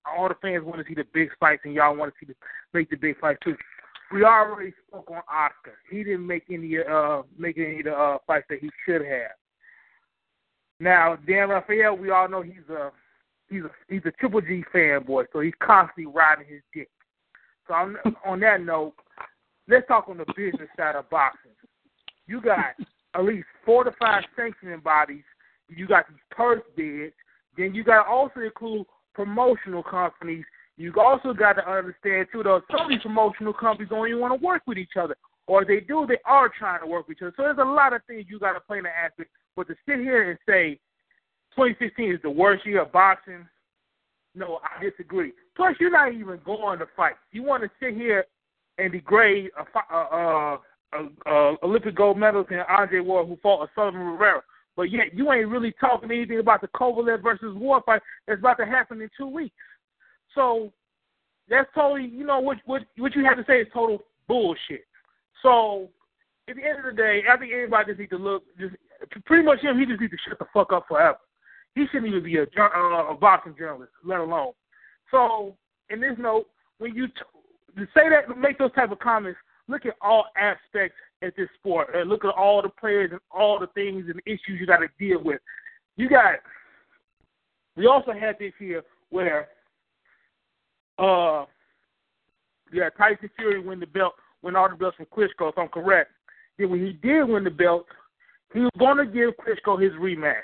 [0.04, 2.34] all the fans want to see the big fights and y'all want to see the
[2.74, 3.56] make the big fights too.
[4.12, 5.78] We already spoke on Oscar.
[5.90, 9.32] He didn't make any uh make any of the uh, fights that he should have.
[10.80, 12.90] Now Dan Rafael, we all know he's a
[13.48, 16.88] he's a he's a Triple G fanboy, so he's constantly riding his dick.
[17.66, 18.94] So on, on that note,
[19.68, 21.52] let's talk on the business side of boxing.
[22.26, 22.74] You got
[23.14, 25.24] at least four to five sanctioning bodies.
[25.68, 27.14] You got these purse bids.
[27.56, 30.44] Then you got to also include promotional companies.
[30.76, 34.38] You also got to understand too, though, some of these promotional companies don't even want
[34.40, 35.14] to work with each other,
[35.46, 37.34] or they do, they are trying to work with each other.
[37.36, 39.30] So there's a lot of things you got to play in the aspect.
[39.54, 40.80] But to sit here and say
[41.54, 43.46] 2016 is the worst year of boxing,
[44.34, 45.32] no, I disagree.
[45.56, 47.14] Plus, you're not even going to fight.
[47.32, 48.24] You want to sit here
[48.78, 50.60] and degrade a, a, a
[51.26, 54.40] uh, Olympic gold medalist in Andre Ward who fought a Sullivan Barrera.
[54.76, 58.56] But yet you ain't really talking anything about the Kovalev versus Ward fight that's about
[58.58, 59.54] to happen in two weeks.
[60.34, 60.72] So
[61.48, 64.84] that's totally, you know, what what what you have to say is total bullshit.
[65.42, 65.90] So
[66.48, 68.44] at the end of the day, I think everybody just needs to look.
[68.58, 68.74] Just
[69.26, 71.18] pretty much him, he just needs to shut the fuck up forever.
[71.74, 74.52] He shouldn't even be a, uh, a boxing journalist, let alone.
[75.10, 75.56] So
[75.90, 76.46] in this note,
[76.78, 81.34] when you t- say that, make those type of comments, look at all aspects at
[81.36, 84.66] this sport and look at all the players and all the things and issues you
[84.66, 85.40] got to deal with.
[85.96, 86.36] You got.
[87.76, 89.48] We also had this year where
[90.98, 91.46] uh
[92.72, 96.10] yeah Tyson Fury win the belt, win all the belts from Klitschko, if I'm correct.
[96.58, 97.86] Then when he did win the belt,
[98.52, 100.34] he was going to give Klitschko his rematch.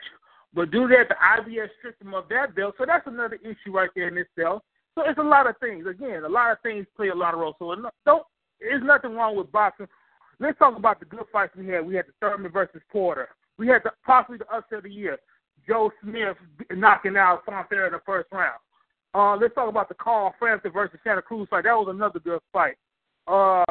[0.55, 3.73] But due to that, the IBF stripped him of that belt, so that's another issue
[3.73, 4.62] right there in itself.
[4.94, 5.86] So it's a lot of things.
[5.86, 7.55] Again, a lot of things play a lot of roles.
[7.59, 8.25] So don't
[8.60, 9.86] there's nothing wrong with boxing.
[10.41, 11.86] Let's talk about the good fights we had.
[11.86, 13.28] We had the Thurman versus Porter.
[13.59, 15.18] We had the, possibly the upset of the year,
[15.67, 16.36] Joe Smith
[16.70, 18.59] knocking out Fonfara in the first round.
[19.15, 21.65] Uh, let's talk about the Carl Frampton versus Santa Cruz fight.
[21.65, 22.77] That was another good fight.
[23.27, 23.65] Uh,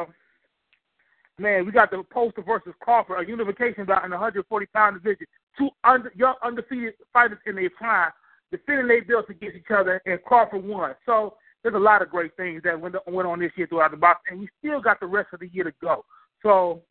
[1.38, 5.26] man, we got the Postol versus Crawford, a unification bout in the 140 pound division.
[5.56, 8.12] Two under, young undefeated fighters in their prime
[8.50, 10.94] defending their belts against each other, and Crawford won.
[11.04, 13.96] So there's a lot of great things that went, went on this year throughout the
[13.96, 16.04] box, and we still got the rest of the year to go.
[16.42, 16.82] So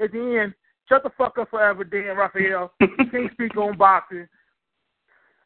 [0.00, 0.54] at the end,
[0.88, 2.72] shut the fuck up forever, Dan Rafael.
[2.80, 4.28] you can't speak on boxing.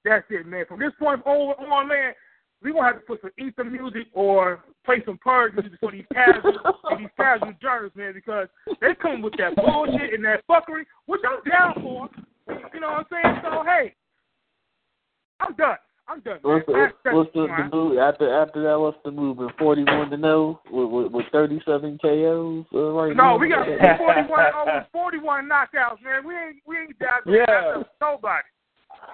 [0.05, 0.65] That's it, man.
[0.67, 2.13] From this point on, man,
[2.63, 6.05] we're gonna have to put some ether music or play some purge music for these
[6.13, 6.53] casual
[6.91, 8.49] and these casual journalists, man, because
[8.81, 12.09] they come with that bullshit and that fuckery, which I'm down for.
[12.75, 13.37] You know what I'm saying?
[13.43, 13.95] So hey,
[15.41, 15.77] I'm done.
[16.11, 16.39] I'm done.
[16.41, 18.81] What's the, what's the, the move after after that?
[18.81, 19.53] What's the movement?
[19.59, 23.39] Forty one to know with with, with thirty seven KOs uh, right No, now?
[23.39, 23.67] we got
[23.99, 24.47] forty one.
[24.55, 26.27] oh, forty one knockouts, man.
[26.27, 27.83] We ain't we ain't down yeah.
[28.01, 28.49] nobody.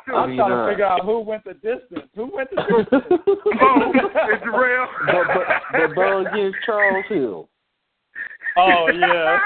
[0.07, 0.15] Too.
[0.15, 2.09] I'm mean, trying to figure out who went the distance.
[2.15, 3.05] Who went the distance?
[3.63, 3.93] oh,
[4.33, 4.87] it's real.
[5.07, 7.49] but, but, but Bo against Charles Hill.
[8.57, 9.39] oh yeah.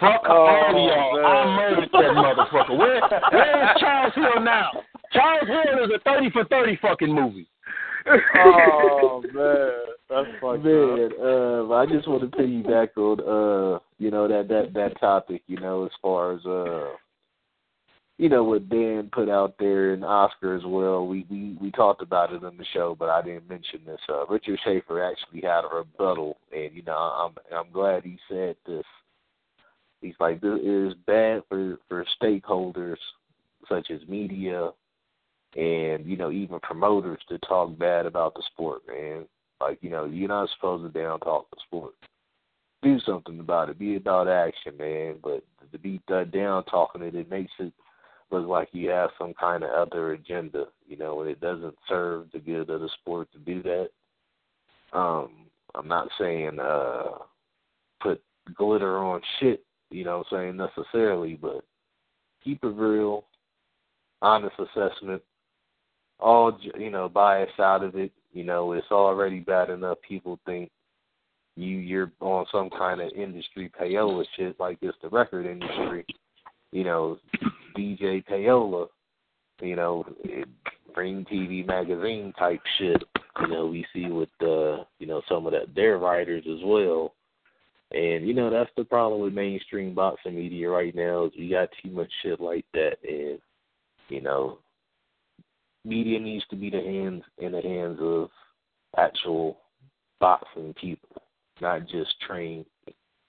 [0.00, 1.16] Fuck Oh, all y'all.
[1.16, 1.24] man.
[1.24, 2.76] I murdered that motherfucker.
[2.78, 4.70] Where, where is Charles Hill now?
[5.12, 7.48] Charles Hill is a 30 for 30 fucking movie.
[8.36, 9.72] oh man,
[10.12, 14.74] that's fucked Man, uh, I just want to piggyback on uh, you know, that that
[14.74, 16.96] that topic, you know, as far as uh
[18.18, 21.06] you know what Dan put out there and Oscar as well.
[21.06, 24.00] We we we talked about it on the show, but I didn't mention this.
[24.08, 28.56] Uh, Richard Schaefer actually had a rebuttal, and you know I'm I'm glad he said
[28.66, 28.84] this.
[30.00, 32.96] He's like, this is bad for for stakeholders
[33.68, 34.70] such as media
[35.54, 39.26] and you know even promoters to talk bad about the sport, man.
[39.62, 41.94] Like you know you're not supposed to down talk the sport.
[42.82, 43.78] Do something about it.
[43.78, 45.16] Be about action, man.
[45.22, 47.72] But to be down talking it, it makes it
[48.32, 52.26] look like you have some kind of other agenda, you know, and it doesn't serve
[52.32, 53.90] the good of the sport to do that.
[54.92, 57.18] Um, I'm not saying uh
[58.00, 58.22] put
[58.54, 61.64] glitter on shit, you know saying, necessarily, but
[62.42, 63.24] keep it real,
[64.20, 65.22] honest assessment,
[66.18, 68.12] all you know, bias out of it.
[68.32, 70.70] You know, it's already bad enough people think
[71.56, 76.06] you you're on some kind of industry payola shit like it's the record industry.
[76.70, 77.18] You know,
[77.76, 78.86] DJ Payola,
[79.60, 80.48] you know, it,
[80.96, 83.02] Ring TV magazine type shit.
[83.40, 87.14] You know, we see with uh, you know, some of that their writers as well.
[87.90, 91.68] And you know, that's the problem with mainstream boxing media right now is we got
[91.82, 93.38] too much shit like that and
[94.08, 94.58] you know,
[95.84, 98.30] media needs to be the hands in the hands of
[98.96, 99.58] actual
[100.20, 101.22] boxing people,
[101.60, 102.66] not just trained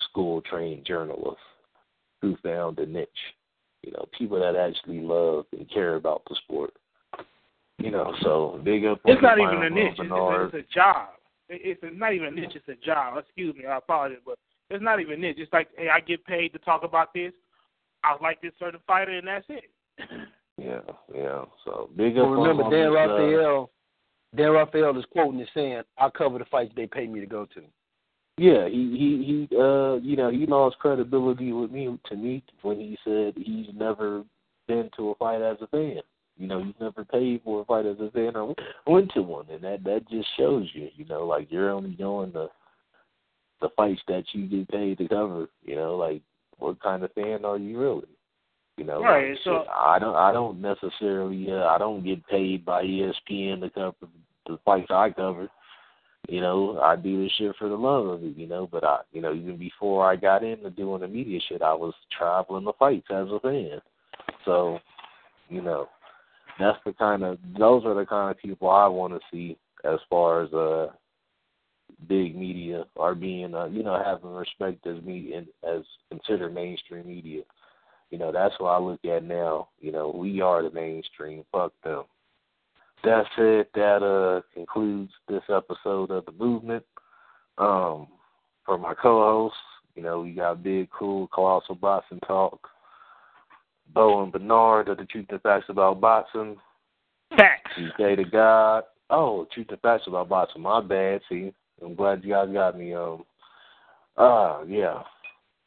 [0.10, 1.40] school trained journalists
[2.22, 3.10] who found a niche.
[3.82, 6.74] You know, people that actually love and care about the sport.
[7.80, 9.02] You know, so big up.
[9.06, 9.96] It's not even a niche.
[9.98, 11.10] It's, it's, a, job.
[11.50, 12.56] It- It's a, not even a niche.
[12.56, 13.18] It's a job.
[13.18, 13.66] Excuse me.
[13.66, 14.38] I apologize, but
[14.70, 15.38] it's not even a niche.
[15.40, 17.34] It's like, hey, I get paid to talk about this.
[18.04, 19.66] I like this certain fighter, and that's it.
[20.58, 20.82] Yeah,
[21.14, 21.46] yeah.
[21.66, 22.30] So big up.
[22.30, 23.72] Well, remember, Dan uh, Rafael,
[24.36, 27.46] Dan Rafael is quoting and saying, "I cover the fights they pay me to go
[27.46, 27.62] to."
[28.38, 32.80] Yeah, he he he uh you know, he lost credibility with me to me when
[32.80, 34.24] he said he's never
[34.68, 36.02] been to a fight as a fan.
[36.38, 38.56] You know, he's never paid for a fight as a fan or
[38.88, 42.34] went to one and that that just shows you, you know, like you're only going
[42.34, 42.48] to
[43.62, 46.24] the fights that you get paid to cover, you know, like
[46.58, 48.08] what kind of fan are you really?
[48.78, 52.66] You know, Right, like, so- I don't I don't necessarily uh, I don't get paid
[52.66, 54.12] by ESPN to cover
[54.48, 55.50] the fights I cover
[56.30, 59.00] you know, I do this shit for the love of it, you know, but I
[59.12, 62.74] you know, even before I got into doing the media shit, I was traveling the
[62.80, 63.82] fights as a fan.
[64.46, 64.80] So,
[65.50, 65.90] you know,
[66.60, 70.00] that's the kind of those are the kind of people I want to see as
[70.10, 70.88] far as uh
[72.08, 77.42] big media are being uh, you know having respect as media as considered mainstream media.
[78.14, 79.70] You know, that's what I look at now.
[79.80, 81.44] You know, we are the mainstream.
[81.52, 82.04] Fuck them.
[83.04, 86.86] That said, that uh concludes this episode of the movement.
[87.58, 88.06] Um,
[88.68, 89.58] for my co-hosts,
[89.96, 92.70] you know, we got Big Cool, Colossal Boxing Talk,
[93.96, 96.56] Bo and Bernard of the Truth and Facts About Boxing,
[97.36, 97.72] Facts.
[97.76, 98.84] TK to God.
[99.10, 100.62] Oh, Truth and Facts About Boxing.
[100.62, 101.22] My bad.
[101.30, 101.52] See,
[101.84, 102.94] I'm glad you guys got me.
[102.94, 103.24] Um,
[104.18, 105.02] ah, yeah.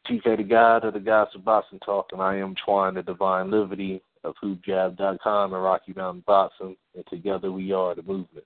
[0.09, 3.51] TK the God of the Gods of Boxing Talk, and I am Twine the Divine
[3.51, 8.45] Liberty of HoopJab.com and Rocky Mountain Boxing, and together we are the movement.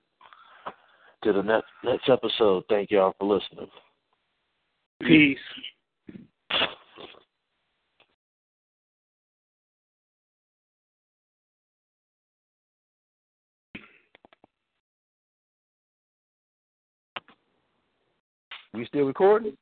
[1.23, 2.63] To the next next episode.
[2.67, 3.69] Thank y'all for listening.
[5.01, 5.37] Peace.
[18.73, 19.55] We still recording?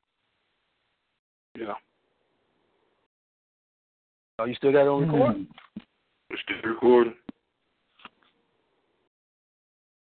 [1.58, 1.74] Yeah.
[4.40, 5.36] Oh, you still got it on record?
[5.36, 5.80] Mm-hmm.
[6.30, 7.12] We're still recording.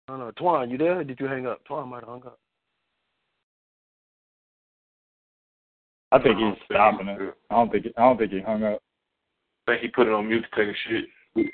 [0.08, 0.32] I don't know.
[0.40, 1.00] Twan, you there?
[1.00, 1.62] Or did you hang up?
[1.68, 2.38] Twan might have hung up.
[6.12, 7.20] I think he's stopping it.
[7.50, 7.88] I don't think.
[7.98, 8.80] I don't think he hung up.
[9.68, 11.06] I think he put it on mute to take a shit.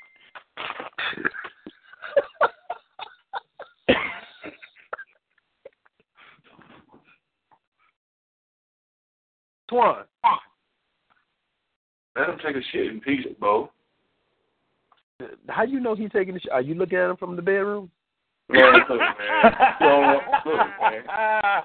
[9.71, 10.03] Twan.
[12.15, 13.71] Let him take a shit in peace, Bo.
[15.49, 16.51] How do you know he's taking the shit?
[16.51, 17.89] Are you looking at him from the bedroom?
[18.49, 19.55] Man, look, man.
[19.79, 21.63] You, look, man.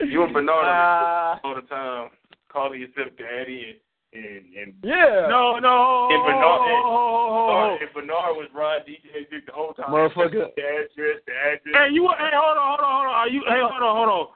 [0.00, 1.40] you and Bernard Ah.
[1.42, 2.10] all the time
[2.52, 3.80] calling yourself daddy
[4.12, 5.26] and, and, and and Yeah.
[5.28, 6.08] No, no.
[6.10, 9.90] And Bernard, and, Oh, and Bernard was riding DJ Dick the whole time.
[9.90, 10.54] Motherfucker.
[10.54, 11.74] The address, the address.
[11.74, 12.06] Hey, you.
[12.18, 13.14] Hey, hold on, hold on, hold on.
[13.14, 13.42] Are you?
[13.48, 14.26] Hey, hold on, hold on.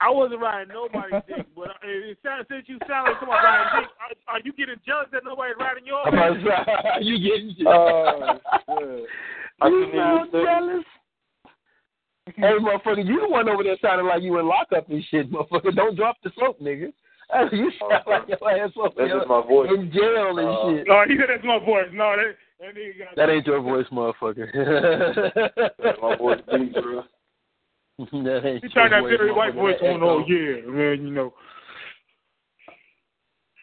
[0.00, 3.80] I wasn't riding nobody's dick, but uh, it sounds since you sound like somebody riding
[3.80, 3.90] dick,
[4.28, 6.04] are, are you getting jealous that nobody's riding yours?
[6.06, 9.08] I'm about to say, you getting Oh, shit.
[9.62, 10.84] I you couldn't sound jealous.
[12.36, 15.74] Hey, motherfucker, you the one over there sounding like you in lockup and shit, motherfucker.
[15.74, 16.92] Don't drop the soap, nigga.
[17.52, 19.70] You sound like your ass over That's there just my voice.
[19.74, 20.86] in jail and Uh, shit.
[20.88, 21.88] No, he said that's my voice.
[21.92, 24.46] No, that that nigga got That ain't your voice, motherfucker.
[25.78, 27.04] That's my voice deep, bro.
[28.24, 29.36] that He tried your that very motherfucker.
[29.36, 30.02] white voice That on.
[30.02, 30.28] Oh echo.
[30.28, 31.02] yeah, man.
[31.06, 31.34] You know,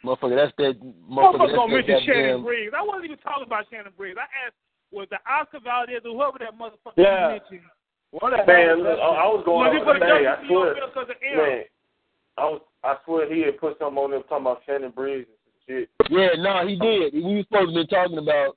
[0.04, 1.56] Motherfucker, that's that motherfucker motherfucker.
[1.56, 2.44] gonna mention Shannon goddamn.
[2.44, 2.74] Briggs.
[2.76, 4.18] I wasn't even talking about Shannon Briggs.
[4.20, 4.56] I asked
[4.92, 7.34] was the Oscar Valdez or whoever that motherfucker Yeah.
[7.34, 7.70] you mentioned.
[8.12, 10.28] What the hell Man, look, I, I was going Was it on for the today.
[10.28, 11.38] I swear, because of L?
[11.42, 11.64] man,
[12.38, 15.40] I was, I swear he had put something on there talking about Shannon Briggs and
[15.42, 15.90] some shit.
[16.12, 17.14] Yeah, no, he did.
[17.16, 18.54] We were supposed to be talking about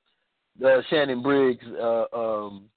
[0.61, 2.69] uh, Shannon Briggs, uh, um,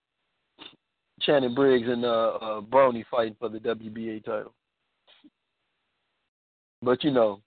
[1.22, 4.54] Shannon Briggs and uh, uh, Brownie fighting for the WBA title.
[6.82, 7.42] But you know,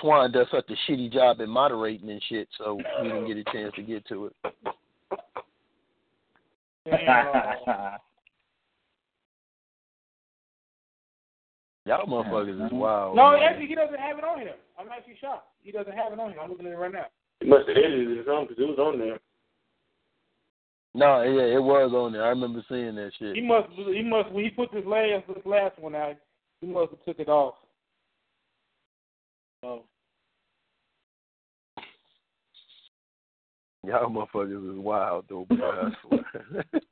[0.00, 3.44] Twan does such a shitty job at moderating and shit, so we didn't get a
[3.52, 4.36] chance to get to it.
[11.86, 13.14] Y'all motherfuckers is wild.
[13.14, 13.42] No, man.
[13.42, 14.54] actually, he doesn't have it on here.
[14.78, 15.48] I'm actually shocked.
[15.62, 16.40] He doesn't have it on here.
[16.40, 17.06] I'm looking at it right now.
[17.40, 19.18] He must have edited it or something because it was on there.
[20.96, 22.24] No, yeah, it was on there.
[22.24, 23.34] I remember seeing that shit.
[23.34, 23.68] He must.
[23.70, 24.30] He must.
[24.30, 26.16] When he put this last this last one out,
[26.60, 27.54] he must have took it off.
[29.60, 29.84] So
[33.86, 36.64] Y'all motherfuckers is wild though, swear.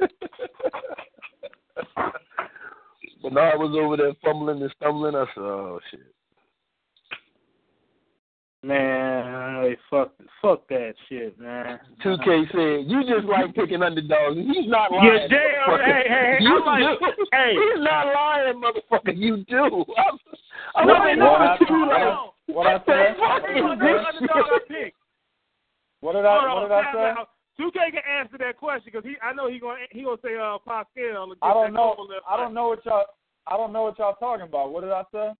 [3.22, 5.14] but now I was over there fumbling and stumbling.
[5.14, 6.00] I said, oh shit.
[8.62, 11.80] Man, hey, fuck, fuck that shit, man.
[12.04, 14.36] 2K said, you just like picking underdogs.
[14.36, 15.12] He's not lying.
[15.12, 15.68] Yeah, damn.
[15.68, 15.84] motherfucker.
[15.84, 16.44] Hey, hey, hey.
[16.44, 17.26] You I'm like, do.
[17.32, 17.52] hey.
[17.54, 19.16] He's not lying, motherfucker.
[19.16, 19.84] You do.
[19.98, 20.18] I'm,
[20.76, 21.68] I'm No, like, no, no, what it's happened?
[21.70, 22.02] you like,
[22.46, 23.16] What I what the said?
[23.18, 24.68] fuck Hey, what I shit?
[24.68, 24.96] picked?
[26.00, 26.38] What did I?
[26.48, 27.20] Hold What did I time say?
[27.20, 27.28] out.
[27.60, 30.58] 2K can answer that question because he, I know he gonna he gonna say uh
[30.66, 31.34] Pascal.
[31.42, 31.94] I don't know.
[32.28, 33.04] I don't know what y'all.
[33.46, 34.72] I don't know what y'all talking about.
[34.72, 35.30] What did I say?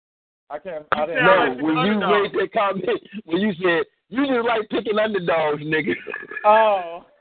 [0.52, 0.84] I can't.
[0.92, 1.24] I didn't.
[1.24, 2.32] No, when you underdog.
[2.32, 5.94] made that comment, when you said, you just like picking underdogs, nigga.
[6.44, 7.06] Oh.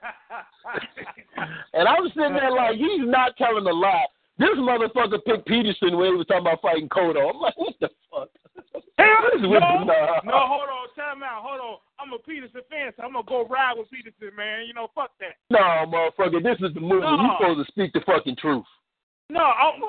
[1.74, 4.06] And I was sitting there like, he's not telling a lie.
[4.38, 7.30] This motherfucker picked Peterson when he was talking about fighting Cotto.
[7.34, 8.30] I'm like, what the fuck?
[9.00, 10.22] Hell, What is no, with you now?
[10.26, 11.78] no, hold on, time out, hold on.
[12.00, 14.68] I'm a Peterson fan, so I'm gonna go ride with Peterson, man.
[14.68, 15.38] You know, fuck that.
[15.50, 17.02] No, motherfucker, this is the movie.
[17.02, 17.16] No.
[17.16, 18.66] You supposed to speak the fucking truth.
[19.30, 19.82] No, I'm.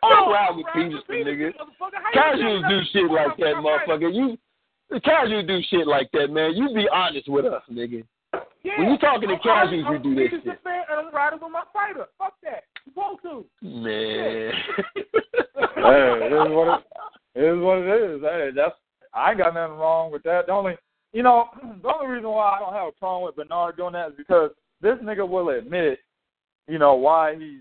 [0.00, 0.18] Fuck right.
[0.18, 1.52] Oh, Don't ride with ride Peterson, with nigga.
[1.54, 2.00] motherfucker.
[2.02, 4.14] How you Casuals do shit like that, motherfucker.
[4.14, 4.38] You
[5.00, 6.54] casuals do shit like that, man.
[6.54, 8.04] You be honest with us, nigga.
[8.62, 8.78] Yeah.
[8.78, 10.62] When you talking to I'm casuals, I'm you do this shit.
[10.64, 12.06] fan, and I'm riding with my fighter.
[12.18, 12.64] Fuck that.
[12.86, 13.44] You supposed to.
[13.62, 14.52] Man.
[15.76, 16.84] Hey, it is what it,
[17.34, 17.62] it is.
[17.62, 18.20] What it is.
[18.22, 18.74] Hey, that's.
[19.14, 20.46] I ain't got nothing wrong with that.
[20.46, 20.76] The only,
[21.12, 21.46] you know,
[21.82, 24.50] the only reason why I don't have a problem with Bernard doing that is because
[24.82, 25.98] this nigga will admit,
[26.68, 27.60] you know, why he's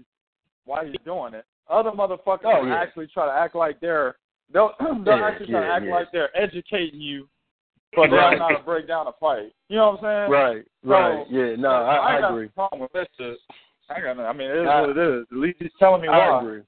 [0.65, 1.45] why he's doing it.
[1.69, 2.75] Other motherfuckers Oh, yeah.
[2.75, 4.15] actually try to act like they're
[4.53, 4.71] they'll
[5.05, 5.93] they'll Yeah, actually try to act yeah.
[5.95, 7.27] like they're educating you,
[7.95, 9.51] but they're don't to break down a fight.
[9.69, 10.31] You know what I'm saying?
[10.31, 11.25] right, right.
[11.29, 12.45] Yeah, no, I, I, I got agree.
[12.45, 13.37] a problem with that shit.
[13.89, 15.25] I got no, I mean, it is I- what it is.
[15.31, 16.61] At least he's telling me I agree.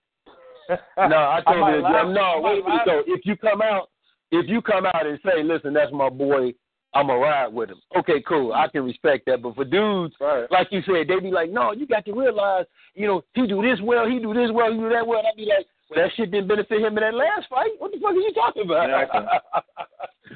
[0.98, 2.14] No, I totally might agree.
[2.14, 2.82] no, wait a minute laugh.
[2.86, 3.04] though.
[3.08, 3.90] If you come out,
[4.32, 6.54] if you come out and say, "Listen, that's my boy,"
[6.94, 7.80] I'ma ride with him.
[7.98, 8.52] Okay, cool.
[8.54, 9.42] I can respect that.
[9.42, 10.50] But for dudes, Right.
[10.52, 13.62] like you said, they be like, "No, you got to realize, you know, he do
[13.62, 16.02] this well, he do this well, he do that well." And I be like, "Well,
[16.04, 17.70] that shit didn't benefit him in that last fight.
[17.78, 18.90] What the fuck are you talking about?"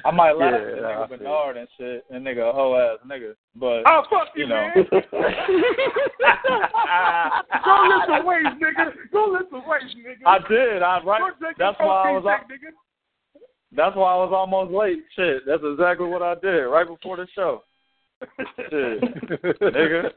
[0.04, 3.34] I might laugh Yeah, at nigga Bernard and shit, and nigga a whole ass nigga.
[3.54, 4.68] But Oh fuck you, You know.
[4.74, 4.84] man.
[7.64, 8.92] Go lift some weights, nigga.
[9.12, 10.26] Go lift some weights, nigga.
[10.26, 10.82] I did.
[10.82, 11.32] I right.
[11.58, 12.22] That's why I was.
[12.24, 12.70] protein al- shake, nigga.
[13.76, 14.98] That's why I was almost late.
[15.16, 15.42] Shit.
[15.46, 17.62] That's exactly what I did right before the show.
[18.70, 19.00] Shit.
[19.60, 20.10] Nigga.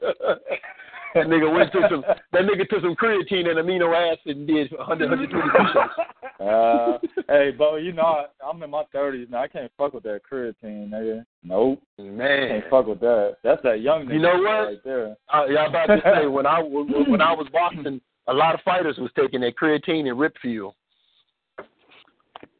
[1.13, 2.03] That nigga went to some.
[2.31, 5.93] That nigga took some creatine and amino acid and did 100, 120 push-ups.
[6.39, 9.41] Uh, hey, Bo, you know I, I'm in my thirties now.
[9.41, 11.25] I can't fuck with that creatine, nigga.
[11.43, 11.81] Nope.
[11.97, 13.37] Man, Can't fuck with that.
[13.43, 14.67] That's that young nigga You know what?
[14.67, 15.15] right there.
[15.33, 18.53] Uh, yeah, I'm about to say when I when, when I was boxing, a lot
[18.53, 20.75] of fighters was taking that creatine and rip fuel.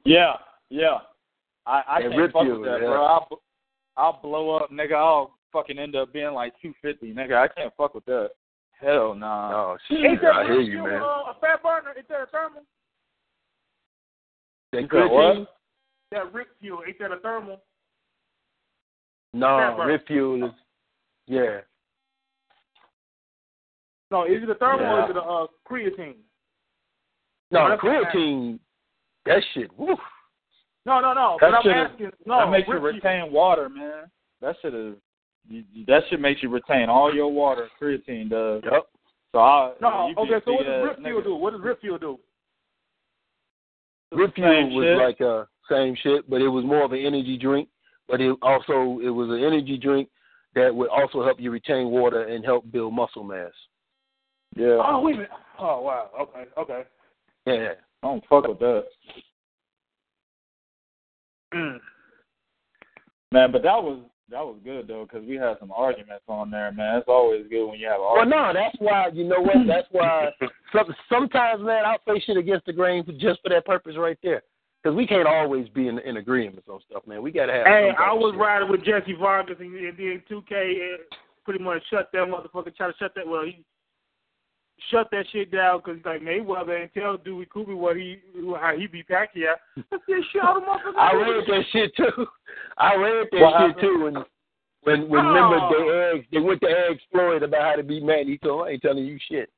[0.06, 0.34] Yeah,
[0.70, 0.98] yeah.
[1.66, 2.88] I, I And can't rip fuck you, with that, yeah.
[2.88, 3.06] bro.
[3.06, 3.36] I'll, b-
[3.98, 4.94] I'll blow up, nigga.
[4.96, 7.36] I'll fucking end up being like 250, nigga.
[7.38, 8.30] I can't fuck with that.
[8.80, 9.52] Hell nah.
[9.72, 10.22] Oh Ain't shit!
[10.22, 11.02] that I hear Rick you, Fuel, man.
[11.02, 11.94] Uh, a fat burner?
[11.98, 12.62] Ain't that a thermal?
[14.72, 15.36] That You said what?
[15.36, 15.48] creatine.
[16.12, 17.62] That Rick fuel, ain't that a thermal?
[19.34, 19.84] No, Fat.
[19.84, 20.52] Rip Fuel is
[21.26, 21.60] yeah.
[24.12, 26.16] No, is it a thermal or is it a uh, creatine?
[27.52, 28.60] No, No, that's creatine.
[29.26, 29.78] That shit.
[29.78, 29.96] Woo.
[30.88, 31.38] No, no, no.
[31.41, 32.11] That but I'm asking.
[32.25, 34.06] No, that makes you retain water, man.
[34.41, 34.95] That shit is.
[35.49, 37.67] You, you- that shit makes you retain all your water.
[37.80, 38.61] Creatine does.
[38.64, 38.88] Yep.
[39.33, 39.74] So I.
[39.82, 40.40] No, okay.
[40.45, 41.35] So what does Rip Fuel do?
[41.35, 42.17] What does Rip Fuel do?
[44.14, 44.98] Rip Fuel was shit.
[44.98, 47.67] like uh same shit, but it was more of an energy drink.
[48.07, 50.07] But it also it was an energy drink
[50.56, 53.51] that would also help you retain water and help build muscle mass.
[54.56, 54.77] Yeah.
[54.82, 55.32] Oh wait a minute.
[55.59, 56.09] Oh wow.
[56.22, 56.45] Okay.
[56.57, 56.83] Okay.
[57.45, 57.74] Yeah.
[58.03, 58.85] I don't fuck with that.
[61.53, 61.80] Mm.
[63.32, 66.72] Man, but that was that was good though, because we had some arguments on there,
[66.72, 66.98] man.
[66.98, 68.35] It's always good when you have arguments.
[68.35, 69.56] Well, no, that's why you know what.
[69.67, 70.30] That's why
[70.74, 74.17] some, sometimes, man, I'll say shit against the grain for, just for that purpose right
[74.22, 74.43] there.
[74.84, 77.22] Because we can't always be in, in agreement on stuff, man.
[77.22, 77.66] We gotta have.
[77.66, 78.40] Hey, I was shit.
[78.40, 82.76] riding with Jessie Vargas and, and then 2K uh, pretty much shut that motherfucker.
[82.76, 83.27] Try to shut that.
[83.27, 83.64] Well, he
[84.91, 88.19] shut that shit down because like Mayweather and tell Dewey Cooper what he
[88.59, 89.56] how he be Pacquiao.
[89.77, 89.99] I said,
[90.31, 90.97] shit, all the motherfuckers.
[90.97, 92.25] I read that shit too.
[92.77, 94.03] I read that What shit too.
[94.03, 94.15] When
[94.83, 95.30] when when oh.
[95.30, 96.11] remember Oh.
[96.14, 98.31] they asked they went to ask Floyd about how to beat Manny.
[98.31, 99.49] He told him, I ain't telling you shit.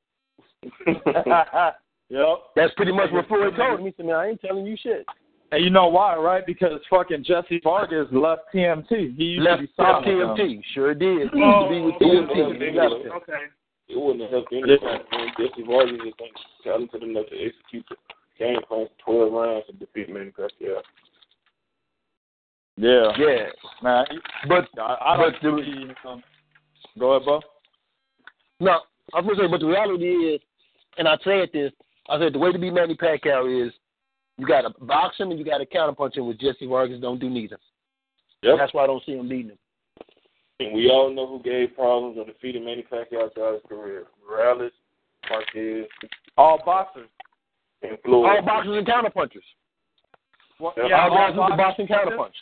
[0.86, 2.38] yep.
[2.56, 3.88] That's pretty much what Floyd told me.
[3.90, 5.06] He said, man, I ain't telling you shit.
[5.52, 6.46] And you know why, right?
[6.46, 9.16] Because fucking Jessie Vargas left TMT.
[9.18, 10.38] He used Left to be signed with them.
[10.38, 10.62] TMT.
[10.76, 11.30] Sure did.
[11.34, 12.22] He Oh, used to be oh.
[12.22, 12.40] with okay.
[12.40, 12.72] TMT.
[12.72, 13.24] He left.
[13.24, 13.44] Okay.
[13.90, 14.78] It wouldn't have helped anything.
[14.84, 15.00] Man.
[15.38, 17.96] Jessie Vargas just ain't talented enough to execute the
[18.38, 20.82] game plan for 12 rounds and defeat Manny Pacquiao.
[22.78, 23.12] Yeah.
[23.18, 23.48] Yeah.
[23.84, 24.06] Man,
[24.48, 26.24] But I, I don't But the- see um,
[26.98, 27.42] Go ahead, Bo.
[28.60, 28.80] No,
[29.14, 30.42] I was gonna say, but the reality is,
[30.98, 31.72] and I said this,
[32.10, 33.74] I said the way to beat Manny Pacquiao is
[34.38, 36.28] you got to box him and you got to counterpunch him.
[36.28, 37.58] With Jessie Vargas, don't do neither.
[38.44, 38.56] Yep.
[38.58, 39.58] That's why I don't see him beating him.
[40.60, 44.08] And we all know who gave problems on defeating Manny Pacquiao throughout his career.
[44.28, 44.72] Morales,
[45.30, 45.86] Marquez,
[46.38, 47.08] All boxers.
[47.82, 48.30] and Floyd.
[48.30, 49.44] All boxers and counterpunchers.
[50.60, 52.34] Well, Yeah, yeah, all guys all with the boxing boxers, but this- counterpunch.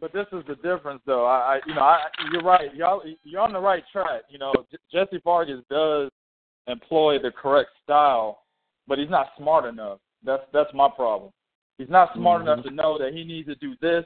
[0.00, 1.24] But this is the difference, though.
[1.24, 1.98] I, I you know, I,
[2.32, 2.74] you're right.
[2.74, 4.22] Y'all, you're on the right track.
[4.28, 6.10] You know, J- Jessie Vargas does
[6.66, 8.42] employ the correct style,
[8.88, 9.98] but he's not smart enough.
[10.24, 11.30] That's that's my problem.
[11.78, 12.44] He's not smart Mhm.
[12.52, 14.04] enough to know that he needs to do this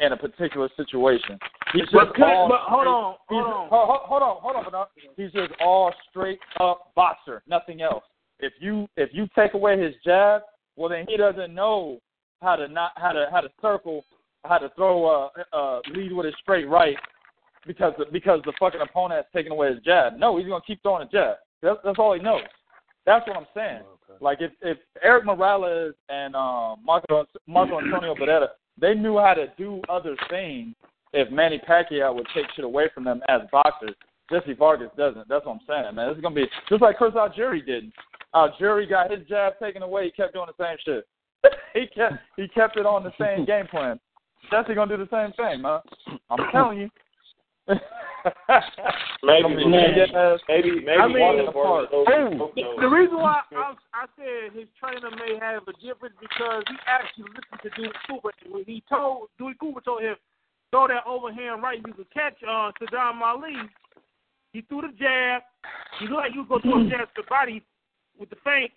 [0.00, 1.38] in a particular situation.
[1.72, 3.68] He's just But, all but hold on, He's, hold on.
[3.68, 4.22] hold, hold
[4.56, 4.86] on, hold on.
[5.16, 8.04] He's just all straight up boxer, nothing else.
[8.38, 10.42] If you if you take away his jab,
[10.76, 11.98] well then he doesn't know
[12.42, 14.04] how to not how to how to circle,
[14.44, 16.96] how to throw a, uh lead with his straight right
[17.66, 20.18] because the, because the fucking opponent has taken away his jab.
[20.18, 21.36] No, he's gonna keep throwing a jab.
[21.62, 22.42] That's that's all he knows.
[23.06, 23.82] That's what I'm saying.
[24.20, 28.48] Like if if Erik Morales and um Marco Marco Antonio Barrera,
[28.80, 30.74] they knew how to do other things
[31.12, 33.94] if Manny Pacquiao would take shit away from them as boxers.
[34.30, 35.28] Jessie Vargas doesn't.
[35.28, 36.08] That's what I'm saying, man.
[36.08, 37.92] This is gonna be just like Chris Algieri did.
[38.34, 40.06] Algieri got his jab taken away.
[40.06, 41.06] He kept doing the same shit.
[41.74, 44.00] he kept he kept it on the same game plan.
[44.50, 45.80] Jessie gonna do the same thing, man.
[46.30, 46.90] I'm telling you.
[49.22, 50.02] Maybe, I mean, maybe,
[50.48, 54.52] maybe, maybe I mean- one of the Oh, the, the reason why I, I said
[54.58, 58.30] his trainer may have a difference because he actually listened to Dewey Cooper.
[58.44, 60.16] And when he told Dewey Cooper told him
[60.70, 63.54] throw that overhand right, you could catch uh, Sadam Ali.
[64.52, 65.42] He threw the jab.
[66.00, 67.62] He looked like he was going to throw a jab to the body
[68.18, 68.70] with the feint.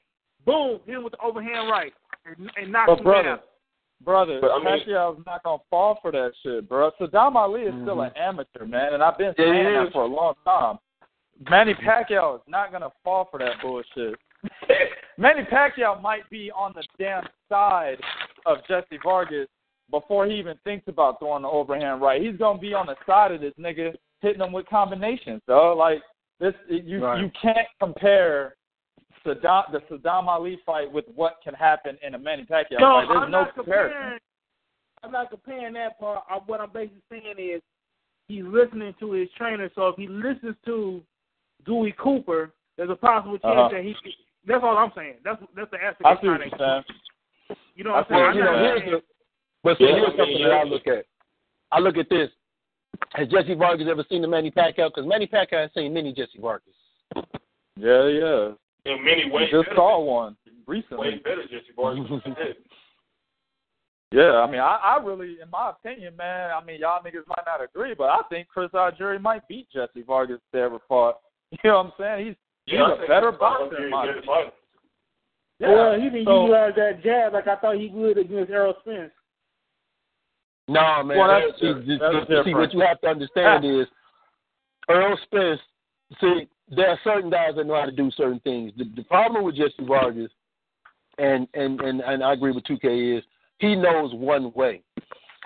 [0.46, 1.94] Boom, hit him with the overhand right
[2.26, 3.40] and, and knocked But him brother, down.
[4.04, 6.92] Brother, But, I mean- Pacquiao's not gonna fall for that shit, bro.
[7.00, 8.02] Sadam Ali is still mm-hmm.
[8.02, 9.94] an amateur, man, and I've been Yeah, he saying that is.
[9.94, 10.80] for a long time.
[11.50, 14.18] Manny Pacquiao is not gonna fall for that bullshit.
[15.18, 17.98] Manny Pacquiao might be on the damn side
[18.46, 19.48] of Jessie Vargas
[19.92, 22.22] before he even thinks about throwing the overhand right.
[22.22, 25.74] He's gonna be on the side of this nigga hitting him with combinations, though.
[25.76, 26.02] Like
[26.40, 27.20] this, you Right.
[27.20, 28.56] you can't compare
[29.26, 33.08] Sadam the Sadam Ali fight with what can happen in a Manny Pacquiao No, fight.
[33.10, 33.94] There's I'm no not comparison.
[33.98, 34.20] comparing.
[35.04, 36.24] I'm not comparing that part.
[36.30, 37.62] I, what I'm basically saying is
[38.28, 39.70] he's listening to his trainer.
[39.76, 41.02] So if he listens to
[41.66, 43.70] Dewey Cooper, there's a possible chance Uh-huh.
[43.72, 43.94] that he.
[44.04, 44.14] could-
[44.46, 45.16] That's all I'm saying.
[45.24, 46.06] That's that's the aspect.
[46.06, 46.84] I I'm see what trying you're to-
[47.50, 47.60] saying.
[47.76, 48.26] You know what I I'm see saying?
[48.26, 49.04] I'm you're not you know, here's saying- the,
[49.64, 51.06] but see, Yeah, here's I mean, something that I look at.
[51.72, 52.30] I look at this.
[53.14, 54.90] Has Jessie Vargas ever seen the Manny Pacquiao?
[54.90, 56.74] Because Manny Pacquiao has seen many Jessie Vargas.
[57.78, 58.50] Yeah, yeah.
[58.86, 61.16] In many We ways, just saw one way recently.
[61.24, 62.06] better Jessie Vargas.
[64.12, 67.46] Yeah, I mean, I, I really, in my opinion, man, I mean, y'all niggas might
[67.46, 71.20] not agree, but I think Chris Algieri might beat Jessie Vargas if they ever fought.
[71.64, 72.26] You know what I'm saying?
[72.28, 72.36] He's
[72.66, 74.36] Yeah, he's a better Chris boxer, Algieri in my better opinion.
[74.36, 74.52] fighter.
[75.60, 75.70] Yeah.
[75.76, 79.12] Well, he didn't so, utilize that jab like I thought he would against Errol Spence.
[80.68, 81.18] No, man.
[81.18, 81.86] Well, that- that's see, different.
[82.30, 83.86] see, That's see, what you have to understand is
[84.90, 85.60] Earl Spence.
[86.20, 88.72] See, there are certain guys that know how to do certain things.
[88.78, 90.32] The, the problem with Jessie Vargas,
[91.18, 93.24] and and and and I agree with 2K is
[93.60, 94.82] he knows one way.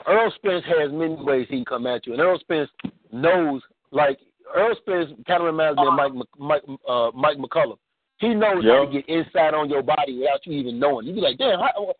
[0.07, 2.69] Earl Spence has many ways he can come at you, and Earl Spence
[3.11, 3.61] knows
[3.91, 4.19] like
[4.55, 7.77] Earl Spence kind of reminds me of Mike Mike uh, Mike McCallum.
[8.17, 11.05] He knows how to get inside on your body without you even knowing.
[11.05, 11.93] You'd be like, damn, how,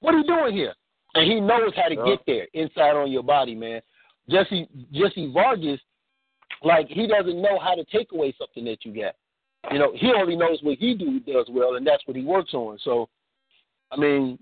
[0.00, 0.74] what are you doing here?
[1.14, 2.04] And he knows how to Yeah.
[2.04, 3.80] get there inside on your body, man.
[4.28, 5.80] Jessie Jessie Vargas,
[6.62, 9.14] like he doesn't know how to take away something that you got.
[9.72, 12.54] You know, he only knows what he do does well, and that's what he works
[12.54, 12.78] on.
[12.82, 13.08] So,
[13.90, 14.38] I mean,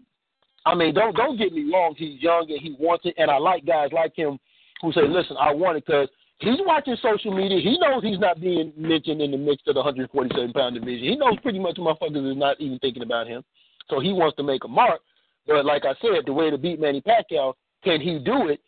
[0.64, 1.94] I mean, don't don't get me wrong.
[1.96, 4.38] He's young and he wants it, and I like guys like him
[4.82, 7.60] who say, "Listen, I want it," because he's watching social media.
[7.60, 11.08] He knows he's not being mentioned in the mix of the 147 pound division.
[11.08, 13.42] He knows pretty much motherfuckers is not even thinking about him.
[13.88, 15.00] So he wants to make a mark.
[15.46, 17.54] But like I said, the way to beat Manny Pacquiao,
[17.84, 18.60] can he do it?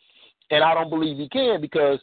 [0.49, 1.99] And I don't believe he can because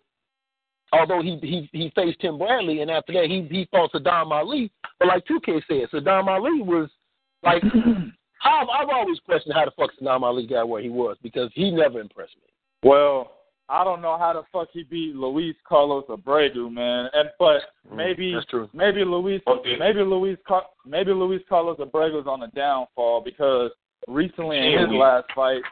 [0.92, 4.70] although he he he faced Tim Bradley and after that he he fought Sadam Ali.
[4.98, 6.89] But like 2K said, Sadam Ali was
[7.42, 7.62] like
[8.44, 11.70] I've I've always questioned how the fuck Sadam Ali got where he was because he
[11.70, 12.52] never impressed me.
[12.82, 13.32] Well,
[13.68, 17.08] I don't know how the fuck he beat Luis Carlos Abregu, man.
[17.12, 18.68] And but mm, maybe true.
[18.73, 19.76] maybe Luis Okay.
[19.78, 20.39] maybe Luis
[20.86, 23.70] maybe Luis Carlos Abregu is on the downfall because
[24.06, 25.62] recently in his last fight,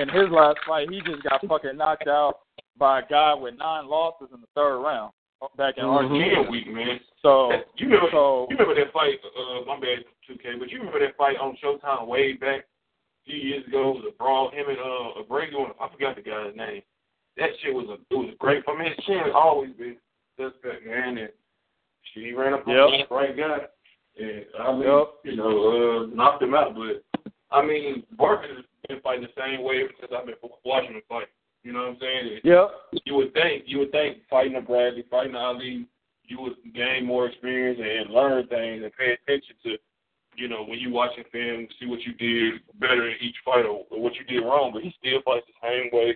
[0.00, 2.40] in his last fight, he just got fucking knocked out
[2.78, 5.12] by a guy with nine losses in the third round
[5.56, 5.94] back in Mhm.
[5.96, 6.42] Argentina.
[6.42, 7.00] Yeah, weak man.
[7.22, 8.10] So You remember?
[8.10, 9.18] so You remember that fight?
[9.36, 10.58] Uh, my bad, 2K.
[10.58, 13.90] But you remember that fight on Showtime way back a few years ago?
[13.90, 14.50] It was a brawl.
[14.50, 15.56] Him and uh, Abregu.
[15.64, 16.82] and- I forgot the guy's name.
[17.36, 18.64] That shit was a it was great.
[18.66, 19.96] I mean, his chin has always been
[20.40, 21.18] suspect, man.
[21.18, 21.30] And
[22.14, 23.08] shit, he ran up on Yep.
[23.08, 23.66] the right guy,
[24.18, 25.08] and I mean, Yep.
[25.24, 25.52] you know,
[26.02, 26.74] uh, knocked him out.
[26.74, 27.02] But
[27.50, 31.02] I mean, Barker has been fighting the same way ever since I've been watching him
[31.10, 31.28] fight.
[31.66, 32.40] You know what I'm saying?
[32.46, 32.70] Yep.
[33.10, 35.88] you would think you would think fighting a Bradley, fighting a Ali,
[36.22, 39.74] you would gain more experience and learn things and pay attention to,
[40.38, 43.82] you know, when you watching film, see what you did better in each fight or,
[43.90, 44.70] or what you did wrong.
[44.70, 46.14] But he still fights the same way.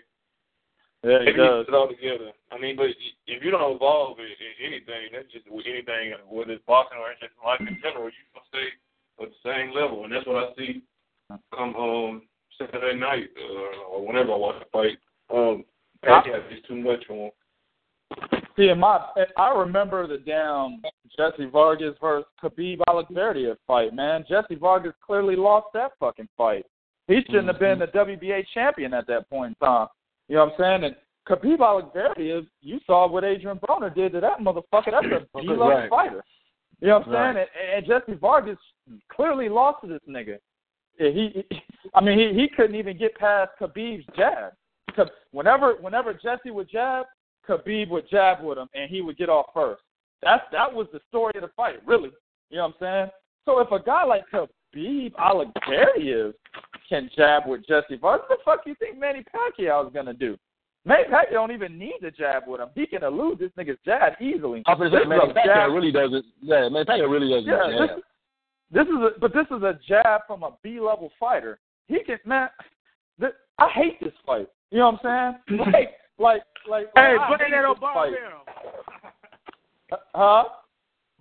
[1.03, 1.67] Yeah, he Maybe does.
[1.67, 2.31] it all together.
[2.55, 2.95] I mean, but
[3.27, 7.11] if you don't evolve in, in anything, that's just with anything, whether it's boxing or
[7.19, 8.71] just life in general, you gonna stay
[9.19, 10.87] at the same level, and that's what I see
[11.51, 12.23] come um
[12.55, 14.99] Saturday night uh, or whenever I watch a fight.
[15.33, 15.65] Um,
[16.05, 17.31] Pacquiao is too much for him.
[18.57, 20.83] See, in my, I remember the damn
[21.17, 24.25] Jessie Vargas versus Khabib Alexander fight, man.
[24.29, 26.67] Jessie Vargas clearly lost that fucking fight.
[27.07, 29.89] He shouldn't have been the WBA champion at that point in time.
[30.29, 30.85] You know what I'm saying?
[30.85, 30.97] And
[31.29, 34.91] Khabib Alexander, you saw what Adrian Broner did to that motherfucker.
[34.91, 35.91] That's a B-level Right.
[35.91, 36.25] fighter.
[36.81, 37.35] You know what I'm Right.
[37.35, 37.47] saying?
[37.67, 38.59] And, and Jessie Vargas
[39.11, 40.39] clearly lost to this nigga.
[40.99, 41.63] He, he,
[41.95, 44.53] I mean, he he couldn't even get past Khabib's jab.
[44.97, 47.07] Because whenever whenever Jessie would jab,
[47.49, 49.83] Khabib would jab with him, and he would get off first.
[50.23, 52.11] That's that was the story of the fight, really.
[52.51, 53.11] You know what I'm saying?
[53.45, 56.35] So if a guy like Khabib Alexander
[56.89, 60.37] can jab with Jessie Vargas, what the fuck you think Manny Pacquiao is gonna do?
[60.85, 62.69] Manny Pacquiao don't even need to jab with him.
[62.75, 64.63] He can elude this nigga's jab easily.
[64.67, 66.25] I was say, This is a jab- Pacquiao really doesn't.
[66.43, 67.47] Yeah, man, Pacquiao really doesn't.
[67.47, 67.89] yeah, jab.
[67.89, 68.05] this,
[68.73, 71.59] this is a but this is a jab from a B level fighter.
[71.87, 72.49] He can man.
[73.19, 74.49] This, I hate this fight.
[74.71, 75.59] You know what I'm saying?
[75.73, 76.87] Like like like.
[76.95, 78.13] Hey, I blame that on Bob fight.
[78.13, 78.43] Arum.
[80.15, 80.45] Huh?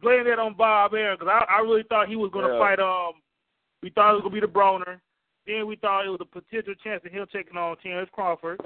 [0.02, 2.60] Blame that on Bob Arum because I, I really thought he was going to Yeah.
[2.60, 2.80] fight.
[2.80, 3.14] Um,
[3.82, 5.00] we thought it was going to be the Broner.
[5.48, 8.60] Then we thought it was a potential chance of him taking on Terence Crawford,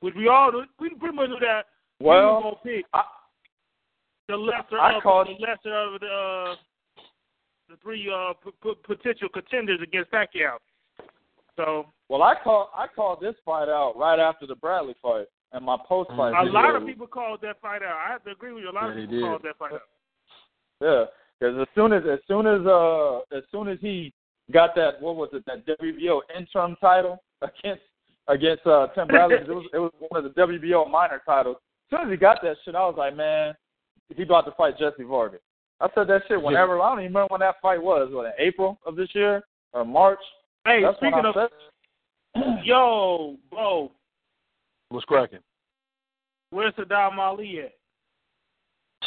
[0.00, 1.66] which we all we pretty much knew that
[1.98, 3.02] he was Well, pick I,
[4.28, 6.54] the lesser I of called- the lesser of the uh,
[7.70, 10.56] the three uh, p- p- potential contenders against Pacquiao.
[11.58, 15.64] So well, I call I called this fight out right after the Bradley fight and
[15.64, 16.32] my post fight.
[16.32, 17.98] a lot of people called that fight out.
[18.06, 18.70] I have to agree with you.
[18.70, 19.82] A lot Yeah, of people called that fight out.
[20.80, 21.04] Yeah,
[21.40, 24.12] because as soon as as soon as uh as soon as he
[24.52, 27.82] got that what was it that WBO interim title against
[28.28, 31.56] against uh Tim Bradley, it was it was one of the WBO minor titles.
[31.90, 33.52] As soon as he got that shit, I was like, man,
[34.14, 35.40] he about to fight Jessie Vargas.
[35.80, 36.80] I said that shit whenever.
[36.80, 38.10] I don't even remember when that fight was.
[38.12, 40.20] What in April of this year or March?
[40.68, 42.42] Hey, That's speaking of said.
[42.64, 43.90] yo, bro,
[44.90, 45.38] What's cracking?
[46.50, 47.72] where's Sadam Ali at?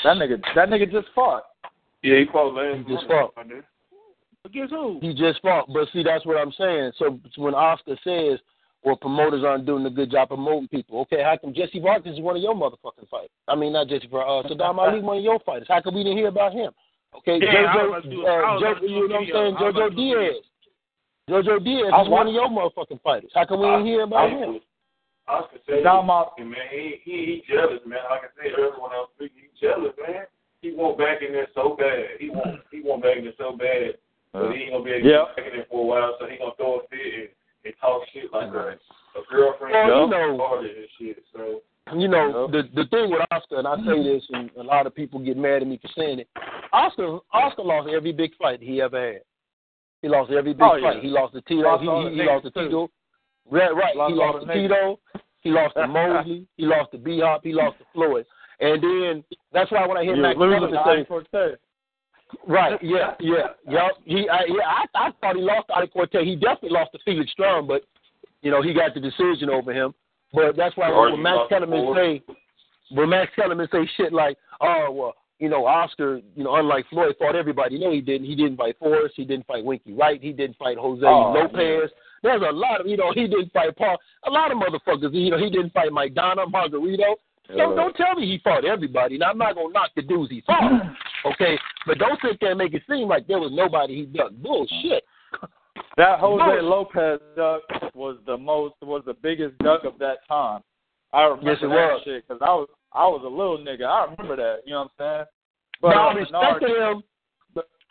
[0.03, 1.43] That nigga, that nigga just fought.
[2.01, 3.33] Yeah, he fought last He just fought.
[3.37, 3.63] I did.
[4.43, 4.97] Against who?
[5.01, 6.93] He just fought, but see, that's what I'm saying.
[6.97, 8.39] So when Oscar says,
[8.83, 12.21] "Well, promoters aren't doing a good job promoting people," okay, how come Jessie Vargas is
[12.21, 13.29] one of your motherfucking fighters?
[13.47, 15.67] I mean, not Jessie, for uh, Sadam Ali, is one of your fighters.
[15.69, 16.71] How come we didn't hear about him?
[17.17, 18.93] Okay, Yeah, I was Jojo, about to do- uh, I was about Jo- to do
[18.93, 19.55] you know what I'm saying?
[19.57, 20.19] I was Jojo to do a video.
[20.31, 20.43] Diaz.
[21.31, 23.31] Jojo Diaz I is one of your motherfucking fighters.
[23.33, 24.59] How come we didn't hear about him?
[25.27, 27.99] Oscar said, Down my- man, he, he he jealous, man.
[28.09, 30.25] Like I said earlier when I was speaking, he jealous, man.
[30.61, 32.19] He want back in there so bad.
[32.19, 33.95] He want he want back in there so bad,
[34.33, 35.23] but he ain't gonna be able to Yeah.
[35.31, 36.15] get back in there for a while.
[36.19, 37.29] So he gonna throw a fit and,
[37.65, 39.71] and talk shit like a, a girlfriend.
[39.73, 41.23] Well, you know- started and shit.
[41.31, 41.61] So
[41.95, 44.93] You know, the the thing with Oscar, and I say this, and a lot of
[44.93, 46.27] people get mad at me for saying it.
[46.73, 49.21] Oscar Oscar lost every big fight he ever had.
[50.01, 50.93] He lost every big Oh, yeah.
[50.93, 51.03] fight.
[51.03, 51.61] He lost to Tito.
[51.61, 52.51] Lost he he, he lost to.
[52.51, 52.89] Tito.
[53.49, 53.95] Right, right.
[53.95, 54.61] Lost he lost the to.
[54.61, 54.99] Tito.
[55.41, 56.47] He lost to Mosley.
[56.57, 57.41] He lost to B Hop.
[57.43, 58.25] He lost to Floyd.
[58.59, 61.59] And then that's why when I hear You Max losing Kellerman to say, Ike
[62.47, 62.79] Right.
[62.81, 63.15] Yeah.
[63.19, 63.47] Yeah.
[63.67, 63.87] Yeah.
[64.05, 64.29] He.
[64.29, 64.85] I, yeah.
[64.95, 66.23] I, I thought he lost to Ali Cortez.
[66.23, 67.81] He definitely lost to Felix Sturm, but
[68.41, 69.93] you know he got the decision over him.
[70.33, 72.23] But that's why Or when Max Kellerman say,
[72.91, 77.15] when Max Kellerman say shit like, "Oh well, you know Oscar, you know unlike Floyd
[77.19, 78.25] fought everybody." No, he didn't.
[78.27, 79.15] He didn't fight Forrest.
[79.17, 80.21] He didn't fight Winky Wright.
[80.21, 81.89] He didn't fight Jose Oh, Lopez.
[82.23, 83.97] There's a lot of you know he didn't fight Paul.
[84.25, 85.13] A lot of motherfuckers.
[85.13, 87.15] You know he didn't fight Mike Donna, Margarito.
[87.57, 89.17] Don't don't tell me he fought everybody.
[89.17, 90.71] Now I'm not gonna knock the dudes he fought.
[91.23, 91.55] Okay,
[91.85, 94.41] but don't sit there and make it seem like there was nobody he ducked.
[94.41, 95.03] Bullshit.
[95.97, 96.61] That Jose.
[96.61, 97.61] Lopez duck
[97.93, 100.61] was the most was the biggest duck of that time.
[101.13, 102.01] I remember Yes, it that was.
[102.05, 103.85] shit because I was I was a little nigga.
[103.85, 104.61] I remember that.
[104.65, 105.25] You know what I'm saying?
[105.81, 107.03] But Now, I uh, Bernard- respected him.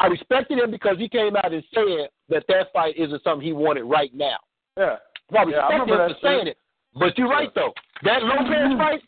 [0.03, 3.53] I respected him because he came out and said that that fight isn't something he
[3.53, 4.37] wanted right now.
[4.79, 4.97] Yeah.
[5.31, 6.57] Well, I Yeah, I remember him that for saying it.
[6.99, 7.75] But you're right though.
[8.05, 9.01] That Lopez fight,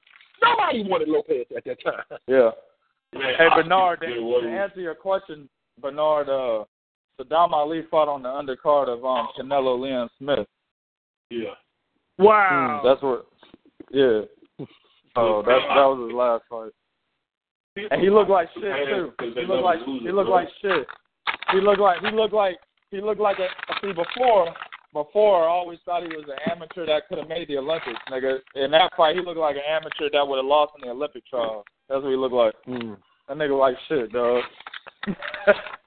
[0.43, 2.19] nobody wanted Lopez at that time.
[2.27, 2.51] Yeah.
[3.15, 5.49] man, Hey Bernard, to, did to answer your question,
[5.81, 6.65] Bernard, uh,
[7.19, 10.47] Sadam Ali fought on the undercard of um Canelo Liam Smith.
[11.31, 11.55] yeah.
[12.19, 12.83] Wow.
[12.85, 13.27] That's what.
[13.91, 14.21] Yeah.
[15.17, 16.73] Oh, that that was his last fight.
[17.91, 19.13] And he looked like shit too.
[19.21, 20.87] He looked like he looked like shit.
[21.53, 22.57] He looked like he looked like
[22.91, 23.49] he looked like a
[23.81, 24.55] see before
[24.93, 28.39] before I always thought he was an amateur that could have made the Olympics, nigga.
[28.55, 31.27] In that fight he looked like an amateur that would have lost in the Olympic
[31.27, 31.65] trial.
[31.89, 32.55] That's what he looked like.
[32.69, 32.97] Mm.
[33.29, 34.43] That nigga like shit, dog.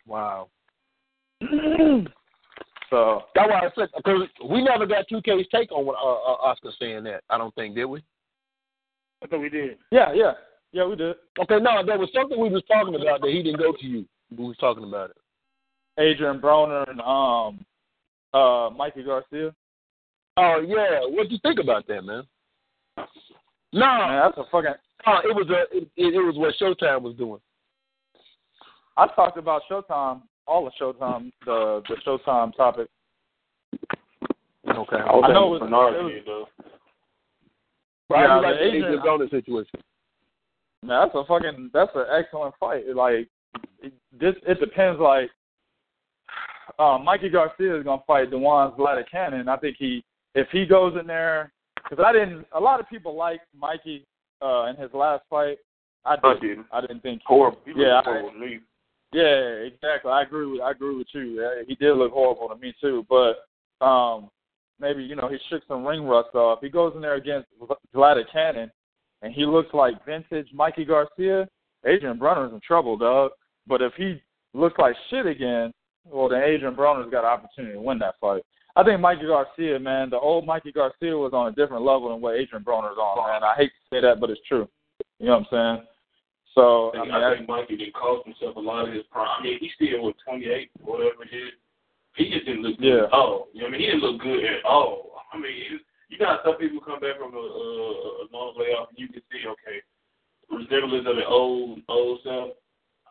[0.07, 0.49] Wow.
[1.41, 6.47] so That's why I said because we never got 2K's take on what uh, uh,
[6.47, 7.23] Oscar saying that.
[7.29, 8.03] I don't think did we?
[9.25, 9.77] I thought we did.
[9.91, 10.33] yeah, yeah,
[10.71, 11.15] yeah, we did.
[11.39, 14.05] Okay, no, there was something we was talking about that he didn't go to you.
[14.37, 15.17] We was talking about it.
[15.97, 17.65] Adrian Broner and um
[18.33, 19.53] uh Mikey Garcia.
[20.37, 22.23] Oh yeah, what'd you think about that, man?
[22.97, 24.73] No, Man, that's a fucking
[25.07, 27.39] no, it was a it, it, it was what Showtime was doing.
[28.97, 32.89] I talked about Showtime, all of Showtime, the the Showtime topic.
[34.67, 34.97] Okay.
[34.97, 36.47] I, I know it was- Bernard it was-
[38.09, 38.21] did, though.
[38.21, 39.79] Yeah, I like the the Adrian- Adrian Broner situation.
[40.83, 42.83] Man, that's a fucking that's an excellent fight.
[42.95, 43.27] Like
[43.81, 44.99] it, this, it depends.
[44.99, 45.29] Like
[46.79, 48.73] uh, Mikey Garcia is gonna fight Dewan
[49.09, 49.47] Cannon.
[49.49, 50.03] I think he
[50.35, 51.51] if he goes in there
[51.89, 52.45] because I didn't.
[52.53, 54.05] A lot of people like Mikey
[54.41, 55.57] uh, in his last fight.
[56.05, 56.41] I I didn't.
[56.41, 56.65] didn't.
[56.71, 57.21] I didn't think.
[57.25, 57.59] Horrible.
[57.65, 58.59] He Yeah, looked I- horrible to me.
[59.13, 60.11] Yeah, exactly.
[60.11, 61.47] I agree with I agree with you.
[61.67, 63.45] He did look horrible to me too, but
[63.85, 64.29] um
[64.79, 66.59] maybe you know he shook some ring rust off.
[66.61, 67.47] He goes in there against
[67.93, 68.69] Zlaticanin,
[69.21, 71.47] and he looks like vintage Mikey Garcia.
[71.85, 73.31] Adrian Broner's in trouble, dog.
[73.67, 74.21] But if he
[74.53, 75.71] looks like shit again,
[76.05, 78.43] well then Adrian Broner's got an opportunity to win that fight.
[78.75, 82.21] I think Mikey Garcia, man, the old Mikey Garcia was on a different level than
[82.21, 83.43] what Adrian Broner's on, man.
[83.43, 84.67] I hate to say that, but it's true.
[85.19, 85.87] You know what I'm saying?
[86.55, 89.27] So I mean, I think Mikey did cost himself a lot of his prime.
[89.39, 91.51] I mean, he's still with 28, whatever it is.
[92.15, 93.03] He just didn't look good Yeah.
[93.05, 93.47] at all.
[93.53, 93.81] You know what I mean?
[93.81, 95.21] He didn't look good at all.
[95.33, 95.51] I mean,
[96.09, 99.21] you, got some people come back from a, a, a long layoff and you can
[99.31, 99.83] see, okay,
[100.49, 102.51] resemblance of the old, old self.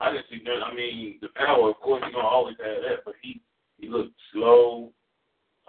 [0.00, 0.65] I didn't see that.
[0.65, 3.41] I mean, the power, of course, he's going to always have that, but he,
[3.78, 4.91] he looked slow.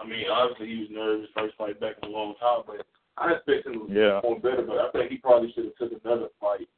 [0.00, 2.86] I mean, obviously he was nervous first fight back in a long time, but
[3.18, 4.20] I expect him to Yeah.
[4.20, 6.68] perform better, but I think he probably should have took another fight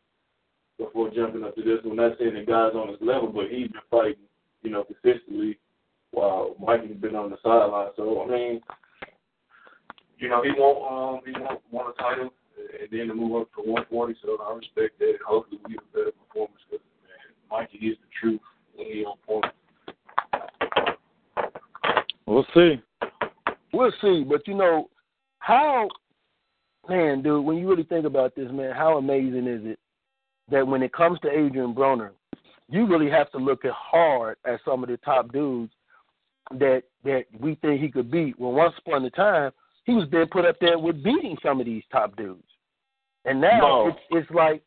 [0.78, 1.96] before jumping up to this one.
[1.96, 4.26] Not saying the guy's on his level, but he's been fighting,
[4.62, 5.58] you know, consistently
[6.12, 7.90] while Mikey's been on the sideline.
[7.96, 8.60] So I mean,
[10.18, 12.30] you know, he won't um he won't want a title
[12.80, 14.14] and then to move up to 140.
[14.22, 15.14] So I respect that.
[15.26, 18.40] Hopefully, we get a better performance because man, Mikey is the truth
[18.74, 19.46] when he on point.
[22.26, 22.82] we'll see.
[23.72, 24.88] We'll see, but you know
[25.40, 25.88] how,
[26.88, 27.44] man, dude.
[27.44, 29.78] When you really think about this, man, how amazing is it
[30.50, 32.10] that when it comes to Adrian Broner,
[32.70, 35.72] you really have to look at hard at some of the top dudes
[36.52, 38.38] that that we think he could beat.
[38.38, 39.52] Well, once upon a time,
[39.84, 42.42] he was being put up there with beating some of these top dudes,
[43.24, 43.88] and now No.
[43.88, 44.62] it's it's like,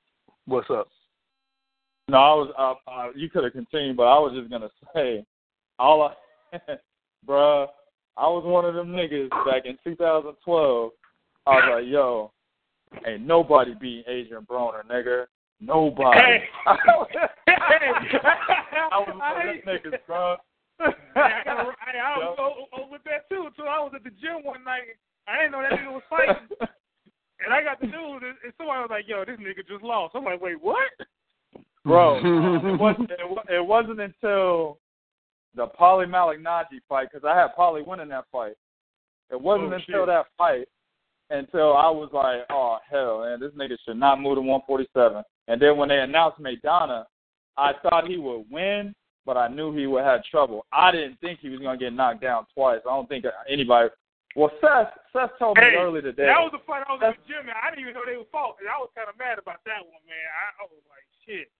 [0.46, 0.88] what's up?
[2.08, 2.54] No, I was.
[2.88, 5.26] Uh, uh, you could have continued, but I was just gonna say,
[5.80, 6.58] all I,
[7.28, 7.68] bruh,
[8.18, 10.92] I was one of them niggas back in 2012
[11.48, 12.32] I was like, yo,
[13.08, 15.26] ain't nobody beating Adrian Broner, nigga.
[15.60, 16.20] Nobody.
[16.20, 16.44] Hey.
[16.68, 16.76] I
[19.00, 20.36] was I like, this nigga's bro.
[21.16, 23.50] Hey, I, got a, I, I was over, over that too.
[23.58, 24.98] So I was at the gym one night.
[25.28, 26.48] I didn't know that nigga was fighting,
[27.46, 30.16] and I got the news, and, and somebody was like, "Yo, this nigga just lost."
[30.16, 30.90] I'm like, "Wait, what?"
[31.86, 32.18] Bro,
[32.74, 33.12] it wasn't.
[33.12, 34.80] It, it wasn't until
[35.56, 38.54] the Paulie Malignaggi fight because I had Paulie winning that fight.
[39.32, 40.08] It wasn't Oh, until shit.
[40.08, 40.68] that fight
[41.30, 45.62] until I was like, "Oh hell, man, this nigga should not move to 147." And
[45.62, 47.06] then when they announced Maidana,
[47.58, 48.94] I thought he would win,
[49.26, 50.66] but I knew he would have trouble.
[50.72, 52.80] I didn't think he was gonna get knocked down twice.
[52.86, 53.90] I don't think anybody.
[54.36, 56.26] Well, Seth, Seth told me Hey, earlier today.
[56.28, 58.16] That was the fight I was at the gym, and I didn't even know they
[58.16, 58.56] were fought.
[58.64, 60.28] And I was kind of mad about that one, man.
[60.32, 61.52] I, I was like, shit.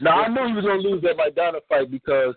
[0.00, 2.34] Now I knew he was gonna lose that Maidana fight because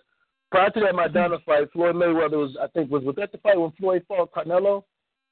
[0.51, 3.59] prior to that Maidana fight, Floyd Mayweather was I think was was that the fight
[3.59, 4.83] when Floyd fought Canelo?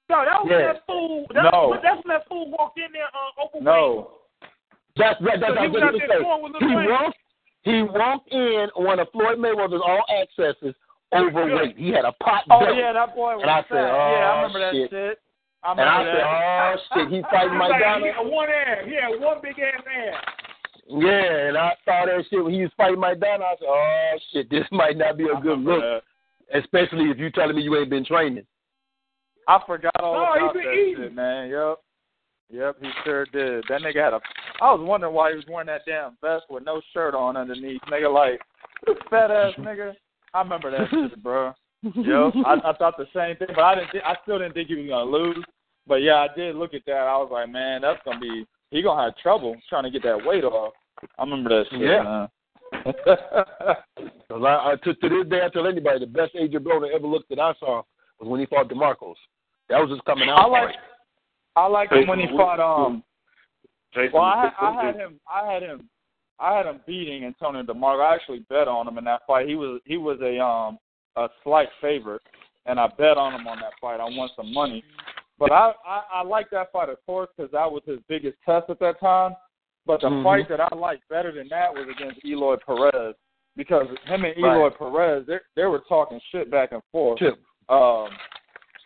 [0.10, 0.74] No, that was Yeah.
[0.74, 1.26] that fool.
[1.38, 1.77] That, No.
[1.84, 3.64] that's when that fool walked in there uh, overweight.
[3.64, 4.18] no,
[4.98, 5.40] That's right.
[5.40, 6.68] That's So he what was I out was there gonna with say.
[6.68, 6.90] He Wayne.
[6.90, 7.18] walked
[7.64, 10.74] he walked in on one of Floyd Mayweather's all accesses
[11.14, 11.78] overweight.
[11.78, 14.12] He had a pot oh yeah, that boy was And I said, fat.
[14.12, 15.20] yeah, I "Oh, remember that shit." shit.
[15.64, 16.82] I and remember I that.
[16.90, 18.00] said, Oh shit, he fighting my was like, Maidana?
[18.00, 18.78] he had one ass.
[18.88, 20.24] yeah, one big ass ass.
[20.88, 23.44] Yeah, and I saw that shit when he was fighting Maidana.
[23.44, 25.82] I said, Oh shit, this might not be a I good look.
[25.82, 26.02] that.
[26.54, 28.46] Especially if you telling me you ain't been training.
[29.48, 31.04] I forgot all Oh, he about been that eating.
[31.04, 31.50] shit, man.
[31.50, 31.78] Yep.
[32.52, 33.64] Yep, he sure did.
[33.70, 34.20] That nigga had a.
[34.62, 37.82] I was wondering why he was wearing that damn vest with no shirt on underneath.
[37.90, 38.42] Nigga, like
[39.10, 39.94] fat ass nigga.
[40.34, 41.54] I remember that shit, bro.
[41.84, 42.34] Yep.
[42.46, 43.92] I, I thought the same thing, but I didn't.
[43.92, 45.44] thi- I still didn't think he was gonna lose.
[45.88, 46.94] But yeah, I did look at that.
[46.94, 48.46] I was like, man, that's gonna be.
[48.70, 50.74] He gonna have trouble trying to get that weight off.
[51.18, 52.04] I remember that shit, Yeah.
[52.04, 52.28] man.
[54.30, 57.06] 'Cause I, I, to, to this day, I tell anybody the best Adrian Broner ever
[57.08, 57.82] looked that I saw
[58.20, 59.16] was when he fought DeMarcos.
[59.70, 60.40] That was just coming out.
[60.40, 60.76] I like.
[61.56, 62.60] I like him when he fought.
[62.60, 63.04] Um.
[63.94, 65.20] Jason, Well, I had, I had him.
[65.30, 65.90] I had him.
[66.40, 68.02] I had him beating Antonio DeMarco.
[68.02, 69.48] I actually bet on him in that fight.
[69.48, 70.80] He was he was a um
[71.18, 72.22] a slight favorite,
[72.66, 74.00] and I bet on him on that fight.
[74.00, 74.84] I won some money,
[75.38, 78.70] but I I, I like that fight of course because that was his biggest test
[78.70, 79.36] at that time.
[79.86, 80.24] But the Mhm.
[80.24, 83.16] fight that I liked better than that was against Eloy Perez
[83.58, 84.78] because him and Eloy Right.
[84.78, 87.20] Perez they they were talking shit back and forth.
[87.20, 87.38] Chip.
[87.68, 88.10] Um,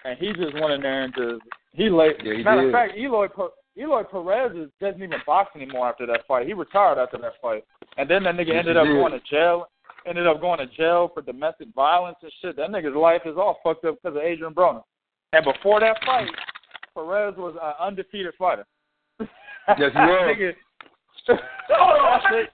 [0.04, 1.42] and he just went in there and just
[1.76, 2.16] he laid.
[2.24, 2.68] Yeah, he matter did.
[2.70, 3.28] of fact, Eloy
[3.78, 6.48] Eloy Perez is, doesn't even box anymore after that fight.
[6.48, 7.64] He retired after that fight,
[7.98, 8.94] and then that nigga Yes, ended up did.
[8.96, 9.68] going to jail.
[10.08, 12.56] Ended up going to jail for domestic violence and shit.
[12.58, 14.84] That nigga's life is all fucked up because of Adrian Broner.
[15.34, 16.30] And before that fight,
[16.94, 18.66] Perez was an undefeated fighter.
[19.20, 19.28] Yes,
[19.68, 20.38] he was.
[20.38, 20.54] Nigga-
[21.28, 21.40] Hold
[22.32, 22.46] on.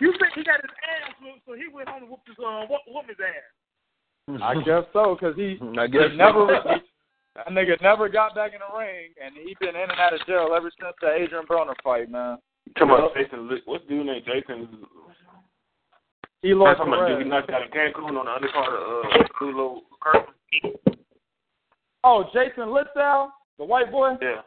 [0.00, 2.64] You think he got his ass whooped, so he went home and whooped his uh,
[2.70, 4.40] whoop, whoop his ass.
[4.42, 6.70] I guess so, because he, I guess he never so.
[6.74, 6.80] he,
[7.36, 10.24] that nigga never got back in the ring, and he been in and out of
[10.26, 12.38] jail ever since the Adrian Broner fight, man.
[12.78, 14.68] Come on, Jason, what's dude named Jason?
[16.44, 17.28] Eloy I'm talking dude he Perez.
[17.28, 20.74] knocked out in Cancun on the undercard of uh, Kulo Kirkman.
[22.04, 24.12] Oh, Jason Litzau, the white boy.
[24.20, 24.42] Yeah.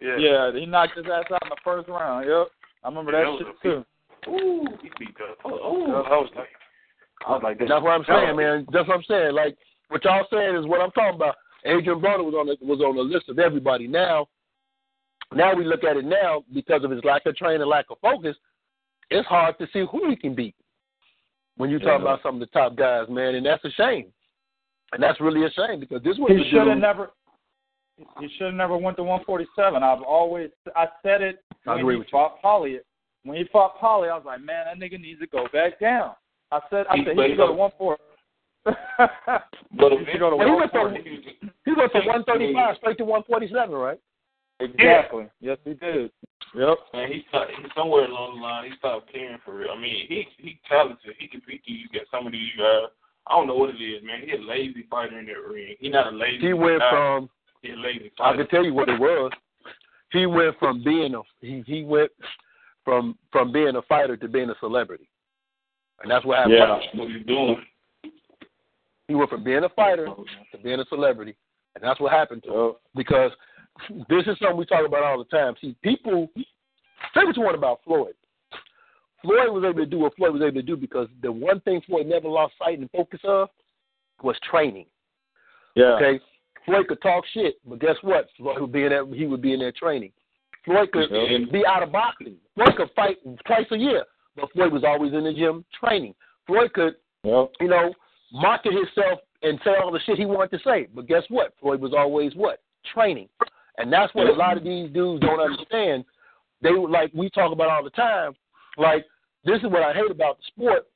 [0.00, 0.16] Yeah.
[0.16, 2.26] Yeah, he knocked his ass out in the first round.
[2.26, 2.46] Yep,
[2.84, 3.84] I remember Yeah, that that shit
[4.24, 4.30] too.
[4.30, 5.38] Ooh, he beat up.
[5.44, 6.48] Oh, oh, I was like,
[7.26, 8.66] I was like, That's what I'm saying, man.
[8.72, 9.34] That's what I'm saying.
[9.34, 9.56] Like
[9.88, 11.36] what y'all saying is what I'm talking about.
[11.64, 13.86] Adrian Broner was on the, was on the list of everybody.
[13.86, 14.28] Now,
[15.34, 18.36] now we look at it now because of his lack of training, lack of focus.
[19.10, 20.54] It's hard to see who he can beat
[21.56, 22.02] when you talk Yeah.
[22.02, 24.12] about some of the top guys, man, and that's a shame.
[24.92, 27.10] And that's really a shame because this was He should have never.
[28.18, 29.82] He should have never went to 147.
[29.82, 32.06] I've always I said it I when agree he you.
[32.10, 32.78] fought Paulie.
[33.24, 36.12] When he fought Paulie, I was like, man, that nigga needs to go back down.
[36.50, 38.02] I said, I He- said he should go to don't- 140.
[39.78, 43.74] But he should go to he went from he went from 135 straight to 147,
[43.74, 43.98] right?
[44.60, 45.26] Exactly.
[45.40, 46.10] Yes, he did.
[46.54, 46.78] Yep.
[46.92, 49.70] Man, he stopped, he somewhere along the line he stopped caring for real.
[49.70, 51.14] I mean, he he talented.
[51.18, 52.02] He can beat these guys.
[52.10, 52.90] Some of these guys.
[53.26, 54.22] I don't know what it is, man.
[54.24, 55.76] He a lazy fighter in that ring.
[55.78, 56.48] He not a lazy.
[56.48, 56.90] He went guy.
[56.90, 57.30] from
[57.62, 58.34] He a lazy fighter.
[58.34, 59.30] I can tell you what it was.
[60.12, 62.10] He went from being a he he went
[62.84, 65.08] from from being a fighter to being a celebrity,
[66.02, 66.56] and that's what happened.
[66.58, 66.78] Yeah.
[66.80, 67.64] That's what he's doing.
[69.10, 70.24] He went from being a fighter oh.
[70.52, 71.34] to being a celebrity,
[71.74, 72.72] and that's what happened to him.
[72.94, 73.32] Because
[74.08, 75.54] this is something we talk about all the time.
[75.60, 78.14] See, people say what you want about Floyd.
[79.20, 81.80] Floyd was able to do what Floyd was able to do because the one thing
[81.88, 83.48] Floyd never lost sight and focus of
[84.22, 84.86] was training.
[85.74, 85.96] Yeah.
[85.96, 86.20] Okay,
[86.64, 88.28] Floyd could talk shit, but guess what?
[88.36, 89.12] Floyd would be in that.
[89.12, 90.12] He would be in there training.
[90.64, 91.50] Floyd could Yep.
[91.50, 92.36] be out of boxing.
[92.54, 94.04] Floyd could fight twice a year,
[94.36, 96.14] but Floyd was always in the gym training.
[96.46, 97.50] Floyd could, Yep.
[97.60, 97.92] you know,
[98.32, 101.54] market himself and say all the shit he wanted to say, but guess what?
[101.60, 102.60] Floyd was always what
[102.94, 103.28] training,
[103.78, 106.04] And that's what a lot of these dudes don't understand.
[106.62, 108.32] They like we talk about all the time.
[108.76, 109.04] Like
[109.44, 110.86] this is what I hate about the sport,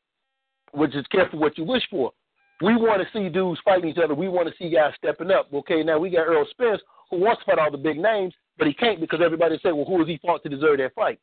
[0.72, 2.12] which is careful what you wish for.
[2.62, 4.14] We want to see dudes fighting each other.
[4.14, 5.48] We want to see guys stepping up.
[5.52, 6.80] Okay, now we got Errol Spence
[7.10, 9.84] who wants to fight all the big names, but he can't because everybody say, well,
[9.84, 11.18] who has he fought to deserve that fight?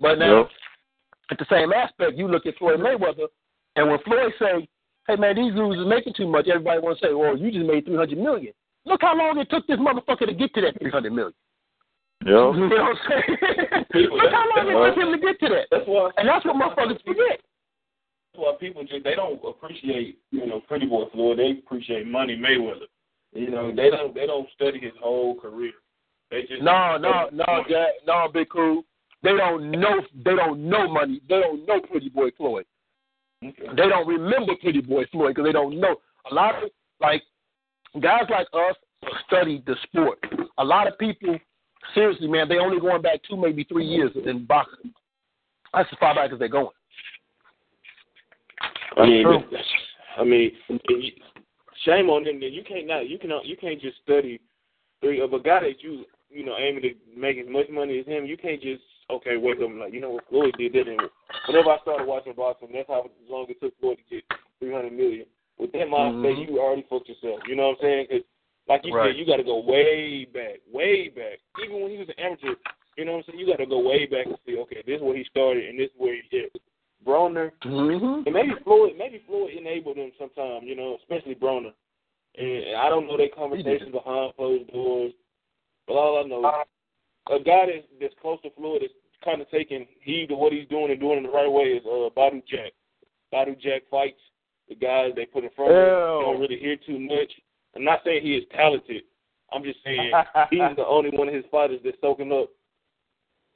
[0.00, 0.50] But now, Yep.
[1.32, 3.26] at the same aspect, you look at Floyd Mayweather,
[3.76, 4.68] and when Floyd say,
[5.08, 7.66] "Hey man, these dudes is making too much," everybody want to say, "Well, you just
[7.66, 8.52] made three hundred million.
[8.84, 11.34] Look how long it took this motherfucker to get to that three hundred million.
[12.26, 13.84] You know what I'm saying?
[13.92, 15.66] People- Look how long it took him to get to that.
[15.70, 16.10] That's why.
[16.16, 17.38] And that's what motherfuckers forget.
[17.38, 21.38] That's why people just they don't appreciate you know Pretty Boy Floyd.
[21.38, 22.88] They appreciate Money Mayweather.
[23.32, 25.72] You know they don't they don't study his whole career.
[26.30, 28.82] They just No, no, no, Jack, no, Big Cool.
[29.22, 30.00] They don't know.
[30.24, 31.20] They don't know money.
[31.28, 32.66] They don't know Pretty Boy Floyd.
[33.40, 35.96] They don't remember Pretty Boy Floyd because they don't know.
[36.30, 37.22] A lot of like
[38.00, 38.76] guys like us
[39.26, 40.18] study the sport.
[40.58, 41.38] A lot of people,
[41.94, 44.92] seriously, man, they only going back two, maybe three years in boxing.
[45.72, 46.68] That's as far back as they're going.
[48.96, 49.26] I mean,
[50.18, 50.50] I mean,
[51.84, 54.40] shame on them that you can't not you can you can't just study
[55.00, 58.06] three of a guy that you you know aiming to make as much money as
[58.06, 58.26] him.
[58.26, 60.88] You can't just okay wake up like you know what Floyd did that.
[60.88, 61.08] And
[61.46, 64.24] whenever I started watching boxing, that's how long it took Floyd to get
[64.60, 65.26] three hundred million.
[65.58, 66.48] With that mindset, Mhm.
[66.48, 67.40] you already fucked yourself.
[67.48, 68.06] You know what I'm saying?
[68.06, 68.22] 'Cause
[68.68, 69.08] like you Right.
[69.10, 71.40] said, you got to go way back, way back.
[71.64, 72.54] Even when he was an amateur,
[72.96, 73.38] you know what I'm saying?
[73.40, 75.78] You got to go way back and see, okay, this is where he started and
[75.78, 76.52] this is where he is.
[77.04, 78.22] Broner, Mm-hmm.
[78.26, 81.72] and maybe Floyd, maybe Floyd enabled him sometime, you know, especially Broner.
[82.34, 85.12] And I don't know their conversations behind closed doors,
[85.86, 86.44] but all I know,
[87.30, 88.90] a guy that's, that's close to Floyd is
[89.24, 91.84] kind of taking heed to what he's doing and doing it the right way is
[91.86, 92.72] uh, Badou Jack.
[93.32, 94.20] Badou Jack fights
[94.68, 96.24] the guys they put in front of him.
[96.24, 97.32] Don't really hear too much.
[97.76, 99.02] I'm not saying he is talented.
[99.52, 100.12] I'm just saying
[100.50, 102.50] he's the only one of his fighters that's soaking up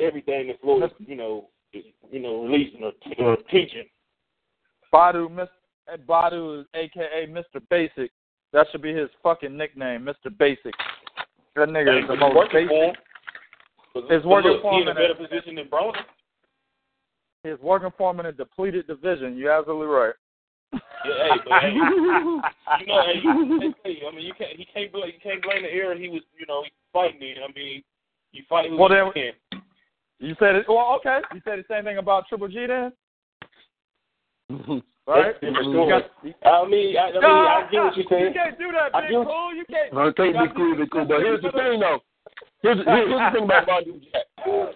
[0.00, 3.84] everything that Floyd, you know, is, you know, releasing or, or teaching.
[4.92, 5.48] Badou, Mr.
[6.08, 7.60] Badou is AKA Mr.
[7.70, 8.10] Basic.
[8.52, 10.36] That should be his fucking nickname, Mr.
[10.36, 10.74] Basic.
[11.56, 12.96] That nigga is the most basic.
[13.94, 14.02] Him.
[14.08, 15.96] But- It's working look, for he in a in a- better position than Broner.
[17.44, 19.36] He's working for him in a depleted division.
[19.36, 20.14] You're absolutely right.
[20.72, 21.80] Yeah, hey, but hey, you
[22.86, 25.68] know, hey, you, hey, I mean, you can't, he can't blame, you can't blame the
[25.74, 26.62] era he was, you know,
[26.92, 27.42] fighting in.
[27.42, 27.82] I mean,
[28.32, 29.60] you fight who Well, you then- can.
[30.20, 30.66] You said it.
[30.68, 31.18] Well, okay.
[31.34, 32.92] You said the same thing about Triple G then,
[35.04, 35.34] right?
[35.34, 35.90] That's a different You story.
[35.90, 38.24] got- I mean, I, I mean, I get what you're saying.
[38.26, 39.54] You can't do that, I big get cool.
[39.56, 39.92] You can't.
[39.92, 41.04] Okay, you be gotta cool, do be cool.
[41.06, 41.98] But here's the thing, though.
[42.62, 44.74] Here's, here's the thing about Badou Jack.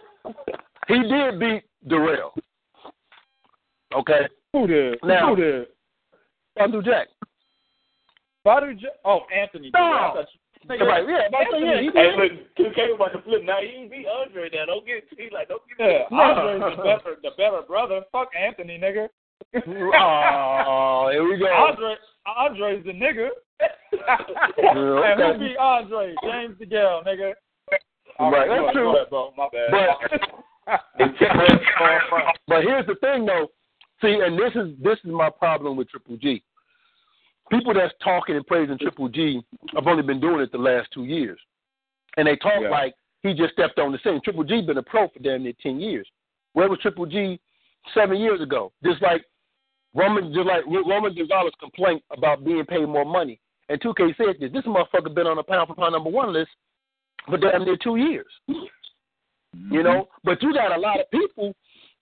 [0.88, 2.32] He did beat Dirrell.
[3.94, 4.98] Okay, Who did?
[5.04, 5.66] Now- Who did?
[6.58, 7.08] Badou Jack.
[8.44, 9.66] Badou J- Oh, Anthony.
[9.66, 9.74] did.
[9.74, 10.24] No.
[10.68, 13.44] I Right, yeah, but I yeah, he Hey, look, two K about to flip.
[13.44, 14.50] Now he beat Andre.
[14.52, 18.02] Now don't get he like don't get Yeah, Andre's the better, the better brother.
[18.10, 19.08] Fuck Anthony, nigga.
[19.64, 21.46] Oh, here we go.
[21.46, 21.94] Andre,
[22.26, 23.28] Andre's the nigga.
[23.92, 25.38] and okay.
[25.38, 26.14] who beat Andre?
[26.24, 27.32] James DeGale, nigga.
[28.18, 28.84] All Right, go that's true.
[28.84, 29.32] go ahead, bro.
[29.36, 29.70] My bad.
[30.66, 30.76] But
[32.48, 33.48] but here's the thing though.
[34.02, 36.42] See, and this is this is my problem with Triple G.
[37.50, 39.40] People that's talking and praising Triple G
[39.74, 41.38] have only been doing it the last two years,
[42.16, 42.70] and they talk Yeah.
[42.70, 44.20] like he just stepped on the scene.
[44.24, 46.06] Triple G been a pro for damn near ten years.
[46.54, 47.40] Where was Triple G
[47.94, 48.72] seven years ago?
[48.84, 49.24] Just like
[49.94, 53.40] Roman, just like Roman Gonzalez complaint about being paid more money.
[53.68, 54.52] And 2K said this.
[54.52, 56.50] This motherfucker been on the pound for pound number one list
[57.28, 58.26] for damn near two years.
[58.46, 60.20] You know, mm-hmm.
[60.24, 61.54] but you got a lot of people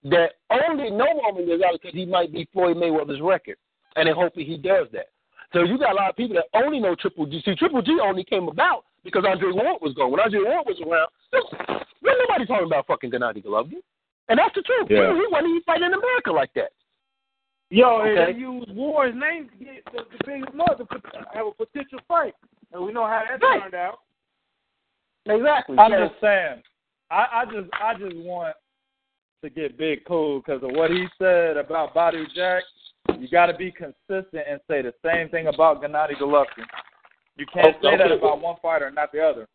[0.05, 3.57] that only know Roman Gonzalez because he might be Floyd Mayweather's record,
[3.97, 5.07] and they're hoping he does that.
[5.53, 7.41] So you got a lot of people that only know Triple G.
[7.45, 10.11] See, Triple G only came about because Andre Ward was gone.
[10.11, 13.81] When Andre Ward was around, there was nobody talking about fucking Gennady Golovkin,
[14.29, 14.89] and that's the truth.
[14.91, 15.15] Yeah.
[15.15, 16.73] He, he wasn't even fighting in America like that.
[17.71, 20.85] Yo, and they use Warren's name to get the, the biggest mother
[21.33, 22.35] have a potential fight,
[22.73, 23.63] and we know how that Right.
[23.63, 24.01] turned out.
[25.27, 25.79] Exactly.
[25.79, 26.63] I'm So- just saying.
[27.11, 28.57] I, I just I just want
[29.43, 32.63] to get big cool because of what he said about Badou Jack.
[33.21, 36.65] You got to be consistent and say the same thing about Gennady Golovkin.
[37.37, 38.15] You can't say that Okay.
[38.19, 39.47] about one fighter and not the other.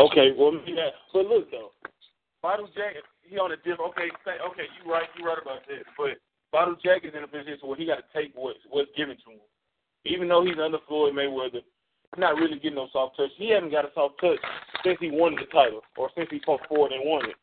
[0.00, 0.90] Okay, well, yeah.
[1.12, 1.70] But look though,
[2.44, 3.92] Badou Jack, he on a different.
[3.92, 5.84] Okay, say, okay, you right, you right about this.
[5.96, 6.18] But
[6.52, 9.30] Badou Jack is in a position where he got to take what's what's given to
[9.30, 9.40] him.
[10.04, 11.77] Even though he's under Floyd Mayweather, he's
[12.16, 13.30] not really getting no soft touch.
[13.36, 14.38] He hasn't got a soft touch
[14.84, 17.36] since he won the title, or since he fought forward and won it.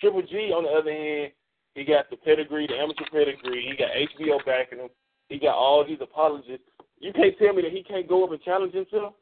[0.00, 1.32] Triple G, on the other hand,
[1.74, 3.66] he got the pedigree, the amateur pedigree.
[3.70, 4.90] He got HBO backing him.
[5.28, 6.66] He got all these apologists.
[7.00, 9.14] You can't tell me that he can't go up and challenge himself.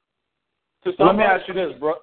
[0.84, 1.94] To Let me ask you this, bro.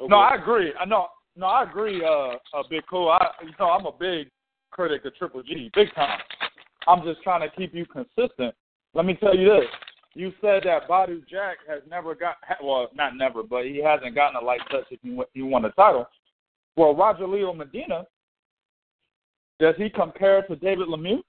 [0.00, 0.72] No, I agree.
[0.78, 1.06] I know.
[1.36, 2.04] No, I agree.
[2.04, 3.08] Uh, uh, Big Cool.
[3.08, 4.28] I, you know, I'm a big
[4.70, 6.18] critic of Triple G, big time.
[6.86, 8.54] I'm just trying to keep you consistent.
[8.92, 9.64] Let me tell you this.
[10.14, 14.36] You said that Badou Jack has never got, well, not never, but he hasn't gotten
[14.40, 16.06] a light touch if he, he won the title.
[16.76, 18.06] Well, Rogelio Medina,
[19.60, 21.22] does he compare to David Lemieux?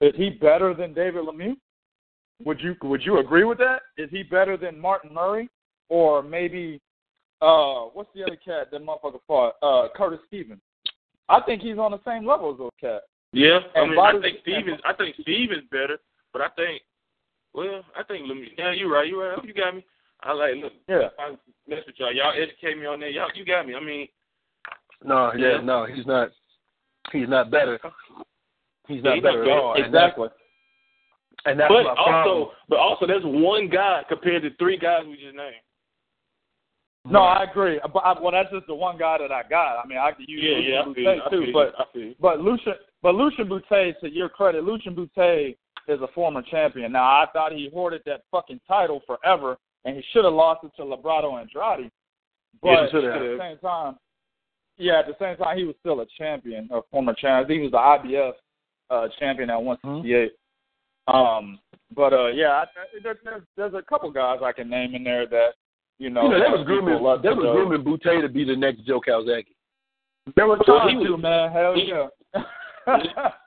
[0.00, 1.56] Is he better than David Lemieux?
[2.44, 3.82] Would you would you agree with that?
[3.96, 5.48] Is he better than Martin Murray
[5.88, 6.80] or maybe
[7.40, 9.54] uh what's the other cat that motherfucker fought?
[9.62, 10.60] Uh Curtis Stevens.
[11.28, 13.04] I think he's on the same level as those cats.
[13.32, 14.80] Yeah, I And mean, I think Stevens.
[14.84, 15.98] I think Stevens better,
[16.32, 16.82] but I think,
[17.54, 18.48] well, I think Lemieux.
[18.56, 19.06] Yeah, you're right.
[19.08, 19.44] You're right.
[19.44, 19.84] You got me.
[20.22, 20.72] I like look.
[20.88, 21.08] Yeah.
[21.18, 21.30] I
[21.68, 22.12] mess with y'all.
[22.14, 23.12] Y'all educate me on that.
[23.12, 23.74] Y'all, you got me.
[23.74, 24.08] I mean,
[25.04, 25.60] No, yeah, Yeah.
[25.62, 26.30] no, he's not.
[27.10, 27.78] He's not better.
[28.86, 29.74] He's Yeah, not he's better not at all.
[29.74, 29.84] better.
[29.84, 30.28] And that's- Exactly.
[31.44, 32.48] And that's but my problem.
[32.68, 35.56] but also, that's one guy compared to three guys we just named.
[37.04, 37.80] No, I agree.
[37.92, 39.82] But I, well, that's just the one guy that I got.
[39.82, 42.14] I mean, I could use Yeah, yeah, Lucian feel Bute too, but I feel you.
[42.20, 43.64] but Lucian but Lucian Bute,
[44.00, 45.56] to your credit, Lucian Bute
[45.88, 46.92] is a former champion.
[46.92, 50.72] Now I thought he hoarded that fucking title forever, and he should have lost it
[50.76, 51.90] to Librado Andrade.
[52.62, 53.96] But Yeah, at the same time,
[54.78, 57.60] yeah, at the same time, he was still a champion, a former champion.
[57.60, 58.32] He was the IBF
[58.90, 60.32] uh, champion at 168.
[61.08, 61.58] Um,
[61.94, 62.64] but uh, yeah, I,
[63.02, 65.50] there, there's, there's a couple guys I can name in there that
[65.98, 66.22] you know.
[66.22, 66.94] you know, they was grooming.
[66.94, 69.46] They was grooming Bute to be the next Joe Calzaghe.
[70.36, 71.50] There was time he to, man.
[71.52, 72.06] Hell he- yeah.
[72.86, 73.00] When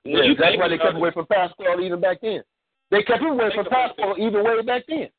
[0.05, 2.43] Yeah, that's why they kept away from Pascal even back then.
[2.91, 5.09] They kept him away from Pascal even way back then.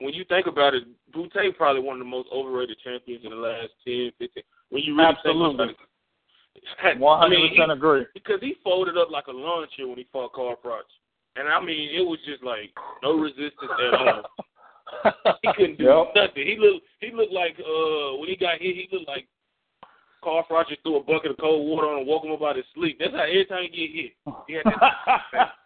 [0.00, 3.36] when you think about it, Bute probably one of the most overrated champions in the
[3.36, 4.42] last 10, 15.
[4.70, 5.66] When you really Absolutely.
[5.66, 8.06] think about it, One I hundred mean, percent he- agree.
[8.14, 10.82] because he folded up like a lawn chair when he fought Carl Froch.
[11.36, 12.70] And I mean, it was just like
[13.02, 14.22] no resistance at all.
[15.42, 16.06] He couldn't do Yep.
[16.16, 16.46] nothing.
[16.46, 19.28] He looked he looked like uh when he got hit, he looked like
[20.22, 22.50] Carl Froch just threw a bucket of cold water on and woke him up out
[22.50, 22.98] of his sleep.
[22.98, 24.12] That's how every time he get hit.
[24.46, 25.52] He had that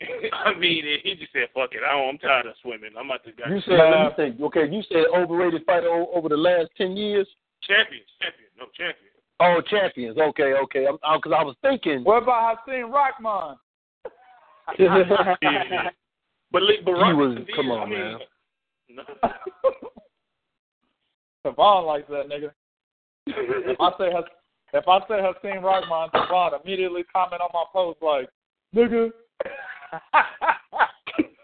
[0.44, 2.90] I mean, he just said, "Fuck it, I don't, I'm tired of swimming.
[2.98, 4.40] I'm about to go." You said, let me think.
[4.40, 7.26] Okay, you said overrated fighter o- over the last ten years.
[7.62, 9.12] champion, champion, no champion.
[9.40, 10.18] Oh, champions.
[10.18, 10.86] Okay, okay.
[10.86, 12.02] I'm because I was thinking.
[12.04, 13.56] what about Hasim Rahman?
[14.78, 15.90] Yeah.
[16.50, 18.18] But li- but He was- come on, I mean, man.
[18.90, 19.02] No.
[21.46, 22.50] Savon likes that nigga.
[23.26, 24.24] If I say Has-
[24.72, 28.28] if I say Hasim Rahman, Savon immediately comment on my post like,
[28.74, 29.10] nigga.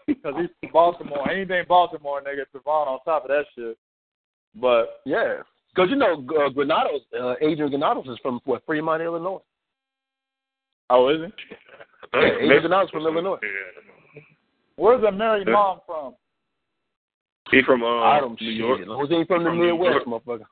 [0.07, 1.31] Because he's from Baltimore.
[1.31, 3.77] Anything Baltimore, nigga, Savon on top of that shit.
[4.59, 5.37] But Yeah,
[5.73, 9.39] because you know uh, Granados, uh, Adrian Granados is from what Fremont, Illinois.
[10.89, 11.55] oh, is he?
[12.13, 13.37] Yeah, Adrian Granados from Illinois.
[14.75, 16.15] Where's the Amir Imam from?
[17.49, 18.81] He from uh, I don't New York.
[18.81, 18.87] it.
[18.87, 20.45] Was he from the From New Midwest, motherfucker?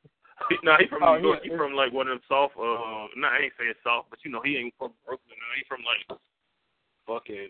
[0.50, 1.40] He, no, he from Oh, New York.
[1.44, 2.56] yeah, He from like one of them soft.
[2.56, 5.36] Uh, no, I ain't saying soft, but you know he ain't from Brooklyn.
[5.38, 6.20] No, he from like
[7.06, 7.50] fucking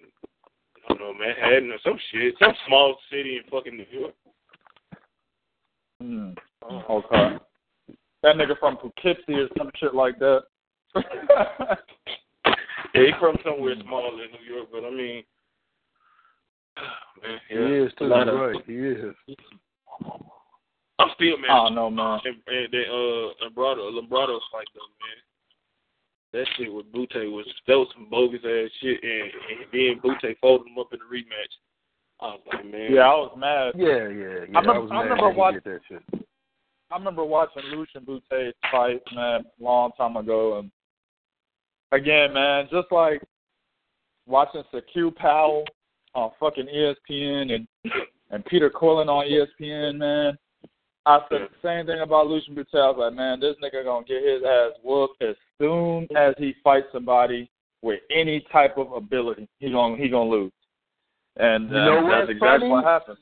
[0.90, 4.14] I don't know Manhattan or some shit, some small city in fucking New York.
[6.02, 6.32] Hmm.
[6.90, 7.38] Okay.
[8.24, 10.44] That nigga from Poughkeepsie or some shit like that.
[12.96, 15.24] Yeah, he from somewhere small in New York, but I mean,
[17.22, 18.06] man, He yeah, is too.
[18.06, 19.14] a lot of- Right, he is.
[21.00, 21.50] I'm still mad.
[21.50, 22.20] I don't know, man.
[22.26, 25.20] And, and then uh, Lombardo, Lombardo's fight though, man.
[26.34, 30.38] That shit with Bute was that was some bogus ass shit, and, and then Bute
[30.42, 31.54] folded him up in the rematch.
[32.22, 33.74] I was like, man, Yeah, I was mad.
[33.76, 34.58] Yeah, yeah, yeah.
[34.58, 36.26] I remember- was I remember watching- that shit.
[36.92, 40.72] I remember watching Lucian Bute fight, man, a long time ago, and
[41.92, 43.22] again, man, just like
[44.28, 45.64] watching Q Powell
[46.16, 47.68] on fucking ESPN and
[48.32, 50.38] and Peter Quillin on ESPN, man.
[51.06, 52.68] I said the same thing about Lucian Bute.
[52.74, 56.54] I was like, man, this nigga gonna get his ass whooped as soon as he
[56.64, 57.50] fights somebody
[57.82, 59.48] with any type of ability.
[59.60, 60.52] He gonna he gonna lose,
[61.38, 62.70] and You uh, know that's what's exactly funny?
[62.70, 63.18] what happened.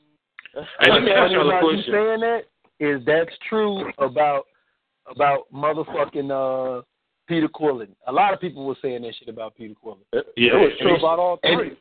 [0.53, 1.93] Hey, let me ask Funny y'all a about you question.
[1.93, 2.41] saying that
[2.79, 4.45] is that's true about
[5.09, 6.81] about motherfucking uh
[7.27, 7.89] Peter Quillin.
[8.07, 9.97] A lot of people were saying that shit about Peter Quillin.
[10.13, 10.21] yeah,
[10.55, 11.77] it was true about all and- three.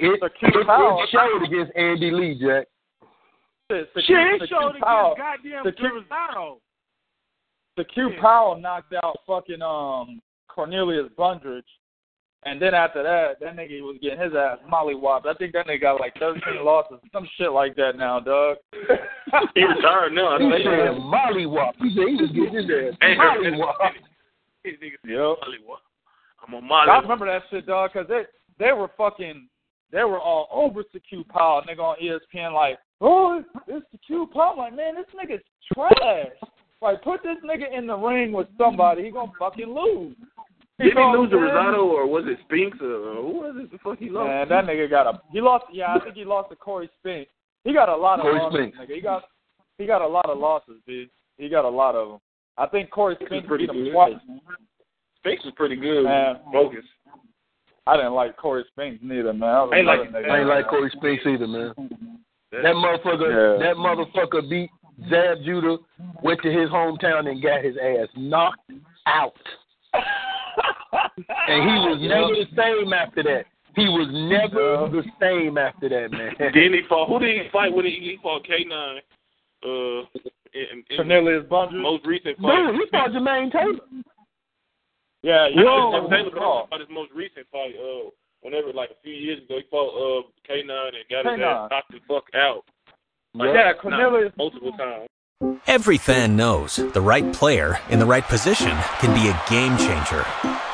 [0.00, 2.66] It, So it, Q Powell- it showed against Andy Lee, Jack.
[3.70, 6.56] Shit, the Shit, Q- it the showed Q Powell- against goddamn the Q- Cerizano.
[7.76, 11.62] the Q Powell knocked out fucking um Cornelius Bundrage,
[12.44, 15.26] and then after that, that nigga was getting his ass mollywopped.
[15.26, 18.56] I think that nigga got like 13 losses, some shit like that now, dog.
[19.54, 20.36] he retired now.
[20.36, 20.64] I He think.
[20.64, 21.72] said mollywop.
[21.78, 23.74] He said he was getting his ass Hey, mollywop.
[24.64, 25.38] These niggas Yep.
[25.44, 25.80] Molly, what?
[26.46, 26.90] I'm a Molly.
[26.90, 28.22] I remember that shit, dog, because they
[28.58, 29.46] they were fucking
[29.92, 34.28] they were all over to Q Powell, nigga on ESPN like oh, it's the Q
[34.32, 34.56] pop.
[34.56, 36.50] Like, man, this nigga's trash.
[36.80, 40.16] Like, put this nigga in the ring with somebody, he gonna fucking lose.
[40.78, 41.36] Did he lose to.
[41.36, 43.72] Rosado or was it Spinks or who was it?
[43.72, 44.28] The fuck he lost?
[44.28, 45.64] Man, that nigga got a he lost.
[45.72, 47.30] Yeah, I think he lost to Cory Spinks.
[47.64, 48.58] He got a lot of Cory losses.
[48.58, 48.78] Spinks.
[48.78, 48.94] Nigga.
[48.94, 49.24] He got
[49.78, 51.10] he got a lot of losses, dude.
[51.36, 52.18] He got a lot of them.
[52.56, 53.92] I think Cory Spinks pretty beat him good.
[53.92, 54.14] twice.
[55.16, 56.04] Spinks was pretty good.
[56.04, 56.36] Man.
[56.52, 56.84] Focus.
[57.88, 59.48] I didn't like Cory Spinks neither, man.
[59.72, 60.14] I ain't like-.
[60.14, 61.72] I ain't like Cory Spinks either, man.
[62.52, 63.28] That motherfucker,
[63.60, 63.66] Yeah.
[63.66, 64.70] that motherfucker beat
[65.10, 65.76] Zab Judah,
[66.22, 68.70] went to his hometown and got his ass knocked
[69.06, 69.34] out.
[71.46, 73.44] And he was never the same after that.
[73.76, 76.34] He was never the same after that, man.
[76.38, 77.08] Then he fought.
[77.08, 79.00] Who did he fight when he, he fought K nine?
[79.62, 80.00] Uh,
[80.54, 81.82] in, in Cornelius Bundrage.
[81.82, 82.56] most recent fight.
[82.72, 83.78] Dude, he fought Jermaine Taylor.
[85.22, 85.62] Yeah, yeah.
[85.62, 86.08] Whoa.
[86.08, 86.16] yeah.
[86.16, 87.74] Taylor fought his most recent fight.
[87.76, 88.10] Uh,
[88.42, 91.64] whenever like a few years ago, he fought uh K nine and got his K9.
[91.64, 92.64] ass knocked the fuck out.
[93.34, 94.32] Like, Yeah, knocked Cornelius.
[94.36, 95.06] multiple times.
[95.68, 100.24] Every fan knows the right player in the right position can be a game changer.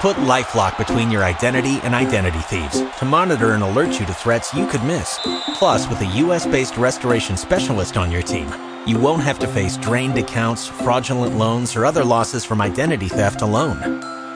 [0.01, 4.55] Put LifeLock between your identity and identity thieves to monitor and alert you to threats
[4.55, 5.18] you could miss.
[5.55, 8.49] Plus, with a U.S.-based restoration specialist on your team,
[8.86, 13.43] you won't have to face drained accounts, fraudulent loans, or other losses from identity theft
[13.43, 14.01] alone.